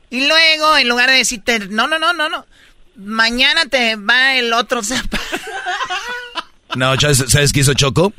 Y 0.10 0.28
luego, 0.28 0.78
en 0.78 0.88
lugar 0.88 1.10
de 1.10 1.18
decirte, 1.18 1.60
no, 1.60 1.88
no, 1.88 2.00
no, 2.00 2.14
no, 2.14 2.30
no. 2.30 2.46
Mañana 2.96 3.66
te 3.66 3.96
va 3.96 4.36
el 4.36 4.54
otro 4.54 4.84
zapato. 4.84 5.20
No, 6.76 7.00
¿sabes, 7.00 7.24
¿sabes 7.28 7.54
qué 7.54 7.62
hizo 7.62 7.74
Choco? 7.74 8.14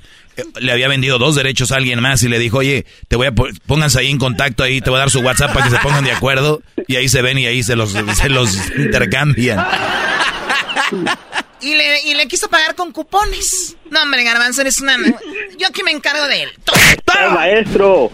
Le 0.60 0.72
había 0.72 0.88
vendido 0.88 1.18
dos 1.18 1.34
derechos 1.34 1.72
a 1.72 1.76
alguien 1.76 2.00
más 2.00 2.22
y 2.22 2.28
le 2.28 2.38
dijo, 2.38 2.58
oye, 2.58 2.86
te 3.08 3.16
voy 3.16 3.26
a 3.26 3.32
pónganse 3.32 4.00
ahí 4.00 4.10
en 4.10 4.18
contacto, 4.18 4.62
ahí 4.62 4.80
te 4.80 4.90
voy 4.90 4.96
a 4.98 5.00
dar 5.00 5.10
su 5.10 5.20
WhatsApp 5.20 5.52
para 5.52 5.66
que 5.66 5.70
se 5.70 5.78
pongan 5.82 6.04
de 6.04 6.12
acuerdo. 6.12 6.62
Y 6.86 6.96
ahí 6.96 7.08
se 7.08 7.22
ven 7.22 7.38
y 7.38 7.46
ahí 7.46 7.62
se 7.62 7.76
los, 7.76 7.92
se 7.92 8.28
los 8.28 8.56
intercambian. 8.76 9.66
Y 11.60 11.74
le, 11.74 12.02
y 12.04 12.14
le 12.14 12.28
quiso 12.28 12.48
pagar 12.48 12.74
con 12.74 12.92
cupones. 12.92 13.76
No, 13.90 14.02
hombre, 14.02 14.22
garbanzo, 14.22 14.60
eres 14.60 14.80
una... 14.80 14.96
Yo 15.58 15.66
aquí 15.68 15.82
me 15.82 15.90
encargo 15.90 16.26
de 16.28 16.44
él. 16.44 16.50
¡El 17.20 17.32
maestro! 17.32 18.12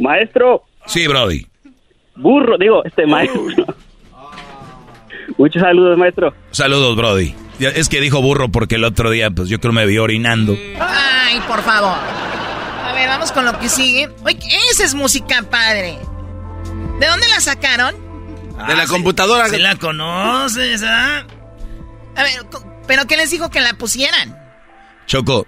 Maestro. 0.00 0.64
Sí, 0.86 1.06
Brody. 1.06 1.46
Burro, 2.16 2.56
digo, 2.58 2.84
este 2.84 3.06
maestro. 3.06 3.46
Muchos 5.36 5.62
saludos, 5.62 5.98
maestro. 5.98 6.34
Saludos, 6.50 6.96
Brody. 6.96 7.34
Ya, 7.62 7.68
Es 7.68 7.88
que 7.88 8.00
dijo 8.00 8.20
burro 8.20 8.48
porque 8.48 8.74
el 8.74 8.82
otro 8.82 9.08
día, 9.08 9.30
pues 9.30 9.48
yo 9.48 9.60
creo 9.60 9.72
me 9.72 9.86
vio 9.86 10.02
orinando. 10.02 10.58
Ay, 10.80 11.40
por 11.46 11.62
favor. 11.62 11.96
A 11.96 12.92
ver, 12.92 13.08
vamos 13.08 13.30
con 13.30 13.44
lo 13.44 13.56
que 13.60 13.68
sigue. 13.68 14.10
Oye, 14.24 14.40
esa 14.72 14.82
es 14.82 14.94
música 14.94 15.44
padre. 15.48 15.96
¿De 16.98 17.06
dónde 17.06 17.28
la 17.28 17.40
sacaron? 17.40 17.94
De 18.66 18.74
la 18.74 18.88
computadora. 18.88 19.48
Si 19.48 19.58
la 19.58 19.76
conoces, 19.76 20.82
¿ah? 20.84 21.24
A 22.16 22.22
ver, 22.24 22.32
¿pero 22.88 23.06
qué 23.06 23.16
les 23.16 23.30
dijo 23.30 23.48
que 23.48 23.60
la 23.60 23.74
pusieran? 23.74 24.36
Choco, 25.06 25.46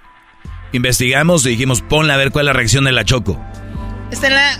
investigamos 0.71 1.45
y 1.47 1.51
dijimos, 1.51 1.83
ponla 1.83 2.15
a 2.15 2.17
ver 2.17 2.31
cuál 2.31 2.45
es 2.45 2.47
la 2.47 2.53
reacción 2.53 2.85
de 2.85 2.93
la 2.93 3.05
Choco. 3.05 3.37
Esta 4.13 4.29
es 4.29 4.33
la... 4.33 4.57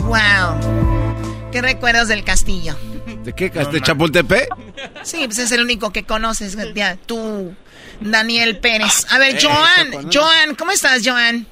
¡Wow! 0.00 1.50
¿Qué 1.52 1.62
recuerdos 1.62 2.08
del 2.08 2.24
castillo? 2.24 2.76
¿De 3.24 3.32
qué? 3.32 3.48
¿De 3.50 3.80
Chapultepec? 3.80 4.48
Sí, 5.02 5.22
pues 5.26 5.38
es 5.38 5.52
el 5.52 5.62
único 5.62 5.90
que 5.92 6.04
conoces, 6.04 6.56
ya, 6.74 6.96
tú, 7.06 7.54
Daniel 8.00 8.58
Pérez. 8.58 9.06
A 9.10 9.18
ver, 9.18 9.34
Eh, 9.36 9.38
Joan, 9.42 9.90
¿no? 10.04 10.10
Joan, 10.12 10.54
¿cómo 10.56 10.70
estás, 10.72 11.02
Joan? 11.04 11.46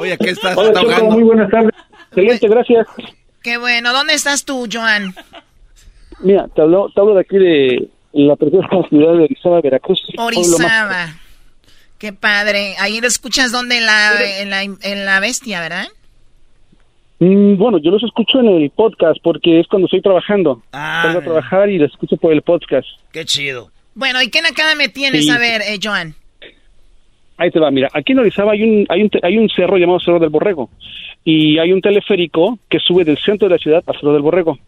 Oye, 0.00 0.16
¿qué 0.18 0.30
estás? 0.30 0.56
Hola, 0.56 0.68
¿Está 0.68 0.80
Choco, 0.80 0.92
ahogando? 0.92 1.14
muy 1.14 1.22
buenas 1.24 1.50
tardes. 1.50 1.72
Excelente, 2.10 2.48
gracias. 2.48 2.86
Qué 3.42 3.58
bueno, 3.58 3.92
¿dónde 3.92 4.14
estás 4.14 4.44
tú, 4.44 4.66
Joan? 4.72 5.14
Mira, 6.20 6.48
te 6.54 6.62
hablo, 6.62 6.90
te 6.94 7.00
hablo 7.00 7.14
de 7.14 7.20
aquí 7.20 7.36
de 7.36 7.88
la 8.14 8.36
preciosa 8.36 8.68
ciudad 8.88 9.12
de 9.12 9.24
Orizaba, 9.24 9.60
Veracruz. 9.60 10.00
Orizaba. 10.16 11.14
Qué 11.98 12.12
padre. 12.12 12.74
Ahí 12.78 13.00
lo 13.00 13.06
escuchas 13.08 13.52
donde 13.52 13.78
en 13.78 13.86
la, 13.86 14.40
en 14.40 14.50
la, 14.50 14.62
en 14.62 15.04
la 15.06 15.20
bestia, 15.20 15.60
¿verdad? 15.60 15.86
Mm, 17.18 17.56
bueno, 17.56 17.78
yo 17.78 17.90
los 17.90 18.02
escucho 18.02 18.40
en 18.40 18.48
el 18.48 18.70
podcast 18.70 19.18
porque 19.22 19.60
es 19.60 19.66
cuando 19.68 19.86
estoy 19.86 20.02
trabajando. 20.02 20.62
Ah, 20.72 21.02
Salgo 21.04 21.20
a 21.20 21.22
trabajar 21.22 21.70
y 21.70 21.78
los 21.78 21.90
escucho 21.90 22.16
por 22.16 22.32
el 22.32 22.42
podcast. 22.42 22.86
Qué 23.12 23.24
chido. 23.24 23.70
Bueno, 23.94 24.20
¿y 24.22 24.28
qué 24.28 24.42
nacada 24.42 24.74
me 24.74 24.88
tienes? 24.88 25.24
Sí. 25.24 25.30
A 25.30 25.38
ver, 25.38 25.62
eh, 25.62 25.78
Joan. 25.82 26.14
Ahí 27.38 27.50
te 27.50 27.60
va, 27.60 27.70
mira, 27.70 27.88
aquí 27.92 28.12
en 28.12 28.18
Orizaba 28.20 28.52
hay 28.52 28.62
un, 28.62 28.86
hay 28.88 29.02
un, 29.02 29.10
hay 29.22 29.36
un 29.36 29.48
cerro 29.50 29.76
llamado 29.76 30.00
Cerro 30.00 30.18
del 30.18 30.30
Borrego 30.30 30.70
y 31.22 31.58
hay 31.58 31.70
un 31.72 31.82
teleférico 31.82 32.58
que 32.68 32.78
sube 32.78 33.04
del 33.04 33.18
centro 33.18 33.48
de 33.48 33.54
la 33.54 33.58
ciudad 33.58 33.84
a 33.86 33.92
Cerro 33.92 34.14
del 34.14 34.22
Borrego. 34.22 34.58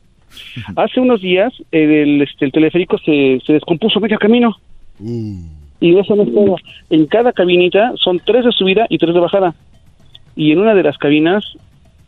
Hace 0.76 1.00
unos 1.00 1.22
días 1.22 1.52
eh, 1.72 2.02
el, 2.02 2.20
este, 2.22 2.44
el 2.44 2.52
teleférico 2.52 2.98
se, 2.98 3.40
se 3.46 3.54
descompuso 3.54 4.00
medio 4.00 4.18
camino 4.18 4.56
y 5.00 5.98
eso 5.98 6.14
no 6.14 6.24
es 6.24 6.34
todo. 6.34 6.56
En 6.90 7.06
cada 7.06 7.32
cabinita 7.32 7.92
son 7.96 8.20
tres 8.24 8.44
de 8.44 8.52
subida 8.52 8.86
y 8.90 8.98
tres 8.98 9.14
de 9.14 9.20
bajada 9.20 9.54
y 10.36 10.52
en 10.52 10.58
una 10.58 10.74
de 10.74 10.82
las 10.82 10.98
cabinas 10.98 11.44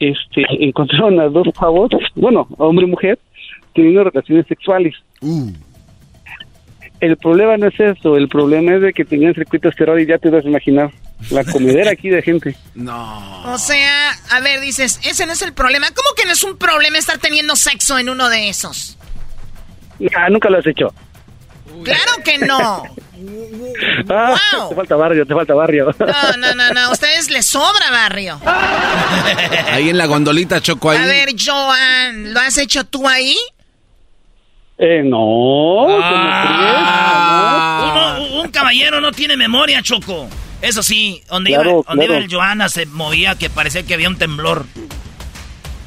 este, 0.01 0.45
encontraron 0.61 1.21
a 1.21 1.29
dos 1.29 1.49
pavos, 1.59 1.91
bueno, 2.15 2.49
hombre 2.59 2.87
y 2.87 2.91
mujer, 2.91 3.19
teniendo 3.75 4.05
relaciones 4.05 4.47
sexuales. 4.47 4.95
El 7.01 7.17
problema 7.17 7.57
no 7.57 7.69
es 7.69 7.79
eso, 7.79 8.17
el 8.17 8.29
problema 8.29 8.75
es 8.75 8.83
de 8.83 8.93
que 8.93 9.05
tenían 9.05 9.35
circuitos 9.35 9.75
cerrados 9.77 10.03
y 10.03 10.07
ya 10.07 10.19
te 10.19 10.31
vas 10.31 10.45
a 10.45 10.49
imaginar 10.49 10.91
la 11.31 11.45
comedera 11.45 11.93
aquí 11.93 12.09
de 12.09 12.23
gente. 12.23 12.57
No. 12.75 13.53
O 13.53 13.59
sea, 13.59 14.11
a 14.31 14.41
ver, 14.41 14.61
dices, 14.61 15.01
ese 15.05 15.27
no 15.27 15.33
es 15.33 15.43
el 15.43 15.53
problema. 15.53 15.89
¿Cómo 15.95 16.09
que 16.17 16.25
no 16.25 16.33
es 16.33 16.43
un 16.43 16.57
problema 16.57 16.99
estar 16.99 17.19
teniendo 17.19 17.57
sexo 17.57 17.99
en 17.99 18.09
uno 18.09 18.29
de 18.29 18.49
esos? 18.49 18.99
Ah, 20.17 20.29
nunca 20.31 20.49
lo 20.51 20.59
has 20.59 20.67
hecho. 20.67 20.93
Claro 21.85 22.13
que 22.25 22.39
no. 22.39 22.83
Ah, 24.09 24.35
Wow. 24.57 24.69
Te 24.71 24.75
falta 24.75 24.97
barrio, 24.97 25.27
te 25.27 25.35
falta 25.35 25.55
barrio. 25.55 25.95
No, 25.99 26.37
no, 26.39 26.55
no, 26.55 26.71
no. 26.73 26.81
A 26.81 26.91
ustedes 26.93 27.31
les 27.31 27.47
sobra 27.47 27.91
barrio. 27.91 28.41
Ahí 29.73 29.89
en 29.91 29.99
la 29.99 30.07
gondolita, 30.07 30.61
Choco, 30.61 30.91
ahí. 30.91 30.99
A 30.99 31.07
ver, 31.07 31.29
Joan, 31.39 32.33
¿lo 32.35 32.41
has 32.41 32.57
hecho 32.59 32.85
tú 32.85 33.07
ahí? 33.09 33.37
Eh, 34.79 35.03
no. 35.05 35.87
Ah. 36.83 38.19
Uno- 38.19 38.41
un 38.43 38.49
caballero 38.51 39.01
no 39.01 39.13
tiene 39.13 39.37
memoria, 39.37 39.83
Choco. 39.83 40.29
Eso 40.63 40.83
sí, 40.83 41.23
donde, 41.29 41.51
Claro, 41.51 41.71
iba, 41.71 41.83
donde 41.89 42.07
claro. 42.07 42.15
iba 42.21 42.25
el 42.25 42.33
Joana 42.33 42.69
se 42.69 42.87
movía 42.87 43.35
que 43.37 43.49
parecía 43.51 43.83
que 43.83 43.95
había 43.95 44.09
un 44.09 44.17
temblor. 44.19 44.67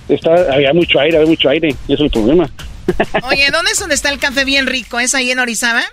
Está, 0.10 0.32
había 0.54 0.74
mucho 0.74 1.00
aire, 1.00 1.18
había 1.18 1.30
mucho 1.30 1.50
aire. 1.50 1.76
Y 1.88 1.94
eso 1.94 2.06
es 2.06 2.08
el 2.08 2.12
problema. 2.12 2.50
Oye, 3.24 3.50
¿dónde 3.52 3.72
es 3.72 3.80
donde 3.80 3.96
está 3.96 4.10
el 4.10 4.20
café 4.20 4.46
bien 4.46 4.66
rico? 4.68 5.00
¿Es 5.00 5.14
ahí 5.16 5.32
en 5.32 5.40
Orizaba? 5.40 5.84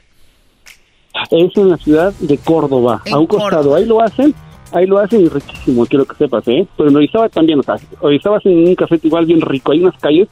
Es 1.31 1.57
en 1.57 1.69
la 1.71 1.77
ciudad 1.77 2.13
de 2.21 2.39
Córdoba, 2.39 3.03
En 3.05 3.15
a 3.15 3.19
un 3.19 3.27
costado. 3.27 3.75
Ahí 3.75 3.85
lo 3.85 4.01
hacen, 4.03 4.35
ahí 4.73 4.87
lo 4.87 4.99
hacen 4.99 5.23
y 5.23 5.29
riquísimo, 5.29 5.87
quiero 5.87 6.05
que 6.05 6.17
sepas, 6.17 6.47
¿eh? 6.49 6.67
Pero 6.77 6.89
en 6.91 6.97
Orizaba 6.97 7.29
también, 7.29 7.59
o 7.61 7.63
sea, 7.63 7.77
Orizaba 8.01 8.39
hacen 8.39 8.53
un 8.69 8.75
café 8.75 8.99
igual 9.03 9.27
bien 9.27 9.41
rico. 9.41 9.73
Hay 9.73 9.81
unas 9.81 9.99
calles, 10.01 10.29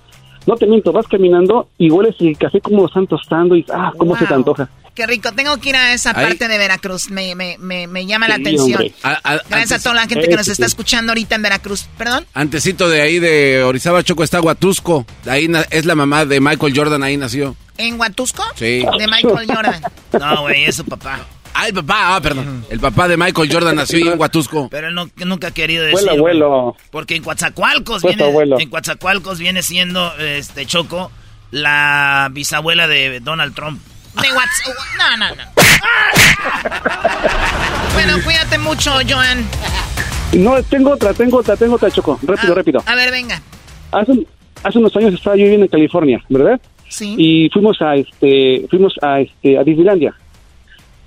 no 0.47 0.57
te 0.57 0.67
miento, 0.67 0.93
vas 0.93 1.07
caminando 1.09 1.69
y 1.79 1.91
hueles 1.91 2.15
el 2.21 2.37
café 2.39 2.61
como 2.61 2.83
lo 2.83 2.87
están 2.89 3.07
tostando 3.07 3.55
y, 3.57 3.65
ah, 3.73 3.93
cómo 3.97 4.17
se 4.17 4.27
te 4.27 4.35
antoja. 4.35 4.69
Qué 4.95 5.07
rico. 5.07 5.31
Tengo 5.33 5.57
que 5.59 5.69
ir 5.69 5.77
a 5.77 5.93
esa 5.95 6.11
Ahí. 6.11 6.27
parte 6.27 6.49
de 6.49 6.59
Veracruz. 6.59 7.09
Me, 7.13 7.37
me, 7.37 7.57
me, 7.61 7.87
me 7.87 8.05
llama 8.05 8.27
la 8.27 8.35
atención. 8.35 8.73
hombre. 8.81 8.93
A- 9.05 9.21
a- 9.23 9.41
Gracias 9.49 9.79
a 9.81 9.83
toda 9.85 9.95
la 9.95 10.09
gente 10.09 10.27
que 10.29 10.35
nos 10.37 10.49
está 10.49 10.65
sí. 10.65 10.71
escuchando 10.71 11.13
ahorita 11.13 11.37
en 11.37 11.43
Veracruz. 11.43 11.87
¿Perdón? 11.97 12.25
Antecito 12.35 12.89
de 12.89 13.01
ahí 13.03 13.21
de 13.21 13.63
Orizaba, 13.63 14.03
Choco, 14.03 14.25
está 14.25 14.41
Huatusco. 14.41 15.07
Ahí 15.29 15.49
es 15.71 15.85
la 15.87 15.95
mamá 15.95 16.25
de 16.25 16.41
Michael 16.41 16.73
Jordan, 16.75 17.05
ahí 17.05 17.17
nació. 17.17 17.55
¿En 17.79 17.99
Huatusco? 17.99 18.43
Sí. 18.57 18.85
De 18.99 19.07
Michael 19.07 19.47
Jordan. 19.49 19.81
No, 20.21 20.43
güey, 20.43 20.65
es 20.65 20.77
su 20.77 20.85
papá. 20.85 21.21
Ah, 21.55 21.69
el 21.69 21.75
papá, 21.75 22.17
ah, 22.17 22.21
perdón. 22.21 22.65
El 22.71 22.79
papá 22.81 23.09
de 23.09 23.17
Michael 23.17 23.53
Jordan 23.53 23.77
nació 23.77 23.99
ahí 23.99 24.09
en 24.13 24.19
Huatusco. 24.21 24.69
Pero 24.71 24.89
él 24.89 24.95
no, 24.95 25.09
nunca 25.27 25.49
ha 25.49 25.51
querido 25.51 25.85
decir. 25.85 25.99
el 26.01 26.05
güey. 26.21 26.41
abuelo. 26.41 26.77
Porque 26.91 27.17
en 27.17 27.23
Coatzacoalcos 27.23 28.03
viene, 28.03 28.25
abuelo. 28.25 28.59
en 28.61 28.69
Coatzacoalcos 28.71 29.39
viene 29.39 29.63
siendo 29.63 30.13
este 30.19 30.67
Choco 30.67 31.11
la 31.51 32.29
bisabuela 32.33 32.87
de 32.87 33.21
Donald 33.21 33.55
Trump. 33.55 33.81
De 34.15 34.29
WhatsApp. 34.33 34.75
No, 34.99 35.17
no, 35.17 35.35
no. 35.35 35.43
bueno, 37.95 38.17
cuídate 38.25 38.59
mucho, 38.59 38.93
Joan. 39.09 39.45
No, 40.33 40.63
tengo 40.65 40.91
otra, 40.93 41.15
tengo 41.15 41.39
otra, 41.39 41.57
tengo 41.57 41.77
otra, 41.77 41.91
Choco. 41.91 42.19
Rápido, 42.23 42.53
Ah, 42.53 42.57
rápido. 42.57 42.83
A 42.87 42.95
ver, 42.95 43.11
venga. 43.11 43.41
Hace, 43.93 44.27
hace 44.63 44.79
unos 44.79 44.95
años 44.97 45.15
estaba 45.15 45.37
yo 45.37 45.43
viviendo 45.45 45.65
en 45.67 45.71
California, 45.71 46.23
¿verdad? 46.29 46.61
Sí. 46.89 47.15
Y 47.19 47.51
fuimos 47.51 47.81
a 47.82 47.97
este, 47.97 48.66
fuimos 48.70 48.94
a 49.02 49.20
este, 49.20 49.59
a 49.59 49.65
Disneylandia. 49.65 50.15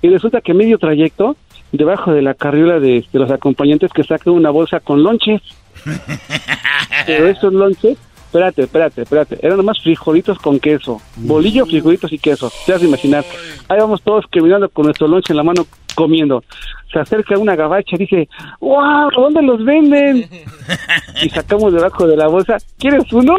Y 0.00 0.08
resulta 0.08 0.40
que 0.40 0.52
a 0.52 0.54
medio 0.54 0.78
trayecto, 0.78 1.36
debajo 1.70 2.12
de 2.12 2.22
la 2.22 2.34
carriola 2.34 2.80
de, 2.80 3.04
de 3.12 3.18
los 3.18 3.30
acompañantes 3.30 3.92
que 3.92 4.04
sacan 4.04 4.34
una 4.34 4.50
bolsa 4.50 4.80
con 4.80 5.02
lonches. 5.02 5.40
Pero 7.06 7.28
estos 7.28 7.52
lonches, 7.52 7.98
espérate, 8.26 8.62
espérate, 8.62 9.02
espérate, 9.02 9.38
eran 9.42 9.56
nomás 9.56 9.82
frijolitos 9.82 10.38
con 10.38 10.58
queso, 10.58 11.00
bolillo, 11.16 11.66
frijolitos 11.66 12.12
y 12.12 12.18
queso. 12.18 12.50
Te 12.66 12.72
vas 12.72 12.82
a 12.82 12.86
imaginar. 12.86 13.24
Ahí 13.68 13.78
vamos 13.78 14.02
todos 14.02 14.26
caminando 14.30 14.68
con 14.68 14.84
nuestro 14.84 15.08
lonche 15.08 15.32
en 15.32 15.38
la 15.38 15.42
mano 15.42 15.66
comiendo. 15.94 16.44
Se 16.92 16.98
acerca 16.98 17.38
una 17.38 17.56
gabacha 17.56 17.96
y 17.96 17.98
dice, 17.98 18.28
¡Wow! 18.60 19.10
¿Dónde 19.14 19.42
los 19.42 19.64
venden? 19.64 20.28
y 21.22 21.28
sacamos 21.30 21.72
debajo 21.72 22.06
de 22.06 22.16
la 22.16 22.28
bolsa, 22.28 22.58
¿quieres 22.78 23.10
uno? 23.12 23.36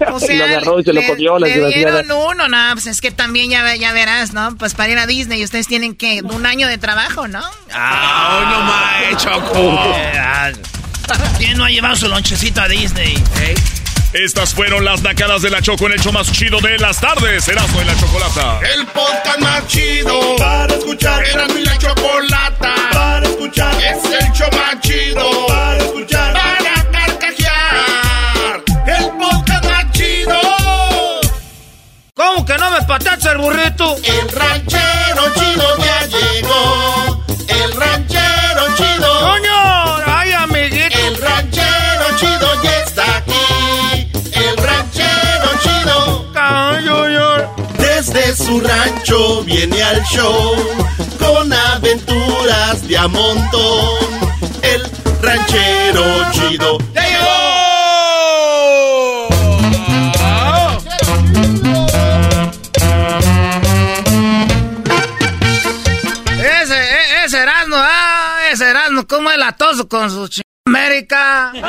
O 0.12 0.20
sea, 0.20 0.34
y 0.34 0.38
lo 0.38 0.44
agarró 0.44 0.80
y 0.80 0.84
se 0.84 0.92
lo 0.92 1.00
le- 1.00 1.06
comió 1.06 1.38
la 1.38 1.46
le 1.46 1.52
desgraciada. 1.54 2.02
dieron 2.02 2.18
uno, 2.30 2.48
no, 2.48 2.56
pues 2.74 2.86
es 2.86 3.00
que 3.00 3.10
también 3.10 3.50
ya, 3.50 3.74
ya 3.76 3.92
verás, 3.92 4.32
¿no? 4.32 4.56
Pues 4.56 4.74
para 4.74 4.90
ir 4.90 4.98
a 4.98 5.06
Disney 5.06 5.42
ustedes 5.44 5.66
tienen 5.66 5.94
que 5.96 6.20
un 6.22 6.46
año 6.46 6.68
de 6.68 6.78
trabajo, 6.78 7.28
¿no? 7.28 7.42
¡Ah, 7.72 8.46
no 8.50 8.60
más, 8.62 9.22
Choco! 9.22 9.94
¿Quién 11.38 11.56
no 11.56 11.64
ha 11.64 11.70
llevado 11.70 11.96
su 11.96 12.08
lonchecito 12.08 12.60
a 12.60 12.68
Disney? 12.68 13.14
Estas 14.12 14.54
fueron 14.54 14.84
las 14.84 15.02
nacadas 15.02 15.42
de 15.42 15.50
la 15.50 15.60
Choco 15.60 15.86
en 15.86 15.92
el 15.92 16.00
show 16.00 16.12
más 16.12 16.30
chido 16.32 16.60
de 16.60 16.78
las 16.78 16.98
tardes. 17.00 17.46
Erasmo 17.48 17.80
y 17.82 17.84
la 17.84 17.94
Chocolata. 17.98 18.60
El 18.74 18.86
podcast 18.86 19.38
más 19.40 19.66
chido 19.66 20.36
para 20.36 20.74
escuchar. 20.74 21.24
Era 21.26 21.46
mi 21.48 21.62
la 21.62 21.76
chocolata 21.78 22.74
para 22.92 23.26
escuchar. 23.26 23.74
Es 23.82 24.04
el 24.04 24.32
show 24.32 24.48
más 24.52 24.80
chido 24.80 25.46
para 25.46 25.76
escuchar. 25.78 26.32
Para 26.32 26.77
¿Cómo 32.18 32.44
que 32.44 32.58
no 32.58 32.68
me 32.72 32.82
patacha 32.82 33.30
el 33.30 33.38
burrito? 33.38 33.94
El 34.02 34.28
ranchero 34.30 35.22
chido 35.36 35.78
ya 35.78 36.06
llegó. 36.06 37.24
El 37.46 37.72
ranchero 37.74 38.62
chido. 38.76 39.20
¡Coño! 39.20 39.96
¡Ay, 40.04 40.32
amiguito! 40.32 40.98
El 40.98 41.16
ranchero 41.16 42.16
chido 42.16 42.62
ya 42.64 42.80
está 42.80 43.18
aquí. 43.18 44.10
El 44.32 44.56
ranchero 44.56 45.48
chido. 45.62 46.32
Desde 47.78 48.34
su 48.34 48.60
rancho 48.62 49.44
viene 49.44 49.80
al 49.80 50.02
show 50.02 50.56
con 51.20 51.52
aventuras 51.52 52.88
de 52.88 52.98
a 52.98 53.06
montón. 53.06 53.96
El 54.62 54.90
ranchero 55.22 56.32
chido. 56.32 56.78
Latoso 69.48 69.88
con 69.88 70.10
sus 70.10 70.30
ch... 70.30 70.40
América. 70.66 71.52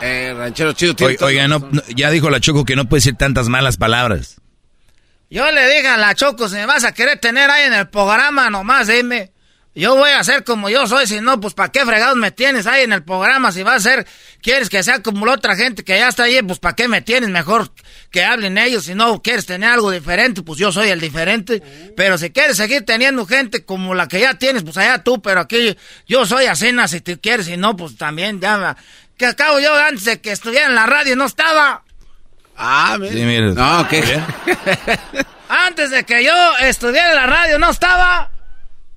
Eh, 0.00 0.32
ranchero 0.32 0.74
chido. 0.74 0.94
Oiga, 1.04 1.26
oiga, 1.26 1.48
no, 1.48 1.58
no, 1.58 1.82
ya 1.88 2.08
dijo 2.12 2.30
la 2.30 2.38
Choco 2.38 2.64
que 2.64 2.76
no 2.76 2.88
puede 2.88 2.98
decir 2.98 3.16
tantas 3.16 3.48
malas 3.48 3.78
palabras. 3.78 4.36
Yo 5.28 5.50
le 5.50 5.66
dije 5.66 5.88
a 5.88 5.96
la 5.96 6.14
Choco, 6.14 6.48
si 6.48 6.54
me 6.54 6.66
vas 6.66 6.84
a 6.84 6.92
querer 6.92 7.18
tener 7.18 7.50
ahí 7.50 7.64
en 7.64 7.74
el 7.74 7.88
programa, 7.88 8.48
nomás 8.48 8.86
dime. 8.86 9.32
Yo 9.78 9.94
voy 9.94 10.10
a 10.10 10.24
ser 10.24 10.42
como 10.42 10.68
yo 10.68 10.88
soy, 10.88 11.06
si 11.06 11.20
no, 11.20 11.40
pues 11.40 11.54
¿para 11.54 11.70
qué 11.70 11.86
fregados 11.86 12.16
me 12.16 12.32
tienes 12.32 12.66
ahí 12.66 12.82
en 12.82 12.92
el 12.92 13.04
programa? 13.04 13.52
Si 13.52 13.62
va 13.62 13.76
a 13.76 13.78
ser, 13.78 14.08
quieres 14.42 14.68
que 14.68 14.82
sea 14.82 15.04
como 15.04 15.24
la 15.24 15.34
otra 15.34 15.54
gente 15.54 15.84
que 15.84 15.96
ya 15.96 16.08
está 16.08 16.24
ahí, 16.24 16.42
pues 16.42 16.58
¿para 16.58 16.74
qué 16.74 16.88
me 16.88 17.00
tienes? 17.00 17.30
Mejor 17.30 17.70
que 18.10 18.24
hablen 18.24 18.58
ellos, 18.58 18.86
si 18.86 18.96
no 18.96 19.22
quieres 19.22 19.46
tener 19.46 19.70
algo 19.70 19.92
diferente, 19.92 20.42
pues 20.42 20.58
yo 20.58 20.72
soy 20.72 20.88
el 20.88 20.98
diferente. 20.98 21.62
Pero 21.96 22.18
si 22.18 22.30
quieres 22.30 22.56
seguir 22.56 22.84
teniendo 22.84 23.24
gente 23.24 23.64
como 23.64 23.94
la 23.94 24.08
que 24.08 24.18
ya 24.18 24.34
tienes, 24.34 24.64
pues 24.64 24.76
allá 24.78 25.04
tú, 25.04 25.22
pero 25.22 25.42
aquí 25.42 25.76
yo 26.08 26.26
soy 26.26 26.46
acena 26.46 26.88
si 26.88 27.00
tú 27.00 27.16
quieres, 27.22 27.46
si 27.46 27.56
no, 27.56 27.76
pues 27.76 27.96
también 27.96 28.40
ya... 28.40 28.76
Que 29.16 29.26
acabo 29.26 29.60
yo 29.60 29.72
antes 29.76 30.06
de 30.06 30.20
que 30.20 30.32
estuviera 30.32 30.66
en 30.66 30.74
la 30.74 30.86
radio 30.86 31.14
no 31.14 31.26
estaba. 31.26 31.84
Ah, 32.56 32.98
Sí, 32.98 33.22
mire. 33.22 33.54
No, 33.54 33.86
¿qué? 33.88 34.02
Antes 35.48 35.90
de 35.90 36.02
que 36.02 36.24
yo 36.24 36.34
estuviera 36.62 37.10
en 37.10 37.16
la 37.16 37.26
radio 37.26 37.60
no 37.60 37.70
estaba. 37.70 38.32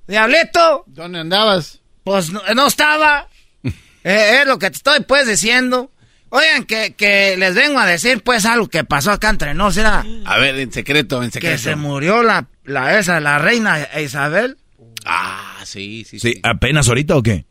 Diablito. 0.06 0.84
¿Dónde 0.86 1.20
andabas? 1.20 1.80
Pues 2.04 2.30
no, 2.30 2.42
no 2.54 2.66
estaba. 2.66 3.28
Eh, 4.04 4.40
es 4.40 4.48
lo 4.48 4.58
que 4.58 4.68
te 4.68 4.76
estoy 4.78 5.00
pues 5.04 5.28
diciendo. 5.28 5.92
Oigan, 6.30 6.64
que, 6.64 6.94
que 6.96 7.36
les 7.36 7.54
vengo 7.54 7.78
a 7.78 7.86
decir 7.86 8.20
pues 8.24 8.44
algo 8.46 8.66
que 8.68 8.82
pasó 8.82 9.12
acá 9.12 9.28
entre 9.30 9.54
nos. 9.54 9.76
Era 9.76 10.04
A 10.24 10.38
ver, 10.38 10.58
en 10.58 10.72
secreto, 10.72 11.22
en 11.22 11.30
secreto. 11.30 11.52
que 11.54 11.58
se 11.58 11.76
murió 11.76 12.24
la, 12.24 12.48
la 12.64 12.98
esa, 12.98 13.20
la 13.20 13.38
reina 13.38 13.86
Isabel. 14.00 14.58
Ah, 15.04 15.60
sí, 15.64 16.04
sí, 16.04 16.18
Sí, 16.18 16.40
¿apenas 16.42 16.88
ahorita 16.88 17.14
o 17.16 17.22
qué? 17.22 17.44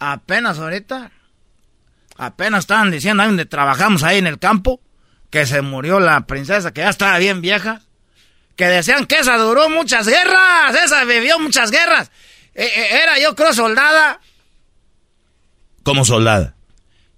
Apenas 0.00 0.58
ahorita. 0.58 1.12
Apenas 2.16 2.60
estaban 2.64 2.90
diciendo 2.90 3.22
ahí 3.22 3.28
donde 3.28 3.46
trabajamos 3.46 4.02
ahí 4.02 4.18
en 4.18 4.26
el 4.26 4.40
campo. 4.40 4.80
Que 5.30 5.46
se 5.46 5.62
murió 5.62 6.00
la 6.00 6.26
princesa, 6.26 6.72
que 6.72 6.80
ya 6.80 6.90
estaba 6.90 7.16
bien 7.18 7.40
vieja. 7.40 7.82
Que 8.56 8.66
decían 8.66 9.06
que 9.06 9.18
esa 9.18 9.36
duró 9.36 9.68
muchas 9.68 10.06
guerras. 10.06 10.74
Esa 10.84 11.04
vivió 11.04 11.38
muchas 11.38 11.70
guerras. 11.70 12.10
Eh, 12.54 12.70
eh, 12.74 13.00
era 13.02 13.18
yo 13.18 13.34
creo 13.34 13.52
soldada. 13.52 14.20
Como 15.82 16.04
soldada. 16.04 16.54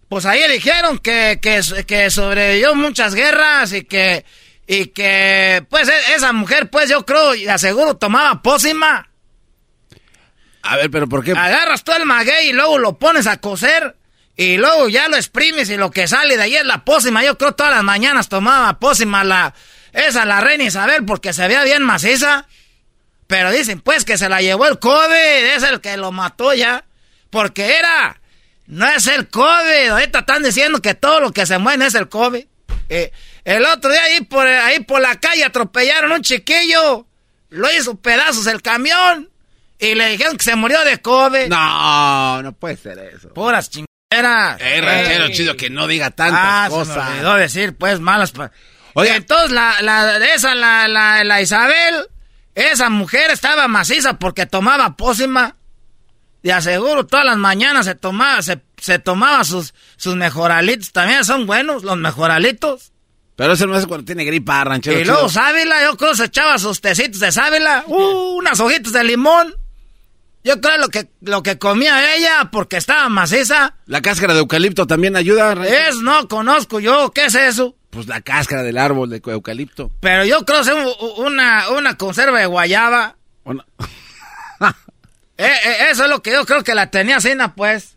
Pues 0.08 0.24
ahí 0.24 0.40
dijeron 0.50 0.98
que, 0.98 1.38
que, 1.42 1.60
que 1.86 2.10
sobrevivió 2.10 2.74
muchas 2.74 3.14
guerras 3.14 3.72
y 3.72 3.84
que, 3.84 4.24
y 4.66 4.86
que, 4.86 5.64
pues 5.68 5.88
e- 5.88 6.14
esa 6.14 6.32
mujer, 6.32 6.70
pues 6.70 6.88
yo 6.88 7.04
creo 7.04 7.34
y 7.34 7.48
aseguro 7.48 7.96
tomaba 7.96 8.40
pócima. 8.40 9.08
A 10.62 10.76
ver, 10.76 10.90
pero 10.90 11.08
¿por 11.08 11.24
qué? 11.24 11.32
Agarras 11.32 11.84
tú 11.84 11.92
el 11.92 12.04
maguey 12.06 12.48
y 12.48 12.52
luego 12.52 12.78
lo 12.78 12.98
pones 12.98 13.26
a 13.26 13.36
cocer 13.38 13.96
y 14.36 14.56
luego 14.58 14.88
ya 14.88 15.08
lo 15.08 15.16
exprimes 15.16 15.70
y 15.70 15.76
lo 15.76 15.90
que 15.90 16.06
sale 16.08 16.36
de 16.36 16.42
ahí 16.42 16.56
es 16.56 16.64
la 16.64 16.84
pócima. 16.84 17.24
Yo 17.24 17.36
creo 17.36 17.52
todas 17.52 17.72
las 17.72 17.84
mañanas 17.84 18.28
tomaba 18.28 18.78
pócima 18.78 19.24
la, 19.24 19.54
esa 19.97 20.24
la 20.24 20.40
reina 20.40 20.64
Isabel 20.64 21.05
porque 21.05 21.32
se 21.32 21.47
veía 21.48 21.64
bien 21.64 21.82
maciza. 21.82 22.47
Pero 23.27 23.51
dicen 23.51 23.81
pues 23.81 24.05
que 24.05 24.16
se 24.18 24.28
la 24.28 24.40
llevó 24.40 24.66
el 24.68 24.78
COVID, 24.78 25.55
es 25.56 25.62
el 25.64 25.81
que 25.81 25.97
lo 25.97 26.12
mató 26.12 26.55
ya. 26.55 26.85
Porque 27.31 27.77
era, 27.77 28.20
no 28.66 28.86
es 28.89 29.06
el 29.09 29.28
COVID. 29.28 29.89
Ahorita 29.90 30.20
están 30.20 30.43
diciendo 30.44 30.81
que 30.81 30.94
todo 30.94 31.20
lo 31.20 31.32
que 31.32 31.44
se 31.47 31.59
mueve 31.59 31.86
es 31.86 31.94
el 31.97 32.09
COVID. 32.09 32.44
Eh, 32.89 33.10
el 33.44 33.64
otro 33.64 33.90
día 33.90 34.02
ahí 34.05 34.20
por, 34.23 34.47
ahí 34.47 34.81
por 34.81 35.01
la 35.01 35.16
calle 35.18 35.44
atropellaron 35.44 36.12
un 36.12 36.23
chiquillo. 36.23 37.06
Lo 37.48 37.73
hizo 37.73 37.97
pedazos 37.97 38.47
el 38.47 38.62
camión. 38.62 39.28
Y 39.78 39.94
le 39.94 40.09
dijeron 40.09 40.36
que 40.39 40.44
se 40.44 40.55
murió 40.56 40.82
de 40.85 40.98
COVID. 41.02 41.48
No, 41.48 42.43
no 42.43 42.52
puede 42.52 42.77
ser 42.77 42.98
eso. 42.98 43.28
Puras 43.35 43.68
chingaderas. 43.70 44.59
Eh, 44.60 44.81
ranchero 44.81 45.24
Ey. 45.27 45.35
chido, 45.35 45.56
que 45.56 45.68
no 45.68 45.86
diga 45.86 46.10
tantas 46.12 46.40
Ah, 46.43 46.66
se 46.70 46.77
me 46.77 46.78
cosas. 46.85 47.09
olvidó 47.10 47.35
decir, 47.35 47.77
pues, 47.77 48.01
malas. 48.01 48.32
Oiga. 48.98 49.16
Entonces, 49.16 49.51
la, 49.51 49.82
la, 49.82 50.16
esa, 50.35 50.55
la, 50.55 50.89
la, 50.89 51.23
la 51.23 51.43
Isabel, 51.43 52.06
esa 52.55 52.89
mujer 52.89 53.31
estaba 53.31 53.68
maciza 53.68 54.18
porque 54.18 54.47
tomaba 54.47 54.97
pócima. 54.97 55.56
De 56.43 56.52
aseguro, 56.52 57.06
todas 57.06 57.27
las 57.27 57.36
mañanas 57.36 57.85
se 57.85 57.94
tomaba, 57.94 58.40
se, 58.40 58.62
se 58.78 58.98
tomaba 58.98 59.44
sus, 59.44 59.74
sus 59.98 60.16
mejoralitos. 60.16 60.93
También 60.93 61.27
son 61.27 61.44
buenos 61.44 61.85
los 61.85 61.98
mejoralitos. 61.98 62.93
Pero 63.36 63.52
eso 63.52 63.66
no 63.66 63.77
es 63.77 63.86
cuando 63.86 64.06
tiene 64.06 64.24
gripa, 64.24 64.64
ranchero 64.64 64.98
y 64.98 65.02
chido. 65.02 65.12
luego 65.12 65.28
sábila, 65.28 65.82
yo 65.82 65.97
creo 65.98 66.12
que 66.12 66.16
se 66.16 66.24
echaba 66.24 66.59
sus 66.59 66.81
tecitos 66.81 67.20
de 67.20 67.32
sábila. 67.32 67.85
Uh, 67.86 68.39
unas 68.39 68.59
hojitas 68.60 68.93
de 68.94 69.05
limón. 69.05 69.55
Yo 70.43 70.59
creo 70.62 70.78
lo 70.78 70.89
que, 70.89 71.10
lo 71.20 71.43
que 71.43 71.59
comía 71.59 72.14
ella 72.14 72.48
porque 72.51 72.78
estaba 72.78 73.10
maciza. 73.10 73.74
La 73.85 74.01
cáscara 74.01 74.32
de 74.32 74.40
eucalipto 74.40 74.86
también 74.86 75.16
ayuda, 75.16 75.55
ranchero. 75.55 75.89
Es, 75.89 75.97
no 75.97 76.28
conozco 76.28 76.81
yo, 76.81 77.10
¿qué 77.10 77.27
es 77.27 77.35
eso? 77.35 77.77
Pues 77.97 78.06
la 78.09 78.20
cáscara 78.20 78.62
del 78.62 78.77
árbol 78.78 79.09
de 79.10 79.23
eucalipto. 79.24 79.90
Pero 80.01 80.24
yo 80.27 80.44
creo 80.44 80.62
que 80.62 81.20
una, 81.23 81.70
una 81.70 81.97
conserva 81.97 82.39
de 82.39 82.47
guayaba. 82.47 83.16
Eh, 85.39 85.44
eh, 85.44 85.77
eso 85.90 86.05
es 86.05 86.10
lo 86.10 86.23
que 86.23 86.32
yo 86.32 86.47
creo 86.47 86.64
que 86.64 86.74
la 86.74 86.90
tenía 86.90 87.20
cena, 87.20 87.55
pues. 87.55 87.94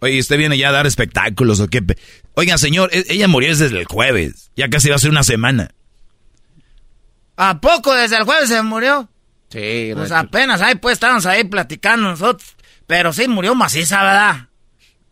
Oye, 0.00 0.18
¿usted 0.20 0.36
viene 0.36 0.58
ya 0.58 0.68
a 0.68 0.72
dar 0.72 0.86
espectáculos 0.86 1.58
o 1.60 1.68
qué? 1.68 1.80
pe- 1.80 1.96
Oiga, 2.34 2.58
señor, 2.58 2.90
e- 2.92 3.06
ella 3.08 3.28
murió 3.28 3.48
desde 3.48 3.78
el 3.78 3.86
jueves. 3.86 4.50
Ya 4.56 4.68
casi 4.68 4.90
va 4.90 4.96
a 4.96 4.98
ser 4.98 5.08
una 5.10 5.22
semana. 5.22 5.70
¿A 7.38 7.62
poco 7.62 7.94
desde 7.94 8.18
el 8.18 8.24
jueves 8.24 8.50
se 8.50 8.60
murió? 8.60 9.08
Sí, 9.48 9.92
Pues 9.94 10.12
apenas 10.12 10.60
ahí, 10.60 10.74
pues 10.74 10.94
estábamos 10.94 11.24
ahí 11.24 11.44
platicando 11.44 12.10
nosotros. 12.10 12.56
Pero 12.86 13.14
sí 13.14 13.26
murió 13.26 13.54
maciza, 13.54 14.02
¿verdad? 14.02 14.48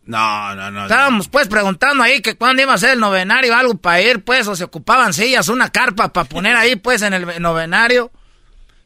No, 0.07 0.55
no, 0.55 0.71
no. 0.71 0.83
Estábamos 0.83 1.29
pues 1.29 1.49
preguntando 1.49 2.03
ahí 2.03 2.21
que 2.21 2.37
cuándo 2.37 2.61
iba 2.63 2.75
a 2.75 2.79
ser 2.79 2.91
el 2.91 3.01
novenario, 3.01 3.55
algo 3.55 3.77
para 3.79 4.03
ir, 4.03 4.23
pues, 4.23 4.47
o 4.49 4.55
se 4.55 4.65
ocupaban 4.65 5.15
sillas, 5.15 5.49
una 5.49 5.71
carpa 5.71 6.13
para 6.13 6.29
poner 6.29 6.57
ahí, 6.57 6.77
pues, 6.77 7.01
en 7.03 7.15
el 7.15 7.41
novenario. 7.41 8.11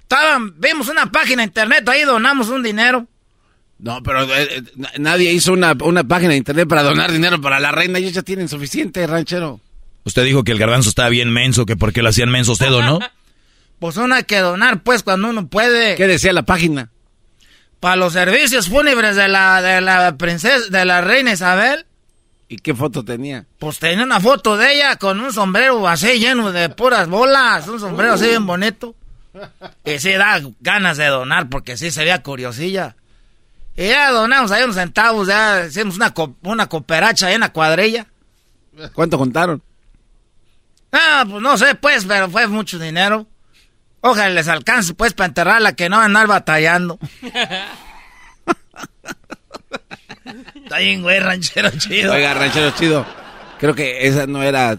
Estaban, 0.02 0.54
vimos 0.60 0.88
una 0.88 1.10
página 1.10 1.42
de 1.42 1.48
internet, 1.48 1.88
ahí 1.88 2.02
donamos 2.02 2.48
un 2.48 2.62
dinero. 2.62 3.06
No, 3.80 4.02
pero 4.02 4.22
eh, 4.24 4.48
eh, 4.50 4.62
na- 4.76 4.92
nadie 4.98 5.32
hizo 5.32 5.52
una, 5.52 5.74
una 5.82 6.02
página 6.04 6.30
de 6.30 6.36
internet 6.38 6.68
para 6.68 6.82
donar 6.82 7.12
dinero 7.12 7.40
para 7.40 7.60
la 7.60 7.70
reina. 7.72 7.98
Ellos 7.98 8.12
ya 8.12 8.22
tienen 8.22 8.48
suficiente, 8.48 9.06
ranchero. 9.06 9.60
Usted 10.04 10.24
dijo 10.24 10.42
que 10.44 10.52
el 10.52 10.58
garbanzo 10.58 10.88
estaba 10.88 11.08
bien 11.10 11.30
menso, 11.32 11.66
que 11.66 11.76
porque 11.76 12.02
lo 12.02 12.08
hacían 12.08 12.30
menso 12.30 12.52
usted 12.52 12.72
o 12.72 12.82
no. 12.82 12.98
Pues 13.80 13.96
uno 13.96 14.12
hay 14.16 14.24
que 14.24 14.38
donar, 14.38 14.82
pues, 14.82 15.04
cuando 15.04 15.28
uno 15.28 15.46
puede. 15.46 15.94
¿Qué 15.94 16.08
decía 16.08 16.32
la 16.32 16.42
página? 16.42 16.90
Para 17.80 17.96
los 17.96 18.12
servicios 18.12 18.68
fúnebres 18.68 19.14
de 19.16 19.28
la, 19.28 19.62
de 19.62 19.80
la 19.80 20.16
princesa, 20.16 20.68
de 20.70 20.84
la 20.84 21.00
reina 21.00 21.32
Isabel. 21.32 21.86
¿Y 22.48 22.56
qué 22.56 22.74
foto 22.74 23.04
tenía? 23.04 23.44
Pues 23.58 23.78
tenía 23.78 24.04
una 24.04 24.20
foto 24.20 24.56
de 24.56 24.74
ella 24.74 24.96
con 24.96 25.20
un 25.20 25.32
sombrero 25.32 25.86
así 25.86 26.18
lleno 26.18 26.50
de 26.50 26.70
puras 26.70 27.08
bolas, 27.08 27.68
un 27.68 27.78
sombrero 27.78 28.14
así 28.14 28.26
bien 28.26 28.46
bonito. 28.46 28.94
Y 29.84 29.98
sí 29.98 30.12
da 30.12 30.40
ganas 30.60 30.96
de 30.96 31.06
donar 31.06 31.48
porque 31.48 31.76
sí 31.76 31.90
se 31.90 32.00
veía 32.00 32.22
curiosilla. 32.22 32.96
Y 33.76 33.88
ya 33.88 34.10
donamos 34.10 34.50
ahí 34.50 34.64
unos 34.64 34.74
centavos, 34.76 35.28
ya 35.28 35.66
hicimos 35.66 35.96
una, 35.96 36.12
co- 36.12 36.34
una 36.42 36.66
cooperacha 36.68 37.26
ahí 37.28 37.34
en 37.34 37.40
la 37.40 37.52
cuadrilla. 37.52 38.06
¿Cuánto 38.94 39.18
contaron? 39.18 39.62
Ah, 40.90 41.24
pues 41.28 41.42
no 41.42 41.56
sé 41.58 41.74
pues, 41.74 42.04
pero 42.06 42.28
fue 42.30 42.46
mucho 42.48 42.78
dinero. 42.78 43.26
Ojalá 44.00 44.30
les 44.30 44.48
alcance 44.48 44.94
pues 44.94 45.12
para 45.12 45.26
enterrarla 45.28 45.72
que 45.74 45.88
no 45.88 45.96
van 45.96 46.02
a 46.02 46.06
andar 46.06 46.26
batallando. 46.26 46.98
Está 50.54 50.78
bien, 50.78 51.02
güey, 51.02 51.18
ranchero 51.20 51.70
chido. 51.70 52.12
Oiga, 52.12 52.34
ranchero 52.34 52.70
chido. 52.72 53.06
Creo 53.58 53.74
que 53.74 54.06
esa 54.06 54.26
no 54.26 54.42
era. 54.42 54.76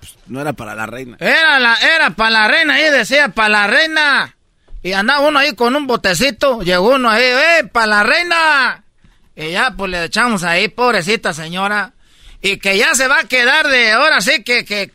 pues, 0.00 0.16
no 0.26 0.40
era 0.40 0.52
para 0.52 0.74
la 0.74 0.86
reina. 0.86 1.16
Era 1.20 1.58
la, 1.58 1.74
era 1.76 2.10
para 2.10 2.30
la 2.30 2.48
reina, 2.48 2.74
ahí 2.74 2.90
decía 2.90 3.28
para 3.28 3.48
la 3.48 3.66
reina. 3.66 4.36
Y 4.82 4.92
andaba 4.92 5.20
uno 5.20 5.38
ahí 5.40 5.54
con 5.54 5.74
un 5.74 5.86
botecito, 5.86 6.62
llegó 6.62 6.94
uno 6.94 7.10
ahí, 7.10 7.24
¡eh, 7.24 7.64
para 7.72 7.86
la 7.86 8.02
reina! 8.04 8.84
Y 9.34 9.50
ya 9.50 9.72
pues 9.76 9.90
le 9.90 10.04
echamos 10.04 10.44
ahí, 10.44 10.68
pobrecita 10.68 11.34
señora. 11.34 11.92
Y 12.40 12.58
que 12.58 12.78
ya 12.78 12.94
se 12.94 13.08
va 13.08 13.20
a 13.20 13.24
quedar 13.24 13.66
de, 13.68 13.92
ahora 13.92 14.20
sí 14.20 14.44
que, 14.44 14.64
que, 14.64 14.92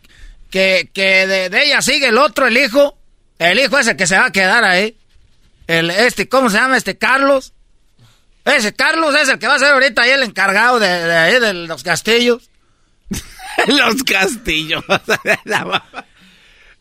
que, 0.50 0.90
que 0.94 1.28
de, 1.28 1.50
de 1.50 1.64
ella 1.66 1.82
sigue 1.82 2.08
el 2.08 2.18
otro, 2.18 2.48
el 2.48 2.58
hijo. 2.58 2.98
El 3.42 3.60
hijo 3.60 3.80
es 3.80 3.88
el 3.88 3.96
que 3.98 4.06
se 4.06 4.16
va 4.16 4.28
a 4.28 4.32
quedar 4.32 4.64
ahí. 4.64 4.96
El, 5.66 5.90
este, 5.90 6.30
¿cómo 6.30 6.52
se 6.52 6.58
llama 6.58 6.78
este? 6.78 7.00
Carlos. 7.00 7.54
Ese 8.46 8.72
Carlos 8.74 9.16
es 9.16 9.30
el 9.30 9.40
que 9.40 9.48
va 9.48 9.56
a 9.56 9.60
ser 9.60 9.74
ahorita 9.74 10.04
ahí 10.04 10.12
el 10.12 10.22
encargado 10.22 10.80
de, 10.80 10.88
de 10.88 11.40
de 11.40 11.54
los 11.54 11.82
castillos. 11.82 12.52
los 13.68 14.04
castillos. 14.04 14.84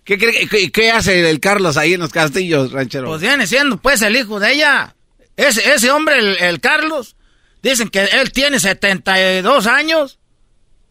¿Qué, 0.04 0.18
qué, 0.18 0.70
qué 0.70 0.90
hace 0.90 1.30
el 1.30 1.40
Carlos 1.40 1.78
ahí 1.78 1.94
en 1.94 2.00
los 2.00 2.12
castillos, 2.12 2.72
ranchero? 2.72 3.08
Pues 3.08 3.22
viene 3.22 3.46
siendo 3.46 3.78
pues 3.78 4.02
el 4.02 4.14
hijo 4.16 4.38
de 4.38 4.52
ella. 4.52 4.94
Ese, 5.38 5.72
ese 5.72 5.90
hombre, 5.90 6.18
el, 6.18 6.36
el 6.36 6.60
Carlos, 6.60 7.16
dicen 7.62 7.88
que 7.88 8.04
él 8.04 8.32
tiene 8.32 8.60
72 8.60 9.66
años 9.66 10.18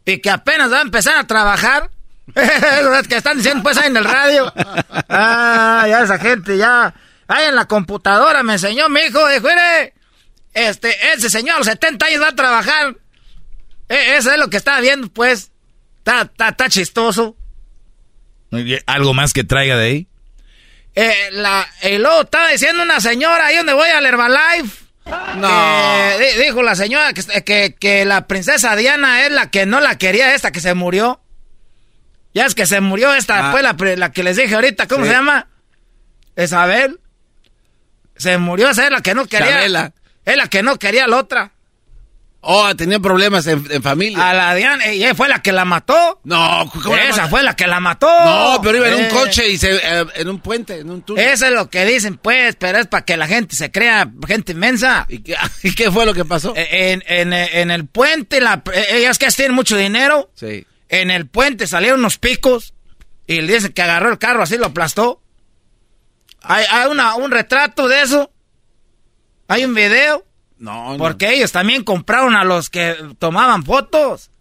y 0.04 0.18
que 0.20 0.32
apenas 0.32 0.72
va 0.72 0.80
a 0.80 0.82
empezar 0.82 1.16
a 1.20 1.28
trabajar. 1.28 1.92
Es 3.00 3.08
que 3.08 3.18
están 3.18 3.38
diciendo 3.38 3.64
pues 3.64 3.78
ahí 3.78 3.88
en 3.88 3.98
el 3.98 4.06
radio. 4.06 4.52
Ah, 5.10 5.86
ya 5.88 6.02
esa 6.04 6.18
gente 6.20 6.58
ya. 6.58 6.94
Ahí 7.28 7.46
en 7.48 7.56
la 7.56 7.66
computadora 7.66 8.44
me 8.44 8.54
enseñó 8.54 8.90
mi 8.90 9.02
hijo, 9.02 9.28
dijo, 9.30 9.48
mire, 9.48 9.94
este, 10.54 10.96
ese 11.14 11.30
señor 11.30 11.56
a 11.56 11.60
los 11.60 11.68
70 11.68 12.06
años 12.06 12.22
va 12.22 12.30
a 12.30 12.36
trabajar. 12.36 12.96
E- 13.88 14.16
eso 14.18 14.32
es 14.32 14.38
lo 14.38 14.50
que 14.50 14.58
estaba 14.58 14.80
viendo, 14.82 15.08
pues. 15.10 15.52
Está, 16.00 16.22
está, 16.24 16.50
está 16.50 16.70
chistoso. 16.70 17.36
Muy 18.52 18.64
bien. 18.64 18.82
¿Algo 18.88 19.14
más 19.14 19.34
que 19.34 19.44
traiga 19.44 19.78
de 19.78 19.86
ahí? 19.86 20.08
Eh, 20.96 21.30
la, 21.32 21.68
y 21.84 21.98
luego 21.98 22.22
estaba 22.22 22.50
diciendo 22.50 22.82
una 22.82 23.00
señora 23.00 23.46
ahí 23.46 23.58
donde 23.58 23.74
voy 23.74 23.90
al 23.90 24.06
Herbalife. 24.06 24.86
No. 25.38 26.18
dijo 26.44 26.62
la 26.62 26.76
señora 26.76 27.14
que, 27.14 27.24
que, 27.44 27.76
que 27.80 28.06
la 28.06 28.28
princesa 28.28 28.76
Diana 28.76 29.26
es 29.26 29.32
la 29.32 29.50
que 29.50 29.66
no 29.66 29.80
la 29.80 29.98
quería, 29.98 30.34
esta 30.36 30.52
que 30.52 30.60
se 30.60 30.74
murió. 30.74 31.22
Ya 32.34 32.46
es 32.46 32.56
que 32.56 32.66
se 32.66 32.80
murió 32.82 33.14
esta, 33.14 33.50
Ah. 33.50 33.52
fue 33.52 33.64
la, 33.64 33.76
la 33.98 34.12
que 34.12 34.24
les 34.24 34.38
dije 34.38 34.54
ahorita, 34.56 34.88
¿cómo 34.88 35.04
Sí. 35.04 35.10
se 35.10 35.16
llama? 35.16 35.48
Isabel. 36.38 37.00
Se 38.16 38.38
murió, 38.38 38.70
esa 38.70 38.86
es 38.86 38.92
la 38.92 39.02
que 39.02 39.14
no 39.14 39.26
quería. 39.26 39.48
Chabela. 39.48 39.94
Es 40.26 40.38
la 40.38 40.48
que 40.48 40.62
no 40.62 40.78
quería 40.78 41.08
la 41.08 41.18
otra. 41.18 41.52
Oh, 42.42 42.74
tenía 42.74 43.00
problemas 43.02 43.46
en, 43.48 43.66
en 43.70 43.84
familia. 43.84 44.30
A 44.30 44.34
la 44.34 44.56
Diana, 44.56 44.94
y 44.94 45.04
ella 45.04 45.14
fue 45.14 45.28
la 45.28 45.42
que 45.42 45.52
la 45.52 45.66
mató. 45.66 46.22
No, 46.24 46.72
¿cómo 46.72 46.96
Esa 46.96 47.28
fue 47.28 47.44
la 47.44 47.54
que 47.56 47.68
la 47.68 47.82
mató. 47.82 48.08
No, 48.08 48.62
pero 48.62 48.78
iba 48.78 48.88
en 48.88 48.94
un 48.96 49.02
Eh. 49.06 49.10
coche 49.10 49.50
y 49.50 49.58
se, 49.58 49.76
eh, 49.76 50.06
en 50.16 50.30
un 50.30 50.40
puente, 50.40 50.80
en 50.80 50.90
un 50.90 51.02
túnel. 51.02 51.28
Eso 51.28 51.48
es 51.48 51.52
lo 51.52 51.70
que 51.70 51.84
dicen, 51.86 52.16
pues, 52.18 52.56
pero 52.56 52.78
es 52.78 52.88
para 52.88 53.04
que 53.04 53.18
la 53.18 53.28
gente 53.28 53.58
se 53.58 53.72
crea 53.72 54.10
gente 54.26 54.54
inmensa. 54.54 55.06
¿Y 55.10 55.20
qué, 55.20 55.36
y 55.64 55.76
qué 55.76 55.92
fue 55.92 56.06
lo 56.06 56.14
que 56.14 56.24
pasó? 56.24 56.54
En, 56.56 57.04
en- 57.08 57.34
en 57.34 57.72
el 57.72 57.88
puente, 57.88 58.40
la, 58.40 58.64
eh, 58.74 58.86
ellas 58.92 59.18
que 59.18 59.28
tienen 59.28 59.54
mucho 59.56 59.76
dinero, 59.76 60.32
Sí. 60.36 60.66
En 60.90 61.12
el 61.12 61.28
puente 61.28 61.68
salieron 61.68 62.00
unos 62.00 62.18
picos 62.18 62.74
y 63.28 63.42
le 63.42 63.54
dicen 63.54 63.72
que 63.74 63.82
agarró 63.82 64.10
el 64.12 64.18
carro 64.18 64.44
así, 64.44 64.58
lo 64.58 64.66
aplastó. 64.68 65.22
Hay, 66.42 66.66
hay 66.70 66.90
una, 66.90 67.16
un 67.16 67.32
retrato 67.32 67.88
de 67.88 68.02
eso. 68.02 68.32
Hay 69.48 69.66
un 69.66 69.74
video. 69.74 70.26
No, 70.58 70.92
no. 70.94 70.98
Porque 70.98 71.34
ellos 71.34 71.52
también 71.52 71.84
compraron 71.84 72.36
a 72.36 72.44
los 72.44 72.70
que 72.70 72.96
tomaban 73.20 73.64
fotos. 73.64 74.32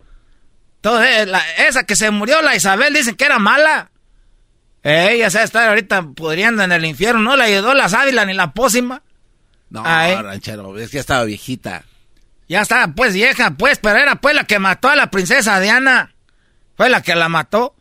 Entonces, 0.77 1.27
la- 1.29 1.43
esa 1.67 1.85
que 1.85 1.97
se 1.97 2.11
murió, 2.11 2.41
la 2.43 2.55
Isabel, 2.57 2.95
dicen 2.95 3.15
que 3.15 3.25
era 3.25 3.39
mala. 3.39 3.91
Ella 4.83 5.29
se 5.31 5.43
está 5.43 5.69
ahorita 5.69 6.03
pudriendo 6.15 6.63
en 6.63 6.73
el 6.73 6.85
infierno. 6.85 7.21
No 7.21 7.37
le 7.37 7.45
ayudó 7.45 7.75
la 7.75 7.89
sábila 7.89 8.25
ni 8.25 8.33
la 8.35 8.53
pócima. 8.53 9.03
No, 9.71 9.83
Ay. 9.85 10.15
ranchero, 10.15 10.79
es 10.79 10.91
que 10.91 10.95
ya 10.97 11.01
estaba 11.01 11.25
viejita. 11.25 11.85
Ya 12.49 12.63
estaba 12.63 12.89
pues 12.95 13.13
vieja, 13.13 13.51
pues, 13.59 13.79
pero 13.79 13.99
era 13.99 14.15
pues 14.17 14.35
la 14.35 14.45
que 14.45 14.59
mató 14.59 14.89
a 14.89 14.97
la 14.97 15.11
princesa 15.11 15.61
Diana. 15.61 16.15
Fue 16.79 16.89
la 16.89 17.03
que 17.03 17.15
la 17.15 17.29
mató. 17.29 17.75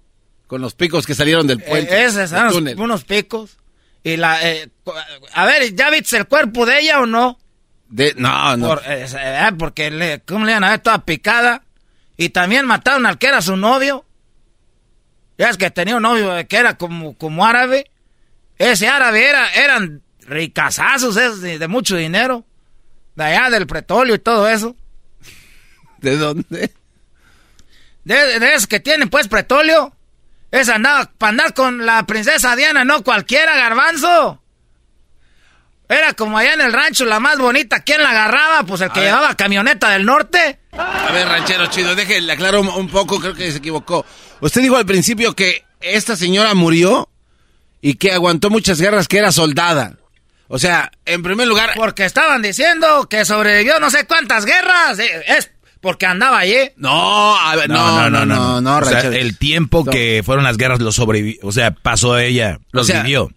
Con 0.48 0.60
los 0.60 0.74
picos 0.74 1.06
que 1.06 1.14
salieron 1.16 1.46
del 1.48 1.62
puente. 1.62 1.96
Eh, 1.96 2.06
esos 2.06 2.32
del 2.32 2.42
unos, 2.42 2.74
unos 2.78 3.04
picos. 3.06 3.58
Y 4.04 4.18
la... 4.18 4.40
eh, 4.52 4.70
a 5.34 5.46
ver, 5.46 5.74
¿ya 5.76 5.90
viste 5.90 6.18
el 6.18 6.28
cuerpo 6.28 6.66
de 6.66 6.80
ella 6.80 7.00
o 7.00 7.06
no? 7.06 7.38
De, 7.90 8.14
no, 8.18 8.58
no. 8.58 8.68
Por- 8.68 8.82
eh, 8.86 9.06
eh, 9.18 9.50
porque, 9.58 9.92
le, 9.92 10.22
¿cómo 10.22 10.46
le 10.46 10.52
iban 10.54 10.64
a 10.64 10.72
ver 10.72 10.80
toda 10.80 11.06
picada? 11.06 11.64
Y 12.18 12.30
también 12.30 12.66
mataron 12.66 13.06
al 13.06 13.18
que 13.20 13.28
era 13.28 13.42
su 13.42 13.56
novio. 13.56 14.04
Ya 15.38 15.50
es 15.50 15.58
que 15.58 15.70
tenía 15.70 15.98
un 15.98 16.02
novio 16.04 16.36
eh, 16.38 16.48
que 16.48 16.58
era 16.58 16.76
como, 16.78 17.16
como 17.18 17.46
árabe. 17.46 17.92
Ese 18.58 18.88
árabe 18.88 19.30
era, 19.30 19.54
eran 19.54 20.02
ricazazos 20.22 21.16
esos 21.18 21.42
de, 21.42 21.60
de 21.60 21.68
mucho 21.68 21.96
dinero. 21.96 22.46
De 23.16 23.24
allá 23.26 23.50
del 23.52 23.68
petróleo 23.68 24.16
y 24.16 24.20
todo 24.20 24.50
eso. 24.50 24.76
¿De 26.02 26.18
dónde? 26.18 26.72
De, 28.08 28.40
de 28.40 28.54
esos 28.54 28.68
que 28.68 28.80
tienen 28.80 29.10
pues 29.10 29.28
petróleo. 29.28 29.94
Es 30.50 30.70
andaba 30.70 31.12
para 31.18 31.32
andar 31.32 31.54
con 31.54 31.86
la 31.86 32.06
princesa 32.06 32.56
Diana, 32.56 32.86
no 32.86 33.04
cualquiera, 33.04 33.58
garbanzo. 33.58 34.42
Era 35.90 36.14
como 36.14 36.38
allá 36.38 36.54
en 36.54 36.62
el 36.62 36.72
rancho, 36.72 37.04
la 37.04 37.20
más 37.20 37.38
bonita. 37.38 37.82
¿Quién 37.82 38.02
la 38.02 38.12
agarraba? 38.12 38.64
Pues 38.64 38.80
el 38.80 38.92
que 38.92 39.02
ver. 39.02 39.10
llevaba 39.10 39.36
camioneta 39.36 39.90
del 39.90 40.06
norte. 40.06 40.60
A 40.72 41.12
ver, 41.12 41.28
ranchero 41.28 41.68
chido, 41.68 41.96
déjele 41.96 42.32
aclaro 42.32 42.62
un, 42.62 42.70
un 42.70 42.90
poco, 42.90 43.20
creo 43.20 43.34
que 43.34 43.52
se 43.52 43.58
equivocó. 43.58 44.06
Usted 44.40 44.62
dijo 44.62 44.78
al 44.78 44.86
principio 44.86 45.36
que 45.36 45.66
esta 45.82 46.16
señora 46.16 46.54
murió 46.54 47.10
y 47.82 47.96
que 47.96 48.14
aguantó 48.14 48.50
muchas 48.50 48.80
guerras, 48.80 49.10
que 49.10 49.18
era 49.18 49.34
soldada. 49.34 49.98
O 50.48 50.60
sea, 50.60 50.92
en 51.06 51.24
primer 51.24 51.46
lugar... 51.46 51.72
Porque 51.76 52.06
estaban 52.06 52.42
diciendo 52.42 53.08
que 53.10 53.26
sobrevivió 53.26 53.82
no 53.82 53.90
sé 53.90 54.06
cuántas 54.08 54.46
guerras. 54.46 54.98
Eh, 55.00 55.24
Es 55.28 55.52
porque 55.88 56.06
andaba 56.06 56.40
allí. 56.40 56.72
No, 56.76 57.38
a 57.38 57.56
ver, 57.56 57.70
no, 57.70 58.10
no, 58.10 58.26
no, 58.26 58.60
no, 58.62 58.78
O 58.78 58.86
sea, 58.86 59.00
el 59.02 59.38
tiempo 59.38 59.84
No. 59.86 59.92
que 59.92 60.22
fueron 60.26 60.44
las 60.44 60.58
guerras 60.58 60.80
lo 60.82 60.92
sobrevivió, 60.92 61.40
o 61.44 61.52
sea, 61.54 61.72
pasó 61.72 62.18
ella, 62.20 62.60
los 62.72 62.84
O 62.90 62.92
sea- 62.92 63.04
vivió. 63.04 63.32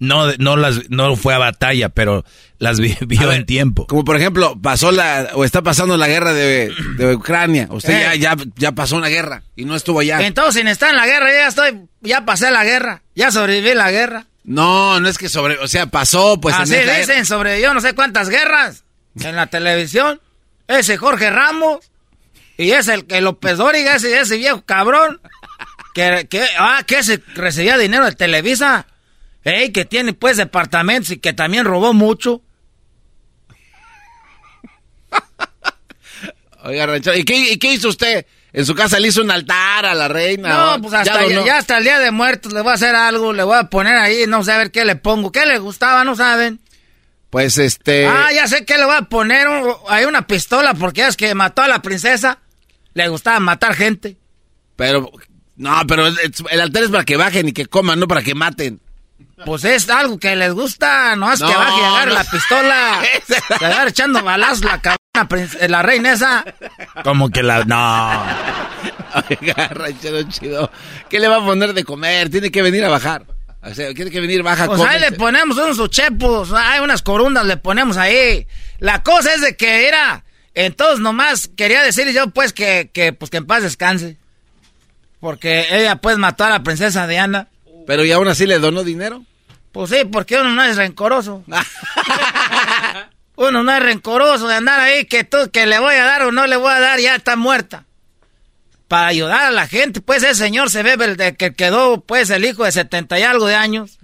No, 0.00 0.32
no 0.38 0.56
las, 0.56 0.90
no 0.90 1.14
fue 1.14 1.32
a 1.32 1.38
batalla, 1.38 1.88
pero 1.88 2.24
las 2.58 2.80
vi- 2.80 2.96
vivió 3.06 3.28
ver, 3.28 3.36
en 3.38 3.46
tiempo. 3.46 3.86
Como 3.86 4.04
por 4.04 4.16
ejemplo, 4.16 4.58
pasó 4.60 4.90
la, 4.90 5.28
o 5.34 5.44
está 5.44 5.62
pasando 5.62 5.96
la 5.96 6.08
guerra 6.08 6.32
de, 6.32 6.72
de 6.98 7.14
Ucrania. 7.14 7.68
Usted 7.70 7.94
Eh. 8.12 8.18
ya, 8.18 8.34
ya, 8.34 8.44
ya 8.56 8.72
pasó 8.72 8.96
una 8.96 9.06
guerra 9.06 9.44
y 9.54 9.64
no 9.64 9.76
estuvo 9.76 10.00
allá. 10.00 10.20
Entonces, 10.26 10.54
sin 10.56 10.66
estar 10.66 10.90
en 10.90 10.96
la 10.96 11.06
guerra, 11.06 11.30
ya 11.30 11.46
estoy, 11.46 11.82
ya 12.00 12.24
pasé 12.24 12.50
la 12.50 12.64
guerra. 12.64 13.02
Ya 13.14 13.30
sobreviví 13.30 13.74
la 13.74 13.92
guerra. 13.92 14.26
No, 14.42 14.98
no 14.98 15.08
es 15.08 15.18
que 15.18 15.28
sobre, 15.28 15.56
o 15.58 15.68
sea, 15.68 15.86
pasó 15.86 16.40
pues 16.40 16.56
en 16.56 16.62
Así 16.62 16.74
esa 16.74 16.98
dicen, 16.98 17.24
sobrevivió 17.24 17.72
no 17.72 17.80
sé 17.80 17.94
cuántas 17.94 18.28
guerras 18.28 18.82
en 19.20 19.36
la 19.36 19.46
televisión. 19.46 20.20
Ese 20.66 20.96
Jorge 20.96 21.30
Ramos 21.30 21.91
y 22.56 22.70
ese 22.72 22.94
el 22.94 23.06
que 23.06 23.20
López 23.20 23.58
Dóriga, 23.58 23.96
ese, 23.96 24.18
ese 24.18 24.36
viejo 24.36 24.64
cabrón 24.64 25.20
que, 25.94 26.26
que, 26.28 26.44
ah, 26.58 26.82
que 26.86 26.98
ese 26.98 27.22
recibía 27.34 27.78
dinero 27.78 28.04
de 28.04 28.12
Televisa. 28.12 28.86
Ey, 29.44 29.72
que 29.72 29.84
tiene 29.84 30.12
pues 30.12 30.36
departamentos 30.36 31.10
y 31.10 31.18
que 31.18 31.32
también 31.32 31.64
robó 31.64 31.92
mucho. 31.92 32.42
Oiga, 36.64 36.86
ranchero, 36.86 37.16
¿y 37.16 37.24
qué, 37.24 37.52
y 37.52 37.58
qué 37.58 37.72
hizo 37.72 37.88
usted? 37.88 38.24
En 38.52 38.66
su 38.66 38.74
casa 38.74 39.00
le 39.00 39.08
hizo 39.08 39.22
un 39.22 39.30
altar 39.30 39.86
a 39.86 39.94
la 39.94 40.08
reina. 40.08 40.48
No, 40.48 40.82
pues 40.82 40.94
hasta 40.94 41.26
Ya 41.26 41.44
ya 41.44 41.56
hasta 41.56 41.78
el 41.78 41.84
día 41.84 41.98
de 41.98 42.10
muertos 42.10 42.52
le 42.52 42.60
voy 42.60 42.70
a 42.70 42.74
hacer 42.74 42.94
algo, 42.94 43.32
le 43.32 43.42
voy 43.42 43.56
a 43.58 43.64
poner 43.64 43.96
ahí, 43.96 44.26
no 44.28 44.44
sé 44.44 44.52
a 44.52 44.58
ver 44.58 44.70
qué 44.70 44.84
le 44.84 44.94
pongo. 44.94 45.32
¿Qué 45.32 45.46
le 45.46 45.58
gustaba? 45.58 46.04
No 46.04 46.14
saben. 46.14 46.60
Pues 47.32 47.56
este. 47.56 48.06
Ah, 48.06 48.30
ya 48.30 48.46
sé 48.46 48.66
que 48.66 48.76
le 48.76 48.84
voy 48.84 48.94
a 48.94 49.02
poner 49.02 49.48
un- 49.48 49.74
ahí 49.88 50.04
una 50.04 50.26
pistola 50.26 50.74
porque 50.74 51.06
es 51.06 51.16
que 51.16 51.34
mató 51.34 51.62
a 51.62 51.68
la 51.68 51.80
princesa. 51.80 52.40
Le 52.92 53.08
gustaba 53.08 53.40
matar 53.40 53.74
gente. 53.74 54.18
Pero. 54.76 55.10
No, 55.56 55.80
pero 55.88 56.08
el, 56.08 56.18
el 56.50 56.60
altar 56.60 56.82
es 56.82 56.90
para 56.90 57.04
que 57.06 57.16
bajen 57.16 57.48
y 57.48 57.52
que 57.52 57.64
coman, 57.64 57.98
no 57.98 58.06
para 58.06 58.20
que 58.22 58.34
maten. 58.34 58.80
Pues 59.46 59.64
es 59.64 59.88
algo 59.88 60.18
que 60.18 60.36
les 60.36 60.52
gusta, 60.52 61.16
no 61.16 61.32
es 61.32 61.40
No, 61.40 61.48
que 61.48 61.54
baje 61.56 61.80
y 61.80 61.84
agarre 61.84 62.06
no. 62.10 62.14
la 62.18 62.24
pistola. 62.24 63.02
Se 63.26 63.64
agarre 63.64 63.88
echando 63.90 64.22
balazos 64.22 64.64
la 64.64 64.80
cabrona 64.82 65.68
la 65.68 65.82
reina 65.82 66.12
esa. 66.12 66.44
Como 67.02 67.30
que 67.30 67.42
la, 67.42 67.64
no. 67.64 68.24
Oiga, 69.40 69.68
ranchero 69.68 70.22
chido. 70.24 70.70
¿Qué 71.08 71.18
le 71.18 71.28
va 71.28 71.36
a 71.38 71.44
poner 71.44 71.72
de 71.72 71.84
comer? 71.84 72.28
Tiene 72.28 72.50
que 72.50 72.60
venir 72.62 72.84
a 72.84 72.88
bajar. 72.90 73.24
O 73.62 73.74
sea, 73.74 73.94
tiene 73.94 74.10
que 74.10 74.20
venir, 74.20 74.42
baja, 74.42 74.66
Pues 74.66 74.80
ahí 74.82 75.00
le 75.00 75.12
ponemos 75.12 75.56
unos 75.56 75.78
uchepos, 75.78 76.52
hay 76.52 76.80
unas 76.80 77.02
corundas, 77.02 77.46
le 77.46 77.56
ponemos 77.56 77.96
ahí. 77.96 78.46
La 78.78 79.04
cosa 79.04 79.32
es 79.34 79.40
de 79.40 79.56
que 79.56 79.86
era, 79.86 80.24
entonces 80.54 80.98
nomás 80.98 81.48
quería 81.56 81.82
decir 81.82 82.10
yo 82.12 82.30
pues 82.30 82.52
que, 82.52 82.90
que, 82.92 83.12
pues 83.12 83.30
que 83.30 83.36
en 83.36 83.46
paz 83.46 83.62
descanse. 83.62 84.16
Porque 85.20 85.66
ella 85.70 85.96
pues 85.96 86.18
mató 86.18 86.44
a 86.44 86.50
la 86.50 86.64
princesa 86.64 87.06
Diana. 87.06 87.48
Pero 87.86 88.04
y 88.04 88.10
aún 88.10 88.26
así 88.26 88.46
le 88.46 88.58
donó 88.58 88.82
dinero. 88.82 89.24
Pues 89.70 89.90
sí, 89.90 90.04
porque 90.10 90.38
uno 90.38 90.50
no 90.50 90.64
es 90.64 90.76
rencoroso. 90.76 91.44
uno 93.36 93.62
no 93.62 93.72
es 93.72 93.82
rencoroso 93.82 94.48
de 94.48 94.56
andar 94.56 94.80
ahí 94.80 95.04
que 95.04 95.22
tú 95.22 95.50
que 95.52 95.66
le 95.66 95.78
voy 95.78 95.94
a 95.94 96.04
dar 96.04 96.22
o 96.22 96.32
no 96.32 96.48
le 96.48 96.56
voy 96.56 96.72
a 96.72 96.80
dar, 96.80 96.98
ya 96.98 97.14
está 97.14 97.36
muerta. 97.36 97.84
Para 98.92 99.06
ayudar 99.06 99.44
a 99.44 99.50
la 99.50 99.66
gente, 99.68 100.02
pues 100.02 100.22
ese 100.22 100.34
señor 100.34 100.68
se 100.68 100.82
ve 100.82 101.02
el 101.02 101.16
de 101.16 101.34
que 101.34 101.54
quedó 101.54 102.02
pues 102.02 102.28
el 102.28 102.44
hijo 102.44 102.64
de 102.64 102.72
setenta 102.72 103.18
y 103.18 103.22
algo 103.22 103.46
de 103.46 103.54
años. 103.54 103.98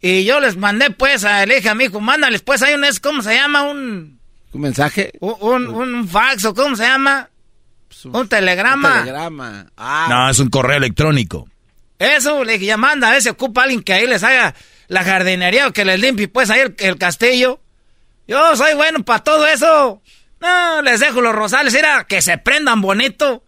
Y 0.00 0.24
yo 0.24 0.40
les 0.40 0.56
mandé 0.56 0.90
pues 0.90 1.26
a 1.26 1.42
el 1.42 1.52
hijo 1.52 1.68
a 1.68 1.74
mi 1.74 1.84
hijo, 1.84 2.00
mándales 2.00 2.40
pues 2.40 2.62
hay 2.62 2.72
un, 2.72 2.84
es, 2.84 3.00
¿cómo 3.00 3.20
se 3.20 3.34
llama? 3.34 3.64
Un, 3.64 4.18
¿Un 4.54 4.60
mensaje? 4.62 5.12
un, 5.20 5.36
un, 5.42 5.68
un 5.68 6.08
fax 6.08 6.46
o 6.46 6.54
¿cómo 6.54 6.74
se 6.74 6.84
llama? 6.84 7.28
Un 8.04 8.26
telegrama. 8.30 8.94
Un 8.94 9.00
telegrama. 9.00 9.66
Ah. 9.76 10.06
No, 10.08 10.30
es 10.30 10.38
un 10.38 10.48
correo 10.48 10.78
electrónico. 10.78 11.46
Eso, 11.98 12.44
le 12.44 12.54
dije, 12.54 12.64
ya 12.64 12.78
manda, 12.78 13.08
a 13.08 13.12
ver 13.12 13.20
si 13.20 13.28
ocupa 13.28 13.64
alguien 13.64 13.82
que 13.82 13.92
ahí 13.92 14.06
les 14.06 14.24
haga 14.24 14.54
la 14.86 15.04
jardinería 15.04 15.66
o 15.66 15.72
que 15.74 15.84
les 15.84 16.00
limpie 16.00 16.28
pues 16.28 16.48
ahí 16.48 16.60
el, 16.60 16.74
el 16.78 16.96
castillo. 16.96 17.60
Yo 18.26 18.56
soy 18.56 18.72
bueno 18.72 19.04
para 19.04 19.22
todo 19.22 19.46
eso. 19.46 20.00
No, 20.40 20.80
les 20.80 20.98
dejo 20.98 21.20
los 21.20 21.34
rosales, 21.34 21.74
mira, 21.74 22.06
que 22.08 22.22
se 22.22 22.38
prendan 22.38 22.80
bonito. 22.80 23.44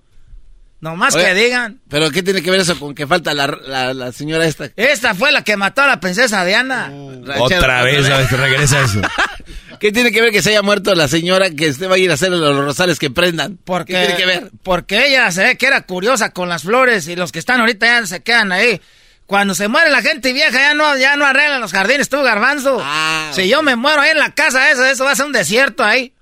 Nomás 0.80 1.14
Oye, 1.14 1.26
que 1.26 1.34
digan. 1.34 1.80
¿Pero 1.88 2.10
qué 2.10 2.22
tiene 2.22 2.42
que 2.42 2.50
ver 2.50 2.60
eso 2.60 2.78
con 2.78 2.94
que 2.94 3.06
falta 3.06 3.34
la, 3.34 3.46
la, 3.46 3.92
la 3.92 4.12
señora 4.12 4.46
esta? 4.46 4.70
Esta 4.76 5.14
fue 5.14 5.30
la 5.30 5.44
que 5.44 5.56
mató 5.56 5.82
a 5.82 5.86
la 5.86 6.00
princesa 6.00 6.44
Diana. 6.44 6.90
Otra 7.38 7.82
vez, 7.82 8.08
a 8.08 8.16
ver 8.16 8.28
si 8.28 8.36
regresa 8.36 8.80
eso. 8.80 9.00
¿Qué 9.78 9.92
tiene 9.92 10.10
que 10.10 10.20
ver 10.20 10.30
que 10.30 10.42
se 10.42 10.50
haya 10.50 10.62
muerto 10.62 10.94
la 10.94 11.08
señora 11.08 11.50
que 11.50 11.68
usted 11.70 11.88
va 11.90 11.94
a 11.94 11.98
ir 11.98 12.10
a 12.10 12.14
hacer 12.14 12.30
los 12.30 12.56
rosales 12.56 12.98
que 12.98 13.10
prendan? 13.10 13.58
Porque, 13.64 13.94
¿Qué 13.94 13.98
tiene 14.00 14.16
que 14.16 14.26
ver? 14.26 14.50
Porque 14.62 15.06
ella 15.06 15.30
se 15.32 15.42
ve 15.42 15.56
que 15.56 15.66
era 15.66 15.82
curiosa 15.82 16.30
con 16.32 16.48
las 16.48 16.62
flores 16.62 17.08
y 17.08 17.16
los 17.16 17.32
que 17.32 17.38
están 17.38 17.60
ahorita 17.60 17.86
ya 17.86 18.06
se 18.06 18.22
quedan 18.22 18.52
ahí 18.52 18.80
Cuando 19.24 19.54
se 19.54 19.68
muere 19.68 19.90
la 19.90 20.02
gente 20.02 20.34
vieja 20.34 20.52
ya 20.58 20.74
no, 20.74 20.96
ya 20.98 21.16
no 21.16 21.24
arreglan 21.24 21.62
los 21.62 21.72
jardines, 21.72 22.08
tú, 22.10 22.20
garbanzo. 22.22 22.78
Ah, 22.82 23.30
si 23.32 23.48
yo 23.48 23.62
me 23.62 23.76
muero 23.76 24.02
ahí 24.02 24.10
en 24.10 24.18
la 24.18 24.34
casa, 24.34 24.70
eso, 24.70 24.84
eso 24.84 25.04
va 25.04 25.12
a 25.12 25.16
ser 25.16 25.26
un 25.26 25.32
desierto 25.32 25.84
ahí. 25.84 26.12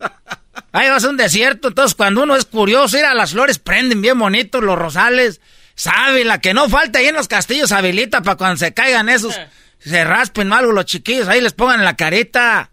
Ahí 0.72 0.88
va 0.88 0.96
a 0.96 1.00
ser 1.00 1.10
un 1.10 1.16
desierto. 1.16 1.68
Entonces, 1.68 1.94
cuando 1.94 2.22
uno 2.22 2.36
es 2.36 2.44
curioso, 2.44 2.98
ir 2.98 3.04
a 3.04 3.14
las 3.14 3.32
flores 3.32 3.58
prenden 3.58 4.02
bien 4.02 4.18
bonitos 4.18 4.62
los 4.62 4.78
rosales. 4.78 5.40
Sábila, 5.74 6.40
que 6.40 6.54
no 6.54 6.68
falta 6.68 7.00
ahí 7.00 7.06
en 7.06 7.16
los 7.16 7.28
castillos, 7.28 7.72
habilita 7.72 8.22
para 8.22 8.36
cuando 8.36 8.58
se 8.58 8.72
caigan 8.72 9.08
esos, 9.08 9.38
se 9.78 10.04
raspen 10.04 10.52
algo 10.52 10.72
los 10.72 10.84
chiquillos, 10.84 11.28
ahí 11.28 11.40
les 11.40 11.52
pongan 11.52 11.84
la 11.84 11.96
carita. 11.96 12.70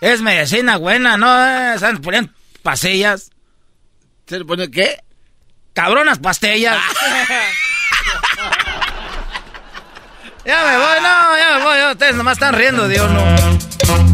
Es 0.00 0.20
medicina 0.20 0.76
buena, 0.76 1.16
¿no? 1.16 1.26
Eh, 1.26 1.78
¿Saben? 1.78 2.00
Ponían 2.00 2.34
pasillas. 2.62 3.30
¿Se 4.26 4.38
le 4.38 4.44
pone 4.44 4.70
qué? 4.70 5.02
Cabronas 5.72 6.18
pastillas. 6.18 6.78
ya 10.44 10.64
me 10.64 10.76
voy, 10.76 11.00
no, 11.02 11.36
ya 11.36 11.58
me 11.58 11.64
voy. 11.64 11.92
Ustedes 11.92 12.14
nomás 12.14 12.34
están 12.34 12.54
riendo 12.54 12.86
de 12.86 13.00
uno. 13.00 14.13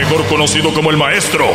Mejor 0.00 0.26
conocido 0.28 0.72
como 0.72 0.90
el 0.90 0.96
maestro. 0.96 1.46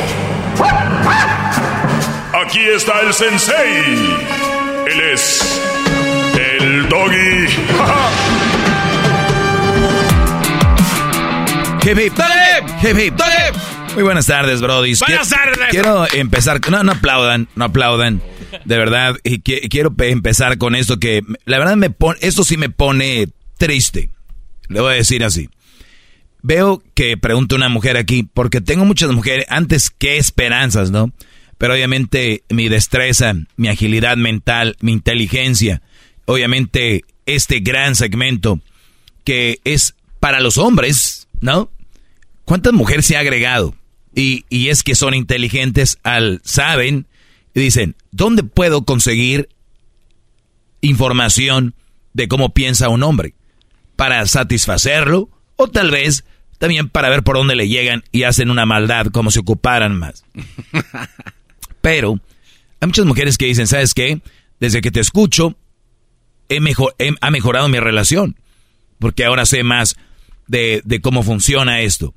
Aquí 2.45 2.59
está 2.75 3.01
el 3.01 3.11
sensei. 3.11 3.83
Él 4.87 5.01
es 5.13 5.61
el 6.59 6.87
doggy. 6.87 7.47
Hip, 11.83 11.97
hip, 11.97 12.13
hip, 12.83 12.97
hip. 12.99 13.13
Muy 13.95 14.03
buenas 14.03 14.27
tardes, 14.27 14.61
Brody. 14.61 14.93
Buenas 15.07 15.29
tardes. 15.29 15.57
Quiero 15.71 16.05
empezar. 16.13 16.59
No, 16.69 16.83
no 16.83 16.91
aplaudan, 16.91 17.47
no 17.55 17.65
aplaudan. 17.65 18.21
De 18.63 18.77
verdad, 18.77 19.15
y 19.23 19.39
quiero 19.41 19.91
pe- 19.95 20.11
empezar 20.11 20.59
con 20.59 20.75
esto 20.75 20.99
que, 20.99 21.23
la 21.45 21.57
verdad, 21.57 21.77
me 21.77 21.89
pone, 21.89 22.19
esto 22.21 22.43
sí 22.43 22.57
me 22.57 22.69
pone 22.69 23.27
triste. 23.57 24.09
Le 24.67 24.81
voy 24.81 24.93
a 24.93 24.95
decir 24.97 25.23
así. 25.23 25.49
Veo 26.47 26.83
que 26.93 27.17
pregunta 27.17 27.55
una 27.55 27.69
mujer 27.69 27.97
aquí, 27.97 28.21
porque 28.21 28.61
tengo 28.61 28.85
muchas 28.85 29.11
mujeres, 29.11 29.47
antes 29.49 29.89
qué 29.89 30.17
esperanzas, 30.17 30.91
¿no? 30.91 31.11
Pero 31.57 31.73
obviamente 31.73 32.43
mi 32.49 32.69
destreza, 32.69 33.33
mi 33.55 33.67
agilidad 33.67 34.15
mental, 34.15 34.77
mi 34.79 34.91
inteligencia, 34.91 35.81
obviamente 36.25 37.03
este 37.25 37.61
gran 37.61 37.95
segmento 37.95 38.59
que 39.23 39.59
es 39.63 39.95
para 40.19 40.39
los 40.39 40.59
hombres, 40.59 41.27
¿no? 41.41 41.71
¿Cuántas 42.43 42.73
mujeres 42.73 43.07
se 43.07 43.17
ha 43.17 43.21
agregado? 43.21 43.73
Y, 44.13 44.45
y 44.47 44.69
es 44.69 44.83
que 44.83 44.93
son 44.93 45.15
inteligentes 45.15 45.97
al 46.03 46.41
saben 46.43 47.07
y 47.55 47.59
dicen, 47.59 47.95
¿dónde 48.11 48.43
puedo 48.43 48.85
conseguir 48.85 49.49
información 50.81 51.73
de 52.13 52.27
cómo 52.27 52.53
piensa 52.53 52.89
un 52.89 53.01
hombre? 53.01 53.33
Para 53.95 54.23
satisfacerlo 54.27 55.31
o 55.55 55.67
tal 55.67 55.89
vez 55.89 56.23
también 56.57 56.89
para 56.89 57.09
ver 57.09 57.23
por 57.23 57.35
dónde 57.35 57.55
le 57.55 57.67
llegan 57.67 58.03
y 58.11 58.23
hacen 58.23 58.49
una 58.49 58.65
maldad 58.65 59.07
como 59.07 59.31
si 59.31 59.39
ocuparan 59.39 59.97
más. 59.97 60.23
Pero 61.81 62.19
hay 62.79 62.87
muchas 62.87 63.05
mujeres 63.05 63.37
que 63.37 63.45
dicen, 63.45 63.67
¿sabes 63.67 63.93
qué? 63.93 64.21
Desde 64.59 64.81
que 64.81 64.91
te 64.91 64.99
escucho, 64.99 65.55
he 66.49 66.59
mejor, 66.59 66.95
he- 66.99 67.15
ha 67.21 67.31
mejorado 67.31 67.67
mi 67.69 67.79
relación. 67.79 68.37
Porque 68.99 69.25
ahora 69.25 69.45
sé 69.45 69.63
más 69.63 69.97
de, 70.47 70.81
de 70.85 71.01
cómo 71.01 71.23
funciona 71.23 71.81
esto. 71.81 72.13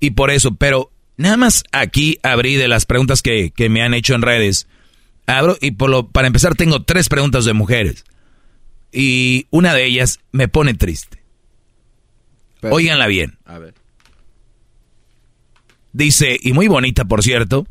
Y 0.00 0.10
por 0.12 0.30
eso, 0.30 0.54
pero 0.56 0.90
nada 1.16 1.36
más 1.36 1.64
aquí 1.72 2.18
abrí 2.22 2.56
de 2.56 2.68
las 2.68 2.86
preguntas 2.86 3.22
que, 3.22 3.52
que 3.54 3.68
me 3.68 3.82
han 3.82 3.94
hecho 3.94 4.14
en 4.14 4.22
redes. 4.22 4.66
Abro 5.26 5.56
y 5.60 5.72
por 5.72 5.90
lo, 5.90 6.08
para 6.08 6.26
empezar 6.26 6.54
tengo 6.56 6.82
tres 6.82 7.08
preguntas 7.08 7.44
de 7.44 7.52
mujeres. 7.52 8.04
Y 8.92 9.46
una 9.50 9.72
de 9.74 9.84
ellas 9.86 10.18
me 10.32 10.48
pone 10.48 10.74
triste. 10.74 11.19
Óiganla 12.62 13.06
bien. 13.06 13.38
A 13.44 13.58
ver. 13.58 13.74
Dice, 15.92 16.38
y 16.40 16.52
muy 16.52 16.68
bonita 16.68 17.04
por 17.04 17.22
cierto, 17.22 17.66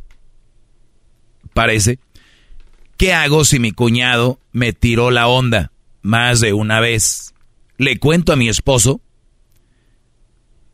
parece, 1.54 2.00
¿qué 2.98 3.14
hago 3.14 3.46
si 3.46 3.60
mi 3.60 3.72
cuñado 3.72 4.40
me 4.52 4.74
tiró 4.74 5.12
la 5.12 5.28
onda 5.28 5.72
más 6.02 6.40
de 6.40 6.54
una 6.54 6.80
vez? 6.80 7.34
¿Le 7.78 7.98
cuento 7.98 8.34
a 8.34 8.36
mi 8.36 8.50
esposo? 8.50 9.02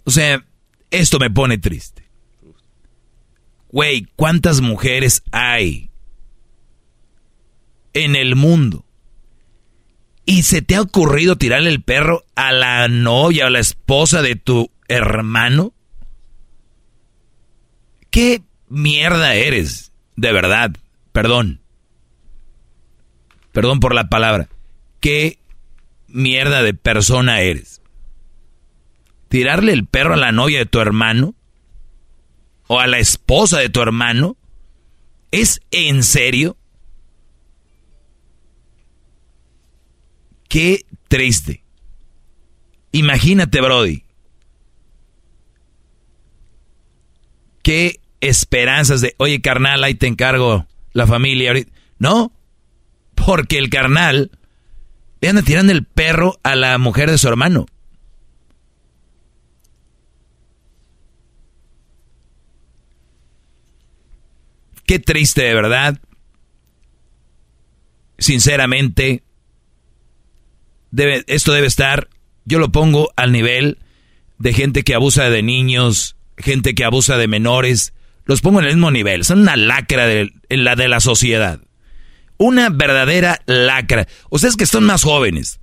O 0.06 0.12
sea, 0.12 0.46
esto 0.90 1.20
me 1.20 1.30
pone 1.30 1.58
triste. 1.58 2.04
Güey, 3.70 4.08
¿cuántas 4.16 4.62
mujeres 4.62 5.22
hay 5.32 5.90
en 7.94 8.16
el 8.16 8.36
mundo? 8.36 8.85
¿Y 10.26 10.44
se 10.44 10.62
te 10.62 10.76
ha 10.76 10.82
ocurrido 10.82 11.38
tirarle 11.38 11.70
el 11.70 11.84
perro 11.84 12.26
a 12.36 12.52
la 12.52 12.88
novia 12.88 13.46
o 13.46 13.50
la 13.50 13.60
esposa 13.60 14.24
de 14.24 14.36
tu 14.36 14.72
hermano? 14.88 15.74
¿Qué 18.10 18.42
mierda 18.68 19.36
eres? 19.36 19.92
De 20.16 20.32
verdad, 20.32 20.72
perdón. 21.12 21.62
Perdón 23.52 23.80
por 23.80 23.94
la 23.94 24.10
palabra. 24.10 24.50
¿Qué 25.00 25.38
mierda 26.08 26.64
de 26.64 26.74
persona 26.74 27.42
eres? 27.42 27.82
¿Tirarle 29.28 29.74
el 29.74 29.86
perro 29.86 30.16
a 30.16 30.18
la 30.18 30.32
novia 30.32 30.60
de 30.60 30.66
tu 30.66 30.80
hermano? 30.80 31.36
¿O 32.68 32.80
a 32.80 32.88
la 32.88 32.98
esposa 32.98 33.60
de 33.60 33.70
tu 33.70 33.82
hermano? 33.82 34.38
¿Es 35.30 35.62
en 35.70 36.02
serio? 36.02 36.58
Qué 40.56 40.86
triste. 41.10 41.66
Imagínate, 42.94 43.60
Brody. 43.60 44.06
Qué 47.62 48.00
esperanzas 48.22 49.02
de, 49.02 49.16
oye, 49.18 49.42
carnal, 49.42 49.84
ahí 49.84 49.96
te 49.96 50.08
encargo 50.08 50.66
la 50.94 51.06
familia. 51.08 51.50
ahorita". 51.50 51.74
No, 52.00 52.32
porque 53.16 53.58
el 53.58 53.70
carnal 53.70 54.32
le 55.20 55.28
anda 55.28 55.42
tirando 55.42 55.74
el 55.74 55.84
perro 55.84 56.40
a 56.42 56.56
la 56.56 56.78
mujer 56.78 57.12
de 57.12 57.18
su 57.18 57.28
hermano. 57.28 57.66
Qué 64.86 65.00
triste 65.00 65.42
de 65.42 65.54
verdad. 65.54 66.00
Sinceramente, 68.18 69.25
esto 71.28 71.54
debe 71.54 71.68
estar, 71.68 72.10
yo 72.46 72.60
lo 72.60 72.72
pongo 72.72 73.12
al 73.16 73.32
nivel 73.32 73.80
de 74.38 74.54
gente 74.54 74.84
que 74.84 74.96
abusa 74.96 75.30
de 75.30 75.44
niños, 75.44 76.16
gente 76.38 76.76
que 76.76 76.84
abusa 76.84 77.18
de 77.18 77.28
menores, 77.28 77.94
los 78.26 78.42
pongo 78.42 78.60
en 78.60 78.66
el 78.66 78.76
mismo 78.76 78.92
nivel, 78.92 79.24
son 79.24 79.42
una 79.42 79.56
lacra 79.56 80.08
de, 80.08 80.32
en 80.50 80.64
la 80.64 80.76
de 80.76 80.88
la 80.88 81.00
sociedad. 81.00 81.60
Una 82.38 82.70
verdadera 82.70 83.40
lacra. 83.46 84.08
Ustedes 84.30 84.58
que 84.58 84.66
son 84.66 84.84
más 84.84 85.04
jóvenes, 85.04 85.60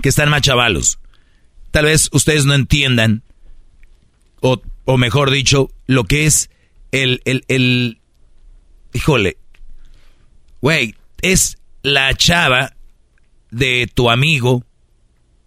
que 0.00 0.08
están 0.08 0.30
más 0.30 0.40
chavalos, 0.40 0.98
tal 1.70 1.86
vez 1.86 2.08
ustedes 2.12 2.46
no 2.46 2.54
entiendan, 2.54 3.22
o, 4.40 4.62
o 4.84 4.96
mejor 4.96 5.30
dicho, 5.30 5.70
lo 5.86 6.04
que 6.04 6.26
es 6.26 6.50
el, 6.92 7.20
el, 7.24 7.44
el, 7.48 8.00
híjole, 8.92 9.36
güey, 10.60 10.94
es 11.20 11.58
la 11.82 12.14
chava 12.14 12.74
de 13.52 13.88
tu 13.92 14.10
amigo, 14.10 14.64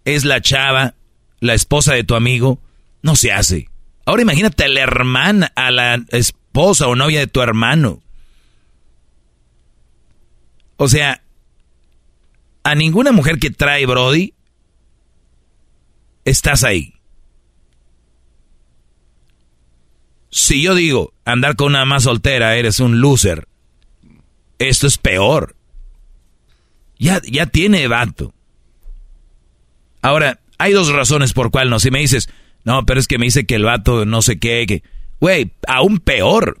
es 0.06 0.24
la 0.24 0.40
chava, 0.40 0.94
la 1.40 1.52
esposa 1.52 1.92
de 1.92 2.04
tu 2.04 2.14
amigo, 2.14 2.58
no 3.02 3.16
se 3.16 3.32
hace. 3.32 3.68
Ahora 4.06 4.22
imagínate 4.22 4.64
a 4.64 4.68
la 4.68 4.80
hermana, 4.80 5.52
a 5.54 5.70
la 5.70 6.02
esposa 6.08 6.86
o 6.86 6.94
novia 6.94 7.20
de 7.20 7.26
tu 7.26 7.42
hermano. 7.42 8.00
O 10.76 10.88
sea, 10.88 11.22
a 12.62 12.74
ninguna 12.74 13.12
mujer 13.12 13.38
que 13.38 13.50
trae 13.50 13.84
Brody, 13.84 14.32
estás 16.24 16.62
ahí. 16.64 16.94
Si 20.30 20.62
yo 20.62 20.74
digo, 20.74 21.12
andar 21.24 21.56
con 21.56 21.68
una 21.68 21.84
más 21.84 22.04
soltera, 22.04 22.56
eres 22.56 22.78
un 22.78 23.00
loser. 23.00 23.48
Esto 24.58 24.86
es 24.86 24.98
peor. 24.98 25.55
Ya, 26.98 27.20
ya 27.24 27.46
tiene 27.46 27.88
vato. 27.88 28.34
Ahora, 30.02 30.40
hay 30.58 30.72
dos 30.72 30.90
razones 30.92 31.32
por 31.32 31.50
cuál 31.50 31.70
no. 31.70 31.78
Si 31.78 31.90
me 31.90 32.00
dices, 32.00 32.28
no, 32.64 32.86
pero 32.86 33.00
es 33.00 33.06
que 33.06 33.18
me 33.18 33.26
dice 33.26 33.46
que 33.46 33.56
el 33.56 33.64
vato 33.64 34.04
no 34.04 34.22
sé 34.22 34.38
qué, 34.38 34.64
que... 34.66 34.82
Güey, 35.20 35.52
aún 35.66 35.98
peor. 35.98 36.58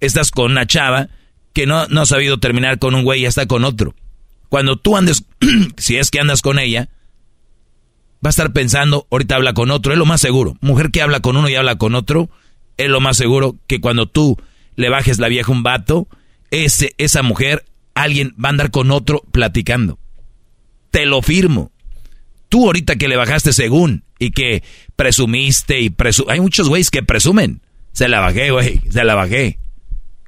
Estás 0.00 0.30
con 0.30 0.52
una 0.52 0.66
chava 0.66 1.08
que 1.52 1.66
no, 1.66 1.86
no 1.88 2.02
ha 2.02 2.06
sabido 2.06 2.38
terminar 2.38 2.78
con 2.78 2.94
un 2.94 3.04
güey 3.04 3.20
y 3.20 3.22
ya 3.22 3.28
está 3.28 3.46
con 3.46 3.64
otro. 3.64 3.94
Cuando 4.48 4.76
tú 4.76 4.96
andes, 4.96 5.24
si 5.76 5.96
es 5.96 6.10
que 6.10 6.20
andas 6.20 6.42
con 6.42 6.58
ella, 6.58 6.88
va 8.24 8.28
a 8.28 8.30
estar 8.30 8.52
pensando, 8.52 9.06
ahorita 9.10 9.36
habla 9.36 9.54
con 9.54 9.70
otro, 9.70 9.92
es 9.92 9.98
lo 9.98 10.06
más 10.06 10.20
seguro. 10.20 10.56
Mujer 10.60 10.90
que 10.90 11.02
habla 11.02 11.20
con 11.20 11.36
uno 11.36 11.48
y 11.48 11.54
habla 11.54 11.76
con 11.76 11.94
otro, 11.94 12.30
es 12.76 12.88
lo 12.88 13.00
más 13.00 13.16
seguro 13.16 13.56
que 13.66 13.80
cuando 13.80 14.06
tú 14.06 14.38
le 14.76 14.88
bajes 14.88 15.18
la 15.18 15.28
vieja 15.28 15.52
un 15.52 15.62
vato, 15.62 16.08
ese, 16.50 16.94
esa 16.98 17.22
mujer, 17.22 17.64
alguien 17.94 18.34
va 18.42 18.48
a 18.48 18.50
andar 18.50 18.70
con 18.70 18.90
otro 18.90 19.22
platicando. 19.32 19.98
Te 20.90 21.06
lo 21.06 21.22
firmo. 21.22 21.72
Tú 22.48 22.66
ahorita 22.66 22.96
que 22.96 23.08
le 23.08 23.16
bajaste 23.16 23.52
según 23.52 24.04
y 24.18 24.30
que 24.30 24.62
presumiste 24.96 25.80
y 25.80 25.90
presu 25.90 26.26
hay 26.28 26.40
muchos 26.40 26.68
güeyes 26.68 26.90
que 26.90 27.02
presumen. 27.02 27.62
Se 27.92 28.08
la 28.08 28.20
bajé, 28.20 28.50
güey, 28.50 28.80
se 28.90 29.04
la 29.04 29.14
bajé. 29.14 29.58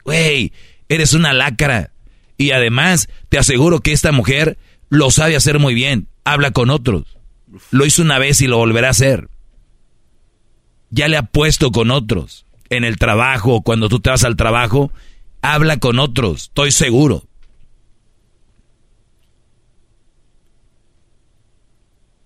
Güey, 0.04 0.52
eres 0.88 1.14
una 1.14 1.32
lacra. 1.32 1.92
Y 2.36 2.50
además, 2.50 3.08
te 3.28 3.38
aseguro 3.38 3.80
que 3.80 3.92
esta 3.92 4.12
mujer 4.12 4.58
lo 4.88 5.10
sabe 5.10 5.36
hacer 5.36 5.58
muy 5.58 5.74
bien. 5.74 6.08
Habla 6.24 6.50
con 6.50 6.70
otros. 6.70 7.16
Lo 7.70 7.86
hizo 7.86 8.02
una 8.02 8.18
vez 8.18 8.40
y 8.40 8.46
lo 8.46 8.58
volverá 8.58 8.88
a 8.88 8.92
hacer. 8.92 9.28
Ya 10.90 11.08
le 11.08 11.16
ha 11.16 11.22
puesto 11.22 11.70
con 11.70 11.90
otros. 11.90 12.46
En 12.70 12.84
el 12.84 12.96
trabajo, 12.98 13.62
cuando 13.62 13.88
tú 13.88 14.00
te 14.00 14.10
vas 14.10 14.24
al 14.24 14.36
trabajo, 14.36 14.90
habla 15.42 15.76
con 15.76 15.98
otros, 15.98 16.44
estoy 16.44 16.72
seguro. 16.72 17.24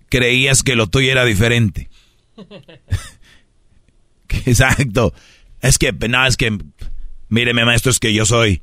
Creías 0.09 0.63
que 0.63 0.75
lo 0.75 0.87
tuyo 0.87 1.11
era 1.11 1.25
diferente. 1.25 1.89
Exacto. 4.47 5.13
Es 5.61 5.79
que, 5.79 5.93
no, 5.93 6.27
es 6.27 6.37
que, 6.37 6.57
míreme 7.29 7.65
maestro, 7.65 7.91
es 7.91 7.99
que 7.99 8.13
yo 8.15 8.25
soy, 8.25 8.63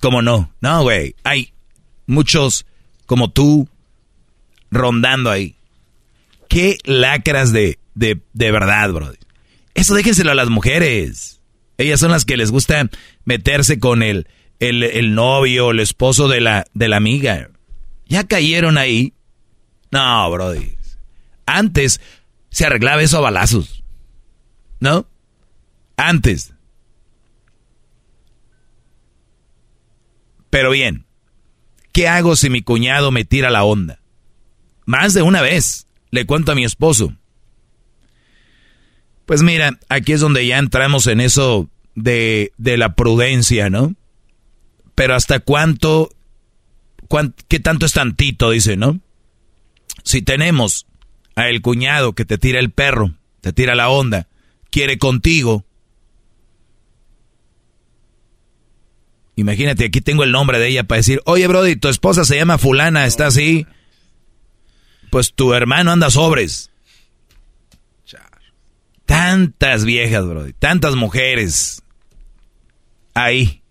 ¿cómo 0.00 0.22
no? 0.22 0.52
No, 0.60 0.82
güey, 0.82 1.14
hay 1.24 1.52
muchos 2.06 2.66
como 3.06 3.30
tú 3.30 3.68
rondando 4.70 5.30
ahí. 5.30 5.56
Qué 6.48 6.78
lacras 6.84 7.52
de, 7.52 7.78
de, 7.94 8.20
de 8.32 8.50
verdad, 8.50 8.90
bro. 8.92 9.12
Eso 9.74 9.94
déjenselo 9.94 10.30
a 10.30 10.34
las 10.34 10.48
mujeres. 10.48 11.40
Ellas 11.78 12.00
son 12.00 12.10
las 12.10 12.24
que 12.24 12.36
les 12.36 12.50
gusta 12.50 12.88
meterse 13.24 13.78
con 13.78 14.02
el, 14.02 14.28
el, 14.60 14.82
el 14.82 15.14
novio, 15.14 15.70
el 15.70 15.80
esposo 15.80 16.28
de 16.28 16.40
la, 16.40 16.64
de 16.74 16.88
la 16.88 16.96
amiga. 16.96 17.50
Ya 18.06 18.24
cayeron 18.24 18.78
ahí. 18.78 19.12
No, 19.90 20.30
brody. 20.30 20.75
Antes 21.46 22.00
se 22.50 22.66
arreglaba 22.66 23.02
eso 23.02 23.18
a 23.18 23.22
balazos. 23.22 23.84
¿No? 24.80 25.08
Antes. 25.96 26.52
Pero 30.50 30.70
bien, 30.70 31.06
¿qué 31.92 32.08
hago 32.08 32.36
si 32.36 32.50
mi 32.50 32.62
cuñado 32.62 33.10
me 33.10 33.24
tira 33.24 33.50
la 33.50 33.64
onda? 33.64 34.00
Más 34.84 35.14
de 35.14 35.22
una 35.22 35.42
vez 35.42 35.86
le 36.10 36.26
cuento 36.26 36.52
a 36.52 36.54
mi 36.54 36.64
esposo. 36.64 37.14
Pues 39.26 39.42
mira, 39.42 39.78
aquí 39.88 40.12
es 40.12 40.20
donde 40.20 40.46
ya 40.46 40.58
entramos 40.58 41.08
en 41.08 41.20
eso 41.20 41.68
de, 41.94 42.52
de 42.58 42.76
la 42.76 42.94
prudencia, 42.94 43.70
¿no? 43.70 43.94
Pero 44.94 45.14
hasta 45.14 45.40
cuánto, 45.40 46.10
qué 47.48 47.60
tanto 47.60 47.86
es 47.86 47.92
tantito, 47.92 48.50
dice, 48.50 48.76
¿no? 48.76 49.00
Si 50.04 50.22
tenemos 50.22 50.86
a 51.36 51.48
el 51.48 51.62
cuñado 51.62 52.14
que 52.14 52.24
te 52.24 52.38
tira 52.38 52.58
el 52.58 52.72
perro, 52.72 53.12
te 53.42 53.52
tira 53.52 53.74
la 53.74 53.88
onda, 53.88 54.26
quiere 54.70 54.98
contigo. 54.98 55.64
Imagínate, 59.36 59.84
aquí 59.84 60.00
tengo 60.00 60.24
el 60.24 60.32
nombre 60.32 60.58
de 60.58 60.68
ella 60.68 60.84
para 60.84 60.96
decir, 60.96 61.20
oye, 61.26 61.46
Brody, 61.46 61.76
tu 61.76 61.88
esposa 61.88 62.24
se 62.24 62.36
llama 62.36 62.56
fulana, 62.56 63.06
está 63.06 63.26
así. 63.26 63.66
Pues 65.10 65.34
tu 65.34 65.52
hermano 65.52 65.92
anda 65.92 66.10
sobres. 66.10 66.70
Tantas 69.04 69.84
viejas, 69.84 70.26
bro. 70.26 70.46
Tantas 70.58 70.96
mujeres. 70.96 71.82
Ahí. 73.14 73.62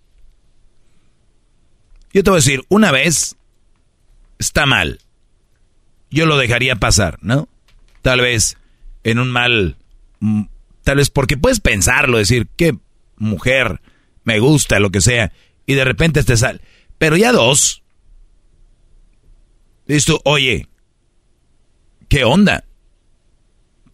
Yo 2.14 2.24
te 2.24 2.30
voy 2.30 2.38
a 2.38 2.42
decir, 2.42 2.64
una 2.70 2.92
vez 2.92 3.36
está 4.40 4.66
mal. 4.66 5.00
Yo 6.10 6.26
lo 6.26 6.38
dejaría 6.38 6.78
pasar, 6.78 7.18
¿no? 7.22 7.50
Tal 8.06 8.22
vez 8.22 8.56
en 9.04 9.18
un 9.18 9.32
mal... 9.32 9.78
Mm, 10.20 10.44
tal 10.84 10.98
vez 10.98 11.10
porque 11.10 11.38
puedes 11.38 11.60
pensarlo, 11.60 12.20
decir, 12.20 12.48
qué 12.56 12.78
mujer, 13.16 13.82
me 14.24 14.38
gusta, 14.38 14.80
lo 14.80 14.92
que 14.92 15.02
sea. 15.02 15.34
Y 15.66 15.74
de 15.74 15.86
repente 15.86 16.24
te 16.24 16.38
sale. 16.38 16.62
Pero 17.00 17.18
ya 17.18 17.32
dos. 17.32 17.82
Dices 19.88 20.06
tú, 20.06 20.20
oye, 20.24 20.68
¿qué 22.08 22.24
onda? 22.26 22.66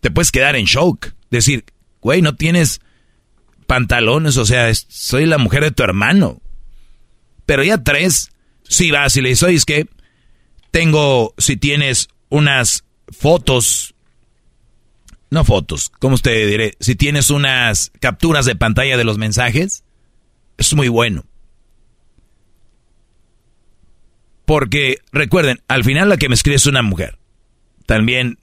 Te 0.02 0.12
puedes 0.12 0.34
quedar 0.34 0.58
en 0.58 0.66
shock 0.66 1.14
decir, 1.30 1.64
güey, 2.02 2.22
no 2.22 2.36
tienes 2.36 2.82
pantalones, 3.66 4.36
o 4.36 4.46
sea, 4.46 4.70
soy 4.76 5.26
la 5.26 5.38
mujer 5.38 5.64
de 5.64 5.72
tu 5.72 5.84
hermano. 5.84 6.42
Pero 7.46 7.64
ya 7.64 7.82
tres, 7.82 8.30
si 8.68 8.92
vas 8.92 9.16
y 9.16 9.22
le 9.22 9.30
dices, 9.30 9.44
oye, 9.44 9.56
es 9.56 9.64
que 9.64 9.88
tengo, 10.70 11.34
si 11.38 11.56
tienes 11.56 12.10
unas 12.28 12.84
fotos, 13.10 13.96
no 15.32 15.46
fotos, 15.46 15.90
¿cómo 15.98 16.16
usted 16.16 16.48
diré? 16.48 16.76
Si 16.82 16.96
tienes 16.96 17.30
unas 17.30 17.92
capturas 18.02 18.46
de 18.46 18.56
pantalla 18.56 18.98
de 18.98 19.06
los 19.06 19.18
mensajes, 19.18 19.86
es 20.58 20.74
muy 20.74 20.90
bueno. 20.90 21.26
Porque 24.46 24.98
recuerden, 25.14 25.62
al 25.70 25.86
final 25.86 26.10
la 26.10 26.18
que 26.18 26.28
me 26.28 26.36
escribe 26.36 26.58
es 26.58 26.66
una 26.66 26.82
mujer. 26.82 27.18
También 27.86 28.40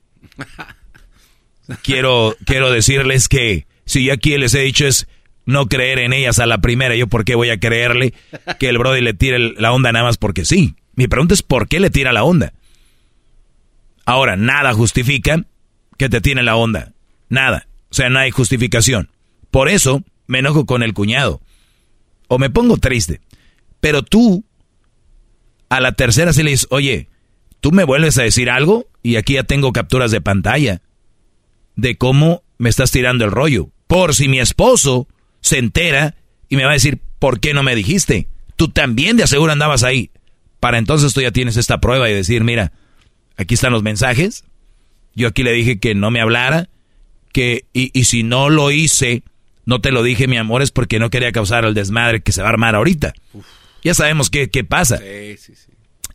quiero, 1.83 2.35
quiero 2.47 2.71
decirles 2.71 3.29
que 3.29 3.67
si 3.85 4.05
yo 4.05 4.15
aquí 4.15 4.39
les 4.39 4.55
he 4.55 4.61
dicho 4.61 4.87
es 4.87 5.07
no 5.45 5.67
creer 5.67 5.99
en 5.99 6.15
ellas 6.15 6.39
a 6.39 6.47
la 6.47 6.59
primera, 6.59 6.97
yo 6.97 7.07
por 7.07 7.27
qué 7.27 7.35
voy 7.35 7.51
a 7.51 7.61
creerle 7.61 8.15
que 8.59 8.71
el 8.71 8.79
Brody 8.79 9.03
le 9.03 9.13
tire 9.13 9.39
la 9.39 9.73
onda 9.73 9.93
nada 9.93 10.07
más 10.07 10.17
porque 10.17 10.47
sí. 10.47 10.75
Mi 10.95 11.07
pregunta 11.07 11.35
es 11.35 11.43
por 11.43 11.69
qué 11.69 11.81
le 11.81 11.91
tira 11.91 12.15
la 12.15 12.25
onda. 12.25 12.55
Ahora, 14.07 14.37
nada 14.37 14.73
justifica 14.73 15.45
que 15.99 16.09
te 16.09 16.21
tiene 16.21 16.43
la 16.43 16.57
onda. 16.57 16.95
Nada. 17.29 17.69
O 17.91 17.95
sea, 17.95 18.09
no 18.09 18.19
hay 18.19 18.31
justificación. 18.31 19.11
Por 19.51 19.69
eso 19.69 20.03
me 20.27 20.39
enojo 20.39 20.65
con 20.65 20.83
el 20.83 20.95
cuñado. 20.95 21.43
O 22.29 22.39
me 22.39 22.51
pongo 22.51 22.77
triste. 22.79 23.21
Pero 23.81 24.03
tú, 24.03 24.45
a 25.69 25.81
la 25.81 25.93
tercera 25.93 26.33
sí 26.33 26.43
le 26.43 26.53
dices, 26.53 26.69
oye, 26.71 27.09
tú 27.61 27.73
me 27.73 27.85
vuelves 27.85 28.17
a 28.19 28.23
decir 28.23 28.51
algo 28.51 28.89
y 29.03 29.17
aquí 29.17 29.35
ya 29.35 29.45
tengo 29.45 29.73
capturas 29.73 30.11
de 30.11 30.21
pantalla 30.21 30.83
de 31.77 31.97
cómo 31.97 32.43
me 32.59 32.69
estás 32.69 32.91
tirando 32.91 33.25
el 33.25 33.31
rollo. 33.31 33.71
Por 33.87 34.15
si 34.15 34.29
mi 34.29 34.41
esposo 34.41 35.09
se 35.41 35.59
entera 35.59 36.17
y 36.49 36.57
me 36.57 36.65
va 36.65 36.71
a 36.71 36.75
decir, 36.75 37.01
¿por 37.19 37.41
qué 37.41 37.55
no 37.55 37.63
me 37.63 37.75
dijiste? 37.75 38.29
Tú 38.57 38.69
también 38.69 39.17
de 39.17 39.23
aseguro 39.23 39.53
andabas 39.53 39.85
ahí. 39.85 40.11
Para 40.61 40.79
entonces 40.79 41.15
tú 41.15 41.21
ya 41.21 41.31
tienes 41.31 41.57
esta 41.57 41.81
prueba 41.81 42.11
y 42.11 42.15
decir, 42.15 42.43
mira, 42.45 42.73
aquí 43.37 43.55
están 43.55 43.73
los 43.73 43.83
mensajes. 43.83 44.45
Yo 45.19 45.29
aquí 45.29 45.43
le 45.43 45.53
dije 45.53 45.81
que 45.81 45.97
no 45.97 46.13
me 46.13 46.21
hablara, 46.21 46.69
que, 47.33 47.67
y, 47.73 47.91
y 47.93 48.05
si 48.05 48.23
no 48.23 48.51
lo 48.51 48.71
hice, 48.71 49.25
no 49.67 49.81
te 49.81 49.91
lo 49.91 50.05
dije, 50.05 50.29
mi 50.29 50.37
amor, 50.37 50.63
es 50.63 50.71
porque 50.71 51.01
no 51.01 51.11
quería 51.11 51.33
causar 51.33 51.65
el 51.65 51.75
desmadre 51.75 52.23
que 52.23 52.31
se 52.31 52.41
va 52.41 52.47
a 52.47 52.53
armar 52.53 52.77
ahorita. 52.77 53.13
Ya 53.83 53.95
sabemos 53.95 54.31
qué, 54.31 54.49
qué 54.49 54.63
pasa. 54.63 55.01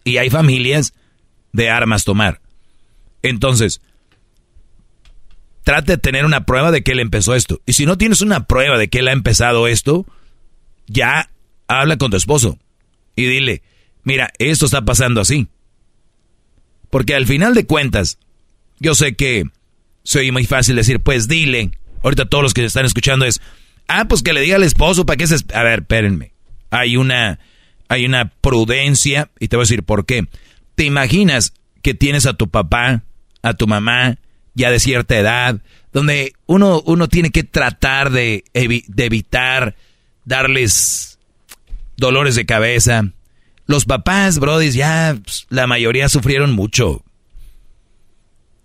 Y 0.06 0.18
hay 0.18 0.30
familias 0.30 0.94
de 1.52 1.70
armas 1.70 2.06
tomar. 2.06 2.40
Entonces, 3.22 3.82
trate 5.64 5.92
de 5.94 5.98
tener 5.98 6.24
una 6.24 6.46
prueba 6.46 6.72
de 6.72 6.82
que 6.82 6.94
él 6.94 7.00
empezó 7.02 7.36
esto. 7.36 7.62
Y 7.66 7.74
si 7.74 7.86
no 7.86 7.98
tienes 7.98 8.22
una 8.22 8.46
prueba 8.46 8.78
de 8.78 8.88
que 8.88 9.00
él 9.00 9.08
ha 9.10 9.12
empezado 9.14 9.68
esto, 9.68 10.06
ya 10.88 11.30
habla 11.68 11.98
con 11.98 12.10
tu 12.10 12.18
esposo 12.18 12.58
y 13.16 13.26
dile, 13.26 13.64
mira, 14.04 14.32
esto 14.40 14.66
está 14.66 14.84
pasando 14.84 15.20
así. 15.20 15.48
Porque 16.90 17.16
al 17.16 17.28
final 17.28 17.54
de 17.54 17.66
cuentas, 17.66 18.18
yo 18.84 18.94
sé 18.94 19.16
que 19.16 19.46
soy 20.04 20.32
muy 20.32 20.46
fácil 20.46 20.76
decir, 20.76 21.00
pues 21.00 21.28
dile, 21.28 21.72
ahorita 22.04 22.26
todos 22.26 22.44
los 22.44 22.54
que 22.54 22.66
están 22.66 22.86
escuchando 22.86 23.26
es, 23.26 23.42
ah, 23.88 24.06
pues 24.08 24.22
que 24.22 24.34
le 24.34 24.42
diga 24.42 24.58
al 24.58 24.64
esposo 24.64 25.06
para 25.06 25.18
que 25.18 25.26
se... 25.26 25.38
A 25.54 25.64
ver, 25.64 25.80
espérenme. 25.80 26.34
Hay 26.70 26.98
una, 26.98 27.40
hay 27.88 28.06
una 28.06 28.30
prudencia 28.42 29.32
y 29.40 29.48
te 29.48 29.56
voy 29.56 29.64
a 29.64 29.68
decir 29.68 29.84
por 29.84 30.06
qué. 30.06 30.28
¿Te 30.76 30.84
imaginas 30.84 31.54
que 31.82 31.94
tienes 31.94 32.26
a 32.26 32.34
tu 32.34 32.50
papá, 32.50 33.04
a 33.42 33.54
tu 33.54 33.68
mamá, 33.68 34.18
ya 34.54 34.70
de 34.70 34.80
cierta 34.80 35.18
edad, 35.18 35.62
donde 35.94 36.34
uno, 36.46 36.82
uno 36.86 37.08
tiene 37.08 37.30
que 37.30 37.44
tratar 37.44 38.12
de, 38.12 38.44
evitar 38.54 39.76
darles 40.26 41.20
dolores 41.96 42.36
de 42.36 42.46
cabeza, 42.46 43.14
Los 43.66 43.86
papás, 43.86 44.40
brodis, 44.40 44.74
ya 44.74 45.18
pues, 45.24 45.46
la 45.50 45.68
mayoría 45.68 46.10
sufrieron 46.10 46.52
mucho. 46.52 47.02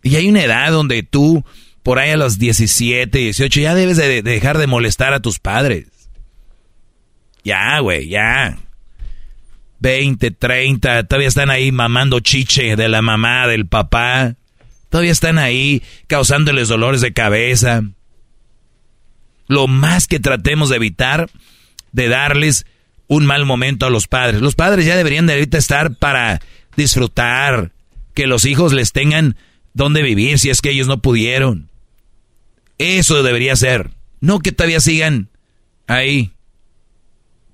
Y 0.08 0.16
hay 0.16 0.28
una 0.28 0.42
edad 0.42 0.72
donde 0.72 1.02
tú, 1.02 1.44
por 1.82 1.98
ahí 1.98 2.10
a 2.10 2.16
los 2.16 2.38
17, 2.38 3.18
18, 3.18 3.60
ya 3.60 3.74
debes 3.74 3.98
de, 3.98 4.22
dejar 4.22 4.56
de 4.56 4.66
molestar 4.66 5.12
a 5.12 5.20
tus 5.20 5.38
padres. 5.38 5.86
Ya, 7.44 7.78
güey, 7.80 8.08
ya. 8.08 8.58
20, 9.80 10.30
30, 10.30 11.04
todavía 11.04 11.28
están 11.28 11.50
ahí 11.50 11.72
mamando 11.72 12.20
chiche 12.20 12.74
de 12.74 12.88
la 12.88 13.02
mamá, 13.02 13.46
del 13.46 13.66
papá. 13.66 14.36
Todavía 14.88 15.12
están 15.12 15.36
ahí 15.36 15.82
causándoles 16.06 16.68
dolores 16.68 17.02
de 17.02 17.12
cabeza. 17.12 17.82
Lo 19.46 19.66
más 19.66 20.06
que 20.06 20.20
tratemos 20.20 20.70
de 20.70 20.76
evitar 20.76 21.28
de 21.92 22.08
darles 22.08 22.64
un 23.08 23.26
mal 23.26 23.44
momento 23.44 23.84
a 23.84 23.90
los 23.90 24.06
padres. 24.06 24.40
Los 24.40 24.54
padres 24.54 24.86
ya 24.86 24.96
deberían 24.96 25.26
de 25.26 25.34
ahorita 25.34 25.58
estar 25.58 25.94
para 25.96 26.40
disfrutar, 26.76 27.72
que 28.14 28.26
los 28.26 28.46
hijos 28.46 28.72
les 28.72 28.92
tengan 28.92 29.36
donde 29.78 30.02
vivir 30.02 30.38
si 30.40 30.50
es 30.50 30.60
que 30.60 30.70
ellos 30.70 30.88
no 30.88 31.00
pudieron. 31.00 31.70
Eso 32.78 33.22
debería 33.22 33.54
ser. 33.56 33.92
No 34.20 34.40
que 34.40 34.50
todavía 34.52 34.80
sigan 34.80 35.30
ahí 35.86 36.32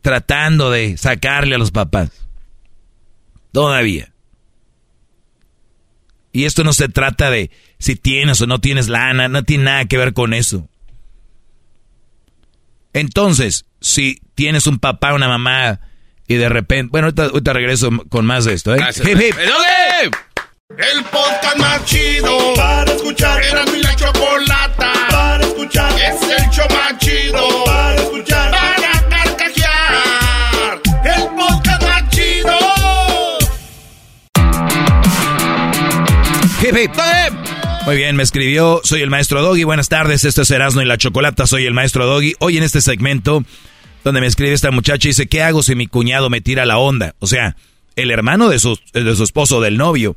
tratando 0.01 0.71
de 0.71 0.97
sacarle 0.97 1.55
a 1.55 1.59
los 1.59 1.71
papás. 1.71 2.11
Todavía. 3.53 4.11
Y 6.33 6.47
esto 6.47 6.65
no 6.65 6.73
se 6.73 6.89
trata 6.89 7.31
de 7.31 7.51
si 7.79 7.95
tienes 7.95 8.41
o 8.41 8.47
no 8.47 8.59
tienes 8.59 8.89
lana, 8.89 9.29
no 9.29 9.45
tiene 9.45 9.65
nada 9.65 9.85
que 9.85 9.99
ver 9.99 10.15
con 10.15 10.33
eso. 10.33 10.67
Entonces, 12.95 13.67
si 13.83 14.19
tienes 14.35 14.67
un 14.67 14.79
papá, 14.79 15.13
una 15.13 15.29
mamá 15.29 15.81
y 16.27 16.37
de 16.37 16.49
repente, 16.49 16.89
bueno, 16.91 17.09
ahorita, 17.15 17.53
regreso 17.53 17.91
con 18.09 18.25
más 18.25 18.47
de 18.47 18.55
esto, 18.55 18.75
¿eh? 18.75 18.81
El 20.77 21.05
podcast 21.05 21.57
más 21.59 21.85
chido 21.85 22.55
para 22.57 22.93
escuchar. 22.93 23.41
Era 23.45 23.65
mi 23.67 23.81
la 23.81 23.95
chocolata 23.95 24.93
para 25.09 25.45
escuchar. 25.47 25.93
Es 25.93 26.21
el 26.23 26.51
show 26.51 26.67
más 26.71 26.99
chido 26.99 27.65
para 27.65 27.95
escuchar. 27.95 28.51
Para 28.51 29.09
carcajear. 29.09 30.81
El 31.05 31.23
podcast 31.37 31.83
más 31.83 32.11
chido. 32.11 32.59
Muy 37.87 37.97
bien, 37.97 38.17
me 38.17 38.25
escribió, 38.25 38.81
soy 38.83 39.03
el 39.03 39.11
maestro 39.11 39.43
Doggy, 39.43 39.63
buenas 39.63 39.89
tardes, 39.89 40.25
esto 40.25 40.43
es 40.43 40.51
Erasmo 40.51 40.81
y 40.81 40.87
la 40.87 40.97
Chocolata, 40.97 41.47
soy 41.47 41.67
el 41.67 41.75
maestro 41.75 42.07
Doggy. 42.07 42.35
Hoy 42.41 42.57
en 42.57 42.65
este 42.65 42.81
segmento, 42.81 43.45
donde 44.03 44.21
me 44.21 44.27
escribe 44.27 44.55
esta 44.55 44.73
muchacha, 44.73 45.07
dice, 45.07 45.29
¿qué 45.29 45.43
hago 45.43 45.63
si 45.63 45.77
mi 45.77 45.87
cuñado 45.87 46.31
me 46.31 46.41
tira 46.41 46.65
la 46.65 46.79
onda? 46.79 47.15
O 47.21 47.27
sea, 47.29 47.55
el 47.95 48.11
hermano 48.11 48.49
de 48.49 48.59
su, 48.59 48.77
de 48.93 49.15
su 49.15 49.23
esposo, 49.23 49.61
del 49.61 49.77
novio. 49.77 50.17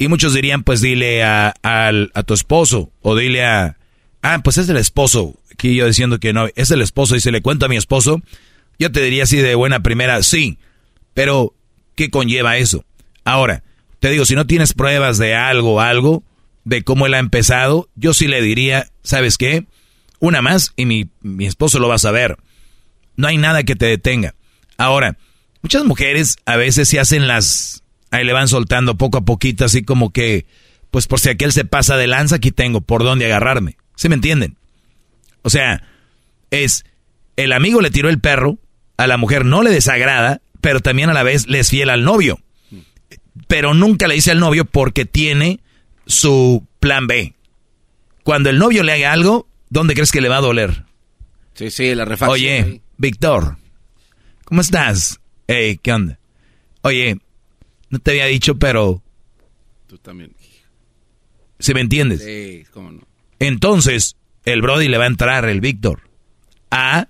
Y 0.00 0.08
muchos 0.08 0.32
dirían, 0.32 0.62
pues 0.62 0.80
dile 0.80 1.22
a, 1.22 1.52
a, 1.62 2.22
tu 2.22 2.32
esposo, 2.32 2.90
o 3.02 3.14
dile 3.14 3.44
a, 3.44 3.76
ah, 4.22 4.40
pues 4.42 4.56
es 4.56 4.66
el 4.70 4.78
esposo. 4.78 5.38
Aquí 5.52 5.74
yo 5.74 5.86
diciendo 5.86 6.18
que 6.18 6.32
no, 6.32 6.48
es 6.56 6.70
el 6.70 6.80
esposo, 6.80 7.16
y 7.16 7.20
se 7.20 7.30
le 7.30 7.42
cuento 7.42 7.66
a 7.66 7.68
mi 7.68 7.76
esposo, 7.76 8.22
yo 8.78 8.90
te 8.90 9.02
diría 9.02 9.24
así 9.24 9.36
de 9.36 9.54
buena 9.54 9.82
primera, 9.82 10.22
sí, 10.22 10.58
pero 11.12 11.54
¿qué 11.96 12.08
conlleva 12.08 12.56
eso? 12.56 12.86
Ahora, 13.24 13.62
te 13.98 14.08
digo, 14.08 14.24
si 14.24 14.34
no 14.34 14.46
tienes 14.46 14.72
pruebas 14.72 15.18
de 15.18 15.34
algo, 15.34 15.82
algo, 15.82 16.22
de 16.64 16.82
cómo 16.82 17.04
él 17.04 17.12
ha 17.12 17.18
empezado, 17.18 17.90
yo 17.94 18.14
sí 18.14 18.26
le 18.26 18.40
diría, 18.40 18.88
¿sabes 19.02 19.36
qué? 19.36 19.66
Una 20.18 20.40
más 20.40 20.72
y 20.76 20.86
mi, 20.86 21.10
mi 21.20 21.44
esposo 21.44 21.78
lo 21.78 21.88
va 21.88 21.96
a 21.96 21.98
saber. 21.98 22.38
No 23.16 23.28
hay 23.28 23.36
nada 23.36 23.64
que 23.64 23.76
te 23.76 23.84
detenga. 23.84 24.34
Ahora, 24.78 25.18
muchas 25.60 25.84
mujeres 25.84 26.38
a 26.46 26.56
veces 26.56 26.88
se 26.88 26.98
hacen 26.98 27.26
las... 27.26 27.79
Ahí 28.10 28.24
le 28.24 28.32
van 28.32 28.48
soltando 28.48 28.96
poco 28.96 29.18
a 29.18 29.24
poquito, 29.24 29.64
así 29.64 29.82
como 29.82 30.10
que, 30.12 30.46
pues 30.90 31.06
por 31.06 31.20
si 31.20 31.28
aquel 31.28 31.52
se 31.52 31.64
pasa 31.64 31.96
de 31.96 32.06
lanza, 32.06 32.36
aquí 32.36 32.50
tengo 32.50 32.80
por 32.80 33.04
dónde 33.04 33.26
agarrarme. 33.26 33.76
¿Se 33.94 34.08
me 34.08 34.16
entienden? 34.16 34.56
O 35.42 35.50
sea, 35.50 35.82
es, 36.50 36.84
el 37.36 37.52
amigo 37.52 37.80
le 37.80 37.90
tiró 37.90 38.08
el 38.08 38.20
perro, 38.20 38.58
a 38.96 39.06
la 39.06 39.16
mujer 39.16 39.44
no 39.44 39.62
le 39.62 39.70
desagrada, 39.70 40.42
pero 40.60 40.80
también 40.80 41.08
a 41.10 41.14
la 41.14 41.22
vez 41.22 41.46
le 41.46 41.60
es 41.60 41.70
fiel 41.70 41.90
al 41.90 42.04
novio. 42.04 42.40
Pero 43.46 43.74
nunca 43.74 44.08
le 44.08 44.14
dice 44.14 44.32
al 44.32 44.40
novio 44.40 44.64
porque 44.64 45.04
tiene 45.04 45.60
su 46.06 46.66
plan 46.80 47.06
B. 47.06 47.34
Cuando 48.24 48.50
el 48.50 48.58
novio 48.58 48.82
le 48.82 48.92
haga 48.92 49.12
algo, 49.12 49.48
¿dónde 49.70 49.94
crees 49.94 50.12
que 50.12 50.20
le 50.20 50.28
va 50.28 50.38
a 50.38 50.42
doler? 50.42 50.84
Sí, 51.54 51.70
sí, 51.70 51.94
la 51.94 52.04
refacción. 52.04 52.30
Oye, 52.30 52.80
Víctor, 52.96 53.56
¿cómo 54.44 54.60
estás? 54.60 55.20
Hey, 55.46 55.78
¿qué 55.82 55.92
onda? 55.92 56.18
Oye, 56.82 57.18
no 57.90 57.98
te 57.98 58.12
había 58.12 58.26
dicho, 58.26 58.58
pero... 58.58 59.02
Tú 59.86 59.98
también. 59.98 60.34
¿Se 61.58 61.74
me 61.74 61.80
entiendes? 61.80 62.22
Sí, 62.24 62.64
cómo 62.72 62.92
no. 62.92 63.02
Entonces, 63.38 64.16
el 64.44 64.62
Brody 64.62 64.88
le 64.88 64.98
va 64.98 65.04
a 65.04 65.08
entrar, 65.08 65.44
el 65.46 65.60
Víctor. 65.60 66.08
A, 66.70 67.08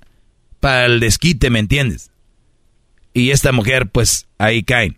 para 0.58 0.86
el 0.86 1.00
desquite, 1.00 1.50
¿me 1.50 1.58
entiendes? 1.58 2.10
Y 3.12 3.30
esta 3.30 3.52
mujer, 3.52 3.88
pues, 3.90 4.26
ahí 4.38 4.62
cae. 4.62 4.96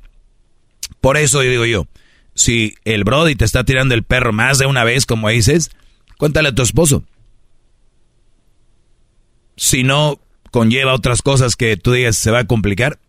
Por 1.01 1.17
eso 1.17 1.41
digo 1.41 1.67
yo, 1.67 1.86
si 2.35 2.77
el 2.85 3.05
Brody 3.05 3.35
te 3.35 3.44
está 3.44 3.65
tirando 3.65 3.94
el 3.94 4.05
perro 4.05 4.33
más 4.33 4.59
de 4.59 4.67
una 4.67 4.85
vez, 4.85 5.05
como 5.05 5.28
dices, 5.28 5.70
cuéntale 6.17 6.51
a 6.51 6.55
tu 6.55 6.62
esposo. 6.62 7.05
Si 9.57 9.83
no 9.83 10.20
conlleva 10.51 10.94
otras 10.94 11.23
cosas 11.23 11.57
que 11.57 11.77
tú 11.77 11.93
digas 11.93 12.17
se 12.17 12.31
va 12.31 12.41
a 12.41 12.47
complicar. 12.47 13.01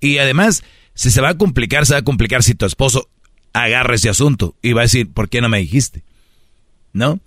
Y 0.00 0.18
además, 0.18 0.62
si 0.96 1.10
se 1.10 1.20
va 1.20 1.28
a 1.28 1.38
complicar, 1.38 1.84
se 1.84 1.92
va 1.92 2.00
a 2.00 2.04
complicar 2.04 2.42
si 2.42 2.54
tu 2.54 2.64
esposo 2.64 3.08
agarra 3.52 3.94
ese 3.94 4.08
asunto 4.08 4.56
y 4.62 4.72
va 4.72 4.80
a 4.80 4.84
decir, 4.84 5.12
¿por 5.12 5.28
qué 5.28 5.42
no 5.42 5.48
me 5.50 5.58
dijiste? 5.58 6.02
¿No? 6.94 7.20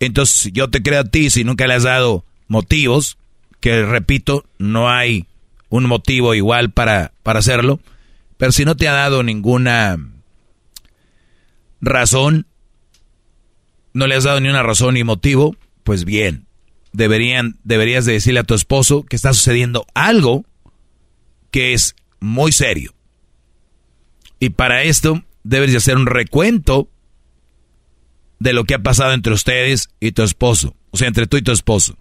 Entonces, 0.00 0.52
yo 0.52 0.68
te 0.68 0.82
creo 0.82 1.00
a 1.00 1.04
ti 1.04 1.30
si 1.30 1.44
nunca 1.44 1.68
le 1.68 1.74
has 1.74 1.84
dado 1.84 2.24
motivos, 2.48 3.16
que 3.60 3.84
repito, 3.86 4.44
no 4.58 4.90
hay 4.90 5.26
un 5.68 5.86
motivo 5.86 6.34
igual 6.34 6.70
para, 6.70 7.12
para 7.22 7.38
hacerlo, 7.38 7.78
pero 8.36 8.50
si 8.50 8.64
no 8.64 8.76
te 8.76 8.88
ha 8.88 8.92
dado 8.92 9.22
ninguna 9.22 9.96
razón, 11.80 12.46
no 13.92 14.08
le 14.08 14.16
has 14.16 14.24
dado 14.24 14.40
ni 14.40 14.48
una 14.48 14.64
razón 14.64 14.94
ni 14.94 15.04
motivo, 15.04 15.54
pues 15.84 16.04
bien, 16.04 16.46
deberían, 16.92 17.56
deberías 17.62 18.04
de 18.04 18.14
decirle 18.14 18.40
a 18.40 18.44
tu 18.44 18.54
esposo 18.54 19.04
que 19.04 19.14
está 19.14 19.32
sucediendo 19.32 19.86
algo 19.94 20.44
que 21.52 21.72
es 21.72 21.94
muy 22.20 22.52
serio. 22.52 22.94
Y 24.40 24.50
para 24.50 24.82
esto 24.82 25.22
debes 25.42 25.72
de 25.72 25.78
hacer 25.78 25.96
un 25.96 26.06
recuento 26.06 26.88
de 28.38 28.52
lo 28.52 28.64
que 28.64 28.74
ha 28.74 28.82
pasado 28.82 29.12
entre 29.12 29.32
ustedes 29.32 29.88
y 30.00 30.12
tu 30.12 30.22
esposo, 30.22 30.76
o 30.90 30.96
sea, 30.96 31.08
entre 31.08 31.26
tú 31.26 31.36
y 31.36 31.42
tu 31.42 31.52
esposo. 31.52 31.96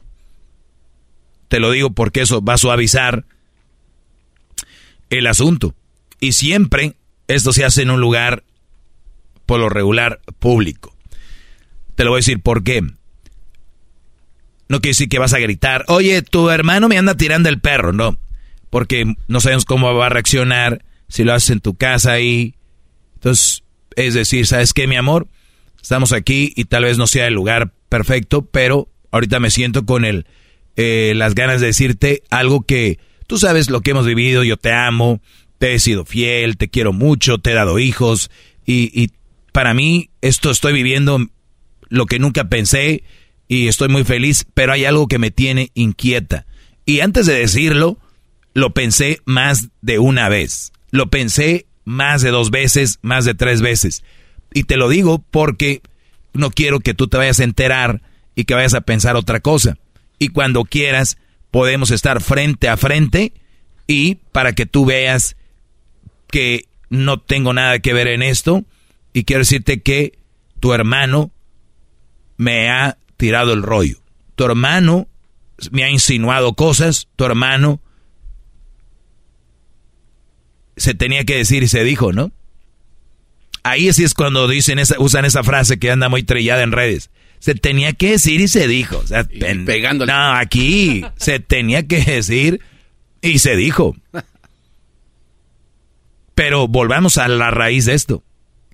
Te 1.47 1.59
lo 1.59 1.71
digo 1.71 1.91
porque 1.91 2.21
eso 2.21 2.43
va 2.43 2.53
a 2.53 2.57
suavizar 2.57 3.25
el 5.09 5.27
asunto. 5.27 5.73
Y 6.19 6.33
siempre 6.33 6.95
esto 7.27 7.53
se 7.53 7.63
hace 7.65 7.83
en 7.83 7.91
un 7.91 8.01
lugar 8.01 8.43
por 9.45 9.59
lo 9.59 9.69
regular 9.69 10.19
público. 10.39 10.95
Te 11.95 12.03
lo 12.03 12.11
voy 12.11 12.17
a 12.17 12.19
decir 12.19 12.41
por 12.41 12.63
qué. 12.63 12.81
No 14.69 14.81
quiere 14.81 14.91
decir 14.91 15.09
que 15.09 15.19
vas 15.19 15.33
a 15.33 15.39
gritar, 15.39 15.85
oye, 15.87 16.21
tu 16.21 16.49
hermano 16.49 16.89
me 16.89 16.97
anda 16.97 17.15
tirando 17.15 17.47
el 17.49 17.59
perro, 17.59 17.93
no. 17.93 18.17
Porque 18.69 19.15
no 19.27 19.39
sabemos 19.39 19.65
cómo 19.65 19.93
va 19.93 20.07
a 20.07 20.09
reaccionar 20.09 20.83
si 21.07 21.23
lo 21.23 21.33
haces 21.33 21.51
en 21.51 21.59
tu 21.59 21.75
casa 21.75 22.13
ahí. 22.13 22.55
Entonces, 23.15 23.63
es 23.95 24.13
decir, 24.13 24.45
¿sabes 24.45 24.73
qué, 24.73 24.87
mi 24.87 24.95
amor? 24.95 25.27
Estamos 25.81 26.11
aquí 26.11 26.53
y 26.55 26.65
tal 26.65 26.83
vez 26.83 26.97
no 26.97 27.07
sea 27.07 27.27
el 27.27 27.33
lugar 27.33 27.71
perfecto, 27.89 28.45
pero 28.45 28.89
ahorita 29.11 29.39
me 29.39 29.49
siento 29.49 29.85
con 29.85 30.05
el, 30.05 30.25
eh, 30.75 31.13
las 31.15 31.33
ganas 31.33 31.61
de 31.61 31.67
decirte 31.67 32.23
algo 32.29 32.61
que 32.61 32.99
tú 33.25 33.37
sabes 33.37 33.69
lo 33.69 33.81
que 33.81 33.91
hemos 33.91 34.05
vivido, 34.05 34.43
yo 34.43 34.57
te 34.57 34.71
amo, 34.71 35.21
te 35.57 35.73
he 35.73 35.79
sido 35.79 36.05
fiel, 36.05 36.57
te 36.57 36.69
quiero 36.69 36.93
mucho, 36.93 37.37
te 37.37 37.51
he 37.51 37.53
dado 37.53 37.79
hijos 37.79 38.29
y, 38.65 38.91
y 38.93 39.11
para 39.51 39.73
mí 39.73 40.09
esto 40.21 40.51
estoy 40.51 40.73
viviendo 40.73 41.19
lo 41.89 42.05
que 42.05 42.19
nunca 42.19 42.49
pensé 42.49 43.03
y 43.47 43.67
estoy 43.67 43.87
muy 43.87 44.03
feliz, 44.03 44.45
pero 44.53 44.73
hay 44.73 44.85
algo 44.85 45.07
que 45.07 45.19
me 45.19 45.31
tiene 45.31 45.71
inquieta. 45.73 46.45
Y 46.85 46.99
antes 46.99 47.25
de 47.25 47.39
decirlo, 47.39 47.97
lo 48.57 48.73
pensé 48.73 49.21
más 49.23 49.69
de 49.83 49.99
una 49.99 50.29
vez. 50.29 50.71
Lo 50.89 51.11
pensé 51.11 51.67
más 51.85 52.23
de 52.23 52.31
dos 52.31 52.49
veces, 52.49 52.97
más 53.03 53.23
de 53.23 53.35
tres 53.35 53.61
veces. 53.61 54.03
Y 54.51 54.63
te 54.63 54.77
lo 54.77 54.89
digo 54.89 55.23
porque 55.29 55.83
no 56.33 56.49
quiero 56.49 56.79
que 56.79 56.95
tú 56.95 57.07
te 57.07 57.17
vayas 57.17 57.39
a 57.39 57.43
enterar 57.43 58.01
y 58.33 58.45
que 58.45 58.55
vayas 58.55 58.73
a 58.73 58.81
pensar 58.81 59.15
otra 59.15 59.41
cosa. 59.41 59.77
Y 60.17 60.29
cuando 60.29 60.63
quieras, 60.63 61.19
podemos 61.51 61.91
estar 61.91 62.19
frente 62.19 62.67
a 62.67 62.77
frente 62.77 63.31
y 63.85 64.15
para 64.15 64.53
que 64.53 64.65
tú 64.65 64.85
veas 64.85 65.37
que 66.27 66.65
no 66.89 67.19
tengo 67.19 67.53
nada 67.53 67.77
que 67.77 67.93
ver 67.93 68.07
en 68.07 68.23
esto 68.23 68.65
y 69.13 69.25
quiero 69.25 69.41
decirte 69.41 69.83
que 69.83 70.17
tu 70.59 70.73
hermano 70.73 71.29
me 72.37 72.71
ha 72.71 72.97
tirado 73.17 73.53
el 73.53 73.61
rollo. 73.61 73.99
Tu 74.35 74.45
hermano 74.45 75.07
me 75.69 75.83
ha 75.83 75.91
insinuado 75.91 76.55
cosas, 76.55 77.07
tu 77.17 77.25
hermano 77.25 77.81
se 80.77 80.93
tenía 80.93 81.25
que 81.25 81.35
decir 81.35 81.63
y 81.63 81.67
se 81.67 81.83
dijo, 81.83 82.13
¿no? 82.13 82.31
Ahí 83.63 83.91
sí 83.91 84.03
es 84.03 84.13
cuando 84.13 84.47
dicen 84.47 84.79
esa, 84.79 84.95
usan 84.99 85.25
esa 85.25 85.43
frase 85.43 85.77
que 85.77 85.91
anda 85.91 86.07
muy 86.07 86.23
trillada 86.23 86.63
en 86.63 86.71
redes. 86.71 87.09
Se 87.39 87.53
tenía 87.53 87.93
que 87.93 88.11
decir 88.11 88.39
y 88.39 88.47
se 88.47 88.67
dijo. 88.67 88.99
O 88.99 89.07
sea, 89.07 89.25
pegándole. 89.25 90.11
No, 90.11 90.33
aquí 90.33 91.03
se 91.17 91.39
tenía 91.39 91.85
que 91.85 92.01
decir 92.01 92.61
y 93.21 93.39
se 93.39 93.55
dijo. 93.55 93.95
Pero 96.33 96.67
volvamos 96.67 97.17
a 97.17 97.27
la 97.27 97.51
raíz 97.51 97.85
de 97.85 97.93
esto. 97.93 98.23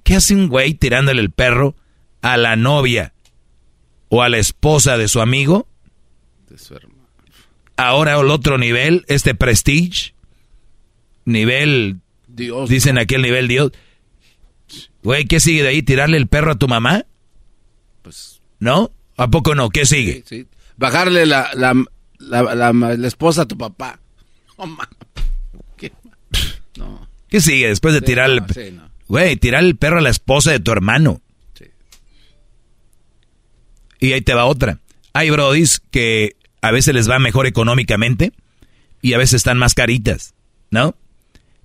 ¿Qué 0.03 0.15
hace 0.15 0.35
un 0.35 0.48
güey 0.48 0.73
tirándole 0.73 1.22
el 1.22 1.32
perro 1.32 1.75
a 2.22 2.38
la 2.38 2.56
novia 2.56 3.14
o 4.09 4.22
a 4.22 4.30
la 4.30 4.38
esposa 4.38 4.98
de 4.98 5.07
su 5.07 5.22
amigo? 5.22 5.67
De 6.49 6.57
su 6.57 6.75
hermano. 6.75 7.07
Ahora 7.77 8.19
el 8.19 8.30
otro 8.30 8.57
nivel, 8.57 9.06
este 9.07 9.33
prestige, 9.33 10.12
nivel, 11.26 12.00
Dios, 12.27 12.69
dicen 12.69 12.98
aquel 12.98 13.22
nivel 13.22 13.48
Dios. 13.48 13.72
Güey, 15.03 15.26
¿qué 15.26 15.40
sigue 15.40 15.64
de 15.64 15.69
ahí? 15.69 15.84
¿Tirarle 15.84 16.18
el 16.18 16.27
perro 16.27 16.52
a 16.52 16.56
tu 16.56 16.68
mamá? 16.68 17.06
Pues. 18.02 18.42
¿No? 18.60 18.92
¿A 19.18 19.27
poco 19.30 19.56
no? 19.56 19.69
¿Qué 19.69 19.85
sigue? 19.85 20.24
Bajarle 20.77 21.26
la, 21.26 21.52
la, 21.53 21.74
la, 22.19 23.08
esposa 23.08 23.43
a 23.43 23.45
tu 23.45 23.58
papá. 23.58 24.00
¿Qué? 25.77 25.92
No. 26.77 27.08
¿Qué 27.30 27.42
sigue 27.42 27.68
después 27.68 27.93
de 27.93 28.02
tirarle? 28.02 28.43
Güey, 29.08 29.35
tirar 29.38 29.64
el 29.64 29.76
perro 29.76 30.00
a 30.00 30.02
la 30.02 30.10
esposa 30.10 30.52
de 30.52 30.60
tu 30.60 30.72
hermano. 30.72 31.22
Y 34.00 34.11
ahí 34.11 34.22
te 34.22 34.34
va 34.34 34.45
otra. 34.45 34.80
Hay 35.14 35.30
brodis 35.30 35.82
que 35.92 36.35
a 36.61 36.72
veces 36.72 36.93
les 36.93 37.10
va 37.10 37.19
mejor 37.19 37.45
económicamente 37.45 38.34
y 39.02 39.14
a 39.14 39.18
veces 39.18 39.35
están 39.35 39.58
más 39.58 39.76
caritas, 39.76 40.34
¿no? 40.72 40.95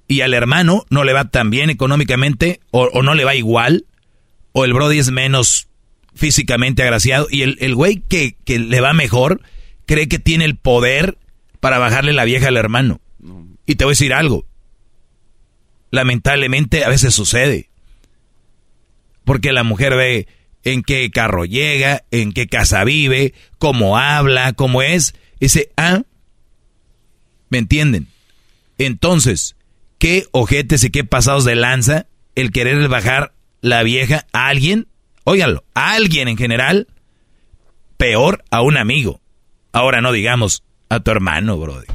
Y 0.09 0.23
al 0.23 0.35
hermano 0.35 0.87
no 0.91 1.05
le 1.05 1.13
va 1.13 1.31
tan 1.31 1.51
bien 1.51 1.71
económicamente 1.71 2.61
o, 2.71 3.03
no 3.03 3.15
le 3.15 3.25
va 3.25 3.35
igual, 3.35 3.85
o 4.53 4.65
el 4.65 4.73
brody 4.73 4.99
es 4.99 5.11
menos 5.11 5.69
físicamente 6.15 6.83
agraciado 6.83 7.29
y 7.31 7.43
el, 7.43 7.59
el 7.61 7.75
güey 7.75 8.03
que, 8.09 8.35
que, 8.45 8.59
le 8.59 8.81
va 8.81 8.93
mejor 8.93 9.43
cree 9.87 10.09
que 10.09 10.19
tiene 10.19 10.45
el 10.45 10.57
poder 10.57 11.19
para 11.61 11.79
bajarle 11.79 12.13
la 12.13 12.25
vieja 12.25 12.49
al 12.49 12.57
hermano. 12.57 13.01
Y 13.67 13.75
te 13.75 13.85
voy 13.85 13.93
a 13.93 13.93
decir 13.93 14.15
algo. 14.15 14.47
Lamentablemente 15.91 16.85
a 16.85 16.89
veces 16.89 17.15
sucede. 17.15 17.69
Porque 19.25 19.53
la 19.53 19.63
mujer 19.63 19.95
ve 19.95 20.27
en 20.65 20.83
qué 20.83 21.11
carro 21.11 21.45
llega, 21.45 22.05
en 22.11 22.33
qué 22.33 22.47
casa 22.47 22.85
vive, 22.85 23.35
cómo 23.59 23.99
habla, 23.99 24.53
cómo 24.53 24.83
es. 24.83 25.15
Dice, 25.41 25.71
ah, 25.77 26.03
¿me 27.49 27.59
entienden? 27.59 28.09
Entonces, 28.79 29.57
¿qué 29.99 30.27
ojetes 30.33 30.85
y 30.85 30.91
qué 30.91 31.05
pasados 31.05 31.45
de 31.45 31.55
lanza 31.55 32.07
el 32.35 32.51
querer 32.51 32.89
bajar 32.89 33.35
la 33.61 33.83
vieja 33.83 34.27
a 34.33 34.49
alguien? 34.49 34.89
Óiganlo, 35.25 35.65
a 35.75 35.93
alguien 35.93 36.29
en 36.29 36.37
general, 36.37 36.89
peor 37.97 38.45
a 38.51 38.63
un 38.63 38.77
amigo. 38.77 39.21
Ahora 39.73 40.01
no 40.01 40.13
digamos 40.13 40.63
a 40.89 41.01
tu 41.01 41.11
hermano, 41.11 41.59
brody. 41.59 41.87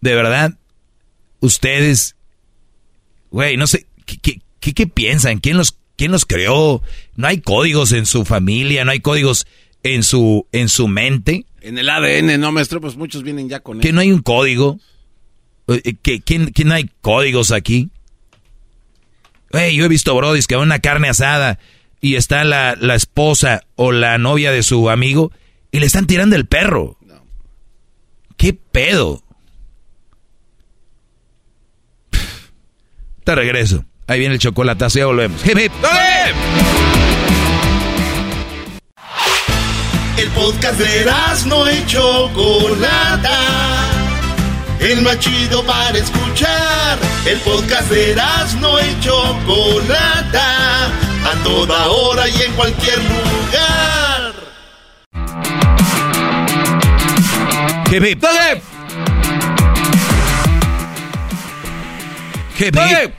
De 0.00 0.14
verdad, 0.14 0.54
ustedes, 1.40 2.16
güey, 3.30 3.56
no 3.56 3.66
sé, 3.66 3.86
¿qué, 4.04 4.40
qué, 4.60 4.74
qué 4.74 4.86
piensan? 4.86 5.38
¿Quién 5.38 5.56
los 5.56 5.78
¿Quién 5.98 6.12
los 6.12 6.24
creó? 6.24 6.80
No 7.16 7.26
hay 7.26 7.40
códigos 7.40 7.90
en 7.90 8.06
su 8.06 8.24
familia, 8.24 8.84
no 8.84 8.92
hay 8.92 9.00
códigos 9.00 9.48
en 9.82 10.04
su, 10.04 10.46
en 10.52 10.68
su 10.68 10.86
mente. 10.86 11.44
En 11.60 11.76
el 11.76 11.90
ADN, 11.90 12.40
no, 12.40 12.52
maestro, 12.52 12.80
pues 12.80 12.96
muchos 12.96 13.24
vienen 13.24 13.48
ya 13.48 13.58
con 13.60 13.80
¿Que 13.80 13.92
no 13.92 14.00
hay 14.00 14.12
un 14.12 14.22
código? 14.22 14.78
Eh, 15.68 15.96
¿Que, 16.02 16.20
que, 16.20 16.64
no 16.64 16.74
hay 16.74 16.90
códigos 17.00 17.52
aquí? 17.52 17.90
Hey, 19.52 19.76
yo 19.76 19.84
he 19.84 19.88
visto 19.88 20.14
brodis 20.14 20.46
que 20.46 20.56
van 20.56 20.66
una 20.66 20.80
carne 20.80 21.08
asada 21.08 21.58
y 22.00 22.16
está 22.16 22.44
la, 22.44 22.76
la, 22.80 22.94
esposa 22.94 23.62
o 23.76 23.92
la 23.92 24.18
novia 24.18 24.50
de 24.50 24.62
su 24.62 24.88
amigo 24.88 25.32
y 25.70 25.80
le 25.80 25.86
están 25.86 26.06
tirando 26.06 26.36
el 26.36 26.46
perro. 26.46 26.96
¿Qué 28.36 28.52
pedo? 28.52 29.22
Te 33.24 33.34
regreso. 33.34 33.84
Ahí 34.06 34.20
viene 34.20 34.36
el 34.36 34.40
chocolatazo, 34.40 34.98
ya 34.98 35.06
volvemos. 35.06 35.44
¡Hip, 35.44 35.58
hip! 35.58 35.72
El 40.16 40.28
podcast 40.30 40.80
de 40.80 41.04
no 41.46 41.70
y 41.70 41.86
Chocolata. 41.86 43.87
El 44.80 45.02
más 45.02 45.18
chido 45.18 45.64
para 45.64 45.98
escuchar. 45.98 46.98
El 47.26 47.38
podcast 47.40 47.90
de 47.90 48.14
no 48.60 48.78
y 48.80 49.00
Chocolata. 49.00 50.86
A 50.86 51.42
toda 51.42 51.88
hora 51.88 52.28
y 52.28 52.42
en 52.42 52.52
cualquier 52.52 52.98
lugar. 52.98 54.34
¡Hip, 57.90 58.04
hip! 58.04 58.24
¡Hip, 62.58 62.76
hip! 62.76 63.14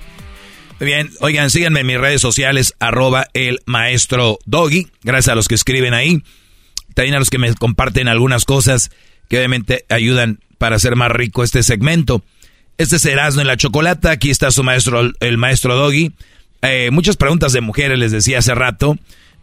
Muy 0.79 0.87
bien, 0.87 1.09
oigan, 1.19 1.49
síganme 1.49 1.81
en 1.81 1.87
mis 1.87 1.99
redes 1.99 2.21
sociales, 2.21 2.73
arroba 2.79 3.27
el 3.33 3.59
maestro 3.65 4.39
Doggy. 4.45 4.87
Gracias 5.03 5.33
a 5.33 5.35
los 5.35 5.49
que 5.49 5.55
escriben 5.55 5.93
ahí. 5.93 6.23
También 6.93 7.15
a 7.15 7.19
los 7.19 7.29
que 7.29 7.37
me 7.37 7.53
comparten 7.55 8.07
algunas 8.07 8.45
cosas 8.45 8.91
que 9.27 9.37
obviamente 9.37 9.85
ayudan 9.89 10.39
para 10.59 10.75
hacer 10.75 10.95
más 10.95 11.09
rico 11.09 11.43
este 11.43 11.63
segmento. 11.63 12.23
Este 12.77 12.97
es 12.97 13.05
Erasmo 13.05 13.41
en 13.41 13.47
la 13.47 13.57
Chocolata. 13.57 14.11
Aquí 14.11 14.29
está 14.29 14.51
su 14.51 14.63
maestro, 14.63 15.11
el 15.19 15.37
maestro 15.37 15.75
Doggy. 15.75 16.11
Eh, 16.61 16.91
muchas 16.91 17.17
preguntas 17.17 17.51
de 17.53 17.61
mujeres 17.61 17.97
les 17.97 18.11
decía 18.11 18.37
hace 18.37 18.53
rato. 18.53 18.97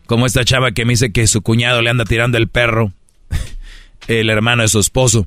Como 0.07 0.27
esta 0.27 0.45
chava 0.45 0.71
que 0.71 0.85
me 0.85 0.93
dice 0.93 1.11
que 1.11 1.27
su 1.27 1.43
cuñado 1.43 1.83
le 1.83 1.91
anda 1.91 2.05
tirando 2.05 2.39
el 2.39 2.47
perro, 2.47 2.93
el 4.07 4.31
hermano 4.31 4.63
de 4.63 4.69
su 4.69 4.79
esposo. 4.79 5.27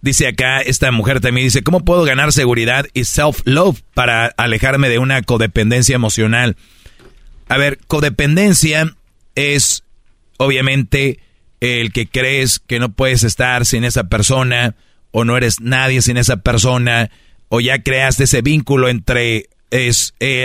Dice 0.00 0.26
acá, 0.26 0.60
esta 0.60 0.90
mujer 0.90 1.20
también 1.20 1.46
dice, 1.46 1.62
¿cómo 1.62 1.84
puedo 1.84 2.04
ganar 2.04 2.32
seguridad 2.32 2.86
y 2.94 3.04
self-love 3.04 3.80
para 3.94 4.26
alejarme 4.36 4.88
de 4.88 4.98
una 4.98 5.22
codependencia 5.22 5.94
emocional? 5.94 6.56
A 7.48 7.58
ver, 7.58 7.78
codependencia 7.86 8.94
es 9.34 9.84
obviamente 10.36 11.20
el 11.60 11.92
que 11.92 12.06
crees 12.06 12.58
que 12.58 12.78
no 12.78 12.90
puedes 12.90 13.24
estar 13.24 13.66
sin 13.66 13.84
esa 13.84 14.04
persona 14.04 14.76
o 15.10 15.24
no 15.24 15.36
eres 15.36 15.60
nadie 15.60 16.02
sin 16.02 16.16
esa 16.16 16.38
persona 16.38 17.10
o 17.48 17.60
ya 17.60 17.82
creaste 17.82 18.24
ese 18.24 18.42
vínculo 18.42 18.88
entre 18.88 19.48
eh, 19.70 19.90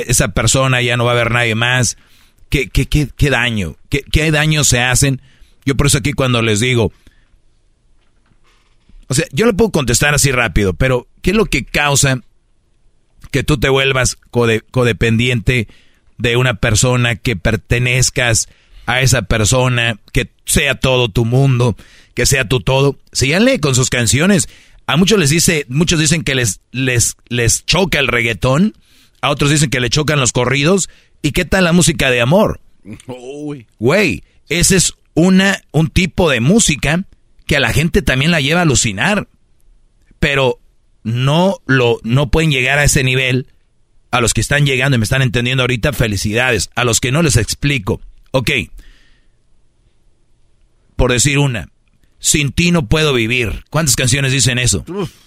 esa 0.07 0.29
persona, 0.29 0.81
ya 0.81 0.97
no 0.97 1.05
va 1.05 1.11
a 1.11 1.15
haber 1.15 1.31
nadie 1.31 1.55
más. 1.55 1.97
¿Qué, 2.49 2.69
qué, 2.69 2.85
qué, 2.85 3.09
qué 3.15 3.29
daño? 3.29 3.75
¿Qué, 3.89 4.03
¿Qué 4.03 4.31
daño 4.31 4.63
se 4.63 4.79
hacen? 4.79 5.21
Yo 5.65 5.75
por 5.75 5.87
eso 5.87 5.97
aquí 5.97 6.13
cuando 6.13 6.41
les 6.41 6.59
digo, 6.59 6.91
o 9.07 9.13
sea, 9.13 9.25
yo 9.31 9.45
le 9.45 9.53
puedo 9.53 9.71
contestar 9.71 10.13
así 10.13 10.31
rápido, 10.31 10.73
pero 10.73 11.07
¿qué 11.21 11.31
es 11.31 11.37
lo 11.37 11.45
que 11.45 11.65
causa 11.65 12.21
que 13.31 13.43
tú 13.43 13.59
te 13.59 13.69
vuelvas 13.69 14.17
codependiente 14.29 15.67
de 16.17 16.37
una 16.37 16.55
persona, 16.55 17.15
que 17.15 17.35
pertenezcas 17.35 18.47
a 18.85 19.01
esa 19.01 19.23
persona, 19.23 19.99
que 20.11 20.29
sea 20.45 20.75
todo 20.75 21.09
tu 21.09 21.25
mundo, 21.25 21.75
que 22.13 22.25
sea 22.25 22.47
tu 22.47 22.59
todo? 22.59 22.97
Síganle 23.11 23.59
con 23.59 23.75
sus 23.75 23.89
canciones. 23.89 24.47
A 24.85 24.97
muchos 24.97 25.17
les 25.17 25.29
dice, 25.29 25.65
muchos 25.69 25.99
dicen 25.99 26.23
que 26.23 26.35
les, 26.35 26.59
les, 26.71 27.15
les 27.29 27.65
choca 27.65 27.99
el 27.99 28.07
reggaetón, 28.07 28.75
a 29.23 29.29
otros 29.29 29.49
dicen 29.51 29.69
que 29.69 29.79
le 29.79 29.89
chocan 29.89 30.19
los 30.19 30.33
corridos. 30.33 30.89
¿Y 31.21 31.31
qué 31.31 31.45
tal 31.45 31.63
la 31.63 31.71
música 31.71 32.11
de 32.11 32.19
amor? 32.19 32.59
Güey, 33.79 34.23
ese 34.49 34.75
es 34.75 34.95
una, 35.13 35.61
un 35.71 35.87
tipo 35.87 36.29
de 36.29 36.41
música 36.41 37.05
que 37.47 37.55
a 37.55 37.61
la 37.61 37.71
gente 37.71 38.01
también 38.01 38.31
la 38.31 38.41
lleva 38.41 38.59
a 38.59 38.63
alucinar. 38.63 39.29
Pero 40.19 40.59
no 41.03 41.57
lo 41.65 41.99
no 42.03 42.31
pueden 42.31 42.51
llegar 42.51 42.79
a 42.79 42.83
ese 42.83 43.05
nivel. 43.05 43.47
A 44.11 44.19
los 44.19 44.33
que 44.33 44.41
están 44.41 44.65
llegando 44.65 44.95
y 44.95 44.99
me 44.99 45.05
están 45.05 45.21
entendiendo 45.21 45.63
ahorita, 45.63 45.93
felicidades. 45.93 46.69
A 46.75 46.83
los 46.83 46.99
que 46.99 47.13
no 47.13 47.23
les 47.23 47.37
explico. 47.37 48.01
Ok. 48.33 48.49
Por 50.95 51.11
decir 51.11 51.37
una. 51.37 51.69
Sin 52.17 52.51
ti 52.51 52.71
no 52.71 52.87
puedo 52.87 53.13
vivir. 53.13 53.63
¿Cuántas 53.69 53.95
canciones 53.95 54.31
dicen 54.31 54.57
eso? 54.57 54.83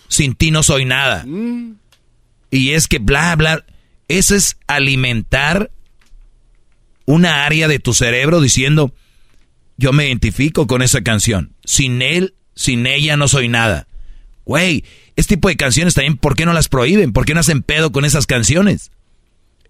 Sin 0.08 0.34
ti 0.34 0.50
no 0.50 0.62
soy 0.62 0.84
nada. 0.84 1.24
Mm. 1.24 1.76
Y 2.50 2.70
es 2.70 2.88
que 2.88 2.98
bla, 2.98 3.36
bla. 3.36 3.64
Eso 4.08 4.34
es 4.34 4.56
alimentar 4.66 5.70
una 7.04 7.46
área 7.46 7.68
de 7.68 7.78
tu 7.78 7.94
cerebro 7.94 8.40
diciendo, 8.40 8.92
yo 9.76 9.92
me 9.92 10.06
identifico 10.06 10.66
con 10.66 10.82
esa 10.82 11.02
canción. 11.02 11.52
Sin 11.64 12.02
él, 12.02 12.34
sin 12.54 12.86
ella 12.86 13.16
no 13.16 13.28
soy 13.28 13.48
nada. 13.48 13.86
Güey, 14.44 14.84
este 15.14 15.36
tipo 15.36 15.48
de 15.48 15.56
canciones 15.56 15.94
también, 15.94 16.16
¿por 16.16 16.34
qué 16.34 16.44
no 16.44 16.52
las 16.52 16.68
prohíben? 16.68 17.12
¿Por 17.12 17.24
qué 17.24 17.34
no 17.34 17.40
hacen 17.40 17.62
pedo 17.62 17.92
con 17.92 18.04
esas 18.04 18.26
canciones? 18.26 18.90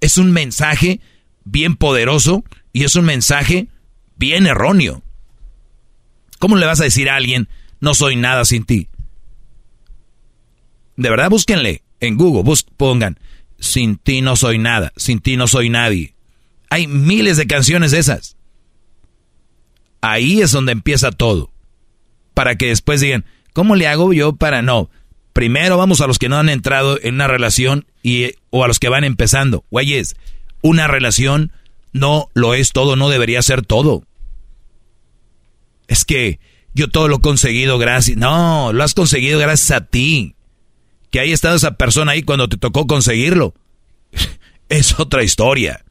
Es 0.01 0.17
un 0.17 0.33
mensaje 0.33 1.01
bien 1.45 1.77
poderoso 1.77 2.45
y 2.77 2.85
es 2.85 2.95
un 2.95 3.07
mensaje 3.07 3.69
bien 4.17 4.47
erróneo. 4.47 5.03
¿Cómo 6.39 6.57
le 6.57 6.67
vas 6.67 6.79
a 6.79 6.85
decir 6.85 7.09
a 7.09 7.17
alguien, 7.17 7.49
no 7.81 7.95
soy 7.95 8.17
nada 8.17 8.45
sin 8.45 8.67
ti? 8.67 8.89
De 10.95 11.09
verdad, 11.09 11.31
búsquenle. 11.31 11.81
En 12.01 12.19
Google, 12.19 12.43
bus 12.43 12.65
pongan, 12.65 13.19
sin 13.59 13.97
ti 13.97 14.21
no 14.21 14.37
soy 14.37 14.59
nada, 14.59 14.93
sin 14.95 15.21
ti 15.21 15.39
no 15.39 15.47
soy 15.49 15.71
nadie. 15.71 16.17
Hay 16.69 16.87
miles 16.87 17.39
de 17.39 17.47
canciones 17.47 17.95
esas. 17.95 18.37
Ahí 20.03 20.43
es 20.43 20.53
donde 20.53 20.73
empieza 20.73 21.11
todo. 21.13 21.51
Para 22.35 22.57
que 22.57 22.67
después 22.67 23.01
digan, 23.01 23.25
¿cómo 23.55 23.75
le 23.75 23.89
hago 23.89 24.13
yo 24.13 24.37
para 24.37 24.61
no? 24.61 24.91
Primero 25.33 25.79
vamos 25.79 26.03
a 26.03 26.07
los 26.07 26.19
que 26.19 26.29
no 26.29 26.37
han 26.37 26.51
entrado 26.51 26.99
en 27.03 27.15
una 27.15 27.27
relación 27.27 27.87
y, 28.03 28.33
o 28.51 28.65
a 28.65 28.69
los 28.69 28.79
que 28.79 28.91
van 28.91 29.05
empezando. 29.05 29.65
Güeyes, 29.71 30.15
una 30.61 30.89
relación 30.89 31.53
no 31.97 32.31
lo 32.35 32.55
es 32.55 32.73
todo, 32.73 32.97
no 32.97 33.09
debería 33.09 33.43
ser 33.43 33.65
todo. 33.65 34.05
Es 35.89 36.05
que 36.05 36.39
yo 36.75 36.89
todo 36.89 37.09
lo 37.09 37.17
he 37.17 37.21
conseguido 37.21 37.79
gracias. 37.79 38.19
No, 38.19 38.73
lo 38.73 38.85
has 38.85 38.95
conseguido 38.95 39.39
gracias 39.39 39.71
a 39.71 39.85
ti. 39.87 40.35
Que 41.11 41.21
haya 41.21 41.35
estado 41.35 41.57
esa 41.57 41.77
persona 41.77 42.13
ahí 42.13 42.23
cuando 42.23 42.49
te 42.49 42.57
tocó 42.57 42.87
conseguirlo. 42.87 43.55
es 44.69 44.99
otra 44.99 45.23
historia. 45.23 45.85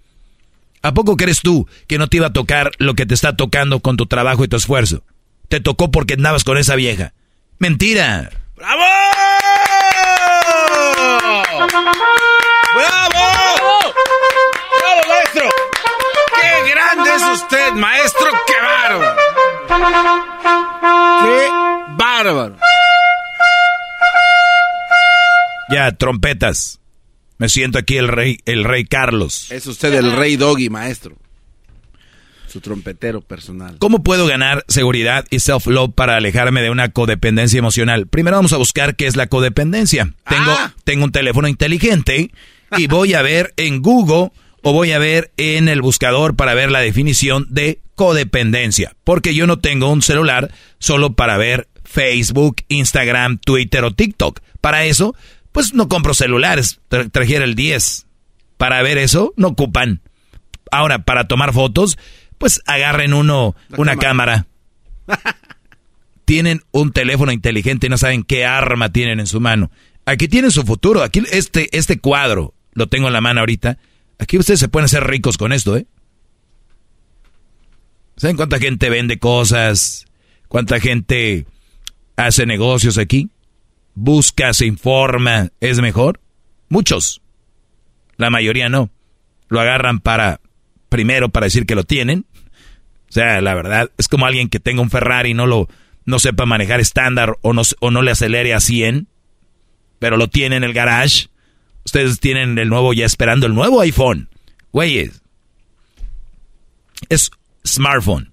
¿A 0.82 0.94
poco 0.94 1.18
crees 1.18 1.42
tú 1.42 1.68
que 1.88 1.98
no 1.98 2.08
te 2.08 2.18
iba 2.18 2.28
a 2.28 2.34
tocar 2.34 2.72
lo 2.78 2.94
que 2.94 3.08
te 3.08 3.16
está 3.16 3.36
tocando 3.36 3.80
con 3.80 3.98
tu 3.98 4.06
trabajo 4.06 4.44
y 4.44 4.48
tu 4.48 4.56
esfuerzo? 4.56 5.04
Te 5.48 5.60
tocó 5.60 5.90
porque 5.90 6.14
andabas 6.14 6.44
con 6.44 6.58
esa 6.58 6.76
vieja. 6.76 7.14
Mentira. 7.58 8.30
¡Bravo! 8.56 8.84
¡Bravo! 11.18 11.76
¡Bravo, 12.76 13.45
¡Qué 16.46 16.70
grande 16.72 17.10
es 17.16 17.24
usted, 17.42 17.74
maestro! 17.74 18.28
¡Qué 18.46 18.54
bárbaro! 18.62 19.16
¡Qué 21.22 21.50
bárbaro! 21.98 22.56
Ya, 25.72 25.92
trompetas. 25.94 26.80
Me 27.38 27.50
siento 27.50 27.80
aquí 27.80 27.98
el 27.98 28.08
rey, 28.08 28.38
el 28.46 28.64
rey 28.64 28.86
Carlos. 28.86 29.52
Es 29.52 29.66
usted 29.68 29.94
el 29.94 30.12
rey 30.14 30.38
Doggy, 30.38 30.70
maestro. 30.70 31.16
Su 32.48 32.62
trompetero 32.62 33.20
personal. 33.22 33.76
¿Cómo 33.80 34.02
puedo 34.04 34.28
ganar 34.28 34.64
seguridad 34.70 35.26
y 35.30 35.40
self-love 35.40 35.94
para 35.94 36.16
alejarme 36.16 36.62
de 36.62 36.70
una 36.70 36.90
codependencia 36.90 37.58
emocional? 37.60 38.08
Primero 38.08 38.38
vamos 38.38 38.54
a 38.54 38.58
buscar 38.58 38.96
qué 38.96 39.08
es 39.08 39.18
la 39.18 39.28
codependencia. 39.28 40.14
Tengo, 40.30 40.52
Ah. 40.52 40.74
tengo 40.86 41.04
un 41.04 41.12
teléfono 41.12 41.50
inteligente 41.50 42.32
y 42.78 42.88
voy 42.88 43.14
a 43.16 43.22
ver 43.22 43.54
en 43.58 43.82
Google 43.82 44.32
o 44.68 44.74
voy 44.74 44.94
a 44.94 44.98
ver 44.98 45.32
en 45.38 45.70
el 45.70 45.84
buscador 45.84 46.36
para 46.36 46.56
ver 46.56 46.72
la 46.72 46.80
definición 46.80 47.46
de 47.52 47.82
codependencia. 47.94 48.96
Porque 49.04 49.36
yo 49.36 49.46
no 49.46 49.60
tengo 49.60 49.92
un 49.92 50.02
celular 50.02 50.52
solo 50.80 51.14
para 51.14 51.38
ver 51.38 51.68
Facebook, 51.84 52.64
Instagram, 52.68 53.38
Twitter 53.38 53.84
o 53.84 53.94
TikTok. 53.94 54.40
Para 54.62 54.86
eso, 54.86 55.16
pues 55.52 55.76
no 55.76 55.88
compro 55.88 56.16
celulares. 56.16 56.80
Tra- 56.90 57.12
trajera 57.12 57.46
el 57.46 57.54
10. 57.54 58.08
Para 58.58 58.82
ver 58.82 58.98
eso, 58.98 59.36
no 59.38 59.50
ocupan. 59.50 60.02
Ahora, 60.72 61.04
para 61.04 61.28
tomar 61.28 61.54
fotos, 61.54 62.00
pues 62.40 62.60
agarren 62.66 63.14
uno, 63.14 63.56
una 63.78 63.98
cámara. 63.98 64.48
tienen 66.26 66.64
un 66.72 66.92
teléfono 66.92 67.32
inteligente 67.32 67.86
y 67.86 67.92
no 67.92 68.00
saben 68.00 68.24
qué 68.24 68.46
arma 68.46 68.92
tienen 68.92 69.20
en 69.20 69.28
su 69.28 69.40
mano. 69.40 69.70
Aquí 70.08 70.28
tienen 70.28 70.50
su 70.50 70.64
futuro. 70.64 71.04
Aquí 71.04 71.22
este, 71.32 71.70
este 71.78 72.00
cuadro, 72.00 72.56
lo 72.74 72.88
tengo 72.88 73.06
en 73.06 73.14
la 73.14 73.22
mano 73.22 73.42
ahorita. 73.42 73.78
Aquí 74.20 74.38
ustedes 74.38 74.60
se 74.60 74.70
pueden 74.70 74.86
hacer 74.86 75.04
ricos 75.04 75.38
con 75.38 75.52
esto, 75.52 75.76
¿eh? 75.76 75.86
¿Saben 78.18 78.38
cuánta 78.38 78.60
gente 78.60 78.90
vende 78.90 79.20
cosas? 79.20 80.06
¿Cuánta 80.48 80.80
gente 80.80 81.46
hace 82.16 82.46
negocios 82.46 82.98
aquí? 82.98 83.30
Busca, 83.94 84.54
se 84.54 84.66
informa, 84.66 85.50
¿es 85.60 85.82
mejor? 85.82 86.22
Muchos. 86.70 87.22
La 88.18 88.30
mayoría 88.30 88.70
no. 88.70 88.90
Lo 89.50 89.60
agarran 89.60 90.00
para, 90.00 90.40
primero 90.90 91.30
para 91.30 91.46
decir 91.46 91.66
que 91.66 91.76
lo 91.76 91.84
tienen. 91.84 92.26
O 93.10 93.12
sea, 93.12 93.42
la 93.42 93.54
verdad, 93.54 93.92
es 93.98 94.08
como 94.08 94.26
alguien 94.26 94.50
que 94.50 94.60
tenga 94.60 94.82
un 94.82 94.90
Ferrari 94.90 95.32
y 95.32 95.34
no 95.34 95.46
lo, 95.46 95.68
no 96.06 96.20
sepa 96.20 96.46
manejar 96.46 96.80
estándar 96.80 97.38
o 97.42 97.54
no, 97.54 97.64
o 97.80 97.92
no 97.92 98.02
le 98.02 98.12
acelere 98.12 98.54
a 98.54 98.60
100, 98.60 99.08
pero 100.00 100.18
lo 100.18 100.28
tiene 100.28 100.56
en 100.56 100.64
el 100.64 100.74
garage. 100.74 101.28
Ustedes 101.86 102.20
tienen 102.20 102.58
el 102.58 102.70
nuevo 102.70 102.94
ya 102.94 103.06
esperando 103.06 103.46
el 103.46 103.54
nuevo 103.54 103.82
iPhone. 103.82 104.30
Güeyes. 104.72 105.22
Es 107.10 107.32
smartphone. 107.66 108.32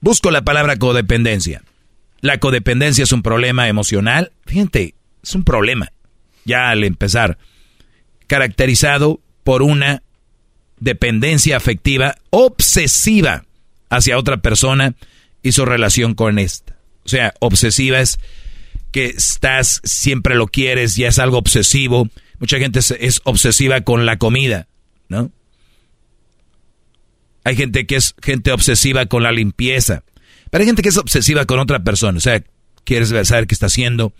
Busco 0.00 0.30
la 0.30 0.42
palabra 0.42 0.76
codependencia. 0.76 1.62
La 2.20 2.38
codependencia 2.38 3.04
es 3.04 3.12
un 3.12 3.22
problema 3.22 3.68
emocional. 3.68 4.32
Fíjate, 4.46 4.94
es 5.22 5.34
un 5.34 5.44
problema. 5.44 5.90
Ya 6.44 6.70
al 6.70 6.84
empezar. 6.84 7.38
Caracterizado 8.26 9.20
por 9.44 9.62
una 9.62 10.02
dependencia 10.78 11.56
afectiva 11.56 12.16
obsesiva 12.30 13.44
hacia 13.88 14.18
otra 14.18 14.36
persona 14.38 14.94
y 15.42 15.52
su 15.52 15.64
relación 15.64 16.14
con 16.14 16.38
esta. 16.38 16.76
O 17.04 17.08
sea, 17.08 17.34
obsesiva 17.40 18.00
es 18.00 18.18
que 18.92 19.06
estás, 19.06 19.80
siempre 19.84 20.34
lo 20.34 20.46
quieres, 20.46 20.96
ya 20.96 21.08
es 21.08 21.18
algo 21.18 21.38
obsesivo. 21.38 22.08
Mucha 22.38 22.58
gente 22.58 22.78
es, 22.78 22.90
es 22.92 23.20
obsesiva 23.24 23.80
con 23.80 24.06
la 24.06 24.18
comida, 24.18 24.68
¿no? 25.08 25.32
Hay 27.44 27.56
gente 27.56 27.86
que 27.86 27.96
es 27.96 28.14
gente 28.22 28.52
obsesiva 28.52 29.06
con 29.06 29.22
la 29.22 29.32
limpieza. 29.32 30.04
Pero 30.50 30.62
hay 30.62 30.66
gente 30.66 30.82
que 30.82 30.90
es 30.90 30.98
obsesiva 30.98 31.44
con 31.46 31.58
otra 31.58 31.82
persona. 31.82 32.18
O 32.18 32.20
sea, 32.20 32.42
quieres 32.84 33.08
saber 33.26 33.46
qué 33.46 33.54
está 33.54 33.66
haciendo. 33.66 34.12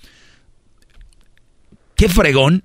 Qué 1.95 2.09
fregón 2.09 2.65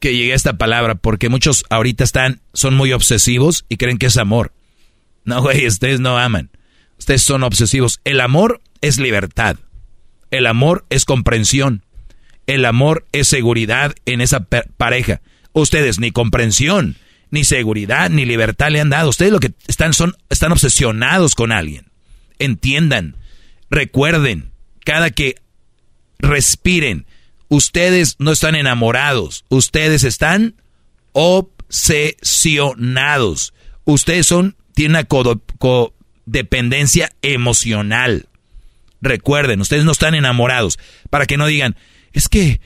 que 0.00 0.14
llegue 0.14 0.32
a 0.32 0.36
esta 0.36 0.58
palabra, 0.58 0.96
porque 0.96 1.28
muchos 1.28 1.64
ahorita 1.70 2.02
están, 2.02 2.40
son 2.52 2.74
muy 2.74 2.92
obsesivos 2.92 3.64
y 3.68 3.76
creen 3.76 3.98
que 3.98 4.06
es 4.06 4.16
amor. 4.16 4.52
No, 5.24 5.40
güey, 5.40 5.66
ustedes 5.66 6.00
no 6.00 6.18
aman. 6.18 6.50
Ustedes 6.98 7.22
son 7.22 7.42
obsesivos. 7.42 8.00
El 8.04 8.20
amor 8.20 8.60
es 8.80 8.98
libertad. 8.98 9.56
El 10.30 10.46
amor 10.46 10.84
es 10.90 11.04
comprensión. 11.04 11.84
El 12.52 12.64
amor 12.66 13.06
es 13.12 13.28
seguridad 13.28 13.94
en 14.04 14.20
esa 14.20 14.44
pareja. 14.44 15.22
Ustedes 15.54 15.98
ni 15.98 16.10
comprensión, 16.10 16.98
ni 17.30 17.44
seguridad, 17.44 18.10
ni 18.10 18.26
libertad 18.26 18.70
le 18.70 18.78
han 18.78 18.90
dado. 18.90 19.08
Ustedes 19.08 19.32
lo 19.32 19.40
que 19.40 19.54
están 19.68 19.94
son 19.94 20.14
están 20.28 20.52
obsesionados 20.52 21.34
con 21.34 21.50
alguien. 21.50 21.86
Entiendan, 22.38 23.16
recuerden, 23.70 24.50
cada 24.84 25.08
que 25.08 25.36
respiren, 26.18 27.06
ustedes 27.48 28.16
no 28.18 28.32
están 28.32 28.54
enamorados, 28.54 29.46
ustedes 29.48 30.04
están 30.04 30.56
obsesionados. 31.12 33.54
Ustedes 33.86 34.26
son 34.26 34.56
tienen 34.74 34.96
una 34.96 35.04
codependencia 35.04 37.12
emocional. 37.22 38.26
Recuerden, 39.00 39.62
ustedes 39.62 39.86
no 39.86 39.92
están 39.92 40.14
enamorados. 40.14 40.78
Para 41.08 41.24
que 41.24 41.38
no 41.38 41.46
digan, 41.46 41.76
es 42.12 42.28
que 42.28 42.60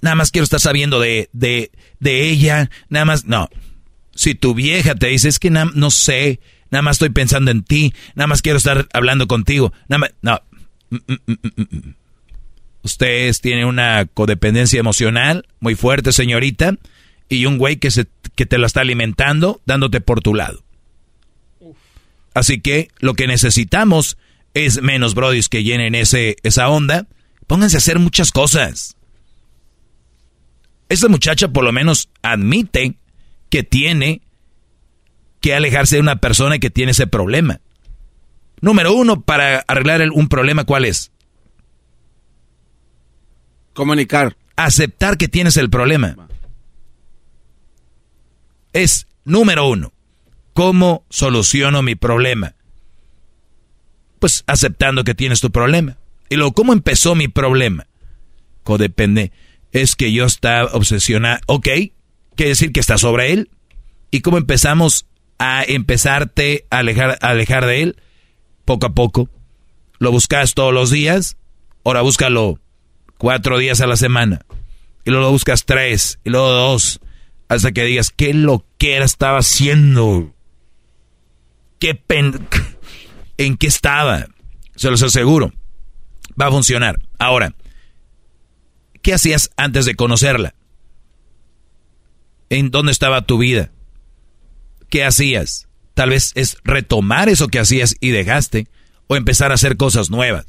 nada 0.00 0.14
más 0.16 0.30
quiero 0.30 0.44
estar 0.44 0.60
sabiendo 0.60 1.00
de, 1.00 1.28
de, 1.32 1.70
de 2.00 2.28
ella, 2.28 2.70
nada 2.88 3.04
más, 3.04 3.24
no. 3.24 3.48
Si 4.14 4.34
tu 4.34 4.54
vieja 4.54 4.94
te 4.94 5.06
dice, 5.08 5.28
es 5.28 5.38
que 5.38 5.50
na- 5.50 5.70
no 5.74 5.90
sé, 5.90 6.40
nada 6.70 6.82
más 6.82 6.96
estoy 6.96 7.10
pensando 7.10 7.50
en 7.50 7.62
ti, 7.62 7.94
nada 8.14 8.26
más 8.26 8.42
quiero 8.42 8.58
estar 8.58 8.88
hablando 8.92 9.26
contigo, 9.26 9.72
nada 9.88 9.98
más, 9.98 10.10
no. 10.22 10.40
Mm, 10.90 10.96
mm, 11.26 11.34
mm. 11.56 11.94
Ustedes 12.82 13.40
tienen 13.40 13.66
una 13.66 14.06
codependencia 14.06 14.80
emocional 14.80 15.46
muy 15.60 15.76
fuerte, 15.76 16.12
señorita, 16.12 16.74
y 17.28 17.46
un 17.46 17.56
güey 17.56 17.76
que, 17.76 17.90
se, 17.92 18.06
que 18.34 18.44
te 18.44 18.58
lo 18.58 18.66
está 18.66 18.80
alimentando, 18.80 19.60
dándote 19.64 20.00
por 20.00 20.20
tu 20.20 20.34
lado. 20.34 20.62
Así 22.34 22.60
que 22.60 22.88
lo 22.98 23.14
que 23.14 23.26
necesitamos 23.26 24.16
es 24.54 24.82
menos 24.82 25.14
brodis 25.14 25.48
que 25.48 25.62
llenen 25.62 25.94
ese, 25.94 26.36
esa 26.42 26.68
onda. 26.68 27.06
Pónganse 27.52 27.76
a 27.76 27.84
hacer 27.84 27.98
muchas 27.98 28.32
cosas. 28.32 28.96
Esta 30.88 31.08
muchacha 31.08 31.48
por 31.48 31.64
lo 31.64 31.70
menos 31.70 32.08
admite 32.22 32.94
que 33.50 33.62
tiene 33.62 34.22
que 35.42 35.54
alejarse 35.54 35.96
de 35.96 36.00
una 36.00 36.16
persona 36.16 36.58
que 36.58 36.70
tiene 36.70 36.92
ese 36.92 37.06
problema. 37.06 37.60
Número 38.62 38.94
uno, 38.94 39.20
para 39.20 39.58
arreglar 39.68 40.00
un 40.14 40.30
problema, 40.30 40.64
¿cuál 40.64 40.86
es? 40.86 41.12
Comunicar. 43.74 44.34
Aceptar 44.56 45.18
que 45.18 45.28
tienes 45.28 45.58
el 45.58 45.68
problema. 45.68 46.16
Es 48.72 49.06
número 49.26 49.68
uno. 49.68 49.92
¿Cómo 50.54 51.04
soluciono 51.10 51.82
mi 51.82 51.96
problema? 51.96 52.54
Pues 54.20 54.42
aceptando 54.46 55.04
que 55.04 55.14
tienes 55.14 55.42
tu 55.42 55.50
problema. 55.50 55.98
Y 56.32 56.36
luego, 56.36 56.52
¿cómo 56.52 56.72
empezó 56.72 57.14
mi 57.14 57.28
problema? 57.28 57.86
Codepende. 58.62 59.32
Es 59.70 59.96
que 59.96 60.14
yo 60.14 60.24
estaba 60.24 60.70
obsesionado. 60.72 61.38
Ok, 61.46 61.68
quiere 62.36 62.48
decir 62.48 62.72
que 62.72 62.80
está 62.80 62.96
sobre 62.96 63.32
él. 63.32 63.50
¿Y 64.10 64.22
cómo 64.22 64.38
empezamos 64.38 65.04
a 65.38 65.62
empezarte 65.62 66.64
a 66.70 66.78
alejar, 66.78 67.18
a 67.20 67.28
alejar 67.28 67.66
de 67.66 67.82
él? 67.82 67.96
Poco 68.64 68.86
a 68.86 68.94
poco. 68.94 69.28
Lo 69.98 70.10
buscas 70.10 70.54
todos 70.54 70.72
los 70.72 70.90
días. 70.90 71.36
Ahora 71.84 72.00
búscalo 72.00 72.58
cuatro 73.18 73.58
días 73.58 73.82
a 73.82 73.86
la 73.86 73.96
semana. 73.96 74.40
y 75.04 75.10
luego 75.10 75.32
buscas 75.32 75.66
tres, 75.66 76.18
y 76.24 76.30
luego 76.30 76.48
dos, 76.48 77.00
hasta 77.48 77.72
que 77.72 77.84
digas, 77.84 78.08
¿qué 78.08 78.32
lo 78.32 78.64
que 78.78 78.96
era 78.96 79.04
estaba 79.04 79.40
haciendo? 79.40 80.34
¿Qué 81.78 81.94
pen... 81.94 82.48
¿En 83.36 83.58
qué 83.58 83.66
estaba? 83.66 84.28
Se 84.76 84.90
los 84.90 85.02
aseguro. 85.02 85.52
Va 86.40 86.46
a 86.46 86.50
funcionar. 86.50 87.00
Ahora, 87.18 87.54
¿qué 89.02 89.14
hacías 89.14 89.50
antes 89.56 89.84
de 89.84 89.94
conocerla? 89.94 90.54
¿En 92.50 92.70
dónde 92.70 92.92
estaba 92.92 93.26
tu 93.26 93.38
vida? 93.38 93.70
¿Qué 94.88 95.04
hacías? 95.04 95.68
Tal 95.94 96.10
vez 96.10 96.32
es 96.34 96.56
retomar 96.64 97.28
eso 97.28 97.48
que 97.48 97.58
hacías 97.58 97.96
y 98.00 98.10
dejaste 98.10 98.66
o 99.06 99.16
empezar 99.16 99.50
a 99.50 99.54
hacer 99.54 99.76
cosas 99.76 100.10
nuevas. 100.10 100.46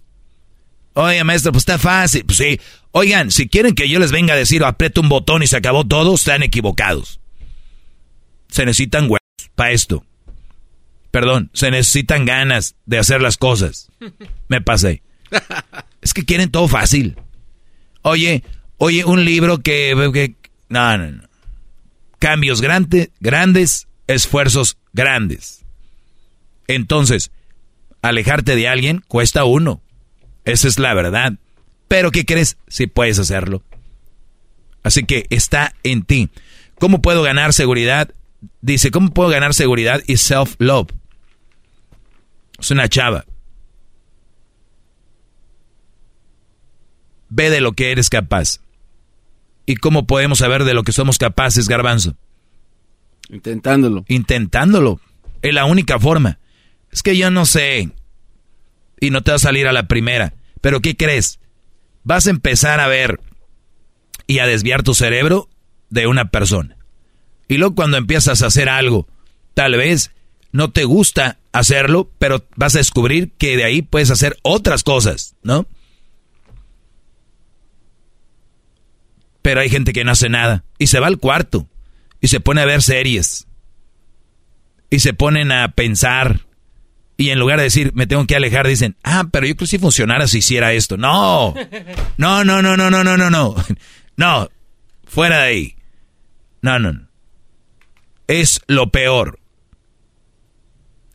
Oye, 0.93 1.23
maestro, 1.23 1.51
pues 1.51 1.63
está 1.63 1.79
fácil. 1.79 2.25
Pues. 2.25 2.59
Oigan, 2.91 3.31
si 3.31 3.47
quieren 3.47 3.73
que 3.73 3.89
yo 3.89 3.99
les 3.99 4.11
venga 4.11 4.33
a 4.33 4.37
decir 4.37 4.63
aprieta 4.63 5.01
un 5.01 5.09
botón 5.09 5.43
y 5.43 5.47
se 5.47 5.57
acabó 5.57 5.85
todo, 5.85 6.13
están 6.13 6.43
equivocados. 6.43 7.19
Se 8.49 8.65
necesitan 8.65 9.05
huevos 9.05 9.19
para 9.55 9.71
esto. 9.71 10.05
Perdón, 11.09 11.49
se 11.53 11.71
necesitan 11.71 12.25
ganas 12.25 12.75
de 12.85 12.99
hacer 12.99 13.21
las 13.21 13.37
cosas. 13.37 13.89
Me 14.47 14.61
pasé. 14.61 15.03
Es 16.01 16.13
que 16.13 16.25
quieren 16.25 16.51
todo 16.51 16.67
fácil. 16.67 17.15
Oye, 18.01 18.43
oye, 18.77 19.05
un 19.05 19.23
libro 19.23 19.59
que... 19.59 20.35
no, 20.69 20.97
no, 20.97 21.11
no. 21.11 21.23
Cambios 22.19 22.61
grandes, 22.61 23.09
grandes, 23.19 23.87
esfuerzos 24.07 24.77
grandes. 24.93 25.65
Entonces, 26.67 27.31
alejarte 28.01 28.55
de 28.55 28.67
alguien 28.67 29.03
cuesta 29.07 29.43
uno. 29.45 29.81
Esa 30.45 30.67
es 30.67 30.79
la 30.79 30.93
verdad. 30.93 31.33
Pero 31.87 32.11
¿qué 32.11 32.25
crees? 32.25 32.57
Si 32.67 32.87
puedes 32.87 33.19
hacerlo. 33.19 33.63
Así 34.83 35.03
que 35.03 35.25
está 35.29 35.75
en 35.83 36.03
ti. 36.03 36.29
¿Cómo 36.79 37.01
puedo 37.01 37.23
ganar 37.23 37.53
seguridad? 37.53 38.11
Dice, 38.61 38.91
¿cómo 38.91 39.11
puedo 39.11 39.29
ganar 39.29 39.53
seguridad 39.53 40.01
y 40.05 40.17
self-love? 40.17 40.89
Es 42.59 42.71
una 42.71 42.89
chava. 42.89 43.25
Ve 47.35 47.49
de 47.49 47.61
lo 47.61 47.71
que 47.71 47.91
eres 47.91 48.11
capaz. 48.11 48.59
¿Y 49.65 49.77
cómo 49.77 50.05
podemos 50.05 50.37
saber 50.37 50.65
de 50.65 50.75
lo 50.75 50.83
que 50.83 50.91
somos 50.91 51.17
capaces, 51.17 51.67
garbanzo? 51.67 52.15
Intentándolo. 53.27 54.05
Intentándolo. 54.07 54.99
Es 55.41 55.51
la 55.51 55.65
única 55.65 55.97
forma. 55.97 56.37
Es 56.91 57.01
que 57.01 57.17
yo 57.17 57.31
no 57.31 57.47
sé 57.47 57.89
y 58.99 59.09
no 59.09 59.23
te 59.23 59.31
va 59.31 59.37
a 59.37 59.39
salir 59.39 59.67
a 59.67 59.73
la 59.73 59.87
primera. 59.87 60.35
Pero 60.61 60.79
¿qué 60.79 60.95
crees? 60.95 61.39
Vas 62.03 62.27
a 62.27 62.29
empezar 62.29 62.79
a 62.79 62.87
ver 62.87 63.19
y 64.27 64.37
a 64.37 64.45
desviar 64.45 64.83
tu 64.83 64.93
cerebro 64.93 65.49
de 65.89 66.05
una 66.05 66.29
persona. 66.29 66.77
Y 67.47 67.57
luego 67.57 67.73
cuando 67.73 67.97
empiezas 67.97 68.43
a 68.43 68.47
hacer 68.47 68.69
algo, 68.69 69.07
tal 69.55 69.75
vez 69.75 70.11
no 70.51 70.69
te 70.69 70.83
gusta 70.83 71.39
hacerlo, 71.51 72.11
pero 72.19 72.45
vas 72.55 72.75
a 72.75 72.77
descubrir 72.77 73.31
que 73.39 73.57
de 73.57 73.63
ahí 73.63 73.81
puedes 73.81 74.11
hacer 74.11 74.37
otras 74.43 74.83
cosas, 74.83 75.35
¿no? 75.41 75.65
Pero 79.43 79.59
hay 79.61 79.69
gente 79.69 79.93
que 79.93 80.03
no 80.03 80.11
hace 80.11 80.29
nada 80.29 80.63
y 80.79 80.87
se 80.87 80.99
va 80.99 81.05
al 81.05 81.19
cuarto 81.19 81.69
y 82.19 82.29
se 82.29 82.39
pone 82.39 82.61
a 82.61 82.65
ver 82.65 82.81
series 82.81 83.45
y 84.89 84.99
se 84.99 85.13
ponen 85.13 85.51
a 85.51 85.73
pensar 85.73 86.41
y 87.17 87.29
en 87.29 87.39
lugar 87.39 87.57
de 87.57 87.65
decir 87.65 87.91
me 87.93 88.07
tengo 88.07 88.25
que 88.25 88.35
alejar 88.35 88.65
dicen, 88.67 88.95
"Ah, 89.03 89.25
pero 89.31 89.45
yo 89.45 89.55
creo 89.55 89.65
que 89.65 89.67
si 89.67 89.77
funcionara 89.77 90.27
si 90.27 90.39
hiciera 90.39 90.73
esto." 90.73 90.97
No. 90.97 91.53
No, 92.17 92.43
no, 92.43 92.61
no, 92.63 92.75
no, 92.75 92.89
no, 92.89 93.03
no, 93.03 93.17
no, 93.17 93.29
no. 93.29 93.55
No. 94.15 94.49
Fuera 95.05 95.39
de 95.39 95.43
ahí. 95.43 95.75
No. 96.61 96.79
no. 96.79 97.07
Es 98.27 98.61
lo 98.67 98.89
peor. 98.91 99.39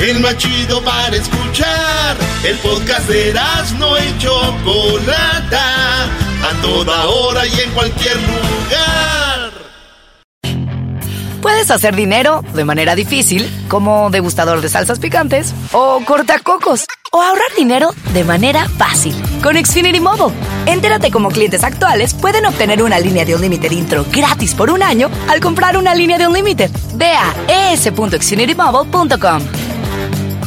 El 0.00 0.18
más 0.20 0.36
chido 0.38 0.82
para 0.82 1.14
escuchar. 1.14 2.16
El 2.42 2.56
podcast 2.58 3.06
de 3.06 3.34
no 3.78 3.98
y 3.98 4.18
Chocolata. 4.18 6.04
A 6.42 6.62
toda 6.62 7.06
hora 7.06 7.46
y 7.46 7.60
en 7.60 7.70
cualquier 7.72 8.16
lugar. 8.16 9.50
Puedes 11.42 11.70
hacer 11.70 11.94
dinero 11.94 12.42
de 12.54 12.64
manera 12.64 12.94
difícil, 12.94 13.50
como 13.68 14.10
degustador 14.10 14.62
de 14.62 14.70
salsas 14.70 14.98
picantes, 14.98 15.54
o 15.72 16.00
cortacocos, 16.06 16.86
o 17.12 17.22
ahorrar 17.22 17.54
dinero 17.56 17.90
de 18.14 18.24
manera 18.24 18.68
fácil 18.68 19.14
con 19.42 19.56
Xfinity 19.56 20.00
Mobile. 20.00 20.34
Entérate 20.66 21.10
cómo 21.10 21.28
clientes 21.30 21.62
actuales 21.62 22.14
pueden 22.14 22.46
obtener 22.46 22.82
una 22.82 22.98
línea 23.00 23.24
de 23.26 23.34
un 23.34 23.42
límite 23.42 23.72
intro 23.72 24.06
gratis 24.10 24.54
por 24.54 24.70
un 24.70 24.82
año 24.82 25.10
al 25.28 25.40
comprar 25.40 25.76
una 25.76 25.94
línea 25.94 26.16
de 26.18 26.26
un 26.26 26.32
límite. 26.32 26.70
Ve 26.94 27.12
a 27.12 27.72
es.xfinitymobile.com. 27.72 29.69